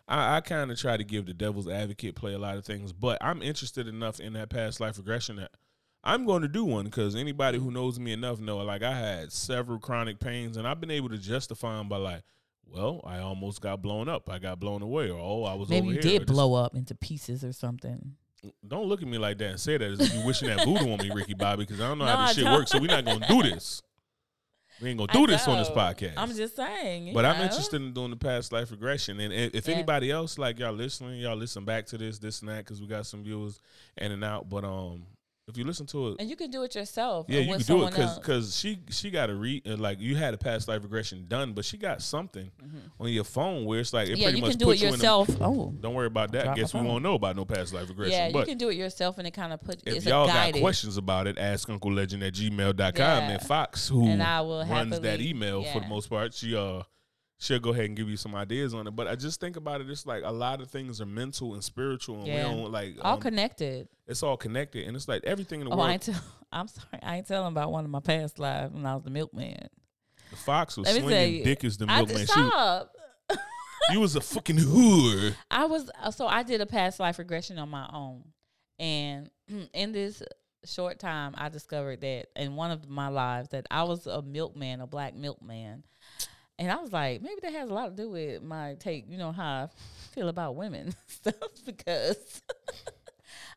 I, 0.06 0.36
I 0.36 0.40
kind 0.42 0.70
of 0.70 0.78
try 0.78 0.96
to 0.98 1.04
give 1.04 1.24
the 1.26 1.34
devil's 1.34 1.68
advocate 1.68 2.16
play 2.16 2.34
a 2.34 2.38
lot 2.38 2.56
of 2.58 2.64
things. 2.66 2.92
But 2.92 3.16
I'm 3.22 3.42
interested 3.42 3.88
enough 3.88 4.20
in 4.20 4.34
that 4.34 4.50
past 4.50 4.78
life 4.78 4.98
regression 4.98 5.36
that 5.36 5.50
I'm 6.04 6.24
going 6.26 6.42
to 6.42 6.48
do 6.48 6.64
one 6.64 6.84
because 6.84 7.14
anybody 7.16 7.58
who 7.58 7.70
knows 7.70 7.98
me 7.98 8.12
enough 8.12 8.38
know 8.40 8.58
like 8.58 8.82
I 8.82 8.96
had 8.98 9.32
several 9.32 9.78
chronic 9.78 10.20
pains 10.20 10.56
and 10.56 10.66
I've 10.66 10.80
been 10.80 10.90
able 10.90 11.08
to 11.10 11.18
justify 11.18 11.76
them 11.76 11.88
by 11.88 11.96
like, 11.96 12.22
well, 12.66 13.00
I 13.04 13.18
almost 13.18 13.60
got 13.60 13.82
blown 13.82 14.08
up. 14.08 14.28
I 14.30 14.38
got 14.38 14.60
blown 14.60 14.82
away, 14.82 15.10
or 15.10 15.18
oh, 15.18 15.44
I 15.44 15.54
was 15.54 15.68
maybe 15.70 15.86
over 15.88 15.94
you 15.96 16.00
did 16.00 16.26
blow 16.26 16.54
up 16.54 16.74
into 16.74 16.94
pieces 16.94 17.42
or 17.44 17.52
something 17.52 18.14
don't 18.68 18.86
look 18.86 19.02
at 19.02 19.08
me 19.08 19.18
like 19.18 19.36
that 19.38 19.50
and 19.50 19.58
say 19.60 19.76
that 19.76 19.90
as 19.90 19.98
if 20.00 20.14
you 20.14 20.24
wishing 20.24 20.46
that 20.46 20.64
voodoo 20.64 20.92
on 20.92 20.98
me, 20.98 21.10
Ricky 21.12 21.34
Bobby, 21.34 21.64
because 21.64 21.80
I 21.80 21.88
don't 21.88 21.98
know 21.98 22.04
No, 22.04 22.14
how 22.14 22.18
I 22.22 22.26
this 22.28 22.36
shit 22.36 22.44
don't. 22.44 22.54
works. 22.54 22.70
So 22.70 22.78
we're 22.78 22.86
not 22.86 23.04
gonna 23.04 23.26
do 23.26 23.42
this. 23.42 23.82
We 24.80 24.90
ain't 24.90 24.98
gonna 24.98 25.12
do 25.12 25.26
this 25.26 25.48
on 25.48 25.58
this 25.58 25.68
podcast. 25.70 26.12
I'm 26.16 26.32
just 26.32 26.54
saying. 26.54 27.12
but 27.14 27.24
I'm 27.24 27.40
interested 27.42 27.82
in 27.82 27.92
doing 27.92 28.10
the 28.10 28.16
past 28.16 28.52
life 28.52 28.70
regression, 28.70 29.18
and 29.18 29.32
i- 29.32 29.50
if 29.52 29.66
Yeah. 29.66 29.74
anybody 29.74 30.12
else 30.12 30.38
like 30.38 30.60
y'all 30.60 30.72
listening, 30.72 31.18
y'all 31.18 31.34
listen 31.36 31.64
back 31.64 31.86
to 31.86 31.98
this, 31.98 32.20
this 32.20 32.40
and 32.40 32.48
that, 32.48 32.58
because 32.58 32.80
we 32.80 32.86
got 32.86 33.06
some 33.06 33.24
viewers 33.24 33.60
in 33.96 34.12
and 34.12 34.22
out. 34.22 34.48
But 34.48 34.62
um, 34.62 35.04
if 35.48 35.56
you 35.56 35.64
listen 35.64 35.86
to 35.86 36.08
it, 36.08 36.16
And 36.20 36.28
you 36.28 36.36
can 36.36 36.50
do 36.50 36.62
it 36.62 36.74
yourself. 36.74 37.26
yeah, 37.28 37.40
you 37.40 37.54
can 37.56 37.62
do 37.62 37.82
it 37.84 37.90
because 37.90 38.18
because 38.18 38.56
she 38.56 38.78
she 38.90 39.10
got 39.10 39.30
a 39.30 39.34
read 39.34 39.66
uh, 39.66 39.76
like 39.76 39.98
you 40.00 40.14
had 40.14 40.34
a 40.34 40.38
past 40.38 40.68
life 40.68 40.82
regression 40.82 41.24
done, 41.26 41.54
but 41.54 41.64
she 41.64 41.76
got 41.78 42.02
something 42.02 42.50
on 43.00 43.08
your 43.08 43.24
phone 43.24 43.64
where 43.64 43.80
it's 43.80 43.92
like 43.92 44.08
it 44.08 44.12
Mm-hmm. 44.12 44.20
yeah, 44.20 44.26
pretty 44.26 44.38
you 44.38 44.42
much 44.42 44.50
can 44.52 44.58
do 44.58 44.64
puts 44.66 44.80
it 44.80 44.82
you 44.82 44.88
in. 44.88 44.94
yourself. 44.94 45.28
A, 45.28 45.44
oh, 45.44 45.74
don't 45.80 45.94
worry 45.94 46.06
about 46.06 46.32
that. 46.32 46.44
Drop 46.44 46.56
Guess 46.56 46.74
we 46.74 46.80
won't 46.82 47.02
know 47.02 47.14
about 47.14 47.36
no 47.36 47.44
past 47.44 47.72
life 47.72 47.88
regression. 47.88 48.12
yeah, 48.12 48.30
but 48.32 48.40
you 48.40 48.46
can 48.46 48.58
do 48.58 48.68
it 48.68 48.74
yourself, 48.76 49.18
and 49.18 49.26
it 49.26 49.30
kind 49.32 49.52
of 49.52 49.60
put 49.62 49.80
if 49.86 49.96
it's 49.96 50.06
y'all 50.06 50.24
a 50.24 50.32
got 50.32 50.54
questions 50.54 50.96
about 50.96 51.26
it, 51.26 51.38
ask 51.38 51.68
Uncle 51.70 51.92
Legend 51.92 52.22
at 52.22 52.34
gmail.com 52.34 52.92
Yeah. 52.96 53.30
and 53.30 53.42
Fox, 53.42 53.88
who 53.88 54.06
And 54.06 54.22
I 54.22 54.40
will 54.42 54.64
runs 54.66 55.00
that 55.00 55.04
happily- 55.20 55.30
email 55.30 55.62
for 55.64 55.80
the 55.80 55.86
most 55.88 56.08
part, 56.10 56.34
she 56.34 56.54
uh 56.54 56.82
she'll 57.38 57.58
go 57.60 57.70
ahead 57.70 57.84
and 57.86 57.96
give 57.96 58.08
you 58.08 58.16
some 58.16 58.34
ideas 58.34 58.74
on 58.74 58.86
it. 58.86 58.90
But 58.96 59.06
I 59.08 59.14
just 59.14 59.40
think 59.40 59.56
about 59.56 59.80
it, 59.80 59.88
it's 59.90 60.06
like 60.06 60.22
a 60.24 60.32
lot 60.32 60.60
of 60.60 60.70
things 60.70 61.00
are 61.00 61.06
mental 61.06 61.54
and 61.54 61.62
spiritual 61.62 62.18
and 62.18 62.26
Yeah. 62.26 62.48
we 62.50 62.56
don't 62.62 62.72
like 62.72 62.96
all 63.02 63.14
um, 63.14 63.20
connected. 63.20 63.88
it's 64.06 64.22
all 64.22 64.36
connected 64.36 64.86
and 64.86 64.96
it's 64.96 65.08
like 65.08 65.24
everything 65.24 65.60
in 65.60 65.68
the 65.68 65.72
Oh, 65.74 65.78
I 65.78 65.78
world. 65.78 65.90
ain't 65.92 66.02
tell. 66.02 66.20
I'm 66.52 66.68
sorry, 66.68 66.98
I 67.02 67.16
ain't 67.18 67.26
telling 67.26 67.48
about 67.48 67.70
one 67.70 67.84
of 67.84 67.90
my 67.90 68.00
past 68.00 68.38
lives 68.38 68.72
when 68.74 68.86
I 68.86 68.94
was 68.94 69.04
the 69.04 69.10
milkman. 69.10 69.68
the 70.30 70.36
Fox 70.36 70.76
was 70.76 70.86
Let 70.86 71.00
swinging 71.02 71.34
you, 71.34 71.44
dick 71.44 71.62
as 71.64 71.76
the 71.76 71.86
milkman. 71.86 72.14
was, 72.20 72.30
stop. 72.30 72.92
you 73.92 74.00
was 74.00 74.16
a 74.16 74.20
fucking 74.20 74.56
whore. 74.56 75.34
I 75.50 75.66
was 75.66 75.90
uh, 76.02 76.10
so 76.10 76.26
I 76.26 76.42
did 76.42 76.60
a 76.60 76.66
past 76.66 76.98
life 77.00 77.18
regression 77.18 77.58
on 77.58 77.68
my 77.68 77.88
own, 77.92 78.24
and 78.78 79.30
in 79.74 79.92
this 79.92 80.22
short 80.64 80.98
time, 80.98 81.34
I 81.38 81.50
discovered 81.50 82.00
that 82.00 82.26
in 82.34 82.56
one 82.56 82.70
of 82.70 82.88
my 82.88 83.08
lives 83.08 83.50
that 83.50 83.66
I 83.70 83.84
was 83.84 84.06
a 84.06 84.22
milkman, 84.22 84.80
a 84.80 84.86
black 84.86 85.14
milkman, 85.14 85.84
and 86.58 86.70
I 86.70 86.76
was 86.76 86.92
like, 86.92 87.22
maybe 87.22 87.40
that 87.42 87.52
has 87.52 87.70
a 87.70 87.74
lot 87.74 87.96
to 87.96 88.02
do 88.02 88.10
with 88.10 88.42
my 88.42 88.76
take, 88.78 89.06
you 89.08 89.18
know, 89.18 89.32
how 89.32 89.64
I 89.64 89.68
feel 90.12 90.28
about 90.28 90.56
women 90.56 90.94
stuff 91.06 91.34
because. 91.64 92.42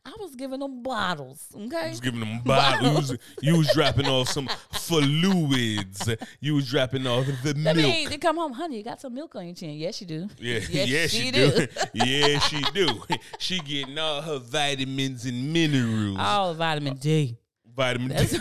I 0.04 0.14
was 0.20 0.36
giving 0.36 0.60
them 0.60 0.82
bottles, 0.82 1.46
okay? 1.56 1.78
I 1.78 1.90
was 1.90 2.00
giving 2.00 2.22
them 2.22 2.40
bottles. 2.44 2.82
You 2.82 2.96
was, 2.96 3.18
you 3.42 3.58
was 3.58 3.72
dropping 3.72 4.08
off 4.08 4.30
some 4.30 4.50
fluids. 4.72 6.10
You 6.40 6.56
was 6.56 6.70
dropping 6.72 7.06
off 7.06 7.28
the 7.44 7.54
milk. 7.54 7.78
they 8.10 8.18
come 8.18 8.38
home, 8.38 8.52
honey. 8.52 8.78
You 8.78 8.84
got 8.84 9.00
some 9.00 9.14
milk 9.14 9.36
on 9.36 9.46
your 9.46 9.54
chin. 9.54 9.72
Yes, 9.72 10.02
you 10.02 10.08
do. 10.08 10.28
Yeah, 10.40 10.60
yes, 10.70 10.88
yeah, 10.88 11.08
she, 11.08 11.32
do. 11.32 11.68
yeah, 11.94 12.40
she 12.40 12.62
do. 12.74 13.04
She 13.38 13.60
getting 13.60 13.98
all 14.00 14.24
her 14.24 14.40
vitamins 14.40 15.26
and 15.26 15.54
minerals. 15.54 16.18
All 16.20 16.56
vitamin 16.56 16.98
D. 16.98 17.38
Vitamin 17.76 18.18
D. 18.18 18.38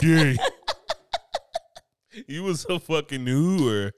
D. 0.00 0.38
you 2.28 2.42
was 2.42 2.64
a 2.68 2.78
fucking 2.78 3.24
hooer. 3.26 3.92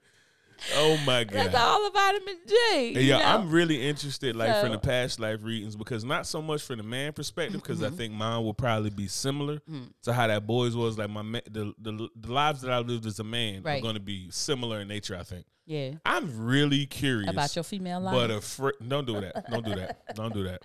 Oh 0.75 0.97
my 1.05 1.23
god! 1.25 1.35
That's 1.35 1.55
all 1.55 1.85
the 1.85 1.91
vitamin. 1.91 2.37
Hey, 2.71 2.93
you 2.95 3.01
yeah, 3.01 3.19
know? 3.19 3.25
I'm 3.27 3.51
really 3.51 3.87
interested, 3.87 4.35
like 4.35 4.59
from 4.63 4.73
the 4.73 4.79
past 4.79 5.21
life 5.21 5.41
readings, 5.43 5.77
because 5.77 6.03
not 6.03 6.27
so 6.27 6.41
much 6.41 6.63
from 6.63 6.79
the 6.79 6.83
man 6.83 7.13
perspective, 7.13 7.61
because 7.61 7.81
Mm-hmm. 7.81 7.93
I 7.93 7.97
think 7.97 8.15
mine 8.15 8.43
will 8.43 8.55
probably 8.55 8.89
be 8.89 9.07
similar 9.07 9.59
Mm. 9.71 9.91
to 10.05 10.15
how 10.15 10.27
that 10.29 10.47
boys 10.47 10.75
was. 10.75 10.97
Like 10.97 11.11
my 11.11 11.21
ma- 11.21 11.41
the, 11.51 11.75
the 11.79 12.09
the 12.17 12.33
lives 12.33 12.63
that 12.63 12.71
I 12.73 12.79
lived 12.79 13.05
as 13.05 13.19
a 13.19 13.25
man 13.25 13.67
are 13.67 13.81
going 13.81 13.95
to 13.97 14.01
be 14.01 14.29
similar 14.31 14.81
in 14.81 14.89
nature. 14.89 15.15
I 15.19 15.25
think. 15.25 15.45
yeah. 15.67 15.91
I'm 16.07 16.47
really 16.47 16.87
curious 16.87 17.29
About 17.31 17.55
your 17.55 17.63
female 17.63 18.01
life. 18.01 18.15
but 18.15 18.31
a 18.31 18.41
fr- 18.41 18.71
don't 18.89 19.07
do 19.07 19.21
that. 19.21 19.51
Don't 19.51 19.65
do 19.65 19.75
that. 19.75 19.99
Don't 20.17 20.33
do 20.33 20.45
that. 20.45 20.63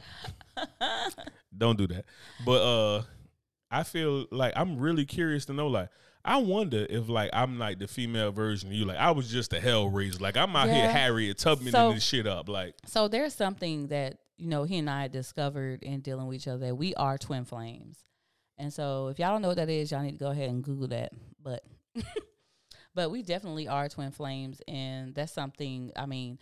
don't 1.58 1.78
do 1.78 1.88
that. 1.88 2.06
But 2.46 2.62
uh 2.62 3.04
I 3.70 3.84
feel 3.84 4.26
like 4.32 4.54
I'm 4.56 4.78
really 4.80 5.06
curious 5.06 5.46
to 5.46 5.54
know 5.54 5.68
like 5.68 5.90
I 6.24 6.38
wonder 6.38 6.86
if 6.90 7.10
like 7.10 7.30
I'm 7.34 7.58
like 7.58 7.80
the 7.80 7.88
female 7.88 8.32
version 8.32 8.70
of 8.70 8.74
you. 8.76 8.86
Like 8.86 8.98
I 8.98 9.12
was 9.12 9.30
just 9.30 9.54
a 9.54 9.58
hellraiser. 9.58 10.22
Like 10.22 10.38
I'm 10.38 10.56
out 10.56 10.68
here 10.70 10.78
Yeah. 10.78 10.92
Harriet 10.92 11.38
Tubman 11.38 11.72
So- 11.72 11.94
this 11.94 12.04
shit 12.04 12.28
up. 12.28 12.48
Like 12.50 12.76
So 12.86 13.08
there's 13.08 13.34
something 13.34 13.88
that 13.88 14.20
you 14.38 14.48
know 14.48 14.64
he 14.64 14.78
and 14.78 14.90
I 14.90 15.08
discovered 15.08 15.84
in 15.84 16.02
dealing 16.02 16.28
with 16.28 16.36
each 16.38 16.48
other 16.48 16.66
that 16.68 16.76
we 16.76 16.94
are 16.96 17.18
twin 17.18 17.46
flames, 17.46 18.06
and 18.58 18.72
so 18.74 19.08
if 19.10 19.20
y'all 19.20 19.32
don't 19.32 19.42
know 19.42 19.50
what 19.50 19.58
that 19.58 19.70
is, 19.70 19.92
y'all 19.92 20.02
need 20.02 20.14
to 20.14 20.18
go 20.18 20.32
ahead 20.32 20.50
and 20.50 20.64
Google 20.64 20.88
that. 20.90 21.12
But 21.42 21.64
but 22.94 23.10
we 23.12 23.22
definitely 23.22 23.68
are 23.68 23.88
twin 23.88 24.12
flames, 24.12 24.62
and 24.68 25.16
that's 25.16 25.32
something. 25.32 25.92
I 25.96 26.06
mean, 26.06 26.40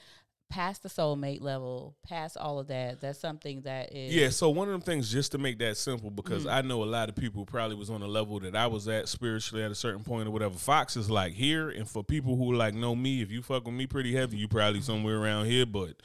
past 0.50 0.82
the 0.82 0.90
soulmate 0.90 1.42
level, 1.42 1.96
past 2.08 2.36
all 2.36 2.60
of 2.60 2.68
that, 2.68 3.00
that's 3.00 3.20
something 3.20 3.62
that 3.62 3.94
is 3.96 4.14
Yeah, 4.14 4.30
so 4.30 4.50
one 4.50 4.68
of 4.68 4.72
them 4.72 4.82
things 4.82 5.12
just 5.12 5.32
to 5.34 5.38
make 5.38 5.60
that 5.60 5.78
simple 5.78 6.10
because 6.10 6.46
Mm. 6.46 6.52
I 6.52 6.62
know 6.62 6.84
a 6.84 6.86
lot 6.86 7.08
of 7.08 7.16
people 7.16 7.46
probably 7.46 7.76
was 7.76 7.90
on 7.90 8.02
a 8.02 8.08
level 8.08 8.40
that 8.40 8.56
I 8.56 8.68
was 8.68 8.88
at 8.88 9.08
spiritually 9.08 9.64
at 9.64 9.70
a 9.72 9.76
certain 9.76 10.04
point 10.04 10.28
or 10.28 10.32
whatever. 10.32 10.56
Fox 10.56 10.98
is 10.98 11.10
like 11.10 11.34
here, 11.34 11.70
and 11.70 11.88
for 11.88 12.04
people 12.04 12.36
who 12.36 12.54
like 12.54 12.74
know 12.74 12.96
me, 12.96 13.22
if 13.22 13.32
you 13.32 13.42
fuck 13.42 13.66
with 13.66 13.76
me 13.76 13.86
pretty 13.86 14.14
heavy, 14.14 14.38
you 14.38 14.48
probably 14.48 14.82
somewhere 14.82 15.18
around 15.18 15.46
here, 15.46 15.66
but 15.66 15.96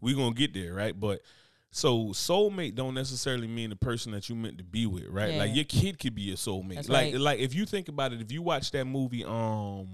we 0.00 0.14
gonna 0.14 0.34
get 0.34 0.52
there, 0.52 0.74
right? 0.74 0.98
But 0.98 1.22
so 1.70 2.08
soulmate 2.08 2.74
don't 2.74 2.94
necessarily 2.94 3.48
mean 3.48 3.70
the 3.70 3.76
person 3.76 4.12
that 4.12 4.28
you 4.28 4.34
meant 4.36 4.58
to 4.58 4.64
be 4.64 4.86
with, 4.86 5.08
right? 5.08 5.32
Yeah. 5.32 5.38
Like 5.38 5.54
your 5.54 5.64
kid 5.64 5.98
could 5.98 6.14
be 6.14 6.22
your 6.22 6.36
soulmate. 6.36 6.76
That's 6.76 6.88
like 6.88 7.14
right. 7.14 7.20
like 7.20 7.38
if 7.40 7.54
you 7.54 7.64
think 7.66 7.88
about 7.88 8.12
it, 8.12 8.20
if 8.20 8.30
you 8.30 8.42
watch 8.42 8.70
that 8.72 8.84
movie, 8.84 9.24
um, 9.24 9.88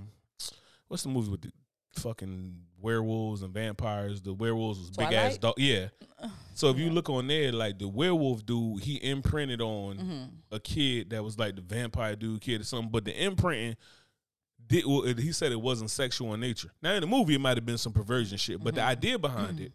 what's 0.89 1.05
the 1.05 1.09
movie 1.09 1.31
with 1.31 1.43
the 1.43 1.53
fucking 1.95 2.57
werewolves 2.81 3.43
and 3.43 3.53
vampires? 3.53 4.21
The 4.23 4.33
werewolves 4.33 4.79
was 4.79 4.91
big 4.91 5.13
ass 5.13 5.39
dog. 5.39 5.55
Yeah. 5.59 5.89
So 6.55 6.69
if 6.69 6.79
you 6.79 6.91
look 6.91 7.09
on 7.09 7.27
there, 7.29 7.51
like 7.53 7.79
the 7.79 7.89
werewolf 7.89 8.45
dude, 8.45 8.83
he 8.83 8.97
imprinted 8.97 9.61
on 9.63 9.97
Mm-hmm. 9.97 10.25
a 10.53 10.61
kid 10.61 11.11
that 11.11 11.25
was 11.25 11.39
like 11.39 11.57
the 11.57 11.63
vampire 11.63 12.15
dude 12.17 12.41
kid 12.43 12.61
or 12.61 12.65
something, 12.65 12.91
but 12.91 13.05
the 13.05 13.25
imprinting 13.25 13.77
did 14.67 14.85
well, 14.87 15.05
it- 15.05 15.19
he 15.19 15.33
said 15.33 15.53
it 15.53 15.61
wasn't 15.61 15.91
sexual 15.91 16.35
in 16.35 16.41
nature. 16.41 16.71
Now 16.83 16.93
in 16.95 17.01
the 17.01 17.07
movie 17.07 17.35
it 17.35 17.41
might 17.41 17.57
have 17.57 17.65
been 17.67 17.79
some 17.79 17.93
perversion 17.93 18.37
shit, 18.39 18.63
but 18.63 18.75
the 18.75 18.81
Mm-hmm. 18.83 18.91
idea 18.91 19.19
behind 19.19 19.61
it 19.61 19.73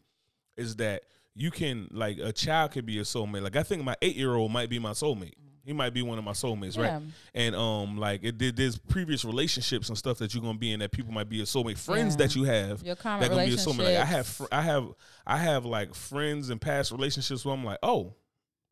is 0.57 0.75
that 0.77 1.03
you 1.33 1.51
can 1.51 1.87
like 1.91 2.17
a 2.19 2.31
child 2.31 2.71
could 2.71 2.85
be 2.85 2.99
a 2.99 3.01
soulmate. 3.03 3.41
Like 3.41 3.55
I 3.55 3.63
think 3.63 3.83
my 3.83 3.95
eight 4.01 4.15
year 4.15 4.35
old 4.35 4.51
might 4.51 4.69
be 4.69 4.79
my 4.79 4.91
soulmate. 4.91 5.33
He 5.65 5.73
might 5.73 5.93
be 5.95 6.03
one 6.03 6.19
of 6.19 6.23
my 6.23 6.31
soulmates, 6.33 6.77
Yeah. 6.77 6.93
right? 6.93 7.01
And 7.33 7.55
um, 7.55 7.97
like 7.97 8.23
it 8.23 8.37
did. 8.37 8.55
There's 8.55 8.77
previous 8.77 9.25
relationships 9.25 9.89
and 9.89 9.97
stuff 9.97 10.19
that 10.19 10.33
you're 10.33 10.43
gonna 10.43 10.57
be 10.59 10.71
in 10.71 10.79
that 10.81 10.91
people 10.91 11.11
might 11.11 11.27
be 11.27 11.41
a 11.41 11.43
soulmate. 11.45 11.77
Friends 11.79 12.13
Yeah. 12.13 12.17
that 12.25 12.35
you 12.35 12.43
have 12.43 12.83
that 12.83 13.01
gonna 13.01 13.45
be 13.45 13.53
a 13.53 13.57
soulmate. 13.57 13.85
Like 13.85 13.97
I 13.97 14.05
have, 14.05 14.27
fr- 14.27 14.43
I 14.51 14.61
have, 14.61 14.87
I 15.25 15.37
have 15.37 15.65
like 15.65 15.95
friends 15.95 16.49
and 16.51 16.61
past 16.61 16.91
relationships 16.91 17.43
where 17.43 17.55
I'm 17.55 17.63
like, 17.63 17.79
oh, 17.81 18.13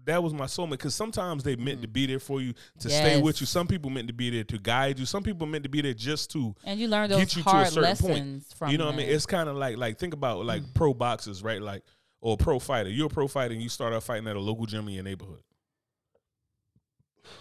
that 0.06 0.22
was 0.22 0.34
my 0.34 0.46
soulmate. 0.46 0.72
Because 0.72 0.94
sometimes 0.94 1.44
they 1.44 1.56
meant 1.56 1.82
to 1.82 1.88
be 1.88 2.06
there 2.06 2.20
for 2.20 2.42
you 2.42 2.54
to 2.80 2.90
stay 2.90 3.20
with 3.22 3.40
you. 3.42 3.48
Some 3.48 3.66
people 3.68 3.90
meant 3.90 4.08
to 4.08 4.14
be 4.14 4.30
there 4.30 4.44
to 4.44 4.58
guide 4.60 5.00
you. 5.00 5.06
Some 5.08 5.24
people 5.24 5.48
meant 5.48 5.64
to 5.64 5.70
be 5.70 5.82
there 5.82 5.94
just 5.96 6.30
to 6.34 6.54
and 6.64 6.80
you 6.80 6.88
learn 6.88 7.10
get 7.10 7.16
those 7.18 7.36
you 7.38 7.42
to 7.44 7.50
a 7.50 7.52
hard 7.52 7.68
certain 7.70 7.82
lessons 7.84 8.08
point. 8.10 8.44
from 8.58 8.70
you 8.72 8.78
know 8.78 8.86
what 8.86 8.94
I 8.94 8.98
mean? 8.98 9.10
It's 9.10 9.26
kind 9.26 9.50
of 9.50 9.56
like 9.56 9.78
like 9.78 9.98
think 9.98 10.14
about 10.14 10.46
like 10.46 10.62
pro 10.76 10.94
boxers, 10.94 11.42
right? 11.42 11.62
Like 11.62 11.84
or 12.22 12.38
pro 12.38 12.60
fighter. 12.60 12.90
You're 12.90 13.08
a 13.08 13.10
pro 13.10 13.28
fighter 13.28 13.54
and 13.54 13.64
you 13.64 13.70
start 13.70 13.94
out 13.94 14.04
fighting 14.04 14.28
at 14.28 14.36
a 14.36 14.40
local 14.40 14.66
gym 14.68 14.88
in 14.90 14.94
your 14.94 15.04
neighborhood. 15.04 15.40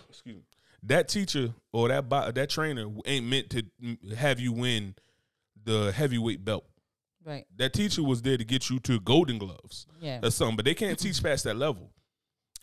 Excuse 0.08 0.36
me. 0.36 0.42
That 0.84 1.08
teacher 1.08 1.54
or 1.72 1.88
that 1.88 2.08
bo- 2.08 2.32
that 2.32 2.50
trainer 2.50 2.86
ain't 3.06 3.26
meant 3.26 3.50
to 3.50 3.62
have 4.16 4.40
you 4.40 4.52
win 4.52 4.94
the 5.64 5.92
heavyweight 5.92 6.44
belt. 6.44 6.64
right. 7.24 7.46
That 7.56 7.72
teacher 7.72 8.02
was 8.02 8.22
there 8.22 8.36
to 8.36 8.44
get 8.44 8.68
you 8.68 8.80
to 8.80 8.98
golden 9.00 9.38
gloves 9.38 9.86
Yeah. 10.00 10.18
or 10.24 10.30
something, 10.30 10.56
but 10.56 10.64
they 10.64 10.74
can't 10.74 10.98
teach 10.98 11.22
past 11.22 11.44
that 11.44 11.54
level. 11.56 11.92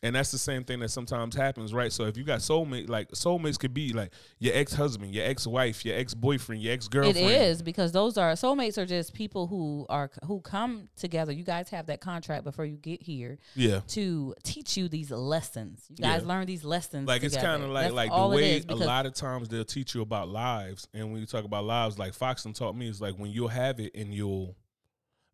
And 0.02 0.16
that's 0.16 0.32
the 0.32 0.38
same 0.38 0.64
thing 0.64 0.80
that 0.80 0.91
sometimes 0.91 1.36
happens, 1.36 1.74
right? 1.74 1.91
So 1.91 2.06
if 2.06 2.16
you 2.16 2.24
got 2.24 2.39
soulmate, 2.39 2.88
like 2.88 3.10
soulmates 3.10 3.60
could 3.60 3.74
be 3.74 3.91
like 3.91 4.14
your 4.39 4.56
ex 4.56 4.74
husband, 4.74 5.14
your 5.14 5.26
ex 5.26 5.45
wife, 5.45 5.84
your 5.84 5.97
ex 5.97 6.14
boyfriend, 6.14 6.62
your 6.62 6.74
ex 6.74 6.88
girlfriend. 6.88 7.18
is 7.30 7.62
because 7.62 7.91
those 7.91 8.18
are 8.18 8.32
soulmates 8.34 8.78
are 8.78 8.86
just 8.86 9.14
people 9.14 9.47
who 9.47 9.86
are 9.89 10.10
who 10.24 10.39
come 10.39 10.88
together. 10.95 11.34
You 11.34 11.43
guys 11.43 11.68
have 11.72 11.88
that 11.88 12.00
contract 12.00 12.45
before 12.45 12.64
you 12.64 12.78
get 12.78 13.02
here 13.04 13.39
Yeah. 13.56 13.82
to 13.89 14.34
teach 14.43 14.78
you 14.78 14.88
these 14.88 15.12
lessons. 15.12 15.86
You 15.89 15.97
guys 15.97 16.22
Yeah. 16.22 16.28
learn 16.30 16.45
these 16.45 16.64
lessons. 16.64 17.06
Like 17.06 17.24
it's 17.24 17.36
kind 17.36 17.62
of 17.62 17.70
like 17.70 17.86
That's 17.88 17.95
like 17.95 18.12
the 18.12 18.28
way 18.28 18.64
a 18.70 18.76
lot 18.76 19.06
of 19.06 19.14
times 19.14 19.50
they'll 19.50 19.66
teach 19.66 19.93
you 19.95 20.02
about 20.02 20.30
lives, 20.30 20.88
and 20.93 21.12
when 21.12 21.20
you 21.20 21.26
talk 21.28 21.43
about 21.43 21.66
lives, 21.66 22.00
like 22.00 22.14
Foxton 22.18 22.56
taught 22.56 22.74
me, 22.76 22.88
is 22.88 23.02
like 23.02 23.16
when 23.16 23.32
you'll 23.32 23.50
have 23.50 23.82
it 23.82 23.93
and 23.95 24.14
you'll 24.14 24.56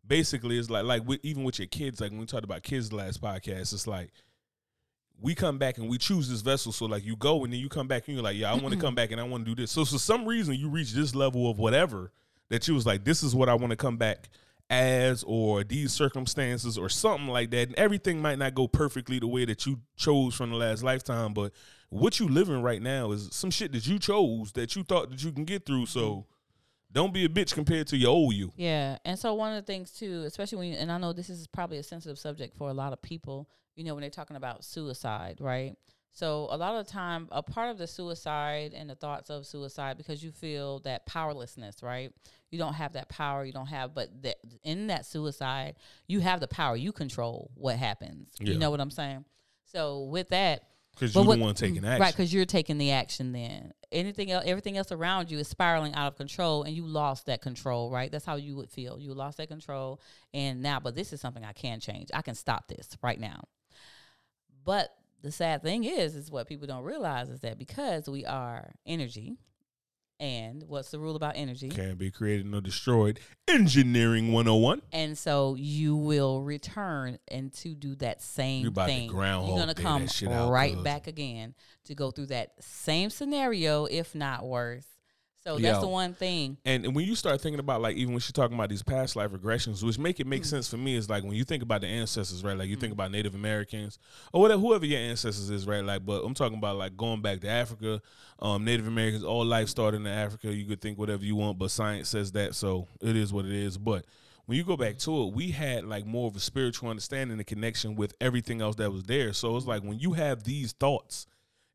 basically 0.06 0.58
it's 0.58 0.70
like 0.70 0.84
like 0.84 1.06
with, 1.06 1.20
even 1.22 1.44
with 1.44 1.58
your 1.58 1.68
kids, 1.68 2.00
like 2.00 2.10
when 2.10 2.20
we 2.20 2.26
talked 2.26 2.44
about 2.44 2.62
kids 2.62 2.92
last 2.92 3.20
podcast, 3.20 3.72
it's 3.72 3.86
like 3.86 4.10
we 5.20 5.34
come 5.34 5.58
back 5.58 5.78
and 5.78 5.88
we 5.88 5.98
choose 5.98 6.28
this 6.28 6.40
vessel. 6.40 6.72
So 6.72 6.86
like 6.86 7.04
you 7.04 7.16
go 7.16 7.44
and 7.44 7.52
then 7.52 7.60
you 7.60 7.68
come 7.68 7.88
back 7.88 8.06
and 8.06 8.16
you're 8.16 8.24
like, 8.24 8.36
yeah, 8.36 8.52
I 8.52 8.54
want 8.54 8.74
to 8.74 8.80
come 8.80 8.94
back 8.94 9.10
and 9.12 9.20
I 9.20 9.24
want 9.24 9.44
to 9.44 9.54
do 9.54 9.60
this. 9.60 9.70
So 9.70 9.84
for 9.84 9.98
some 9.98 10.26
reason 10.26 10.54
you 10.54 10.68
reach 10.68 10.92
this 10.92 11.14
level 11.14 11.50
of 11.50 11.58
whatever 11.58 12.12
that 12.48 12.68
you 12.68 12.74
was 12.74 12.86
like, 12.86 13.04
this 13.04 13.22
is 13.22 13.34
what 13.34 13.48
I 13.48 13.54
want 13.54 13.70
to 13.70 13.76
come 13.76 13.96
back 13.96 14.28
as 14.68 15.22
or 15.26 15.62
these 15.64 15.92
circumstances 15.92 16.76
or 16.76 16.88
something 16.88 17.28
like 17.28 17.50
that. 17.50 17.68
And 17.68 17.74
everything 17.76 18.20
might 18.20 18.38
not 18.38 18.54
go 18.54 18.68
perfectly 18.68 19.18
the 19.18 19.26
way 19.26 19.44
that 19.44 19.64
you 19.64 19.80
chose 19.96 20.34
from 20.34 20.50
the 20.50 20.56
last 20.56 20.82
lifetime, 20.82 21.32
but 21.32 21.52
what 21.88 22.18
you 22.18 22.28
living 22.28 22.62
right 22.62 22.82
now 22.82 23.12
is 23.12 23.28
some 23.32 23.50
shit 23.50 23.72
that 23.72 23.86
you 23.86 23.98
chose 23.98 24.52
that 24.52 24.74
you 24.74 24.82
thought 24.82 25.10
that 25.10 25.22
you 25.22 25.32
can 25.32 25.44
get 25.44 25.64
through. 25.64 25.86
So 25.86 26.26
Don't 26.96 27.12
be 27.12 27.26
a 27.26 27.28
bitch 27.28 27.52
compared 27.52 27.88
to 27.88 27.96
your 27.98 28.08
old 28.08 28.34
you. 28.34 28.52
Yeah, 28.56 28.96
and 29.04 29.18
so 29.18 29.34
one 29.34 29.52
of 29.52 29.56
the 29.56 29.70
things 29.70 29.90
too, 29.90 30.22
especially 30.26 30.56
when, 30.56 30.68
you, 30.72 30.78
and 30.78 30.90
I 30.90 30.96
know 30.96 31.12
this 31.12 31.28
is 31.28 31.46
probably 31.46 31.76
a 31.76 31.82
sensitive 31.82 32.18
subject 32.18 32.56
for 32.56 32.70
a 32.70 32.72
lot 32.72 32.94
of 32.94 33.02
people. 33.02 33.50
You 33.74 33.84
know, 33.84 33.94
when 33.94 34.00
they're 34.00 34.08
talking 34.08 34.36
about 34.36 34.64
suicide, 34.64 35.36
right? 35.38 35.76
So 36.12 36.48
a 36.50 36.56
lot 36.56 36.74
of 36.74 36.86
the 36.86 36.90
time, 36.90 37.28
a 37.30 37.42
part 37.42 37.68
of 37.68 37.76
the 37.76 37.86
suicide 37.86 38.72
and 38.74 38.88
the 38.88 38.94
thoughts 38.94 39.28
of 39.28 39.44
suicide 39.44 39.98
because 39.98 40.24
you 40.24 40.30
feel 40.30 40.78
that 40.80 41.04
powerlessness, 41.04 41.82
right? 41.82 42.10
You 42.50 42.58
don't 42.58 42.72
have 42.72 42.94
that 42.94 43.10
power. 43.10 43.44
You 43.44 43.52
don't 43.52 43.66
have, 43.66 43.94
but 43.94 44.22
that 44.22 44.36
in 44.62 44.86
that 44.86 45.04
suicide, 45.04 45.74
you 46.06 46.20
have 46.20 46.40
the 46.40 46.48
power. 46.48 46.76
You 46.76 46.92
control 46.92 47.50
what 47.56 47.76
happens. 47.76 48.30
Yeah. 48.40 48.54
You 48.54 48.58
know 48.58 48.70
what 48.70 48.80
I'm 48.80 48.90
saying? 48.90 49.26
So 49.66 50.04
with 50.04 50.30
that, 50.30 50.62
Because 50.96 51.14
you're 51.14 51.24
what- 51.24 51.36
the 51.36 51.44
one 51.44 51.54
taking 51.54 51.84
action. 51.84 52.00
Right, 52.00 52.12
because 52.12 52.32
you're 52.32 52.46
taking 52.46 52.78
the 52.78 52.90
action. 52.90 53.32
Then 53.32 53.72
anything 53.92 54.30
else, 54.30 54.44
everything 54.46 54.76
else 54.78 54.90
around 54.90 55.30
you 55.30 55.38
is 55.38 55.46
spiraling 55.46 55.94
out 55.94 56.08
of 56.08 56.16
control, 56.16 56.62
and 56.62 56.74
you 56.74 56.86
lost 56.86 57.26
that 57.26 57.42
control. 57.42 57.90
Right, 57.90 58.10
that's 58.10 58.24
how 58.24 58.36
you 58.36 58.56
would 58.56 58.70
feel. 58.70 58.98
You 58.98 59.12
lost 59.14 59.36
that 59.36 59.48
control, 59.48 60.00
and 60.32 60.62
now, 60.62 60.80
but 60.80 60.94
this 60.94 61.12
is 61.12 61.20
something 61.20 61.44
I 61.44 61.52
can 61.52 61.80
change. 61.80 62.08
I 62.14 62.22
can 62.22 62.34
stop 62.34 62.68
this 62.68 62.88
right 63.02 63.20
now. 63.20 63.44
But 64.64 64.90
the 65.22 65.30
sad 65.30 65.62
thing 65.62 65.84
is, 65.84 66.16
is 66.16 66.30
what 66.30 66.48
people 66.48 66.66
don't 66.66 66.82
realize 66.82 67.28
is 67.28 67.40
that 67.40 67.58
because 67.58 68.08
we 68.08 68.24
are 68.24 68.72
energy, 68.86 69.36
and 70.18 70.62
what's 70.66 70.90
the 70.90 70.98
rule 70.98 71.16
about 71.16 71.34
energy? 71.36 71.68
Can't 71.68 71.98
be 71.98 72.10
created 72.10 72.46
nor 72.46 72.60
destroyed. 72.60 73.20
Engineering 73.48 74.32
101. 74.32 74.82
And 74.92 75.16
so 75.16 75.54
you 75.58 75.96
will 75.96 76.42
return 76.42 77.18
and 77.28 77.52
to 77.54 77.74
do 77.74 77.94
that 77.96 78.22
same 78.22 78.62
You 78.62 78.68
about 78.68 78.86
to 78.86 78.92
thing. 78.92 79.08
Groundhog 79.08 79.48
You're 79.48 79.58
gonna 79.58 79.74
come 79.74 80.06
that 80.06 80.32
out, 80.32 80.50
right 80.50 80.82
back 80.82 81.06
again 81.06 81.54
to 81.84 81.94
go 81.94 82.10
through 82.10 82.26
that 82.26 82.52
same 82.60 83.10
scenario, 83.10 83.84
if 83.84 84.14
not 84.14 84.46
worse. 84.46 84.86
So 85.46 85.58
that's 85.58 85.78
the 85.78 85.86
one 85.86 86.14
thing. 86.14 86.56
And, 86.64 86.84
and 86.84 86.94
when 86.96 87.04
you 87.06 87.14
start 87.14 87.40
thinking 87.40 87.60
about 87.60 87.80
like 87.80 87.96
even 87.96 88.12
when 88.12 88.20
she's 88.20 88.32
talking 88.32 88.56
about 88.56 88.68
these 88.68 88.82
past 88.82 89.14
life 89.14 89.30
regressions, 89.30 89.82
which 89.84 89.98
make 89.98 90.18
it 90.18 90.26
make 90.26 90.42
Mm. 90.42 90.46
sense 90.46 90.68
for 90.68 90.76
me 90.76 90.96
is 90.96 91.08
like 91.08 91.22
when 91.22 91.34
you 91.34 91.44
think 91.44 91.62
about 91.62 91.82
the 91.82 91.86
ancestors, 91.86 92.42
right? 92.42 92.56
Like 92.58 92.68
you 92.68 92.76
Mm. 92.76 92.80
think 92.80 92.92
about 92.92 93.12
Native 93.12 93.34
Americans 93.36 93.98
or 94.32 94.40
whatever, 94.40 94.60
whoever 94.60 94.84
your 94.84 94.98
ancestors 94.98 95.48
is, 95.50 95.66
right? 95.66 95.84
Like, 95.84 96.04
but 96.04 96.24
I'm 96.24 96.34
talking 96.34 96.58
about 96.58 96.76
like 96.76 96.96
going 96.96 97.22
back 97.22 97.40
to 97.42 97.48
Africa, 97.48 98.02
um, 98.40 98.64
Native 98.64 98.88
Americans, 98.88 99.22
all 99.22 99.44
life 99.44 99.68
started 99.68 100.00
in 100.00 100.06
Africa. 100.08 100.52
You 100.52 100.64
could 100.64 100.80
think 100.80 100.98
whatever 100.98 101.24
you 101.24 101.36
want, 101.36 101.58
but 101.58 101.70
science 101.70 102.08
says 102.08 102.32
that, 102.32 102.56
so 102.56 102.88
it 103.00 103.14
is 103.14 103.32
what 103.32 103.44
it 103.44 103.52
is. 103.52 103.78
But 103.78 104.04
when 104.46 104.58
you 104.58 104.64
go 104.64 104.76
back 104.76 104.98
to 104.98 105.22
it, 105.24 105.34
we 105.34 105.52
had 105.52 105.84
like 105.84 106.04
more 106.06 106.26
of 106.28 106.34
a 106.34 106.40
spiritual 106.40 106.88
understanding 106.90 107.38
and 107.38 107.46
connection 107.46 107.94
with 107.94 108.14
everything 108.20 108.60
else 108.60 108.76
that 108.76 108.92
was 108.92 109.04
there. 109.04 109.32
So 109.32 109.56
it's 109.56 109.66
like 109.66 109.82
when 109.82 110.00
you 110.00 110.14
have 110.14 110.42
these 110.42 110.72
thoughts 110.72 111.26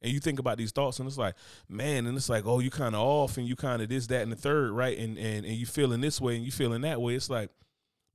and 0.02 0.12
you 0.12 0.20
think 0.20 0.40
about 0.40 0.58
these 0.58 0.72
thoughts 0.72 1.00
and 1.00 1.08
it's 1.08 1.18
like 1.18 1.36
man 1.70 2.08
and 2.08 2.18
it's 2.18 2.30
like 2.30 2.46
oh 2.46 2.60
you 2.60 2.70
kind 2.70 2.96
of 2.96 3.02
off 3.02 3.38
and 3.38 3.48
you 3.48 3.56
kind 3.56 3.82
of 3.82 3.90
this 3.90 4.08
that 4.08 4.24
and 4.24 4.32
the 4.32 4.36
third 4.36 4.72
right? 4.72 4.98
And, 4.98 5.18
and 5.18 5.46
and 5.46 5.56
you 5.56 5.66
feeling 5.66 6.02
this 6.02 6.20
way 6.20 6.36
and 6.36 6.46
you 6.46 6.52
feeling 6.52 6.82
that 6.82 7.02
way. 7.02 7.16
It's 7.16 7.30
like 7.30 7.50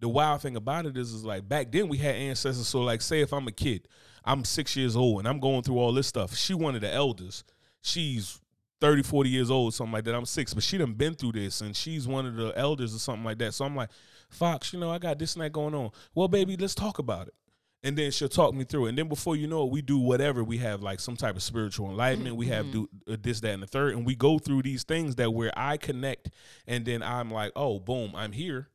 the 0.01 0.09
wild 0.09 0.43
thing 0.43 0.57
about 0.57 0.87
it 0.87 0.97
is 0.97 1.13
is 1.13 1.25
like 1.25 1.49
back 1.49 1.73
then 1.73 1.89
we 1.89 1.99
had 1.99 2.15
ancestors 2.15 2.69
so 2.69 2.83
like 2.83 3.01
say 3.01 3.21
if 3.21 3.33
i'm 3.33 3.47
a 3.49 3.53
kid 3.53 3.89
i'm 4.25 4.45
six 4.45 4.77
years 4.77 4.95
old 4.95 5.21
and 5.21 5.29
i'm 5.29 5.41
going 5.41 5.63
through 5.63 5.79
all 5.79 5.93
this 5.93 6.07
stuff. 6.07 6.35
She 6.35 6.55
one 6.55 6.75
of 6.75 6.81
the 6.81 6.93
elders. 6.93 7.45
She's 7.83 8.41
30 8.81 9.03
40 9.03 9.31
years 9.31 9.51
old 9.51 9.75
something 9.75 9.93
like 9.93 10.05
that. 10.05 10.15
I'm 10.15 10.27
six 10.27 10.53
but 10.53 10.63
she 10.63 10.79
done 10.79 10.95
been 10.95 11.15
through 11.15 11.33
this 11.33 11.61
and 11.61 11.75
she's 11.75 12.07
one 12.07 12.27
of 12.27 12.37
the 12.37 12.53
elders 12.57 12.95
or 12.95 12.99
something 12.99 13.25
like 13.25 13.39
that. 13.39 13.55
So 13.55 13.65
i'm 13.65 13.77
like 13.77 13.91
fox 14.29 14.73
you 14.73 14.81
know 14.81 14.91
i 14.91 14.99
got 14.99 15.19
this 15.19 15.35
and 15.37 15.45
that 15.45 15.53
going 15.53 15.75
on. 15.75 15.91
Well 16.15 16.29
baby 16.29 16.57
let's 16.57 16.75
talk 16.75 16.99
about 16.99 17.29
it 17.29 17.35
and 17.83 17.97
then 17.97 18.11
she'll 18.11 18.29
talk 18.29 18.55
me 18.55 18.65
through 18.65 18.87
it. 18.87 18.89
And 18.91 18.99
then 18.99 19.09
before 19.09 19.37
you 19.37 19.47
know 19.47 19.65
it, 19.65 19.71
we 19.71 19.83
do 19.83 19.99
whatever. 19.99 20.43
We 20.43 20.59
have 20.59 20.83
like 20.83 21.01
some 21.01 21.17
type 21.17 21.37
of 21.37 21.43
spiritual 21.43 21.91
enlightenment. 21.91 22.37
We 22.37 22.47
have 22.47 22.71
do 22.73 22.89
uh, 23.09 23.17
this, 23.21 23.41
that, 23.41 23.55
and 23.55 23.63
the 23.63 23.67
third, 23.67 23.95
and 23.95 24.05
we 24.05 24.15
go 24.15 24.39
through 24.39 24.63
these 24.63 24.83
things 24.83 25.17
that 25.17 25.33
where 25.33 25.53
I 25.57 25.77
connect, 25.77 26.31
and 26.67 26.85
then 26.85 27.03
I'm 27.03 27.31
like, 27.31 27.53
oh, 27.55 27.79
boom, 27.79 28.13
I'm 28.15 28.33
here. 28.33 28.69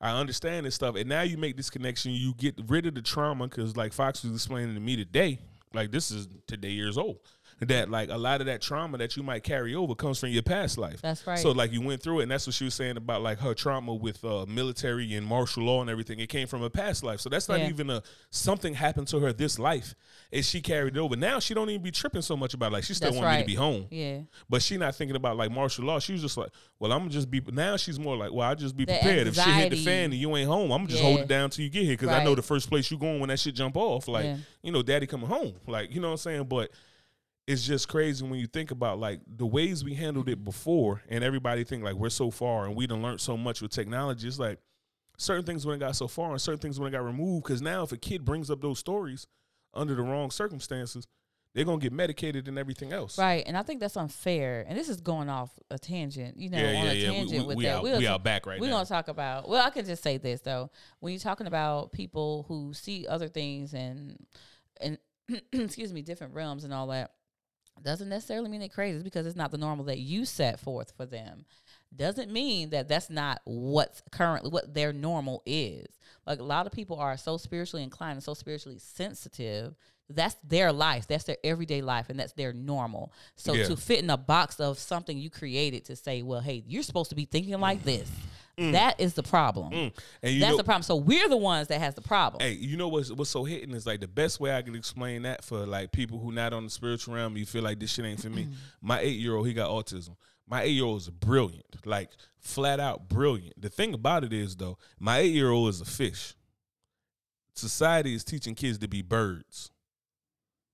I 0.00 0.18
understand 0.18 0.64
this 0.64 0.74
stuff, 0.74 0.96
and 0.96 1.08
now 1.08 1.22
you 1.22 1.36
make 1.36 1.56
this 1.56 1.68
connection. 1.68 2.12
You 2.12 2.32
get 2.34 2.58
rid 2.68 2.86
of 2.86 2.94
the 2.94 3.02
trauma 3.02 3.48
because, 3.48 3.76
like 3.76 3.92
Fox 3.92 4.24
was 4.24 4.32
explaining 4.32 4.74
to 4.74 4.80
me 4.80 4.96
today, 4.96 5.40
like 5.74 5.90
this 5.90 6.10
is 6.10 6.26
today 6.46 6.70
years 6.70 6.96
old. 6.96 7.18
That 7.66 7.90
like 7.90 8.08
a 8.08 8.16
lot 8.16 8.40
of 8.40 8.46
that 8.46 8.62
trauma 8.62 8.96
that 8.96 9.18
you 9.18 9.22
might 9.22 9.42
carry 9.44 9.74
over 9.74 9.94
comes 9.94 10.18
from 10.18 10.30
your 10.30 10.42
past 10.42 10.78
life. 10.78 11.02
That's 11.02 11.26
right. 11.26 11.38
So 11.38 11.50
like 11.50 11.72
you 11.72 11.82
went 11.82 12.02
through 12.02 12.20
it, 12.20 12.22
and 12.22 12.30
that's 12.32 12.46
what 12.46 12.54
she 12.54 12.64
was 12.64 12.72
saying 12.72 12.96
about 12.96 13.20
like 13.20 13.38
her 13.40 13.52
trauma 13.52 13.94
with 13.94 14.24
uh, 14.24 14.46
military 14.48 15.12
and 15.14 15.26
martial 15.26 15.64
law 15.64 15.82
and 15.82 15.90
everything. 15.90 16.20
It 16.20 16.28
came 16.30 16.46
from 16.48 16.62
a 16.62 16.70
past 16.70 17.04
life, 17.04 17.20
so 17.20 17.28
that's 17.28 17.50
not 17.50 17.58
Yeah. 17.60 17.68
even 17.68 17.90
a 17.90 18.02
something 18.30 18.72
happened 18.72 19.08
to 19.08 19.20
her 19.20 19.34
this 19.34 19.58
life, 19.58 19.94
and 20.32 20.42
she 20.42 20.62
carried 20.62 20.96
it 20.96 21.00
over. 21.00 21.16
Now 21.16 21.38
she 21.38 21.52
don't 21.52 21.68
even 21.68 21.82
be 21.82 21.90
tripping 21.90 22.22
so 22.22 22.34
much 22.34 22.54
about 22.54 22.68
it. 22.68 22.76
like 22.76 22.84
she 22.84 22.94
still 22.94 23.12
want 23.12 23.30
me 23.30 23.40
to 23.42 23.46
be 23.46 23.56
home, 23.56 23.86
Yeah. 23.90 24.20
but 24.48 24.62
she 24.62 24.78
not 24.78 24.94
thinking 24.94 25.16
about 25.16 25.36
like 25.36 25.50
martial 25.50 25.84
law. 25.84 25.98
She 25.98 26.12
was 26.12 26.22
just 26.22 26.38
like, 26.38 26.48
well, 26.78 26.92
I'm 26.92 27.10
just 27.10 27.30
be. 27.30 27.42
Now 27.52 27.76
she's 27.76 27.98
more 28.00 28.16
like, 28.16 28.32
well, 28.32 28.48
I 28.48 28.54
just 28.54 28.74
be 28.74 28.86
The 28.86 28.94
prepared. 28.94 29.26
If 29.26 29.34
shit 29.34 29.44
hit 29.44 29.70
the 29.70 29.84
fan 29.84 30.04
and 30.04 30.14
you 30.14 30.34
ain't 30.34 30.48
home, 30.48 30.70
I'm 30.70 30.86
just 30.86 31.02
hold 31.02 31.20
it 31.20 31.28
down 31.28 31.50
till 31.50 31.62
you 31.64 31.70
get 31.70 31.82
here 31.84 31.92
because 31.92 32.08
I 32.08 32.24
know 32.24 32.34
the 32.34 32.40
first 32.40 32.70
place 32.70 32.90
you 32.90 32.96
going 32.96 33.20
when 33.20 33.28
that 33.28 33.38
shit 33.38 33.54
jump 33.54 33.76
off. 33.76 34.08
Like 34.08 34.24
Yeah. 34.24 34.36
you 34.62 34.72
know, 34.72 34.80
daddy 34.82 35.06
coming 35.06 35.28
home. 35.28 35.52
Like 35.66 35.94
you 35.94 36.00
know 36.00 36.08
what 36.08 36.12
I'm 36.12 36.18
saying, 36.18 36.44
but 36.44 36.70
it's 37.50 37.66
just 37.66 37.88
crazy 37.88 38.24
when 38.24 38.38
you 38.38 38.46
think 38.46 38.70
about 38.70 38.98
like 38.98 39.20
the 39.26 39.46
ways 39.46 39.82
we 39.82 39.94
handled 39.94 40.28
it 40.28 40.44
before 40.44 41.02
and 41.08 41.24
everybody 41.24 41.64
think 41.64 41.82
like 41.82 41.94
we're 41.94 42.08
so 42.08 42.30
far 42.30 42.66
and 42.66 42.76
we 42.76 42.86
done 42.86 43.02
learned 43.02 43.20
so 43.20 43.36
much 43.36 43.60
with 43.60 43.72
technology 43.72 44.28
it's 44.28 44.38
like 44.38 44.58
certain 45.18 45.44
things 45.44 45.66
when 45.66 45.74
it 45.76 45.80
got 45.80 45.96
so 45.96 46.06
far 46.06 46.30
and 46.30 46.40
certain 46.40 46.60
things 46.60 46.78
when 46.78 46.88
it 46.88 46.96
got 46.96 47.04
removed 47.04 47.44
because 47.44 47.60
now 47.60 47.82
if 47.82 47.92
a 47.92 47.96
kid 47.96 48.24
brings 48.24 48.50
up 48.50 48.60
those 48.60 48.78
stories 48.78 49.26
under 49.74 49.94
the 49.94 50.02
wrong 50.02 50.30
circumstances 50.30 51.06
they're 51.54 51.64
gonna 51.64 51.78
get 51.78 51.92
medicated 51.92 52.46
and 52.46 52.56
everything 52.56 52.92
else 52.92 53.18
Right. 53.18 53.42
And 53.44 53.56
I 53.56 53.62
think 53.62 53.80
that's 53.80 53.96
unfair. 53.96 54.64
And 54.68 54.78
this 54.78 54.88
is 54.88 55.00
going 55.00 55.28
off 55.28 55.50
a 55.68 55.78
tangent, 55.80 56.36
you 56.36 56.48
know, 56.48 56.58
yeah 56.58 56.78
on 56.78 56.84
yeah 56.86 56.90
a 56.92 56.94
yeah 56.94 57.10
tangent 57.10 57.30
we, 57.32 57.38
we, 57.40 57.46
with 57.46 57.56
we 57.56 57.64
that. 57.64 57.76
out, 57.76 57.82
We'll 57.82 57.98
we 57.98 58.06
out 58.06 58.22
back 58.22 58.46
right 58.46 58.60
We're 58.60 58.68
now 58.68 58.74
gonna 58.74 58.86
talk 58.86 59.08
about. 59.08 59.48
Well, 59.48 59.66
I 59.66 59.70
can 59.70 59.84
just 59.84 60.02
say 60.04 60.16
this 60.16 60.42
though. 60.42 60.70
When 61.00 61.12
you're 61.12 61.18
talking 61.18 61.48
about 61.48 61.90
people 61.90 62.44
who 62.46 62.72
see 62.72 63.06
other 63.08 63.26
things 63.26 63.74
and 63.74 64.16
and 64.80 64.98
excuse 65.52 65.92
me, 65.92 66.02
different 66.02 66.34
realms 66.34 66.62
and 66.62 66.72
all 66.72 66.86
that, 66.88 67.10
doesn't 67.82 68.08
necessarily 68.08 68.50
mean 68.50 68.60
they're 68.60 68.68
crazy. 68.68 68.96
It's 68.96 69.04
because 69.04 69.26
it's 69.26 69.36
not 69.36 69.50
the 69.50 69.58
normal 69.58 69.84
that 69.86 69.98
you 69.98 70.24
set 70.24 70.60
forth 70.60 70.92
for 70.96 71.06
them. 71.06 71.44
Doesn't 71.94 72.30
mean 72.30 72.70
that 72.70 72.88
that's 72.88 73.10
not 73.10 73.40
what's 73.44 74.02
currently 74.12 74.50
what 74.50 74.74
their 74.74 74.92
normal 74.92 75.42
is. 75.44 75.86
Like 76.26 76.38
a 76.38 76.44
lot 76.44 76.66
of 76.66 76.72
people 76.72 76.98
are 76.98 77.16
so 77.16 77.36
spiritually 77.36 77.82
inclined 77.82 78.14
and 78.16 78.22
so 78.22 78.34
spiritually 78.34 78.78
sensitive. 78.78 79.74
That's 80.10 80.36
their 80.44 80.72
life. 80.72 81.06
That's 81.06 81.24
their 81.24 81.38
everyday 81.44 81.82
life, 81.82 82.10
and 82.10 82.18
that's 82.18 82.32
their 82.32 82.52
normal. 82.52 83.12
So 83.36 83.54
Yeah. 83.54 83.66
to 83.66 83.76
fit 83.76 84.00
in 84.00 84.10
a 84.10 84.16
box 84.16 84.60
of 84.60 84.78
something 84.78 85.16
you 85.16 85.30
created 85.30 85.84
to 85.86 85.96
say, 85.96 86.22
well, 86.22 86.40
hey, 86.40 86.64
you're 86.66 86.82
supposed 86.82 87.10
to 87.10 87.16
be 87.16 87.24
thinking 87.24 87.58
like 87.60 87.80
mm. 87.80 87.84
this. 87.84 88.10
Mm. 88.58 88.72
That 88.72 89.00
is 89.00 89.14
the 89.14 89.22
problem. 89.22 89.72
Mm. 89.72 89.92
and 90.22 90.34
you 90.34 90.40
That's 90.40 90.50
know 90.50 90.56
the 90.58 90.64
problem. 90.64 90.82
So 90.82 90.96
we're 90.96 91.28
the 91.28 91.36
ones 91.36 91.68
that 91.68 91.80
has 91.80 91.94
the 91.94 92.02
problem. 92.02 92.42
Hey, 92.42 92.52
you 92.52 92.76
know 92.76 92.88
what's 92.88 93.10
what's 93.10 93.30
so 93.30 93.44
hitting 93.44 93.74
is 93.74 93.86
like 93.86 94.00
the 94.00 94.08
best 94.08 94.38
way 94.38 94.54
I 94.54 94.60
can 94.60 94.74
explain 94.74 95.22
that 95.22 95.44
for 95.44 95.64
like 95.64 95.92
people 95.92 96.18
who 96.18 96.30
not 96.30 96.52
on 96.52 96.64
the 96.64 96.70
spiritual 96.70 97.14
realm. 97.14 97.36
You 97.36 97.46
feel 97.46 97.62
like 97.62 97.78
this 97.78 97.90
shit 97.90 98.04
ain't 98.04 98.20
for 98.20 98.28
me. 98.28 98.44
Mm. 98.44 98.54
My 98.82 99.00
eight 99.00 99.18
year 99.18 99.34
old, 99.34 99.46
he 99.46 99.54
got 99.54 99.70
autism. 99.70 100.16
My 100.46 100.62
eight 100.62 100.72
year 100.72 100.84
old 100.84 101.00
is 101.00 101.08
brilliant, 101.08 101.86
like 101.86 102.10
flat 102.38 102.80
out 102.80 103.08
brilliant. 103.08 103.60
The 103.60 103.70
thing 103.70 103.94
about 103.94 104.24
it 104.24 104.32
is 104.32 104.56
though, 104.56 104.76
my 104.98 105.18
eight 105.18 105.32
year 105.32 105.50
old 105.50 105.68
is 105.70 105.80
a 105.80 105.86
fish. 105.86 106.34
Society 107.54 108.14
is 108.14 108.24
teaching 108.24 108.54
kids 108.54 108.78
to 108.78 108.88
be 108.88 109.00
birds. 109.00 109.70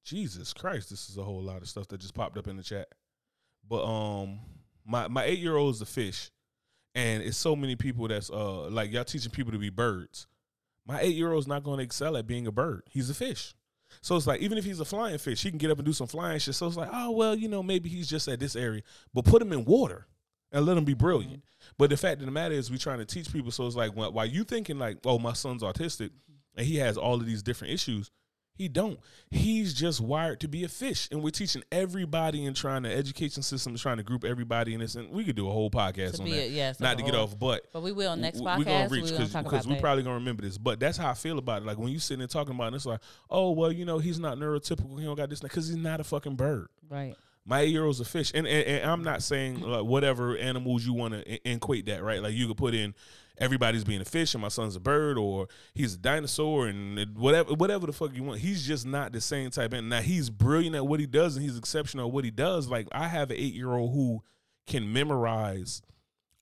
Jesus 0.06 0.54
Christ, 0.54 0.88
this 0.88 1.10
is 1.10 1.18
a 1.18 1.22
whole 1.24 1.42
lot 1.42 1.62
of 1.62 1.68
stuff 1.68 1.88
that 1.88 2.00
just 2.00 2.14
popped 2.14 2.38
up 2.38 2.46
in 2.46 2.56
the 2.56 2.62
chat. 2.62 2.88
But 3.68 3.84
um, 3.84 4.38
my 4.86 5.08
my 5.08 5.24
eight 5.24 5.40
year 5.40 5.56
old 5.56 5.74
is 5.74 5.82
a 5.82 5.86
fish, 5.86 6.30
and 6.94 7.22
it's 7.22 7.36
so 7.36 7.56
many 7.56 7.74
people 7.74 8.06
that's 8.06 8.30
uh 8.30 8.68
like 8.70 8.92
y'all 8.92 9.04
teaching 9.04 9.32
people 9.32 9.52
to 9.52 9.58
be 9.58 9.68
birds. 9.68 10.28
My 10.86 11.00
eight 11.00 11.16
year 11.16 11.32
old's 11.32 11.48
not 11.48 11.64
going 11.64 11.78
to 11.78 11.84
excel 11.84 12.16
at 12.16 12.26
being 12.26 12.46
a 12.46 12.52
bird. 12.52 12.84
He's 12.88 13.10
a 13.10 13.14
fish. 13.14 13.54
So 14.00 14.16
it's 14.16 14.28
like 14.28 14.40
even 14.40 14.58
if 14.58 14.64
he's 14.64 14.78
a 14.78 14.84
flying 14.84 15.18
fish, 15.18 15.42
he 15.42 15.50
can 15.50 15.58
get 15.58 15.70
up 15.72 15.78
and 15.78 15.86
do 15.86 15.92
some 15.92 16.06
flying 16.06 16.38
shit. 16.38 16.54
So 16.54 16.68
it's 16.68 16.76
like, 16.76 16.90
oh 16.92 17.10
well, 17.10 17.34
you 17.34 17.48
know, 17.48 17.62
maybe 17.62 17.88
he's 17.88 18.08
just 18.08 18.28
at 18.28 18.38
this 18.38 18.54
area, 18.54 18.82
but 19.12 19.24
put 19.24 19.42
him 19.42 19.52
in 19.52 19.64
water 19.64 20.06
and 20.52 20.64
let 20.64 20.76
him 20.76 20.84
be 20.84 20.94
brilliant. 20.94 21.42
But 21.78 21.90
the 21.90 21.96
fact 21.96 22.20
of 22.20 22.26
the 22.26 22.32
matter 22.32 22.54
is, 22.54 22.70
we're 22.70 22.78
trying 22.78 22.98
to 22.98 23.04
teach 23.04 23.32
people. 23.32 23.50
So 23.50 23.66
it's 23.66 23.74
like, 23.74 23.92
wh- 23.92 24.14
while 24.14 24.26
you 24.26 24.44
thinking 24.44 24.78
like, 24.78 24.98
oh, 25.04 25.18
my 25.18 25.32
son's 25.32 25.62
autistic 25.62 26.10
and 26.56 26.64
he 26.64 26.76
has 26.76 26.96
all 26.96 27.14
of 27.14 27.26
these 27.26 27.42
different 27.42 27.74
issues, 27.74 28.10
he 28.56 28.68
don't. 28.68 28.98
He's 29.30 29.74
just 29.74 30.00
wired 30.00 30.40
to 30.40 30.48
be 30.48 30.64
a 30.64 30.68
fish, 30.68 31.08
and 31.12 31.22
we're 31.22 31.30
teaching 31.30 31.62
everybody 31.70 32.44
and 32.46 32.56
trying 32.56 32.82
the 32.82 32.92
education 32.94 33.42
system 33.42 33.74
is 33.74 33.82
trying 33.82 33.98
to 33.98 34.02
group 34.02 34.24
everybody 34.24 34.74
in 34.74 34.80
this. 34.80 34.94
And 34.94 35.10
we 35.10 35.24
could 35.24 35.36
do 35.36 35.48
a 35.48 35.52
whole 35.52 35.70
podcast 35.70 36.18
on 36.20 36.28
that. 36.28 36.36
a- 36.36 36.48
yes, 36.48 36.80
not 36.80 36.98
to 36.98 37.04
get 37.04 37.14
off, 37.14 37.38
but 37.38 37.62
But 37.72 37.82
we 37.82 37.92
will 37.92 38.16
next 38.16 38.40
podcast. 38.40 38.58
we 38.58 38.64
gonna 38.64 38.88
reach 38.88 39.10
we're 39.12 39.42
because 39.42 39.66
we 39.66 39.74
that. 39.74 39.82
probably 39.82 40.02
gonna 40.02 40.14
remember 40.16 40.42
this. 40.42 40.58
But 40.58 40.80
that's 40.80 40.96
how 40.98 41.10
I 41.10 41.14
feel 41.14 41.38
about 41.38 41.62
it. 41.62 41.66
Like 41.66 41.78
when 41.78 41.88
you 41.92 41.98
sitting 41.98 42.18
there 42.20 42.28
talking 42.28 42.54
about 42.54 42.72
it, 42.72 42.76
it's 42.76 42.86
like, 42.86 43.00
oh 43.30 43.50
well, 43.52 43.70
you 43.70 43.84
know, 43.84 43.98
he's 43.98 44.18
not 44.18 44.38
neurotypical. 44.38 44.98
He 44.98 45.04
don't 45.04 45.16
got 45.16 45.28
this 45.30 45.40
because 45.40 45.68
he's 45.68 45.76
not 45.76 46.00
a 46.00 46.04
fucking 46.04 46.36
bird. 46.36 46.68
right. 46.88 47.14
My 47.48 47.60
eight 47.60 47.68
year 47.70 47.84
old's 47.84 48.00
a 48.00 48.04
fish, 48.04 48.32
and, 48.34 48.44
and 48.44 48.66
and 48.66 48.90
I'm 48.90 49.04
not 49.04 49.22
saying 49.22 49.60
like 49.60 49.84
whatever 49.84 50.36
animals 50.36 50.84
you 50.84 50.92
want 50.94 51.14
to 51.14 51.48
equate 51.48 51.86
that, 51.86 52.02
right? 52.02 52.20
Like 52.20 52.34
you 52.34 52.48
could 52.48 52.56
put 52.56 52.74
in 52.74 52.92
everybody's 53.38 53.84
being 53.84 54.00
a 54.00 54.04
fish, 54.04 54.34
and 54.34 54.42
my 54.42 54.48
son's 54.48 54.76
a 54.76 54.80
bird, 54.80 55.18
or 55.18 55.48
he's 55.74 55.94
a 55.94 55.98
dinosaur, 55.98 56.66
and 56.68 57.16
whatever 57.16 57.54
whatever 57.54 57.86
the 57.86 57.92
fuck 57.92 58.14
you 58.14 58.22
want. 58.22 58.40
He's 58.40 58.66
just 58.66 58.86
not 58.86 59.12
the 59.12 59.20
same 59.20 59.50
type. 59.50 59.72
And 59.72 59.88
now 59.88 60.00
he's 60.00 60.30
brilliant 60.30 60.76
at 60.76 60.86
what 60.86 61.00
he 61.00 61.06
does, 61.06 61.36
and 61.36 61.44
he's 61.44 61.56
exceptional 61.58 62.08
at 62.08 62.12
what 62.12 62.24
he 62.24 62.30
does. 62.30 62.68
Like 62.68 62.88
I 62.92 63.08
have 63.08 63.30
an 63.30 63.36
eight 63.36 63.54
year 63.54 63.72
old 63.72 63.92
who 63.92 64.22
can 64.66 64.92
memorize 64.92 65.82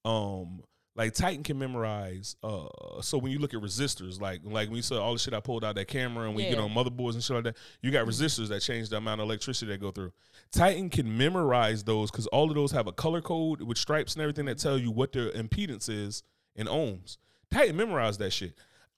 um 0.05 0.61
like 0.97 1.13
Titan 1.13 1.43
can 1.43 1.59
memorize. 1.59 2.37
Uh, 2.41 2.67
so 3.01 3.19
when 3.19 3.33
you 3.33 3.41
look 3.41 3.53
at 3.53 3.61
resistors, 3.61 4.21
like 4.21 4.43
like 4.45 4.69
when 4.69 4.77
you 4.77 4.83
saw 4.83 5.03
all 5.03 5.13
the 5.13 5.19
shit 5.19 5.35
I 5.35 5.41
pulled 5.41 5.65
out 5.65 5.75
that 5.75 5.89
camera, 5.89 6.27
and 6.29 6.37
we 6.37 6.45
get 6.45 6.53
Yeah. 6.57 6.63
on 6.63 6.71
motherboards 6.71 7.15
and 7.15 7.23
shit 7.25 7.35
like 7.35 7.45
that, 7.45 7.57
you 7.83 7.91
got 7.91 8.07
resistors 8.07 8.47
that 8.49 8.61
change 8.63 8.91
the 8.91 8.99
amount 8.99 9.21
of 9.21 9.27
electricity 9.27 9.73
that 9.73 9.81
go 9.81 9.91
through. 9.91 10.13
Titan 10.53 10.89
can 10.91 11.19
memorize 11.19 11.83
those 11.83 12.13
because 12.13 12.29
all 12.29 12.49
of 12.49 12.55
those 12.55 12.71
have 12.71 12.87
a 12.87 12.93
color 12.93 13.21
code 13.21 13.61
with 13.63 13.77
stripes 13.77 14.15
and 14.15 14.23
everything 14.23 14.45
that 14.45 14.59
tell 14.59 14.79
you 14.79 14.93
what 14.93 15.11
their 15.13 15.31
impedance 15.33 15.89
is 15.89 16.23
in 16.57 16.67
ohms. 16.67 17.19
Titan 17.51 17.77
memorized 17.77 18.21
that 18.21 18.33
shit. 18.33 18.55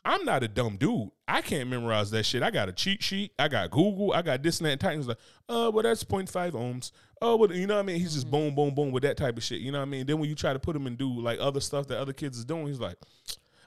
I'm 0.07 0.25
not 0.25 0.45
a 0.45 0.49
dumb 0.49 0.77
dude. 0.77 1.11
I 1.27 1.43
can't 1.43 1.69
memorize 1.69 2.13
that 2.13 2.25
shit. 2.25 2.43
I 2.43 2.53
got 2.53 2.69
a 2.69 2.73
cheat 2.73 3.03
sheet. 3.03 3.33
I 3.41 3.49
got 3.49 3.73
Google. 3.73 4.13
I 4.13 4.23
got 4.23 4.41
this 4.41 4.61
and 4.61 4.67
that. 4.67 4.73
And 4.73 4.81
Titan's 4.81 5.09
like, 5.09 5.19
oh, 5.49 5.71
well, 5.71 5.83
that's 5.83 6.05
0.5 6.05 6.53
ohms. 6.53 6.93
Uh, 7.21 7.33
oh, 7.33 7.39
but 7.39 7.53
you 7.53 7.67
know 7.67 7.75
what 7.75 7.81
I 7.81 7.87
mean? 7.87 7.99
He's 7.99 8.15
just 8.15 8.31
boom, 8.31 8.55
boom, 8.55 8.73
boom 8.73 8.93
with 8.93 9.03
that 9.03 9.17
type 9.17 9.37
of 9.37 9.43
shit. 9.43 9.61
You 9.61 9.73
know 9.73 9.79
what 9.79 9.89
I 9.89 9.91
mean? 9.91 10.07
Then 10.07 10.21
when 10.21 10.29
you 10.29 10.37
try 10.37 10.53
to 10.53 10.61
put 10.61 10.77
him 10.77 10.87
and 10.87 10.97
do 10.97 11.21
like 11.21 11.41
other 11.41 11.61
stuff 11.61 11.89
that 11.89 11.99
other 11.99 12.13
kids 12.13 12.39
is 12.39 12.45
doing, 12.45 12.69
he's 12.69 12.79
like, 12.79 12.97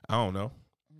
I 0.07 0.15
don't 0.15 0.33
know. 0.33 0.51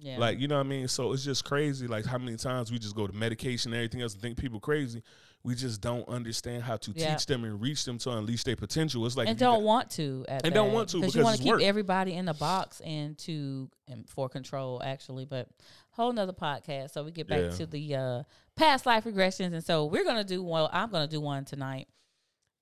Yeah. 0.01 0.17
Like, 0.17 0.39
you 0.39 0.49
know 0.49 0.57
what 0.57 0.65
I 0.65 0.69
mean? 0.69 0.87
So 0.89 1.13
it's 1.13 1.23
just 1.23 1.45
crazy. 1.45 1.87
Like 1.87 2.05
how 2.05 2.17
many 2.17 2.35
times 2.35 2.69
we 2.69 2.77
just 2.77 2.95
go 2.95 3.07
to 3.07 3.13
medication 3.13 3.71
and 3.71 3.77
everything 3.77 4.01
else 4.01 4.13
and 4.13 4.21
think 4.21 4.37
people 4.37 4.59
crazy. 4.59 5.03
We 5.43 5.55
just 5.55 5.79
don't 5.79 6.07
understand 6.09 6.63
how 6.63 6.75
to 6.77 6.91
Yeah. 6.91 7.15
teach 7.15 7.25
them 7.25 7.43
and 7.45 7.61
reach 7.61 7.85
them 7.85 7.97
to 7.99 8.11
unleash 8.11 8.43
their 8.43 8.57
potential. 8.57 9.05
It's 9.05 9.15
like 9.15 9.29
and 9.29 9.39
don't 9.39 9.59
got- 9.59 9.63
want 9.63 9.89
to 9.91 10.25
at 10.27 10.45
And 10.45 10.53
don't 10.53 10.73
want 10.73 10.89
to 10.89 10.97
because 10.99 11.15
you 11.15 11.23
want 11.23 11.37
to 11.37 11.43
keep 11.43 11.53
work. 11.53 11.61
everybody 11.61 12.13
in 12.13 12.25
the 12.25 12.33
box 12.33 12.81
and 12.81 13.17
to 13.19 13.69
and 13.87 14.07
for 14.09 14.27
control 14.29 14.81
actually 14.83 15.25
but 15.25 15.47
whole 15.91 16.11
nother 16.13 16.33
podcast 16.33 16.91
so 16.91 17.03
we 17.03 17.11
get 17.11 17.27
back 17.27 17.39
Yeah. 17.41 17.49
to 17.51 17.65
the 17.65 17.95
uh 17.95 18.23
past 18.55 18.85
life 18.85 19.05
regressions 19.05 19.53
and 19.53 19.63
so 19.63 19.85
we're 19.85 20.03
gonna 20.03 20.23
do 20.23 20.43
well 20.43 20.69
i'm 20.73 20.89
gonna 20.91 21.07
do 21.07 21.19
one 21.21 21.45
tonight 21.45 21.87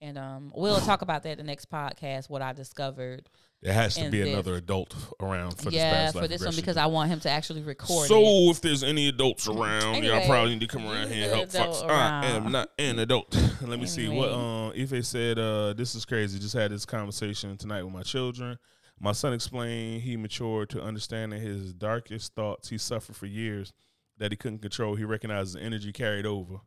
and 0.02 0.18
um 0.18 0.52
we'll 0.56 0.80
talk 0.80 1.02
about 1.02 1.24
that 1.24 1.32
in 1.32 1.38
the 1.38 1.44
next 1.44 1.70
podcast 1.70 2.30
what 2.30 2.42
i 2.42 2.54
discovered 2.54 3.28
there 3.64 3.74
has 3.74 3.96
to 3.96 4.10
be 4.12 4.22
this. 4.22 4.30
another 4.32 4.56
adult 4.56 4.96
around 5.20 5.58
for 5.58 5.66
this 5.66 5.74
yeah 5.74 6.12
for 6.12 6.28
this 6.28 6.46
one 6.46 6.56
because 6.56 6.78
i 6.78 6.86
want 6.86 7.10
him 7.10 7.20
to 7.20 7.30
actually 7.30 7.64
record 7.64 8.08
So 8.08 8.20
it 8.22 8.52
if 8.52 8.62
there's 8.62 8.84
any 8.84 9.08
adults 9.10 9.48
around, 9.48 10.04
y'all 10.04 10.26
probably 10.28 10.52
need 10.52 10.62
to 10.62 10.68
come 10.68 10.86
around 10.86 11.10
here 11.12 11.24
and 11.24 11.34
help 11.34 11.50
adult. 11.50 11.90
I 11.90 12.26
am 12.28 12.52
not 12.52 12.70
an 12.78 13.00
adult. 13.00 13.36
Let 13.62 13.80
me 13.80 13.88
see 13.88 14.08
what 14.08 14.30
Anyway. 14.30 14.34
um 14.34 14.94
Ife 14.94 15.04
said. 15.06 15.40
Uh, 15.40 15.74
this 15.74 15.96
is 15.96 16.06
crazy. 16.06 16.38
Just 16.38 16.54
had 16.54 16.72
this 16.72 16.86
conversation 16.86 17.58
tonight 17.58 17.82
with 17.82 17.94
my 17.94 18.04
children. 18.04 18.60
My 19.00 19.12
son 19.12 19.34
explained 19.34 20.04
he 20.04 20.18
matured 20.18 20.70
to 20.72 20.82
understanding 20.82 21.42
his 21.42 21.74
darkest 21.74 22.36
thoughts 22.36 22.70
he 22.70 22.78
suffered 22.78 23.16
for 23.16 23.26
years 23.26 23.74
that 24.18 24.32
he 24.32 24.36
couldn't 24.38 24.60
control. 24.60 24.96
He 24.96 25.04
recognized 25.04 25.56
the 25.56 25.62
energy 25.62 25.92
carried 25.92 26.28
over. 26.28 26.58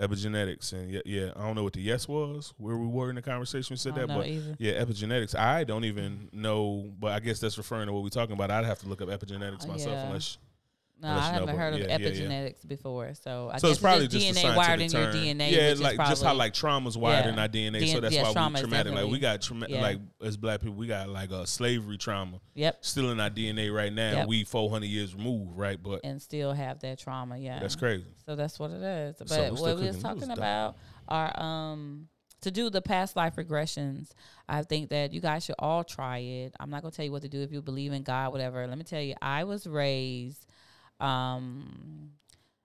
Epigenetics 0.00 0.72
and 0.72 0.90
yeah, 0.90 1.00
yeah, 1.04 1.30
I 1.36 1.42
don't 1.46 1.54
know 1.54 1.62
what 1.62 1.74
the 1.74 1.80
yes 1.82 2.08
was. 2.08 2.54
Where 2.56 2.76
we 2.76 2.86
were 2.86 3.10
in 3.10 3.16
the 3.16 3.22
conversation, 3.22 3.74
we 3.74 3.76
said 3.76 3.94
that, 3.96 4.08
but 4.08 4.26
either. 4.26 4.56
yeah, 4.58 4.82
epigenetics. 4.82 5.38
I 5.38 5.64
don't 5.64 5.84
even 5.84 6.28
know, 6.32 6.92
but 6.98 7.12
I 7.12 7.20
guess 7.20 7.40
that's 7.40 7.58
referring 7.58 7.86
to 7.88 7.92
what 7.92 8.02
we're 8.02 8.08
talking 8.08 8.32
about. 8.34 8.50
I'd 8.50 8.64
have 8.64 8.78
to 8.80 8.88
look 8.88 9.02
up 9.02 9.08
epigenetics 9.08 9.64
Oh, 9.64 9.68
myself 9.68 9.94
yeah. 9.94 10.06
unless 10.06 10.38
no 11.02 11.08
i 11.08 11.14
know, 11.14 11.40
haven't 11.40 11.56
heard 11.56 11.74
of 11.74 11.80
yeah, 11.80 11.98
yeah, 11.98 11.98
yeah. 11.98 12.08
epigenetics 12.08 12.66
before 12.66 13.12
so 13.14 13.50
i 13.52 13.58
so 13.58 13.68
guess 13.68 13.76
it's 13.76 13.82
probably 13.82 14.08
just 14.08 14.26
just 14.26 14.44
a 14.44 14.46
dna 14.46 14.56
wired 14.56 14.80
in 14.80 14.90
your 14.90 15.12
term. 15.12 15.14
dna 15.14 15.50
Yeah, 15.50 15.70
which 15.70 15.80
like 15.80 15.96
probably, 15.96 16.12
just 16.12 16.22
how 16.22 16.34
like 16.34 16.54
trauma's 16.54 16.96
wired 16.96 17.26
in 17.26 17.38
our 17.38 17.48
DNA, 17.48 17.80
D- 17.80 17.86
so 17.88 18.00
that's 18.00 18.16
why 18.16 18.32
trauma 18.32 18.56
we 18.56 18.60
traumatic. 18.60 18.94
Like 18.94 19.10
we 19.10 19.18
got 19.18 19.42
trauma, 19.42 19.66
like 19.68 19.98
as 20.22 20.36
black 20.36 20.60
people, 20.60 20.76
we 20.76 20.86
got 20.86 21.08
like 21.08 21.30
a 21.30 21.46
slavery 21.46 21.98
trauma 21.98 22.40
yep 22.54 22.78
still 22.84 23.10
in 23.10 23.20
our 23.20 23.30
DNA 23.30 23.74
right 23.74 23.92
now. 23.92 24.12
Yep. 24.12 24.28
We 24.28 24.44
four 24.44 24.70
hundred 24.70 24.86
years 24.86 25.14
removed, 25.14 25.56
right? 25.56 25.82
But 25.82 26.00
and 26.04 26.20
still 26.22 26.52
have 26.52 26.80
that 26.80 26.98
trauma 26.98 27.36
yeah 27.36 27.58
that's 27.58 27.76
crazy. 27.76 28.06
So 28.24 28.36
that's 28.36 28.58
what 28.58 28.70
it 28.70 28.82
is. 28.82 29.16
But 29.18 29.28
So 29.28 29.54
what 29.54 29.76
we 29.76 29.86
was 29.86 30.00
talking 30.02 30.30
about 30.30 30.76
are 31.08 31.38
um 31.40 32.08
to 32.42 32.50
do 32.50 32.70
the 32.70 32.82
past 32.82 33.16
life 33.16 33.36
regressions. 33.36 34.10
I 34.48 34.62
think 34.62 34.90
that 34.90 35.12
you 35.12 35.20
guys 35.20 35.44
should 35.44 35.54
all 35.58 35.84
try 35.84 36.18
it. 36.18 36.54
I'm 36.60 36.70
not 36.70 36.82
gonna 36.82 36.92
tell 36.92 37.04
you 37.04 37.12
what 37.12 37.22
to 37.22 37.28
do 37.28 37.40
if 37.40 37.52
you 37.52 37.62
believe 37.62 37.92
in 37.92 38.02
God, 38.02 38.32
whatever. 38.32 38.66
Let 38.66 38.76
me 38.76 38.84
tell 38.84 39.00
you, 39.00 39.14
I 39.22 39.44
was 39.44 39.66
raised 39.66 40.46
um 41.02 42.10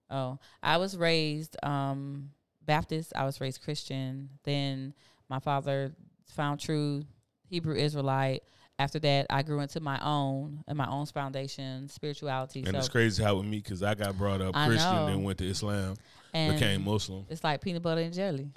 oh, 0.09 0.39
I 0.61 0.77
was 0.77 0.95
raised 0.95 1.57
um 1.63 2.29
Baptist, 2.65 3.13
I 3.15 3.25
was 3.25 3.41
raised 3.41 3.63
Christian. 3.63 4.29
Then 4.43 4.93
my 5.29 5.39
father 5.39 5.93
found 6.25 6.59
true 6.59 7.03
Hebrew 7.49 7.75
Israelite. 7.75 8.43
After 8.79 8.99
that, 8.99 9.25
I 9.31 9.41
grew 9.41 9.59
into 9.61 9.79
my 9.79 9.99
own 10.03 10.63
and 10.67 10.77
my 10.77 10.87
own 10.87 11.07
foundation, 11.07 11.89
spirituality. 11.89 12.59
And 12.59 12.69
so 12.69 12.77
it's 12.77 12.89
crazy 12.89 13.23
how 13.23 13.37
with 13.37 13.47
me 13.47 13.57
because 13.57 13.81
I 13.81 13.95
got 13.95 14.17
brought 14.17 14.39
up 14.39 14.55
I 14.55 14.67
Christian, 14.67 14.95
know. 14.95 15.07
then 15.07 15.23
went 15.23 15.39
to 15.39 15.49
Islam, 15.49 15.95
and 16.33 16.53
became 16.53 16.83
Muslim. 16.83 17.25
it's 17.29 17.43
like 17.43 17.61
peanut 17.61 17.81
butter 17.81 18.01
and 18.01 18.13
jelly. 18.13 18.51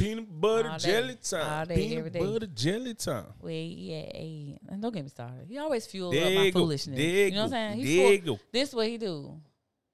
Peanut 0.00 0.40
butter 0.40 0.68
All 0.70 0.78
day. 0.78 0.90
jelly 0.90 1.16
time. 1.22 1.58
All 1.60 1.66
day, 1.66 1.74
Peanut 1.76 1.98
every 1.98 2.10
day. 2.10 2.18
butter 2.20 2.46
jelly 2.46 2.94
time. 2.94 3.26
Well, 3.40 3.52
yeah, 3.52 4.00
hey, 4.00 4.58
don't 4.80 4.92
get 4.92 5.02
me 5.04 5.08
started. 5.10 5.46
He 5.48 5.58
always 5.58 5.86
fuels 5.86 6.14
There 6.14 6.26
up 6.26 6.32
my 6.34 6.50
foolishness. 6.50 6.98
You 6.98 7.30
know 7.32 7.36
what. 7.38 7.44
I'm 7.44 7.50
saying? 7.50 7.78
He 7.78 7.96
There 7.96 8.04
full- 8.06 8.12
you 8.12 8.18
go. 8.36 8.40
this 8.52 8.74
what 8.74 8.86
he 8.88 8.98
do. 8.98 9.40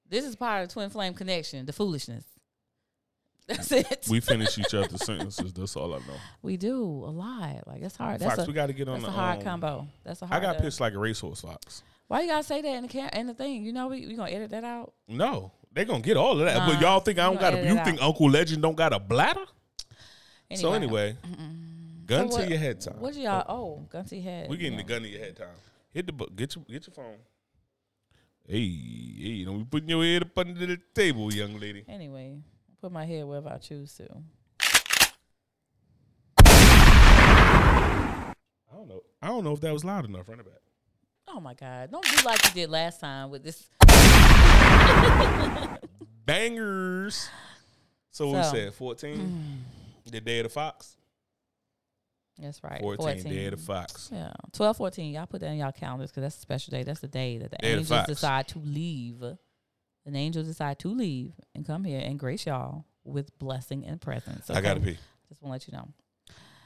This 0.09 0.23
is 0.25 0.35
part 0.35 0.63
of 0.63 0.69
the 0.69 0.73
twin 0.73 0.89
flame 0.89 1.13
connection, 1.13 1.65
the 1.65 1.73
foolishness. 1.73 2.23
That's 3.47 3.71
it. 3.71 4.07
We 4.09 4.19
finish 4.19 4.57
each 4.59 4.73
other's 4.73 5.05
sentences. 5.05 5.53
That's 5.53 5.75
all 5.75 5.93
I 5.93 5.99
know. 5.99 6.15
We 6.41 6.57
do 6.57 6.81
a 6.81 7.11
lot. 7.11 7.65
Like 7.65 7.81
that's 7.81 7.95
hard. 7.95 8.19
That's 8.19 8.35
Fox, 8.35 8.45
a 8.45 8.47
we 8.47 8.53
got 8.53 8.67
to 8.67 8.73
get 8.73 8.89
on 8.89 8.95
that's 8.95 9.05
the 9.05 9.09
a 9.11 9.13
hard 9.13 9.37
um, 9.39 9.43
combo. 9.43 9.87
That's 10.03 10.21
a 10.21 10.25
I 10.25 10.27
hard. 10.27 10.43
I 10.43 10.45
got 10.47 10.57
uh, 10.57 10.61
pissed 10.61 10.81
like 10.81 10.93
a 10.93 10.99
racehorse, 10.99 11.41
Fox. 11.41 11.81
Why 12.09 12.21
you 12.21 12.27
gotta 12.29 12.43
say 12.43 12.61
that 12.61 12.67
in 12.75 12.81
the 12.83 12.89
cam- 12.89 13.09
in 13.13 13.27
the 13.27 13.33
thing? 13.33 13.63
You 13.63 13.71
know 13.73 13.87
we 13.87 14.05
we 14.05 14.15
gonna 14.15 14.31
edit 14.31 14.49
that 14.51 14.63
out. 14.65 14.93
No, 15.07 15.51
they 15.71 15.85
gonna 15.85 16.01
get 16.01 16.17
all 16.17 16.33
of 16.39 16.45
that. 16.45 16.57
Nah, 16.57 16.67
but 16.73 16.81
y'all 16.81 16.99
think 16.99 17.19
I 17.19 17.23
don't 17.23 17.39
got 17.39 17.53
a? 17.53 17.65
You 17.65 17.75
think. 17.85 18.01
Uncle 18.01 18.29
Legend 18.29 18.61
don't 18.61 18.75
got 18.75 18.91
a 18.93 18.99
bladder? 18.99 19.45
So 20.55 20.71
anyway, 20.73 21.17
gun 22.05 22.31
So 22.31 22.37
to 22.37 22.41
what- 22.43 22.49
your 22.49 22.57
head 22.59 22.79
time. 22.81 22.99
What 22.99 23.15
y'all? 23.15 23.43
Oh, 23.49 23.85
gun 23.89 24.05
to 24.05 24.15
your 24.15 24.23
head. 24.23 24.49
We 24.49 24.55
getting 24.57 24.73
yeah. 24.79 24.85
the 24.85 24.87
gun 24.87 25.01
to 25.01 25.07
your 25.09 25.19
head 25.19 25.35
time. 25.35 25.47
Hit 25.93 26.05
the 26.05 26.13
bu- 26.13 26.29
get 26.35 26.55
your 26.55 26.63
get 26.65 26.87
your 26.87 26.93
phone. 26.93 27.17
Hey, 28.47 28.65
hey, 28.65 29.43
don't 29.43 29.59
be 29.59 29.65
putting 29.65 29.89
your 29.89 30.03
head 30.05 30.21
up 30.23 30.37
under 30.37 30.65
the 30.65 30.77
table, 30.95 31.33
young 31.33 31.59
lady. 31.59 31.83
Anyway, 31.89 32.37
put 32.79 32.93
my 32.93 33.03
head 33.05 33.25
wherever 33.25 33.49
I 33.49 33.57
choose 33.57 33.93
to. 33.95 34.07
I 36.39 38.33
don't 38.73 38.87
know. 38.87 39.01
I 39.21 39.27
don't 39.27 39.43
know 39.43 39.51
if 39.53 39.59
that 39.61 39.73
was 39.73 39.83
loud 39.83 40.05
enough. 40.05 40.29
Run 40.29 40.39
it 40.39 40.45
back. 40.45 40.61
Oh 41.27 41.41
my 41.41 41.53
God! 41.55 41.91
Don't 41.91 42.05
do 42.05 42.25
like 42.25 42.41
you 42.45 42.51
did 42.51 42.69
last 42.69 43.01
time 43.01 43.29
with 43.29 43.43
this. 43.43 43.67
Bangers. 46.25 47.27
So, 48.11 48.27
we 48.27 48.41
So. 48.43 48.51
said 48.51 48.73
14, 48.73 49.17
mm. 49.17 49.57
The 50.11 50.21
day 50.21 50.39
of 50.39 50.43
the 50.43 50.49
fox. 50.49 50.95
That's 52.39 52.63
right. 52.63 52.79
14, 52.81 53.23
day 53.23 53.45
of 53.45 53.51
the 53.51 53.57
fox. 53.57 54.09
Yeah, 54.13 54.31
12, 54.53 54.77
14. 54.77 55.13
Y'all 55.13 55.25
put 55.25 55.41
that 55.41 55.47
in 55.47 55.57
y'all 55.57 55.71
calendars 55.71 56.11
because 56.11 56.21
that's 56.21 56.37
a 56.37 56.41
special 56.41 56.71
day. 56.71 56.83
That's 56.83 56.99
the 56.99 57.07
day 57.07 57.39
that 57.39 57.49
the 57.49 57.57
Day 57.57 57.71
the 57.73 57.77
angels 57.79 58.05
decide 58.07 58.47
to 58.49 58.59
leave. 58.59 59.23
An 59.23 60.15
angels 60.15 60.47
decide 60.47 60.77
to 60.79 60.89
leave 60.89 61.33
and 61.55 61.65
come 61.65 61.83
here 61.83 61.99
and 61.99 62.17
grace 62.19 62.45
y'all 62.45 62.85
with 63.03 63.37
blessing 63.39 63.85
and 63.85 63.99
presence. 63.99 64.49
I 64.49 64.61
gotta 64.61 64.79
okay? 64.79 64.91
pee. 64.91 64.97
Just 65.29 65.41
want 65.41 65.59
to 65.61 65.71
let 65.71 65.73
you 65.73 65.77
know. 65.77 65.93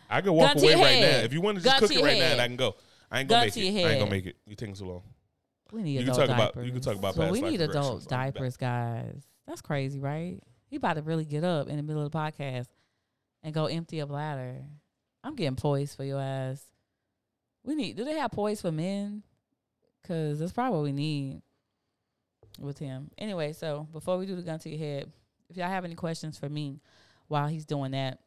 I 0.09 0.21
can 0.21 0.33
walk 0.33 0.55
Gun 0.55 0.63
away 0.63 0.73
right 0.75 0.85
head. 0.87 1.17
now. 1.19 1.25
If 1.25 1.33
you 1.33 1.41
want 1.41 1.57
to 1.57 1.63
Gun 1.63 1.79
just 1.79 1.91
cook 1.93 1.99
it 2.01 2.03
right 2.03 2.17
now, 2.17 2.23
head. 2.23 2.31
and 2.33 2.41
I 2.41 2.47
can 2.47 2.57
go. 2.57 2.75
I 3.09 3.19
ain't 3.21 3.29
gonna 3.29 3.39
Gun 3.39 3.47
make 3.47 3.53
to 3.53 3.59
it. 3.61 3.63
your 3.71 3.87
I 3.87 3.91
ain't 3.91 3.99
gonna 3.99 4.11
make 4.11 4.25
it. 4.25 4.35
You 4.45 4.55
taking 4.55 4.75
so 4.75 4.85
long? 4.85 5.03
We 5.71 5.81
need 5.83 5.91
You 5.93 5.99
can 5.99 6.09
adult 6.09 6.19
talk 6.27 6.35
about- 6.35 6.53
diapers. 6.53 6.65
you 6.65 6.71
can 6.73 6.81
talk 6.81 6.95
about 6.97 7.15
so 7.15 7.31
we 7.31 7.41
need 7.41 7.61
adult 7.61 7.75
regressions. 7.75 7.87
I'll 7.87 7.99
be 7.99 8.05
back. 8.05 8.33
diapers, 8.33 8.57
guys. 8.57 9.23
That's 9.47 9.61
crazy, 9.61 9.99
right? 10.01 10.39
He 10.67 10.75
about 10.75 10.93
to 10.95 11.01
really 11.01 11.25
get 11.25 11.43
up 11.45 11.69
in 11.69 11.77
the 11.77 11.83
middle 11.83 12.05
of 12.05 12.11
the 12.11 12.17
podcast 12.17 12.67
and 13.43 13.53
go 13.53 13.65
empty 13.65 13.99
a 13.99 14.05
bladder. 14.05 14.63
I'm 15.23 15.35
getting 15.35 15.55
poised 15.55 15.95
for 15.95 16.03
your 16.03 16.21
ass. 16.21 16.63
We 17.63 17.75
need. 17.75 17.97
Do 17.97 18.03
they 18.03 18.17
have 18.17 18.31
poise 18.31 18.61
for 18.61 18.71
men? 18.71 19.23
Cause 20.07 20.39
that's 20.39 20.51
probably 20.51 20.77
what 20.77 20.83
we 20.83 20.91
need 20.91 21.41
with 22.59 22.79
him. 22.79 23.11
Anyway, 23.17 23.53
so 23.53 23.87
before 23.91 24.17
we 24.17 24.25
do 24.25 24.35
the 24.35 24.41
gun 24.41 24.59
to 24.59 24.69
your 24.69 24.79
head, 24.79 25.11
if 25.49 25.57
y'all 25.57 25.67
have 25.67 25.85
any 25.85 25.95
questions 25.95 26.37
for 26.39 26.49
me 26.49 26.81
while 27.27 27.47
he's 27.47 27.65
doing 27.65 27.91
that 27.91 28.19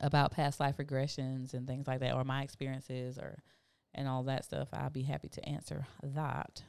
about 0.00 0.32
past 0.32 0.60
life 0.60 0.76
regressions 0.78 1.52
and 1.52 1.66
things 1.66 1.86
like 1.86 2.00
that, 2.00 2.14
or 2.14 2.24
my 2.24 2.42
experiences, 2.42 3.18
or 3.18 3.42
and 3.94 4.08
all 4.08 4.22
that 4.24 4.44
stuff, 4.44 4.68
I'll 4.72 4.90
be 4.90 5.02
happy 5.02 5.28
to 5.28 5.48
answer 5.48 5.86
that. 6.02 6.62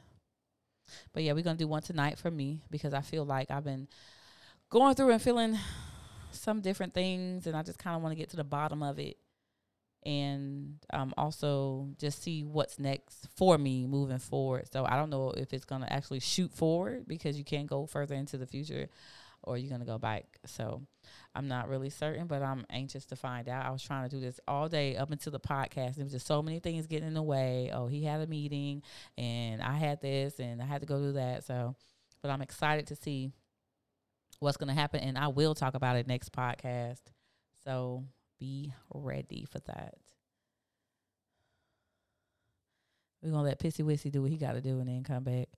But 1.14 1.24
yeah, 1.24 1.34
we're 1.34 1.44
gonna 1.44 1.58
do 1.58 1.68
one 1.68 1.82
tonight 1.82 2.18
for 2.18 2.32
me 2.32 2.64
because 2.70 2.94
I 2.94 3.02
feel 3.02 3.26
like 3.26 3.52
I've 3.52 3.64
been 3.64 3.88
going 4.70 4.96
through 4.96 5.12
and 5.12 5.22
feeling 5.22 5.58
some 6.32 6.62
different 6.62 6.94
things, 6.94 7.48
and 7.48 7.56
I 7.56 7.64
just 7.64 7.80
kind 7.80 7.96
of 7.96 8.02
want 8.02 8.14
to 8.14 8.18
get 8.18 8.30
to 8.32 8.38
the 8.38 8.44
bottom 8.44 8.84
of 8.84 9.00
it, 9.00 9.18
and 10.06 10.76
um, 10.94 11.14
also 11.18 11.90
just 12.00 12.24
see 12.24 12.44
what's 12.44 12.80
next 12.80 13.28
for 13.36 13.58
me 13.58 13.86
moving 13.86 14.20
forward. 14.20 14.68
So 14.72 14.86
I 14.86 14.96
don't 14.96 15.10
know 15.10 15.32
if 15.32 15.54
it's 15.54 15.66
gonna 15.66 15.88
actually 15.90 16.20
shoot 16.22 16.54
forward 16.54 17.06
because 17.08 17.38
you 17.38 17.44
can't 17.44 17.68
go 17.68 17.86
further 17.86 18.16
into 18.16 18.38
the 18.38 18.48
future, 18.48 18.88
or 19.44 19.58
you're 19.58 19.70
gonna 19.70 19.86
go 19.86 19.98
back. 19.98 20.26
So 20.46 20.82
I'm 21.36 21.48
not 21.48 21.70
really 21.70 21.90
certain, 21.90 22.28
but 22.28 22.42
I'm 22.42 22.66
anxious 22.70 23.06
to 23.08 23.16
find 23.16 23.48
out. 23.50 23.66
I 23.66 23.72
was 23.72 23.84
trying 23.84 24.10
to 24.10 24.16
do 24.16 24.22
this 24.22 24.40
all 24.48 24.70
day 24.70 24.96
up 24.96 25.12
until 25.12 25.32
the 25.32 25.40
podcast. 25.40 25.96
There 25.96 26.06
was 26.06 26.14
just 26.14 26.28
so 26.28 26.42
many 26.42 26.60
things 26.60 26.88
getting 26.88 27.08
in 27.08 27.14
the 27.14 27.24
way. 27.24 27.72
Oh, 27.74 27.88
he 27.88 28.04
had 28.04 28.22
a 28.22 28.28
meeting, 28.28 28.84
and 29.18 29.62
I 29.62 29.78
had 29.78 30.02
this, 30.02 30.40
and 30.40 30.62
I 30.62 30.66
had 30.66 30.82
to 30.82 30.88
go 30.88 31.00
do 31.00 31.12
that. 31.14 31.44
So, 31.44 31.76
but 32.22 32.32
I'm 32.32 32.42
excited 32.42 32.88
to 32.88 32.96
see 32.96 33.32
what's 34.40 34.58
going 34.58 34.70
to 34.70 34.74
happen, 34.74 35.02
and 35.02 35.18
I 35.18 35.28
will 35.28 35.56
talk 35.56 35.76
about 35.76 35.96
it 35.96 36.08
next 36.08 36.32
podcast. 36.32 37.02
So 37.64 38.06
be 38.40 38.74
ready 38.94 39.46
for 39.50 39.60
that. 39.60 39.96
We're 43.22 43.32
gonna 43.32 43.44
let 43.44 43.60
Pissy 43.60 43.84
Wissy 43.84 44.10
do 44.10 44.22
what 44.22 44.32
he 44.32 44.38
got 44.38 44.54
to 44.54 44.62
do 44.62 44.80
and 44.80 44.88
then 44.88 45.04
come 45.04 45.24
back 45.24 45.50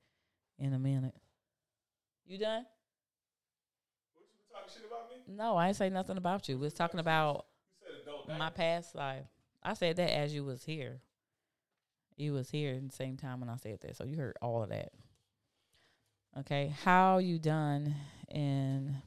in 0.58 0.74
a 0.74 0.80
minute. 0.80 1.14
You 2.26 2.40
done? 2.40 2.66
No, 5.28 5.56
I 5.56 5.68
ain't 5.68 5.78
say 5.78 5.90
nothing 5.90 6.18
about 6.18 6.50
you. 6.50 6.58
We 6.58 6.64
was 6.64 6.74
talking 6.74 7.00
about 7.00 7.46
my 8.38 8.50
past 8.50 8.96
life. 8.96 9.26
I 9.62 9.76
said 9.76 9.98
that 9.98 10.12
as 10.12 10.34
you 10.34 10.44
was 10.44 10.64
here. 10.64 11.02
You 12.18 12.34
was 12.34 12.50
here 12.50 12.74
at 12.76 12.90
the 12.90 12.96
same 12.96 13.18
time 13.18 13.40
when 13.40 13.50
I 13.50 13.58
said 13.58 13.80
that, 13.82 13.96
so 13.96 14.06
you 14.06 14.18
heard 14.18 14.38
all 14.42 14.64
of 14.64 14.70
that. 14.70 14.92
Okay, 16.40 16.74
how 16.84 17.20
you 17.20 17.38
done 17.38 17.96
in? 18.32 18.98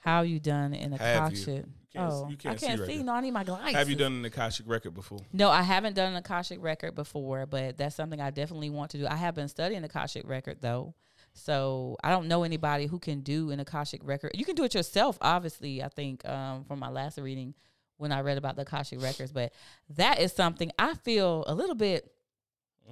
How 0.00 0.22
you 0.22 0.38
done 0.38 0.72
in 0.72 0.90
the 0.92 0.98
Have 0.98 1.32
you? 1.32 1.42
Akashic? 1.42 1.64
can't- 1.92 2.12
oh, 2.12 2.28
you 2.28 2.36
can't 2.36 2.54
I 2.54 2.58
see 2.58 2.66
can't 2.66 2.80
right 2.80 2.88
see. 2.88 3.02
no, 3.02 3.12
I 3.12 3.20
need 3.20 3.32
my 3.32 3.44
glasses. 3.44 3.74
Have 3.74 3.88
you 3.88 3.96
done 3.96 4.12
an 4.12 4.24
Akashic 4.24 4.68
record 4.68 4.94
before? 4.94 5.18
No, 5.32 5.50
I 5.50 5.62
haven't 5.62 5.94
done 5.94 6.12
an 6.12 6.16
Akashic 6.16 6.62
record 6.62 6.94
before, 6.94 7.46
but 7.46 7.76
that's 7.76 7.96
something 7.96 8.20
I 8.20 8.30
definitely 8.30 8.70
want 8.70 8.92
to 8.92 8.98
do. 8.98 9.06
I 9.06 9.16
have 9.16 9.34
been 9.34 9.48
studying 9.48 9.82
Akashic 9.84 10.26
record 10.28 10.58
though. 10.60 10.94
So 11.32 11.96
I 12.02 12.10
don't 12.10 12.28
know 12.28 12.44
anybody 12.44 12.86
who 12.86 12.98
can 12.98 13.20
do 13.20 13.50
an 13.50 13.60
Akashic 13.60 14.00
record. 14.04 14.32
You 14.34 14.44
can 14.44 14.54
do 14.54 14.64
it 14.64 14.74
yourself, 14.74 15.18
obviously, 15.20 15.82
I 15.82 15.88
think, 15.88 16.26
um, 16.26 16.64
from 16.64 16.78
my 16.78 16.88
last 16.88 17.18
reading 17.18 17.54
when 17.98 18.10
I 18.10 18.20
read 18.20 18.38
about 18.38 18.56
the 18.56 18.62
Akashic 18.62 19.02
records. 19.02 19.32
But 19.32 19.52
that 19.90 20.18
is 20.20 20.32
something 20.32 20.70
I 20.78 20.94
feel 20.94 21.44
a 21.46 21.54
little 21.54 21.74
bit 21.74 22.10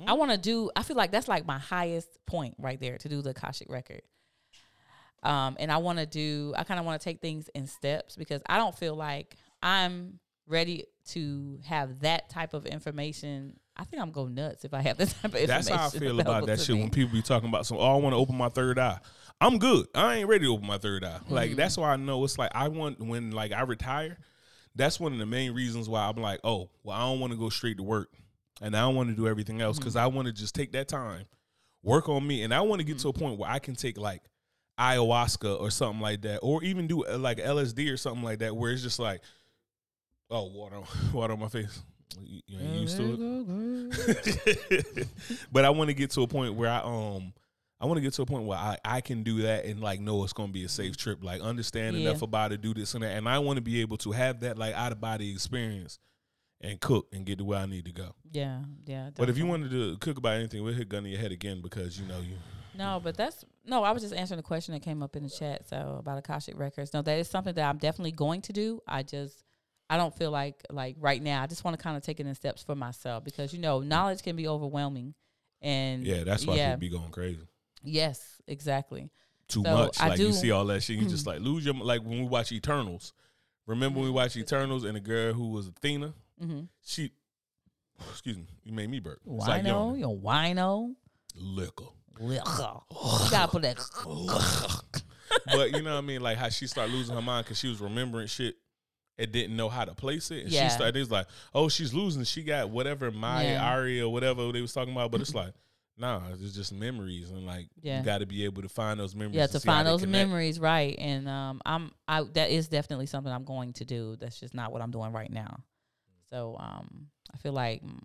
I 0.07 0.15
want 0.15 0.33
to 0.33 0.39
do 0.39 0.71
I 0.75 0.83
feel 0.83 0.97
like 0.97 1.13
that's 1.13 1.29
like 1.29 1.47
my 1.47 1.59
highest 1.59 2.09
point 2.27 2.57
right 2.59 2.81
there 2.81 2.99
to 2.99 3.09
do 3.09 3.23
the 3.23 3.31
Akashic 3.31 3.71
record. 3.71 4.03
Um, 5.25 5.57
and 5.59 5.73
I 5.73 5.79
want 5.79 5.99
to 5.99 6.07
do, 6.07 6.53
I 6.57 6.65
kind 6.65 6.79
of 6.79 6.87
want 6.87 7.01
to 7.01 7.05
take 7.05 7.21
things 7.21 7.49
in 7.55 7.67
steps 7.67 8.15
because 8.17 8.43
I 8.47 8.57
don't 8.59 8.77
feel 8.77 8.95
like 8.95 9.37
I'm 9.63 10.19
ready 10.47 10.85
to 11.09 11.59
have 11.65 12.01
that 12.01 12.29
type 12.31 12.53
of 12.55 12.67
information. 12.67 13.59
I 13.77 13.85
think 13.85 14.03
I'm 14.03 14.11
go 14.13 14.27
nuts 14.29 14.65
if 14.65 14.75
I 14.75 14.83
have 14.83 14.99
this 14.99 15.13
type 15.15 15.33
of 15.33 15.41
information. 15.41 15.49
That's 15.49 15.69
how 15.69 15.87
I 15.87 15.91
feel 15.99 16.21
about 16.21 16.47
that 16.47 16.61
shit 16.61 16.77
me. 16.77 16.83
when 16.83 16.91
people 16.91 17.13
be 17.15 17.23
talking 17.23 17.49
about 17.49 17.67
some. 17.67 17.79
Oh, 17.79 17.95
I 17.95 17.97
want 17.97 18.13
to 18.13 18.19
open 18.19 18.37
my 18.37 18.49
third 18.51 18.79
eye. 18.79 18.99
I'm 19.41 19.59
good. 19.59 19.87
I 19.95 20.17
ain't 20.17 20.29
ready 20.29 20.45
to 20.45 20.53
open 20.53 20.67
my 20.67 20.79
third 20.79 21.05
eye. 21.05 21.19
Like 21.29 21.51
Mm-hmm. 21.51 21.57
that's 21.57 21.77
why 21.77 21.93
I 21.93 21.97
know 21.97 22.23
it's 22.25 22.39
like 22.39 22.53
I 22.55 22.69
want 22.69 23.01
when 23.01 23.31
like 23.33 23.53
I 23.53 23.63
retire. 23.63 24.17
That's 24.77 24.99
one 25.01 25.13
of 25.13 25.19
the 25.19 25.27
main 25.27 25.53
reasons 25.55 25.89
why 25.89 26.07
I'm 26.09 26.21
like, 26.21 26.41
oh, 26.45 26.69
well, 26.83 26.97
I 26.97 27.01
don't 27.01 27.21
want 27.21 27.33
to 27.33 27.39
go 27.39 27.49
straight 27.49 27.77
to 27.79 27.83
work, 27.83 28.11
and 28.61 28.77
I 28.77 28.81
don't 28.83 28.95
want 28.97 29.09
to 29.09 29.15
do 29.15 29.27
everything 29.29 29.61
else 29.61 29.79
because 29.79 29.95
Mm-hmm. 29.95 30.05
I 30.05 30.07
want 30.09 30.27
to 30.27 30.33
just 30.33 30.55
take 30.55 30.73
that 30.73 30.89
time, 30.89 31.25
work 31.83 32.09
on 32.09 32.27
me, 32.27 32.43
and 32.43 32.53
I 32.53 32.61
want 32.61 32.81
to 32.81 32.85
get 32.85 32.99
to 33.01 33.09
a 33.09 33.13
Mm-hmm. 33.13 33.21
point 33.25 33.39
where 33.39 33.51
I 33.51 33.59
can 33.61 33.75
take 33.77 33.97
like 33.99 34.23
ayahuasca 34.79 35.61
or 35.61 35.71
something 35.71 36.01
like 36.01 36.23
that, 36.23 36.39
or 36.39 36.63
even 36.65 36.87
do 36.87 37.05
uh, 37.07 37.19
like 37.19 37.39
LSD 37.39 37.93
or 37.93 37.97
something 37.97 38.23
like 38.23 38.41
that, 38.41 38.55
where 38.57 38.73
it's 38.73 38.83
just 38.83 38.99
like, 38.99 39.21
oh, 40.31 40.45
water, 40.47 40.77
water 41.13 41.33
on 41.35 41.41
my 41.41 41.49
face. 41.49 41.83
You, 42.21 42.41
you 42.47 42.59
ain't 42.61 42.77
used 42.77 42.97
to 42.97 43.13
it. 43.15 45.09
but 45.53 45.65
I 45.65 45.71
want 45.71 45.89
to 45.89 45.95
get 45.95 46.11
to 46.11 46.23
a 46.23 46.29
point 46.29 46.55
where 46.55 46.71
I 46.71 46.79
um 46.79 47.33
I 47.81 47.87
want 47.87 47.97
to 47.99 48.03
get 48.03 48.13
to 48.15 48.23
a 48.23 48.27
point 48.27 48.45
where 48.45 48.57
I, 48.59 48.79
I 48.85 49.01
can 49.01 49.23
do 49.25 49.43
that 49.43 49.65
and 49.65 49.81
like 49.81 50.01
know 50.01 50.23
it's 50.25 50.33
gonna 50.33 50.53
be 50.53 50.65
a 50.65 50.69
safe 50.69 50.97
trip. 50.97 51.25
Like 51.25 51.41
understand 51.41 51.97
Yeah. 51.97 52.11
enough 52.11 52.23
about 52.23 52.53
it, 52.53 52.61
do 52.63 52.73
this 52.73 52.95
and 52.95 53.03
that, 53.03 53.17
and 53.17 53.29
I 53.29 53.39
want 53.41 53.57
to 53.57 53.63
be 53.63 53.81
able 53.81 53.97
to 53.99 54.13
have 54.13 54.41
that 54.41 54.57
like 54.59 54.75
out 54.75 54.93
of 54.93 55.01
body 55.01 55.33
experience 55.33 55.99
and 56.61 56.81
cook 56.81 57.09
and 57.13 57.27
get 57.27 57.39
to 57.39 57.45
where 57.45 57.59
I 57.59 57.67
need 57.67 57.85
to 57.87 57.93
go. 57.93 58.15
Yeah, 58.31 58.61
yeah. 58.87 59.11
But 59.17 59.29
if 59.29 59.37
you 59.37 59.47
wanted 59.47 59.71
to 59.73 59.97
cook 59.99 60.17
about 60.17 60.35
anything, 60.35 60.63
we'll 60.63 60.73
hit 60.73 60.89
gun 60.89 61.03
to 61.03 61.09
your 61.09 61.21
head 61.21 61.33
again 61.33 61.61
because 61.63 61.99
you 61.99 62.07
know 62.07 62.21
you. 62.21 62.37
No, 62.77 63.01
but 63.03 63.17
that's 63.17 63.45
no. 63.67 63.85
I 63.85 63.93
was 63.93 64.03
just 64.03 64.15
answering 64.15 64.37
the 64.39 64.43
question 64.43 64.75
that 64.75 64.81
came 64.83 65.03
up 65.03 65.17
in 65.17 65.23
the 65.23 65.31
chat. 65.31 65.69
So 65.69 65.97
about 65.99 66.19
Akashic 66.19 66.59
records. 66.59 66.93
No, 66.93 67.03
that 67.03 67.19
is 67.19 67.29
something 67.29 67.55
that 67.55 67.69
I'm 67.69 67.79
definitely 67.79 68.13
going 68.13 68.43
to 68.43 68.53
do. 68.53 68.81
I 68.87 69.03
just 69.03 69.45
I 69.89 69.97
don't 69.97 70.15
feel 70.15 70.31
like 70.31 70.63
like 70.71 70.97
right 70.99 71.23
now. 71.23 71.43
I 71.43 71.47
just 71.47 71.65
want 71.65 71.77
to 71.77 71.83
kind 71.83 71.97
of 71.97 72.03
take 72.03 72.21
it 72.21 72.27
in 72.27 72.35
steps 72.35 72.63
for 72.63 72.75
myself 72.75 73.23
because 73.25 73.53
you 73.53 73.61
know 73.61 73.81
knowledge 73.81 74.23
can 74.23 74.35
be 74.37 74.49
overwhelming, 74.49 75.15
and 75.63 76.05
Yeah, 76.05 76.25
that's 76.25 76.47
why 76.47 76.57
yeah, 76.57 76.75
people 76.75 76.81
be 76.81 76.89
going 76.91 77.11
crazy. 77.11 77.47
yes, 77.83 78.41
exactly. 78.47 79.11
Too 79.47 79.63
So, 79.63 79.73
much. 79.73 80.01
I 80.01 80.09
Like 80.09 80.19
you 80.21 80.33
see 80.33 80.51
all 80.51 80.65
that 80.67 80.83
shit, 80.83 80.97
you 80.99 81.07
just 81.07 81.27
like 81.29 81.41
lose 81.41 81.65
your 81.65 81.75
like 81.75 82.01
when 82.03 82.19
we 82.21 82.27
watch 82.27 82.51
Eternals. 82.51 83.13
Remember 83.67 83.99
when 84.01 84.09
we 84.09 84.13
watched 84.13 84.37
Eternals 84.37 84.85
and 84.85 84.97
the 84.97 85.01
girl 85.01 85.33
who 85.33 85.49
was 85.51 85.69
Athena? 85.69 86.13
Mm-hmm. 86.43 86.61
She, 86.85 87.13
excuse 88.11 88.37
me, 88.37 88.47
you 88.63 88.73
made 88.73 88.91
me 88.91 89.01
burp. 89.01 89.21
Like 89.25 89.65
Wino, 89.65 89.95
you 89.97 90.03
know, 90.03 90.17
wino. 90.17 90.95
liquor. 91.37 91.85
You 92.21 92.39
gotta 93.31 93.49
put 93.51 93.63
that. 93.63 94.83
but 95.47 95.73
you 95.73 95.83
know 95.83 95.93
what 95.95 95.99
I 95.99 96.07
mean? 96.07 96.21
Like 96.21 96.37
how 96.39 96.49
she 96.49 96.67
started 96.67 96.93
losing 96.93 97.15
her 97.15 97.23
mind 97.23 97.45
because 97.47 97.59
she 97.59 97.69
was 97.69 97.81
remembering 97.81 98.27
shit 98.27 98.57
and 99.19 99.31
didn't 99.31 99.57
know 99.57 99.69
how 99.69 99.85
to 99.85 99.95
place 99.95 100.31
it. 100.31 100.45
And 100.45 100.53
Yeah. 100.53 100.65
she 100.65 100.71
started, 100.71 100.97
it 100.97 101.01
was 101.01 101.11
like, 101.11 101.27
oh, 101.55 101.69
she's 101.69 101.95
losing. 101.95 102.25
She 102.25 102.43
got 102.43 102.71
whatever 102.71 103.11
Maya, 103.11 103.53
Yeah. 103.53 103.71
Ari, 103.73 104.01
or 104.01 104.13
whatever 104.13 104.51
they 104.53 104.61
was 104.61 104.73
talking 104.73 104.93
about. 104.93 105.11
But 105.13 105.21
it's 105.21 105.35
like, 105.35 105.53
nah, 105.97 106.21
it's 106.33 106.53
just 106.55 106.73
memories. 106.73 107.31
And 107.31 107.47
like, 107.47 107.69
Yeah. 107.81 107.99
you 107.99 108.05
got 108.05 108.19
to 108.19 108.27
be 108.27 108.45
able 108.45 108.63
to 108.63 108.69
find 108.69 108.99
those 108.99 109.15
memories. 109.15 109.37
yeah 109.37 109.47
to 109.47 109.61
find 109.61 109.87
those 109.87 110.05
memories 110.07 110.59
right 110.59 110.97
and 110.99 111.29
um 111.29 111.61
i'm 111.65 111.93
i 112.09 112.23
that 112.35 112.51
is 112.51 112.67
definitely 112.69 113.07
something 113.07 113.33
i'm 113.33 113.45
going 113.45 113.73
to 113.75 113.85
do 113.85 114.17
that's 114.19 114.39
just 114.41 114.55
not 114.55 114.73
what 114.73 114.83
i'm 114.83 114.91
doing 114.91 115.13
right 115.13 115.31
now 115.33 115.61
so 116.31 116.57
um 116.59 117.07
i 117.33 117.37
feel 117.39 117.53
like 117.53 117.83
mm, 117.85 117.99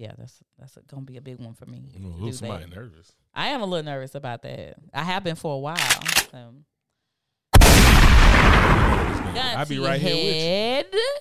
yeah 0.00 0.12
that's 0.18 0.42
that's 0.58 0.78
gonna 0.88 1.02
be 1.02 1.16
a 1.18 1.20
big 1.20 1.38
one 1.38 1.52
for 1.54 1.66
me 1.66 1.82
You 1.92 2.00
know, 2.00 2.10
to 2.12 2.18
do 2.18 2.24
look, 2.24 2.34
somebody 2.34 2.64
that. 2.64 2.74
nervous. 2.74 3.12
i 3.34 3.48
am 3.48 3.60
a 3.60 3.66
little 3.66 3.84
nervous 3.84 4.14
about 4.14 4.42
that 4.42 4.74
i 4.94 5.02
have 5.04 5.22
been 5.22 5.36
for 5.36 5.54
a 5.54 5.58
while 5.58 5.76
so. 6.30 6.54
I'll 9.32 9.66
be 9.66 9.78
right 9.78 10.00
here 10.00 10.14
with 10.16 10.86
you. 10.92 11.16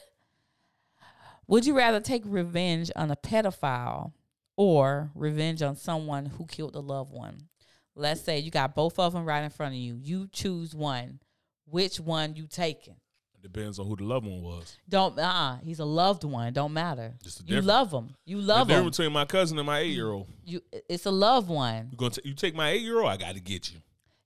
Would 1.47 1.65
you 1.65 1.75
rather 1.75 1.99
take 1.99 2.23
revenge 2.25 2.91
on 2.95 3.11
a 3.11 3.15
pedophile 3.15 4.13
or 4.55 5.11
revenge 5.15 5.61
on 5.61 5.75
someone 5.75 6.25
who 6.27 6.45
killed 6.45 6.75
a 6.75 6.79
loved 6.79 7.11
one? 7.11 7.49
Let's 7.95 8.21
say 8.21 8.39
you 8.39 8.51
got 8.51 8.75
both 8.75 8.97
of 8.99 9.13
them 9.13 9.25
right 9.25 9.43
in 9.43 9.49
front 9.49 9.73
of 9.73 9.79
you. 9.79 9.95
You 10.01 10.27
choose 10.31 10.73
one. 10.75 11.19
Which 11.65 11.99
one 11.99 12.35
you 12.35 12.47
taking? 12.47 12.95
Depends 13.41 13.79
on 13.79 13.87
who 13.87 13.95
the 13.95 14.03
loved 14.03 14.25
one 14.25 14.41
was. 14.41 14.77
Don't 14.87 15.17
uh 15.17 15.57
he's 15.63 15.79
a 15.79 15.85
loved 15.85 16.23
one. 16.23 16.51
Don't 16.53 16.73
matter. 16.73 17.13
You 17.45 17.61
love 17.61 17.91
him. 17.91 18.09
You 18.25 18.41
The 18.41 18.47
love 18.47 18.69
him. 18.69 18.75
difference 18.77 18.97
between 18.97 19.13
my 19.13 19.25
cousin 19.25 19.57
and 19.57 19.65
my 19.65 19.79
eight 19.79 19.93
year 19.93 20.09
old. 20.11 20.27
You 20.45 20.61
it's 20.89 21.05
a 21.05 21.11
loved 21.11 21.47
one. 21.49 21.87
You 21.91 21.97
gonna 21.97 22.11
t- 22.11 22.21
you 22.25 22.33
take 22.33 22.53
my 22.55 22.69
eight 22.71 22.81
year 22.81 22.99
old? 22.99 23.09
I 23.09 23.17
got 23.17 23.35
to 23.35 23.39
get 23.39 23.71
you. 23.71 23.79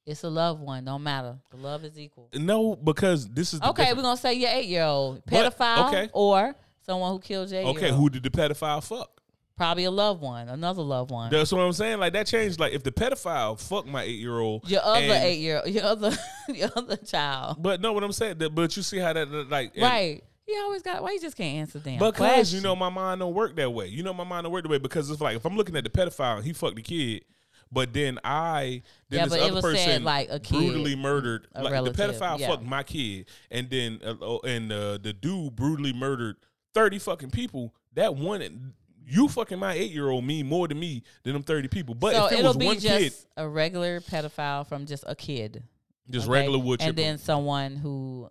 It's 0.05 0.23
a 0.23 0.29
loved 0.29 0.61
one. 0.61 0.83
Don't 0.85 1.03
matter. 1.03 1.37
The 1.51 1.57
love 1.57 1.85
is 1.85 1.97
equal. 1.97 2.29
No, 2.33 2.75
because 2.75 3.29
this 3.29 3.53
is 3.53 3.59
the 3.61 3.69
Okay, 3.69 3.83
difference. 3.83 3.97
we're 3.97 4.03
gonna 4.03 4.17
say 4.17 4.33
your 4.33 4.49
eight 4.49 4.65
year 4.67 4.83
old 4.83 5.21
But- 5.25 5.53
pedophile 5.57 5.87
okay. 5.87 6.09
or 6.11 6.55
someone 6.85 7.11
who 7.11 7.19
killed 7.19 7.51
your 7.51 7.61
Okay, 7.67 7.91
who 7.91 8.09
did 8.09 8.23
the 8.23 8.29
pedophile 8.29 8.83
fuck? 8.83 9.21
Probably 9.55 9.83
a 9.83 9.91
loved 9.91 10.21
one, 10.21 10.49
another 10.49 10.81
loved 10.81 11.11
one. 11.11 11.31
That's 11.31 11.51
what 11.51 11.61
I'm 11.61 11.73
saying. 11.73 11.99
Like 11.99 12.13
that 12.13 12.25
changed. 12.25 12.59
Like 12.59 12.73
if 12.73 12.81
the 12.83 12.91
pedophile 12.91 13.59
fuck 13.59 13.85
my 13.85 14.01
eight 14.01 14.19
year 14.19 14.39
old, 14.39 14.67
your 14.69 14.81
other 14.83 15.13
eight 15.13 15.39
year, 15.39 15.61
your 15.67 15.83
other, 15.83 16.11
your 16.49 16.69
other 16.75 16.97
child. 16.97 17.61
But 17.61 17.79
no, 17.79 17.93
what 17.93 18.03
I'm 18.03 18.11
saying. 18.13 18.39
That, 18.39 18.55
but 18.55 18.75
you 18.75 18.81
see 18.81 18.97
how 18.97 19.13
that 19.13 19.29
like 19.49 19.73
and- 19.75 19.83
Right. 19.83 20.23
He 20.45 20.57
always 20.57 20.81
got. 20.81 21.01
Why 21.01 21.11
you 21.11 21.21
just 21.21 21.37
can't 21.37 21.59
answer 21.59 21.79
damn 21.79 21.99
Because 21.99 22.15
question? 22.17 22.57
you 22.57 22.63
know 22.63 22.75
my 22.75 22.89
mind 22.89 23.21
don't 23.21 23.33
work 23.33 23.55
that 23.55 23.69
way. 23.69 23.87
You 23.87 24.03
know 24.03 24.13
my 24.13 24.25
mind 24.25 24.43
don't 24.43 24.51
work 24.51 24.63
that 24.63 24.69
way 24.69 24.77
because 24.77 25.09
it's 25.09 25.21
like 25.21 25.37
if 25.37 25.45
I'm 25.45 25.55
looking 25.55 25.75
at 25.77 25.85
the 25.85 25.89
pedophile, 25.89 26.43
he 26.43 26.51
fucked 26.51 26.75
the 26.75 26.81
kid, 26.81 27.23
but 27.71 27.93
then 27.93 28.19
I 28.25 28.81
then 29.09 29.19
Yeah, 29.19 29.25
this 29.25 29.33
but 29.33 29.39
it 29.39 29.43
other 29.43 29.53
was 29.53 29.63
person 29.63 29.77
said, 29.85 30.03
like, 30.03 30.27
a 30.29 30.39
kid, 30.41 30.57
brutally 30.57 30.97
murdered 30.97 31.47
like 31.55 31.71
relative, 31.71 31.95
the 31.95 32.03
pedophile 32.03 32.39
yeah. 32.39 32.47
fucked 32.49 32.63
my 32.63 32.83
kid, 32.83 33.27
and 33.51 33.69
then 33.69 34.01
uh, 34.03 34.15
oh, 34.19 34.41
and 34.43 34.69
uh, 34.71 34.97
the 34.97 35.13
dude 35.13 35.55
brutally 35.55 35.93
murdered 35.93 36.35
thirty 36.73 36.99
fucking 36.99 37.31
people. 37.31 37.73
That 37.93 38.15
one. 38.15 38.73
You 39.05 39.27
fucking 39.27 39.59
my 39.59 39.73
eight 39.73 39.91
year 39.91 40.09
old 40.09 40.25
mean 40.25 40.47
more 40.47 40.67
to 40.67 40.75
me 40.75 41.03
than 41.23 41.33
them 41.33 41.43
thirty 41.43 41.67
people. 41.67 41.95
But 41.95 42.13
so 42.15 42.25
if 42.27 42.39
it 42.39 42.43
was 42.43 42.57
one 42.57 42.79
just 42.79 42.85
kid, 42.87 43.13
a 43.37 43.47
regular 43.47 43.99
pedophile 43.99 44.67
from 44.67 44.85
just 44.85 45.03
a 45.07 45.15
kid, 45.15 45.63
just 46.09 46.25
okay? 46.27 46.31
regular 46.39 46.59
wood 46.59 46.81
and 46.81 46.95
then 46.95 47.17
someone 47.17 47.75
who, 47.75 48.29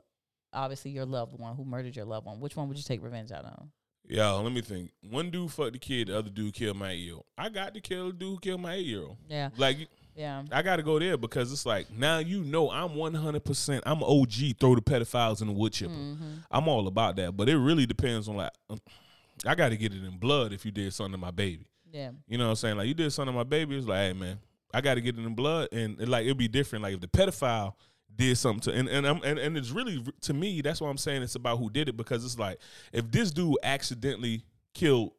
obviously 0.53 0.91
your 0.91 1.07
loved 1.07 1.39
one 1.39 1.57
who 1.57 1.65
murdered 1.65 1.97
your 1.97 2.05
loved 2.05 2.27
one. 2.27 2.41
Which 2.41 2.57
one 2.57 2.69
would 2.69 2.77
you 2.77 2.85
take 2.85 3.03
revenge 3.03 3.33
out 3.33 3.45
on? 3.45 3.71
Yeah, 4.09 4.31
let 4.33 4.53
me 4.53 4.61
think. 4.61 4.91
One 5.09 5.31
dude 5.31 5.51
fucked 5.51 5.75
the 5.75 5.79
kid, 5.79 6.09
the 6.09 6.19
other 6.19 6.31
dude 6.31 6.55
killed 6.55 6.77
my 6.77 6.91
eight 6.91 6.99
year 6.99 7.15
old. 7.15 7.25
I 7.39 7.49
got 7.49 7.73
to 7.75 7.81
kill 7.81 8.09
the 8.09 8.13
dude 8.13 8.29
who 8.29 8.39
killed 8.41 8.61
my 8.61 8.75
eight 8.75 8.87
year 8.87 9.03
old. 9.03 9.17
Yeah, 9.29 9.51
Like 9.57 9.89
yeah, 10.15 10.43
I 10.53 10.61
got 10.61 10.77
to 10.77 10.83
go 10.83 10.99
there 10.99 11.17
because 11.17 11.51
it's 11.53 11.65
like 11.65 11.91
now 11.91 12.19
you 12.19 12.45
know 12.45 12.71
I'm 12.71 12.95
100. 12.97 13.45
percent 13.45 13.83
I'm 13.87 14.03
OG. 14.03 14.59
Throw 14.61 14.75
the 14.75 14.83
pedophiles 14.83 15.41
in 15.41 15.47
the 15.47 15.53
wood 15.55 15.73
chipper. 15.73 15.93
Mm-hmm. 15.93 16.33
I'm 16.51 16.69
all 16.69 16.87
about 16.87 17.17
that, 17.17 17.37
but 17.37 17.49
it 17.49 17.57
really 17.57 17.87
depends 17.87 18.29
on 18.29 18.37
like 18.37 18.51
um, 18.69 18.81
I 19.47 19.55
got 19.55 19.71
to 19.71 19.77
get 19.77 19.93
it 19.93 20.05
in 20.05 20.19
blood 20.19 20.53
if 20.53 20.65
you 20.65 20.71
did 20.71 20.93
something 20.93 21.13
to 21.13 21.19
my 21.19 21.31
baby. 21.31 21.67
yeah. 21.91 22.11
You 22.29 22.39
know 22.39 22.45
what 22.45 22.51
I'm 22.51 22.57
saying? 22.57 22.77
Like 22.77 22.89
you 22.89 22.95
did 22.95 23.11
something 23.13 23.33
to 23.33 23.37
my 23.39 23.45
baby, 23.45 23.77
it's 23.77 23.87
like, 23.87 23.99
hey 23.99 24.13
man, 24.13 24.39
I 24.73 24.81
got 24.81 24.95
to 24.95 25.01
get 25.01 25.19
it 25.19 25.25
in 25.25 25.35
blood, 25.35 25.69
and 25.73 26.01
it, 26.01 26.09
like 26.09 26.25
it'd 26.25 26.39
be 26.39 26.49
different. 26.49 26.83
Like 26.83 26.95
if 26.95 27.01
the 27.01 27.09
pedophile 27.09 27.75
did 28.15 28.37
something 28.37 28.73
to, 28.73 28.79
and 28.79 28.89
and 28.89 29.07
I'm, 29.07 29.23
and 29.23 29.39
and 29.39 29.57
it's 29.57 29.71
really 29.71 30.05
to 30.23 30.35
me 30.35 30.61
that's 30.61 30.81
why 30.81 30.89
I'm 30.89 30.99
saying 30.99 31.23
it's 31.23 31.35
about 31.35 31.59
who 31.59 31.71
did 31.71 31.89
it 31.89 31.97
because 31.97 32.25
it's 32.25 32.39
like 32.39 32.59
if 32.93 33.11
this 33.11 33.31
dude 33.31 33.57
accidentally 33.63 34.45
killed 34.75 35.13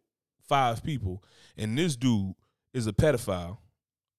five 0.48 0.84
people 0.84 1.24
and 1.58 1.78
this 1.78 1.96
dude 1.96 2.34
is 2.74 2.88
a 2.88 2.94
pedophile. 2.94 3.58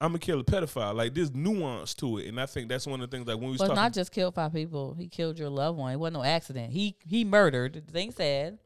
I'm 0.01 0.11
gonna 0.11 0.19
kill 0.19 0.41
a 0.41 0.45
pedophile. 0.45 0.95
Like 0.95 1.15
there's 1.15 1.33
nuance 1.33 1.95
to 1.95 2.19
it, 2.19 2.27
and 2.27 2.39
I 2.39 2.47
think 2.47 2.69
that's 2.69 2.87
one 2.87 3.01
of 3.01 3.09
the 3.09 3.17
things. 3.17 3.27
Like 3.27 3.39
when 3.39 3.51
we 3.51 3.57
But 3.57 3.69
talking, 3.69 3.77
not 3.77 3.93
just 3.95 4.13
killed 4.13 4.35
five 4.35 4.53
people. 4.53 4.95
He 4.95 5.09
killed 5.09 5.39
your 5.39 5.49
loved 5.49 5.79
one. 5.79 5.93
It 5.93 5.97
wasn't 5.97 6.17
no 6.17 6.25
accident. 6.25 6.73
He 6.73 6.97
he 7.07 7.25
murdered. 7.25 7.75
The 7.87 7.93
thing 7.93 8.11
said, 8.11 8.59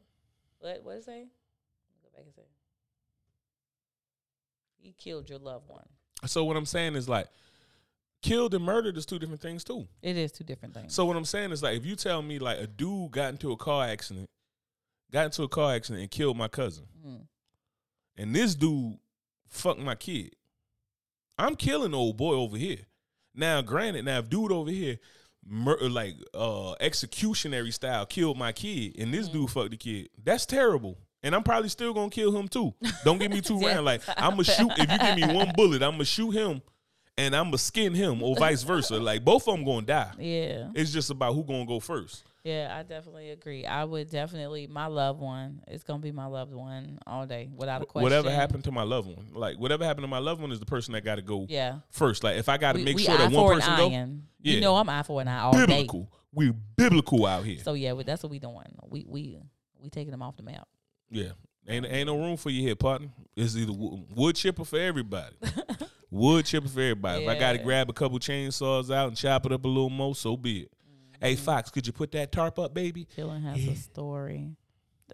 what 0.59 0.83
what 0.83 0.91
did 0.93 0.99
it 0.99 1.05
say? 1.05 1.25
Go 2.03 2.09
back 2.15 2.25
and 2.25 2.33
say. 2.35 2.41
He 4.81 4.93
killed 4.97 5.29
your 5.29 5.39
loved 5.39 5.67
one. 5.67 5.85
So 6.25 6.43
what 6.43 6.57
I'm 6.57 6.65
saying 6.65 6.95
is 6.95 7.07
like, 7.09 7.27
killed 8.21 8.53
and 8.53 8.63
murdered 8.63 8.97
is 8.97 9.05
two 9.05 9.19
different 9.19 9.41
things 9.41 9.63
too. 9.63 9.87
It 10.01 10.17
is 10.17 10.31
two 10.31 10.43
different 10.43 10.73
things. 10.73 10.93
So 10.93 11.05
what 11.05 11.15
I'm 11.17 11.25
saying 11.25 11.51
is 11.51 11.63
like, 11.63 11.77
if 11.77 11.85
you 11.85 11.95
tell 11.95 12.21
me 12.21 12.39
like 12.39 12.59
a 12.59 12.67
dude 12.67 13.11
got 13.11 13.29
into 13.31 13.51
a 13.51 13.57
car 13.57 13.85
accident, 13.87 14.27
got 15.11 15.25
into 15.25 15.43
a 15.43 15.47
car 15.49 15.73
accident 15.73 16.01
and 16.01 16.11
killed 16.11 16.37
my 16.37 16.47
cousin, 16.47 16.85
Mm. 17.05 17.27
and 18.17 18.35
this 18.35 18.55
dude 18.55 18.97
fucked 19.47 19.79
my 19.79 19.95
kid, 19.95 20.35
I'm 21.37 21.55
killing 21.55 21.91
the 21.91 21.97
old 21.97 22.17
boy 22.17 22.33
over 22.33 22.57
here. 22.57 22.79
Now, 23.33 23.61
granted, 23.61 24.03
now 24.05 24.19
if 24.19 24.29
dude 24.29 24.51
over 24.51 24.69
here, 24.71 24.99
mur- 25.45 25.79
like 25.89 26.15
uh 26.33 26.75
executionary 26.81 27.73
style, 27.73 28.05
killed 28.05 28.37
my 28.37 28.51
kid, 28.51 28.95
and 28.99 29.13
this 29.13 29.27
dude 29.29 29.49
fucked 29.49 29.71
the 29.71 29.77
kid, 29.77 30.09
that's 30.23 30.45
terrible. 30.45 30.97
And 31.21 31.35
I'm 31.35 31.43
probably 31.43 31.69
still 31.69 31.93
gonna 31.93 32.09
kill 32.09 32.35
him 32.35 32.47
too. 32.47 32.73
Don't 33.03 33.17
get 33.19 33.31
me 33.31 33.41
too 33.49 33.57
Yeah. 33.61 33.73
round. 33.75 33.85
Like 33.85 34.01
I'm 34.17 34.31
gonna 34.31 34.43
shoot. 34.45 34.71
If 34.77 34.91
you 34.91 34.97
give 34.97 35.15
me 35.29 35.35
one 35.35 35.51
bullet, 35.55 35.81
I'm 35.83 35.91
gonna 35.93 36.05
shoot 36.05 36.31
him, 36.31 36.61
and 37.17 37.35
I'm 37.35 37.45
gonna 37.47 37.57
skin 37.57 37.93
him, 37.93 38.23
or 38.23 38.35
vice 38.37 38.63
versa. 38.63 38.97
Like 38.97 39.25
both 39.25 39.47
of 39.47 39.55
them 39.55 39.65
gonna 39.65 39.85
die. 39.85 40.11
Yeah. 40.17 40.69
It's 40.75 40.91
just 40.93 41.09
about 41.09 41.33
who 41.33 41.43
gonna 41.43 41.65
go 41.65 41.79
first. 41.81 42.23
Yeah, 42.43 42.73
I 42.77 42.83
definitely 42.83 43.31
agree. 43.31 43.65
I 43.65 43.83
would 43.83 44.09
definitely 44.09 44.65
my 44.67 44.87
loved 44.87 45.19
one. 45.19 45.61
It's 45.67 45.83
gonna 45.83 45.99
be 45.99 46.11
my 46.11 46.25
loved 46.25 46.53
one 46.53 46.99
all 47.05 47.25
day 47.25 47.49
without 47.53 47.81
a 47.81 47.85
question. 47.85 48.03
Whatever 48.03 48.31
happened 48.31 48.63
to 48.63 48.71
my 48.71 48.83
loved 48.83 49.07
one, 49.09 49.27
like 49.33 49.57
whatever 49.57 49.83
happened 49.83 50.03
to 50.03 50.07
my 50.07 50.19
loved 50.19 50.41
one, 50.41 50.51
is 50.51 50.59
the 50.59 50.65
person 50.65 50.93
that 50.93 51.03
got 51.03 51.15
to 51.15 51.21
go 51.21 51.45
Yeah. 51.49 51.79
first. 51.89 52.23
Like 52.23 52.37
if 52.37 52.47
I 52.47 52.57
got 52.57 52.73
to 52.73 52.79
make 52.83 52.95
we 52.95 53.03
sure 53.03 53.17
that 53.17 53.31
one 53.31 53.55
person 53.55 53.75
go. 53.75 53.89
Yeah. 53.89 54.53
You 54.55 54.61
know 54.61 54.75
I'm 54.77 54.89
eye 54.89 55.03
for 55.03 55.19
an 55.21 55.27
eye 55.27 55.41
all 55.41 55.51
day. 55.51 55.65
biblical. 55.65 56.11
We 56.31 56.53
biblical 56.77 57.25
out 57.25 57.43
here. 57.43 57.59
So 57.59 57.73
yeah, 57.73 57.93
that's 58.05 58.23
what 58.23 58.29
we 58.31 58.39
doing. 58.39 58.73
We 58.87 59.03
we 59.07 59.37
we 59.81 59.89
taking 59.89 60.11
them 60.11 60.21
off 60.21 60.37
the 60.37 60.43
map. 60.43 60.67
Yeah, 61.09 61.31
ain't 61.67 61.85
ain't 61.85 62.07
no 62.07 62.17
room 62.17 62.37
for 62.37 62.51
you 62.51 62.61
here, 62.61 62.75
partner. 62.75 63.09
It's 63.35 63.55
either 63.57 63.73
wood 63.73 64.35
chipper 64.35 64.63
for 64.63 64.79
everybody. 64.79 65.35
wood 66.11 66.45
chipper 66.45 66.67
for 66.69 66.79
everybody. 66.81 67.23
If 67.23 67.29
I 67.29 67.37
got 67.37 67.53
to 67.53 67.57
grab 67.57 67.89
a 67.89 67.93
couple 67.93 68.17
chainsaws 68.19 68.93
out 68.93 69.09
and 69.09 69.17
chop 69.17 69.45
it 69.45 69.51
up 69.51 69.65
a 69.65 69.67
little 69.67 69.89
more, 69.89 70.15
so 70.15 70.37
be 70.37 70.61
it. 70.61 70.71
Hey. 71.21 71.35
Fox, 71.35 71.69
could 71.69 71.85
you 71.87 71.93
put 71.93 72.11
that 72.13 72.31
tarp 72.31 72.57
up, 72.59 72.73
baby? 72.73 73.05
Killing 73.15 73.41
has 73.43 73.63
Yeah. 73.65 73.73
a 73.73 73.75
story. 73.75 74.55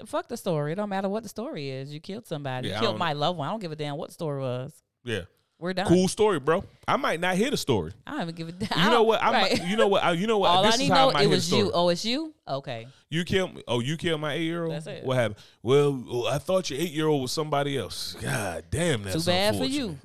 Fuck 0.05 0.27
the 0.27 0.35
story. 0.37 0.73
It 0.73 0.75
don't 0.75 0.89
matter 0.89 1.07
what 1.07 1.23
the 1.23 1.29
story 1.29 1.69
is. 1.69 1.93
You 1.93 1.99
killed 2.01 2.27
somebody. 2.27 2.67
Yeah, 2.67 2.75
you 2.75 2.81
killed 2.81 2.97
my 2.99 3.13
loved 3.13 3.39
one. 3.39 3.47
I 3.47 3.51
don't 3.51 3.61
give 3.61 3.71
a 3.71 3.75
damn 3.77 3.95
what 3.97 4.09
the 4.09 4.13
story 4.13 4.41
was. 4.41 4.73
Yeah, 5.05 5.21
We're 5.57 5.71
done. 5.73 5.87
cool 5.87 6.09
story, 6.09 6.39
bro. 6.41 6.65
I 6.85 6.97
might 6.97 7.21
not 7.21 7.35
hear 7.37 7.49
the 7.49 7.55
story. 7.55 7.93
I 8.05 8.11
don't 8.11 8.21
even 8.23 8.35
give 8.35 8.49
a 8.49 8.51
damn. 8.51 8.83
You 8.83 8.89
know 8.89 9.03
what? 9.03 9.23
I 9.23 9.31
right. 9.31 9.57
might, 9.59 9.67
you 9.69 9.77
know 9.77 9.87
what? 9.87 10.03
I, 10.03 10.11
you 10.11 10.27
know 10.27 10.37
what? 10.37 10.47
All 10.51 10.63
this 10.63 10.73
I 10.73 10.77
need 10.79 10.83
is 10.85 10.89
to 10.89 10.95
how 10.95 11.09
know 11.11 11.19
it 11.19 11.27
was 11.27 11.49
you. 11.51 11.71
Oh, 11.73 11.87
it's 11.89 12.03
you. 12.03 12.33
Okay. 12.45 12.87
You 13.09 13.23
killed 13.23 13.55
me. 13.55 13.63
Oh, 13.69 13.79
you 13.79 13.95
killed 13.95 14.19
my 14.19 14.33
eight 14.33 14.43
year 14.43 14.65
old. 14.65 14.73
That's 14.75 14.87
it. 14.87 15.05
What 15.05 15.15
happened? 15.15 15.39
Well, 15.63 16.03
oh, 16.09 16.27
I 16.27 16.39
thought 16.39 16.69
your 16.69 16.79
eight 16.81 16.91
year 16.91 17.07
old 17.07 17.21
was 17.21 17.31
somebody 17.31 17.77
else. 17.77 18.17
God 18.19 18.65
damn, 18.69 19.03
that's 19.03 19.23
Too 19.23 19.31
bad 19.31 19.55
for 19.55 19.63
you. 19.65 19.97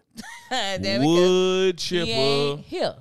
Damn 0.50 0.84
it, 0.84 0.98
'cause 0.98 1.04
Wood 1.06 1.80
he 1.80 1.98
ain't 2.12 2.60
here. 2.66 2.94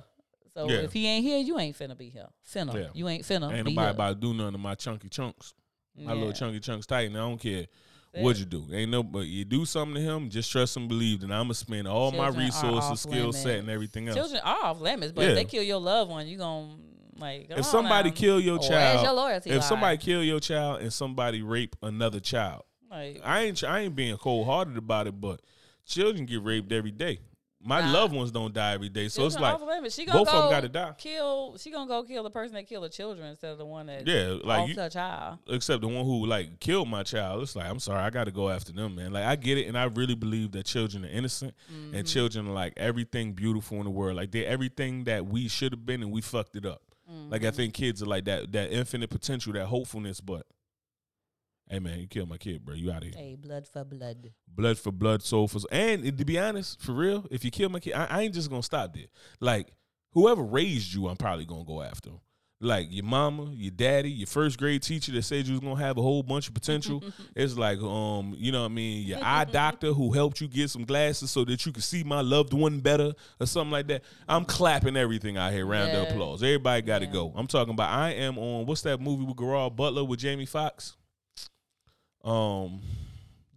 So 0.68 0.70
Yeah. 0.70 0.80
if 0.80 0.92
he 0.92 1.06
ain't 1.06 1.24
here, 1.24 1.38
you 1.38 1.58
ain't 1.58 1.76
finna 1.78 1.96
be 1.96 2.10
here. 2.10 2.26
Finna. 2.46 2.74
Yeah. 2.74 2.88
You 2.92 3.08
ain't 3.08 3.24
finna 3.24 3.52
Ain't 3.52 3.64
be 3.66 3.72
nobody 3.72 3.86
here. 3.86 3.90
about 3.90 4.08
to 4.08 4.14
do 4.20 4.34
nothing 4.34 4.52
to 4.52 4.58
my 4.58 4.74
chunky 4.74 5.08
chunks. 5.08 5.54
My 5.96 6.12
little 6.12 6.32
chunky 6.32 6.60
chunks 6.60 6.86
tight. 6.86 7.06
And 7.08 7.16
I 7.16 7.20
don't 7.20 7.40
care 7.40 7.66
what 8.14 8.38
you 8.38 8.44
do. 8.44 8.66
Ain't 8.72 8.90
no, 8.90 9.02
but 9.02 9.20
you 9.26 9.44
do 9.44 9.64
something 9.64 9.94
to 9.94 10.00
him. 10.00 10.30
Just 10.30 10.50
trust 10.50 10.76
and 10.76 10.88
believe 10.88 11.20
that 11.20 11.30
I'm 11.30 11.44
gonna 11.44 11.54
spend 11.54 11.86
all 11.88 12.10
my 12.12 12.26
Children 12.26 12.42
are 12.42 12.44
resources, 12.44 13.00
skill 13.00 13.32
set, 13.32 13.58
and 13.60 13.70
everything 13.70 14.08
else. 14.08 14.16
Children 14.16 14.40
are 14.44 14.64
off 14.64 14.80
limits, 14.80 15.12
but 15.12 15.24
if 15.24 15.34
they 15.34 15.44
kill 15.44 15.62
your 15.62 15.80
loved 15.80 16.10
one, 16.10 16.26
you 16.26 16.38
gonna 16.38 16.76
like. 17.18 17.46
if 17.50 17.64
somebody 17.66 18.10
now. 18.10 18.16
kill 18.16 18.40
your 18.40 18.58
child, 18.58 19.04
your 19.04 19.12
loyalty 19.12 19.50
if 19.50 19.62
somebody 19.62 19.96
kill 19.98 20.22
your 20.24 20.40
child 20.40 20.80
and 20.82 20.92
somebody 20.92 21.42
rape 21.42 21.76
another 21.82 22.20
child, 22.20 22.64
like, 22.90 23.20
I 23.24 23.42
ain't 23.42 23.62
I 23.62 23.80
ain't 23.80 23.94
being 23.94 24.16
cold 24.16 24.46
hearted 24.46 24.76
about 24.76 25.06
it, 25.06 25.20
but 25.20 25.40
children 25.86 26.26
get 26.26 26.42
raped 26.42 26.72
every 26.72 26.90
day. 26.90 27.20
My 27.62 27.82
Nah. 27.82 27.92
loved 27.92 28.14
ones 28.14 28.30
don't 28.30 28.54
die 28.54 28.72
every 28.72 28.88
day, 28.88 29.08
so 29.08 29.26
it's 29.26 29.38
like. 29.38 29.54
She 29.90 30.06
gonna 30.06 30.18
both 30.20 30.28
of 30.28 30.42
them 30.44 30.50
gotta 30.50 30.68
die. 30.70 30.94
Kill. 30.96 31.56
She 31.58 31.70
gonna 31.70 31.86
go 31.86 32.02
kill 32.04 32.22
the 32.22 32.30
person 32.30 32.54
that 32.54 32.66
killed 32.66 32.84
the 32.84 32.88
children 32.88 33.28
instead 33.28 33.52
of 33.52 33.58
the 33.58 33.66
one 33.66 33.84
that 33.86 34.06
Yeah, 34.06 34.38
like 34.42 34.68
you, 34.70 34.74
her 34.76 34.88
child. 34.88 35.38
except 35.46 35.82
the 35.82 35.88
one 35.88 36.04
who 36.06 36.24
like 36.24 36.58
killed 36.58 36.88
my 36.88 37.02
child. 37.02 37.42
It's 37.42 37.54
like 37.54 37.66
I'm 37.68 37.78
sorry, 37.78 38.00
I 38.00 38.08
got 38.08 38.24
to 38.24 38.30
go 38.30 38.48
after 38.48 38.72
them, 38.72 38.94
man. 38.94 39.12
Like 39.12 39.24
I 39.24 39.36
get 39.36 39.58
it, 39.58 39.66
and 39.66 39.76
I 39.76 39.84
really 39.84 40.14
believe 40.14 40.52
that 40.52 40.64
children 40.64 41.04
are 41.04 41.08
innocent, 41.08 41.54
Mm-hmm. 41.70 41.94
and 41.96 42.06
children 42.06 42.48
are 42.48 42.54
like 42.54 42.72
everything 42.78 43.34
beautiful 43.34 43.76
in 43.78 43.84
the 43.84 43.90
world. 43.90 44.16
Like 44.16 44.30
they're 44.30 44.46
everything 44.46 45.04
that 45.04 45.26
we 45.26 45.46
should 45.48 45.72
have 45.72 45.84
been, 45.84 46.02
and 46.02 46.10
we 46.12 46.22
fucked 46.22 46.56
it 46.56 46.64
up. 46.64 46.80
Like 47.28 47.42
Mm-hmm. 47.42 47.48
I 47.48 47.50
think 47.50 47.74
kids 47.74 48.02
are 48.02 48.06
like 48.06 48.24
that 48.24 48.52
that 48.52 48.72
infinite 48.72 49.10
potential, 49.10 49.52
that 49.52 49.66
hopefulness. 49.66 50.20
But 50.22 50.46
hey, 51.70 51.78
man, 51.78 52.00
you 52.00 52.06
killed 52.06 52.28
my 52.28 52.36
kid, 52.36 52.64
bro. 52.64 52.74
You 52.74 52.90
out 52.90 52.98
of 52.98 53.04
here. 53.04 53.12
Hey, 53.16 53.36
blood 53.36 53.66
for 53.66 53.84
blood. 53.84 54.30
Blood 54.48 54.78
for 54.78 54.92
blood, 54.92 55.22
soul 55.22 55.48
for 55.48 55.60
soul. 55.60 55.68
And 55.70 56.04
to 56.18 56.24
be 56.24 56.38
honest, 56.38 56.80
for 56.82 56.92
real, 56.92 57.26
if 57.30 57.44
you 57.44 57.50
kill 57.50 57.68
my 57.70 57.80
kid, 57.80 57.94
I, 57.94 58.04
I 58.06 58.20
ain't 58.22 58.34
just 58.34 58.50
gonna 58.50 58.62
stop 58.62 58.92
there. 58.94 59.06
Like 59.40 59.68
whoever 60.12 60.42
raised 60.42 60.92
you, 60.92 61.08
I'm 61.08 61.16
probably 61.16 61.44
gonna 61.46 61.64
go 61.64 61.80
after. 61.82 62.10
Like 62.62 62.88
your 62.90 63.06
mama, 63.06 63.52
your 63.54 63.70
daddy, 63.70 64.10
your 64.10 64.26
first 64.26 64.58
grade 64.58 64.82
teacher 64.82 65.12
that 65.12 65.22
said 65.22 65.46
you 65.46 65.54
was 65.54 65.60
gonna 65.60 65.80
have 65.80 65.96
a 65.96 66.02
whole 66.02 66.22
bunch 66.22 66.46
of 66.48 66.52
potential. 66.52 67.02
it's 67.34 67.56
like, 67.56 67.78
um, 67.80 68.34
you 68.36 68.52
know 68.52 68.60
what 68.60 68.66
I 68.72 68.74
mean, 68.74 69.06
your 69.06 69.18
eye 69.22 69.44
doctor 69.50 69.94
who 69.94 70.12
helped 70.12 70.42
you 70.42 70.46
get 70.48 70.68
some 70.68 70.84
glasses 70.84 71.30
so 71.30 71.42
that 71.46 71.64
you 71.64 71.72
could 71.72 71.82
see 71.84 72.04
my 72.04 72.20
loved 72.20 72.52
one 72.52 72.80
better 72.80 73.14
or 73.40 73.46
something 73.46 73.70
like 73.70 73.86
that. 73.86 74.02
I'm 74.28 74.44
clapping 74.44 74.94
everything 74.94 75.38
out 75.38 75.54
here, 75.54 75.64
round 75.64 75.92
of 75.92 76.10
applause. 76.10 76.42
Everybody 76.42 76.82
got 76.82 76.98
to 76.98 77.06
Yeah. 77.06 77.12
go. 77.12 77.32
I'm 77.34 77.46
talking 77.46 77.72
about. 77.72 77.88
I 77.90 78.10
am 78.10 78.36
on 78.36 78.66
what's 78.66 78.82
that 78.82 79.00
movie 79.00 79.24
with 79.24 79.38
Gerard 79.38 79.74
Butler 79.74 80.04
with 80.04 80.18
Jamie 80.20 80.44
Foxx? 80.44 80.96
Um, 82.24 82.80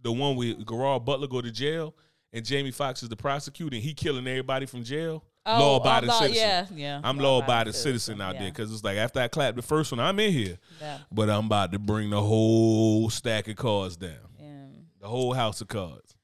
the 0.02 0.12
one 0.12 0.36
with 0.36 0.66
Gerard 0.66 1.04
Butler 1.04 1.26
go 1.26 1.40
to 1.40 1.50
jail 1.50 1.94
and 2.32 2.44
Jamie 2.44 2.70
Foxx 2.70 3.02
is 3.02 3.08
the 3.08 3.16
prosecutor 3.16 3.74
and 3.76 3.82
he 3.84 3.94
killing 3.94 4.26
everybody 4.26 4.66
from 4.66 4.82
jail. 4.84 5.24
Oh, 5.46 5.58
law 5.60 5.76
abiding 5.76 6.08
law- 6.08 6.20
citizen. 6.20 6.42
Yeah, 6.42 6.66
yeah. 6.74 7.00
I'm 7.04 7.18
law 7.18 7.42
abiding 7.42 7.74
citizen 7.74 8.20
out 8.22 8.38
there 8.38 8.48
because 8.50 8.72
it's 8.72 8.82
like 8.82 8.96
after 8.96 9.20
I 9.20 9.28
clap 9.28 9.56
the 9.56 9.62
first 9.62 9.92
one, 9.92 10.00
I'm 10.00 10.18
in 10.18 10.32
here, 10.32 10.58
Yeah. 10.80 10.98
but 11.12 11.28
I'm 11.28 11.46
about 11.46 11.72
to 11.72 11.78
bring 11.78 12.08
the 12.10 12.22
whole 12.22 13.10
stack 13.10 13.48
of 13.48 13.56
cards 13.56 13.96
down, 13.98 14.16
And 14.40 14.86
the 15.00 15.08
whole 15.08 15.34
house 15.34 15.60
of 15.60 15.68
cards. 15.68 16.16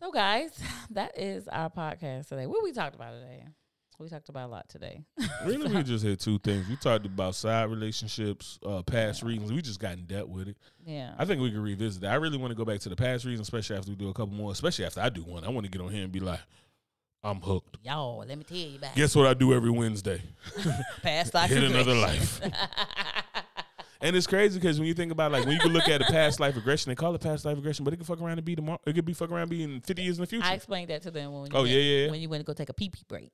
so, 0.00 0.12
guys, 0.12 0.50
that 0.90 1.18
is 1.18 1.48
our 1.48 1.68
podcast 1.70 2.28
today. 2.28 2.46
What 2.46 2.62
we 2.62 2.70
talked 2.72 2.94
about 2.94 3.14
today? 3.14 3.44
We 3.98 4.08
talked 4.08 4.28
about 4.28 4.46
a 4.48 4.52
lot 4.52 4.68
today. 4.68 5.02
Really, 5.44 5.72
we 5.74 5.82
just 5.82 6.04
hit 6.04 6.18
two 6.20 6.38
things. 6.40 6.68
We 6.68 6.76
talked 6.76 7.06
about 7.06 7.34
side 7.34 7.70
relationships, 7.70 8.58
uh, 8.66 8.82
past 8.82 9.22
reasons. 9.22 9.52
We 9.52 9.62
just 9.62 9.78
got 9.78 9.92
in 9.92 10.04
depth 10.06 10.28
with 10.28 10.48
it. 10.48 10.56
yeah. 10.84 11.12
I 11.18 11.24
think 11.24 11.40
we 11.40 11.50
can 11.50 11.62
revisit 11.62 12.02
that. 12.02 12.10
I 12.10 12.16
really 12.16 12.36
want 12.38 12.50
to 12.50 12.56
go 12.56 12.64
back 12.64 12.80
to 12.80 12.88
the 12.88 12.96
past 12.96 13.24
reasons, 13.24 13.46
especially 13.46 13.76
after 13.76 13.90
we 13.90 13.96
do 13.96 14.08
a 14.08 14.12
couple 14.14 14.34
more. 14.34 14.50
Especially 14.50 14.84
after 14.86 15.00
I 15.00 15.08
do 15.08 15.22
one, 15.22 15.44
I 15.44 15.50
want 15.50 15.64
to 15.66 15.70
get 15.70 15.80
on 15.80 15.90
here 15.90 16.02
and 16.02 16.10
be 16.12 16.18
like, 16.20 16.40
I'm 17.22 17.40
hooked. 17.40 17.78
Y'all, 17.84 18.18
let 18.26 18.36
me 18.36 18.44
tell 18.44 18.56
you 18.56 18.76
about 18.76 18.94
Guess 18.96 19.14
what 19.14 19.26
I 19.26 19.34
do 19.34 19.52
every 19.54 19.70
Wednesday? 19.70 20.20
past 21.02 21.32
life 21.34 21.50
Hit 21.50 21.62
another 21.64 21.94
life. 21.94 22.40
And 24.00 24.14
it's 24.16 24.26
crazy 24.26 24.58
because 24.58 24.78
when 24.78 24.88
you 24.88 24.94
think 24.94 25.12
about 25.12 25.32
like 25.32 25.44
when 25.44 25.54
you 25.54 25.60
can 25.60 25.72
look 25.72 25.88
at 25.88 26.00
a 26.02 26.04
past 26.06 26.38
life 26.40 26.54
regression, 26.56 26.90
they 26.90 26.94
call 26.96 27.14
it 27.14 27.20
past 27.20 27.44
life 27.44 27.56
regression, 27.56 27.84
but 27.84 27.94
it 27.94 27.98
could 27.98 28.06
fuck 28.06 28.20
around 28.20 28.38
and 28.38 28.44
be 28.44 28.56
tomorrow. 28.56 28.80
It 28.86 28.94
could 28.94 29.04
be 29.06 29.12
fuck 29.14 29.30
around 29.30 29.48
being 29.48 29.80
fifty 29.80 30.02
years 30.02 30.18
in 30.18 30.22
the 30.22 30.26
future. 30.26 30.44
I 30.46 30.54
explained 30.54 30.90
that 30.90 31.02
to 31.02 31.10
them 31.10 31.32
when 31.32 31.50
you 31.50 31.56
Oh, 31.56 31.62
went, 31.62 31.70
yeah, 31.72 31.80
yeah, 31.80 32.04
yeah. 32.04 32.10
when 32.10 32.20
you 32.20 32.28
went 32.28 32.40
to 32.42 32.44
go 32.44 32.52
take 32.52 32.68
a 32.68 32.74
pee 32.74 32.90
pee 32.90 33.02
break. 33.08 33.32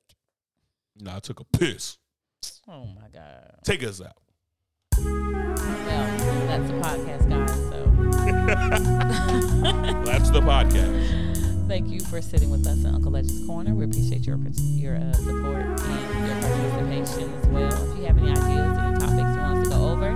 Nah, 0.99 1.17
I 1.17 1.19
took 1.19 1.39
a 1.39 1.43
piss. 1.45 1.97
Oh 2.67 2.85
my 2.85 3.07
god. 3.13 3.55
Take 3.63 3.83
us 3.83 4.01
out. 4.01 4.17
Well, 4.97 6.17
that's 6.47 6.67
the 6.67 6.73
podcast, 6.79 7.29
guys. 7.29 7.53
So 7.69 7.79
That's 10.05 10.29
the 10.29 10.41
podcast. 10.41 11.67
thank 11.67 11.89
you 11.89 11.99
for 12.01 12.21
sitting 12.21 12.49
with 12.49 12.65
us 12.67 12.77
in 12.83 12.87
Uncle 12.87 13.11
Legend's 13.11 13.45
Corner. 13.47 13.73
We 13.73 13.85
appreciate 13.85 14.25
your 14.25 14.37
your 14.37 14.95
uh, 14.97 15.13
support 15.13 15.65
and 15.65 16.27
your 16.27 16.35
participation 16.41 17.33
as 17.33 17.47
well. 17.47 17.91
If 17.91 17.97
you 17.97 18.05
have 18.05 18.17
any 18.17 18.31
ideas, 18.31 18.77
any 18.77 18.99
topics 18.99 19.35
you 19.35 19.41
want 19.41 19.57
us 19.59 19.63
to 19.67 19.69
go 19.75 19.89
over, 19.89 20.07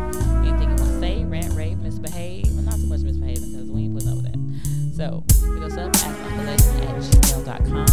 anything 0.45 0.69
you 0.69 0.75
want 0.75 0.79
to 0.79 0.99
say, 0.99 1.23
rant, 1.25 1.53
rave, 1.53 1.79
misbehave, 1.79 2.45
well, 2.53 2.63
not 2.63 2.75
so 2.75 2.85
much 2.87 3.01
misbehaving 3.01 3.51
because 3.51 3.69
we 3.71 3.81
ain't 3.83 3.93
putting 3.95 4.09
up 4.09 4.15
with 4.17 4.25
that. 4.31 4.37
So 4.95 5.23
hit 5.53 5.63
us 5.63 5.77
up 5.77 5.95
at 5.95 6.15
unclelegend 6.17 6.85
at 6.85 6.95
gmail.com 7.01 7.86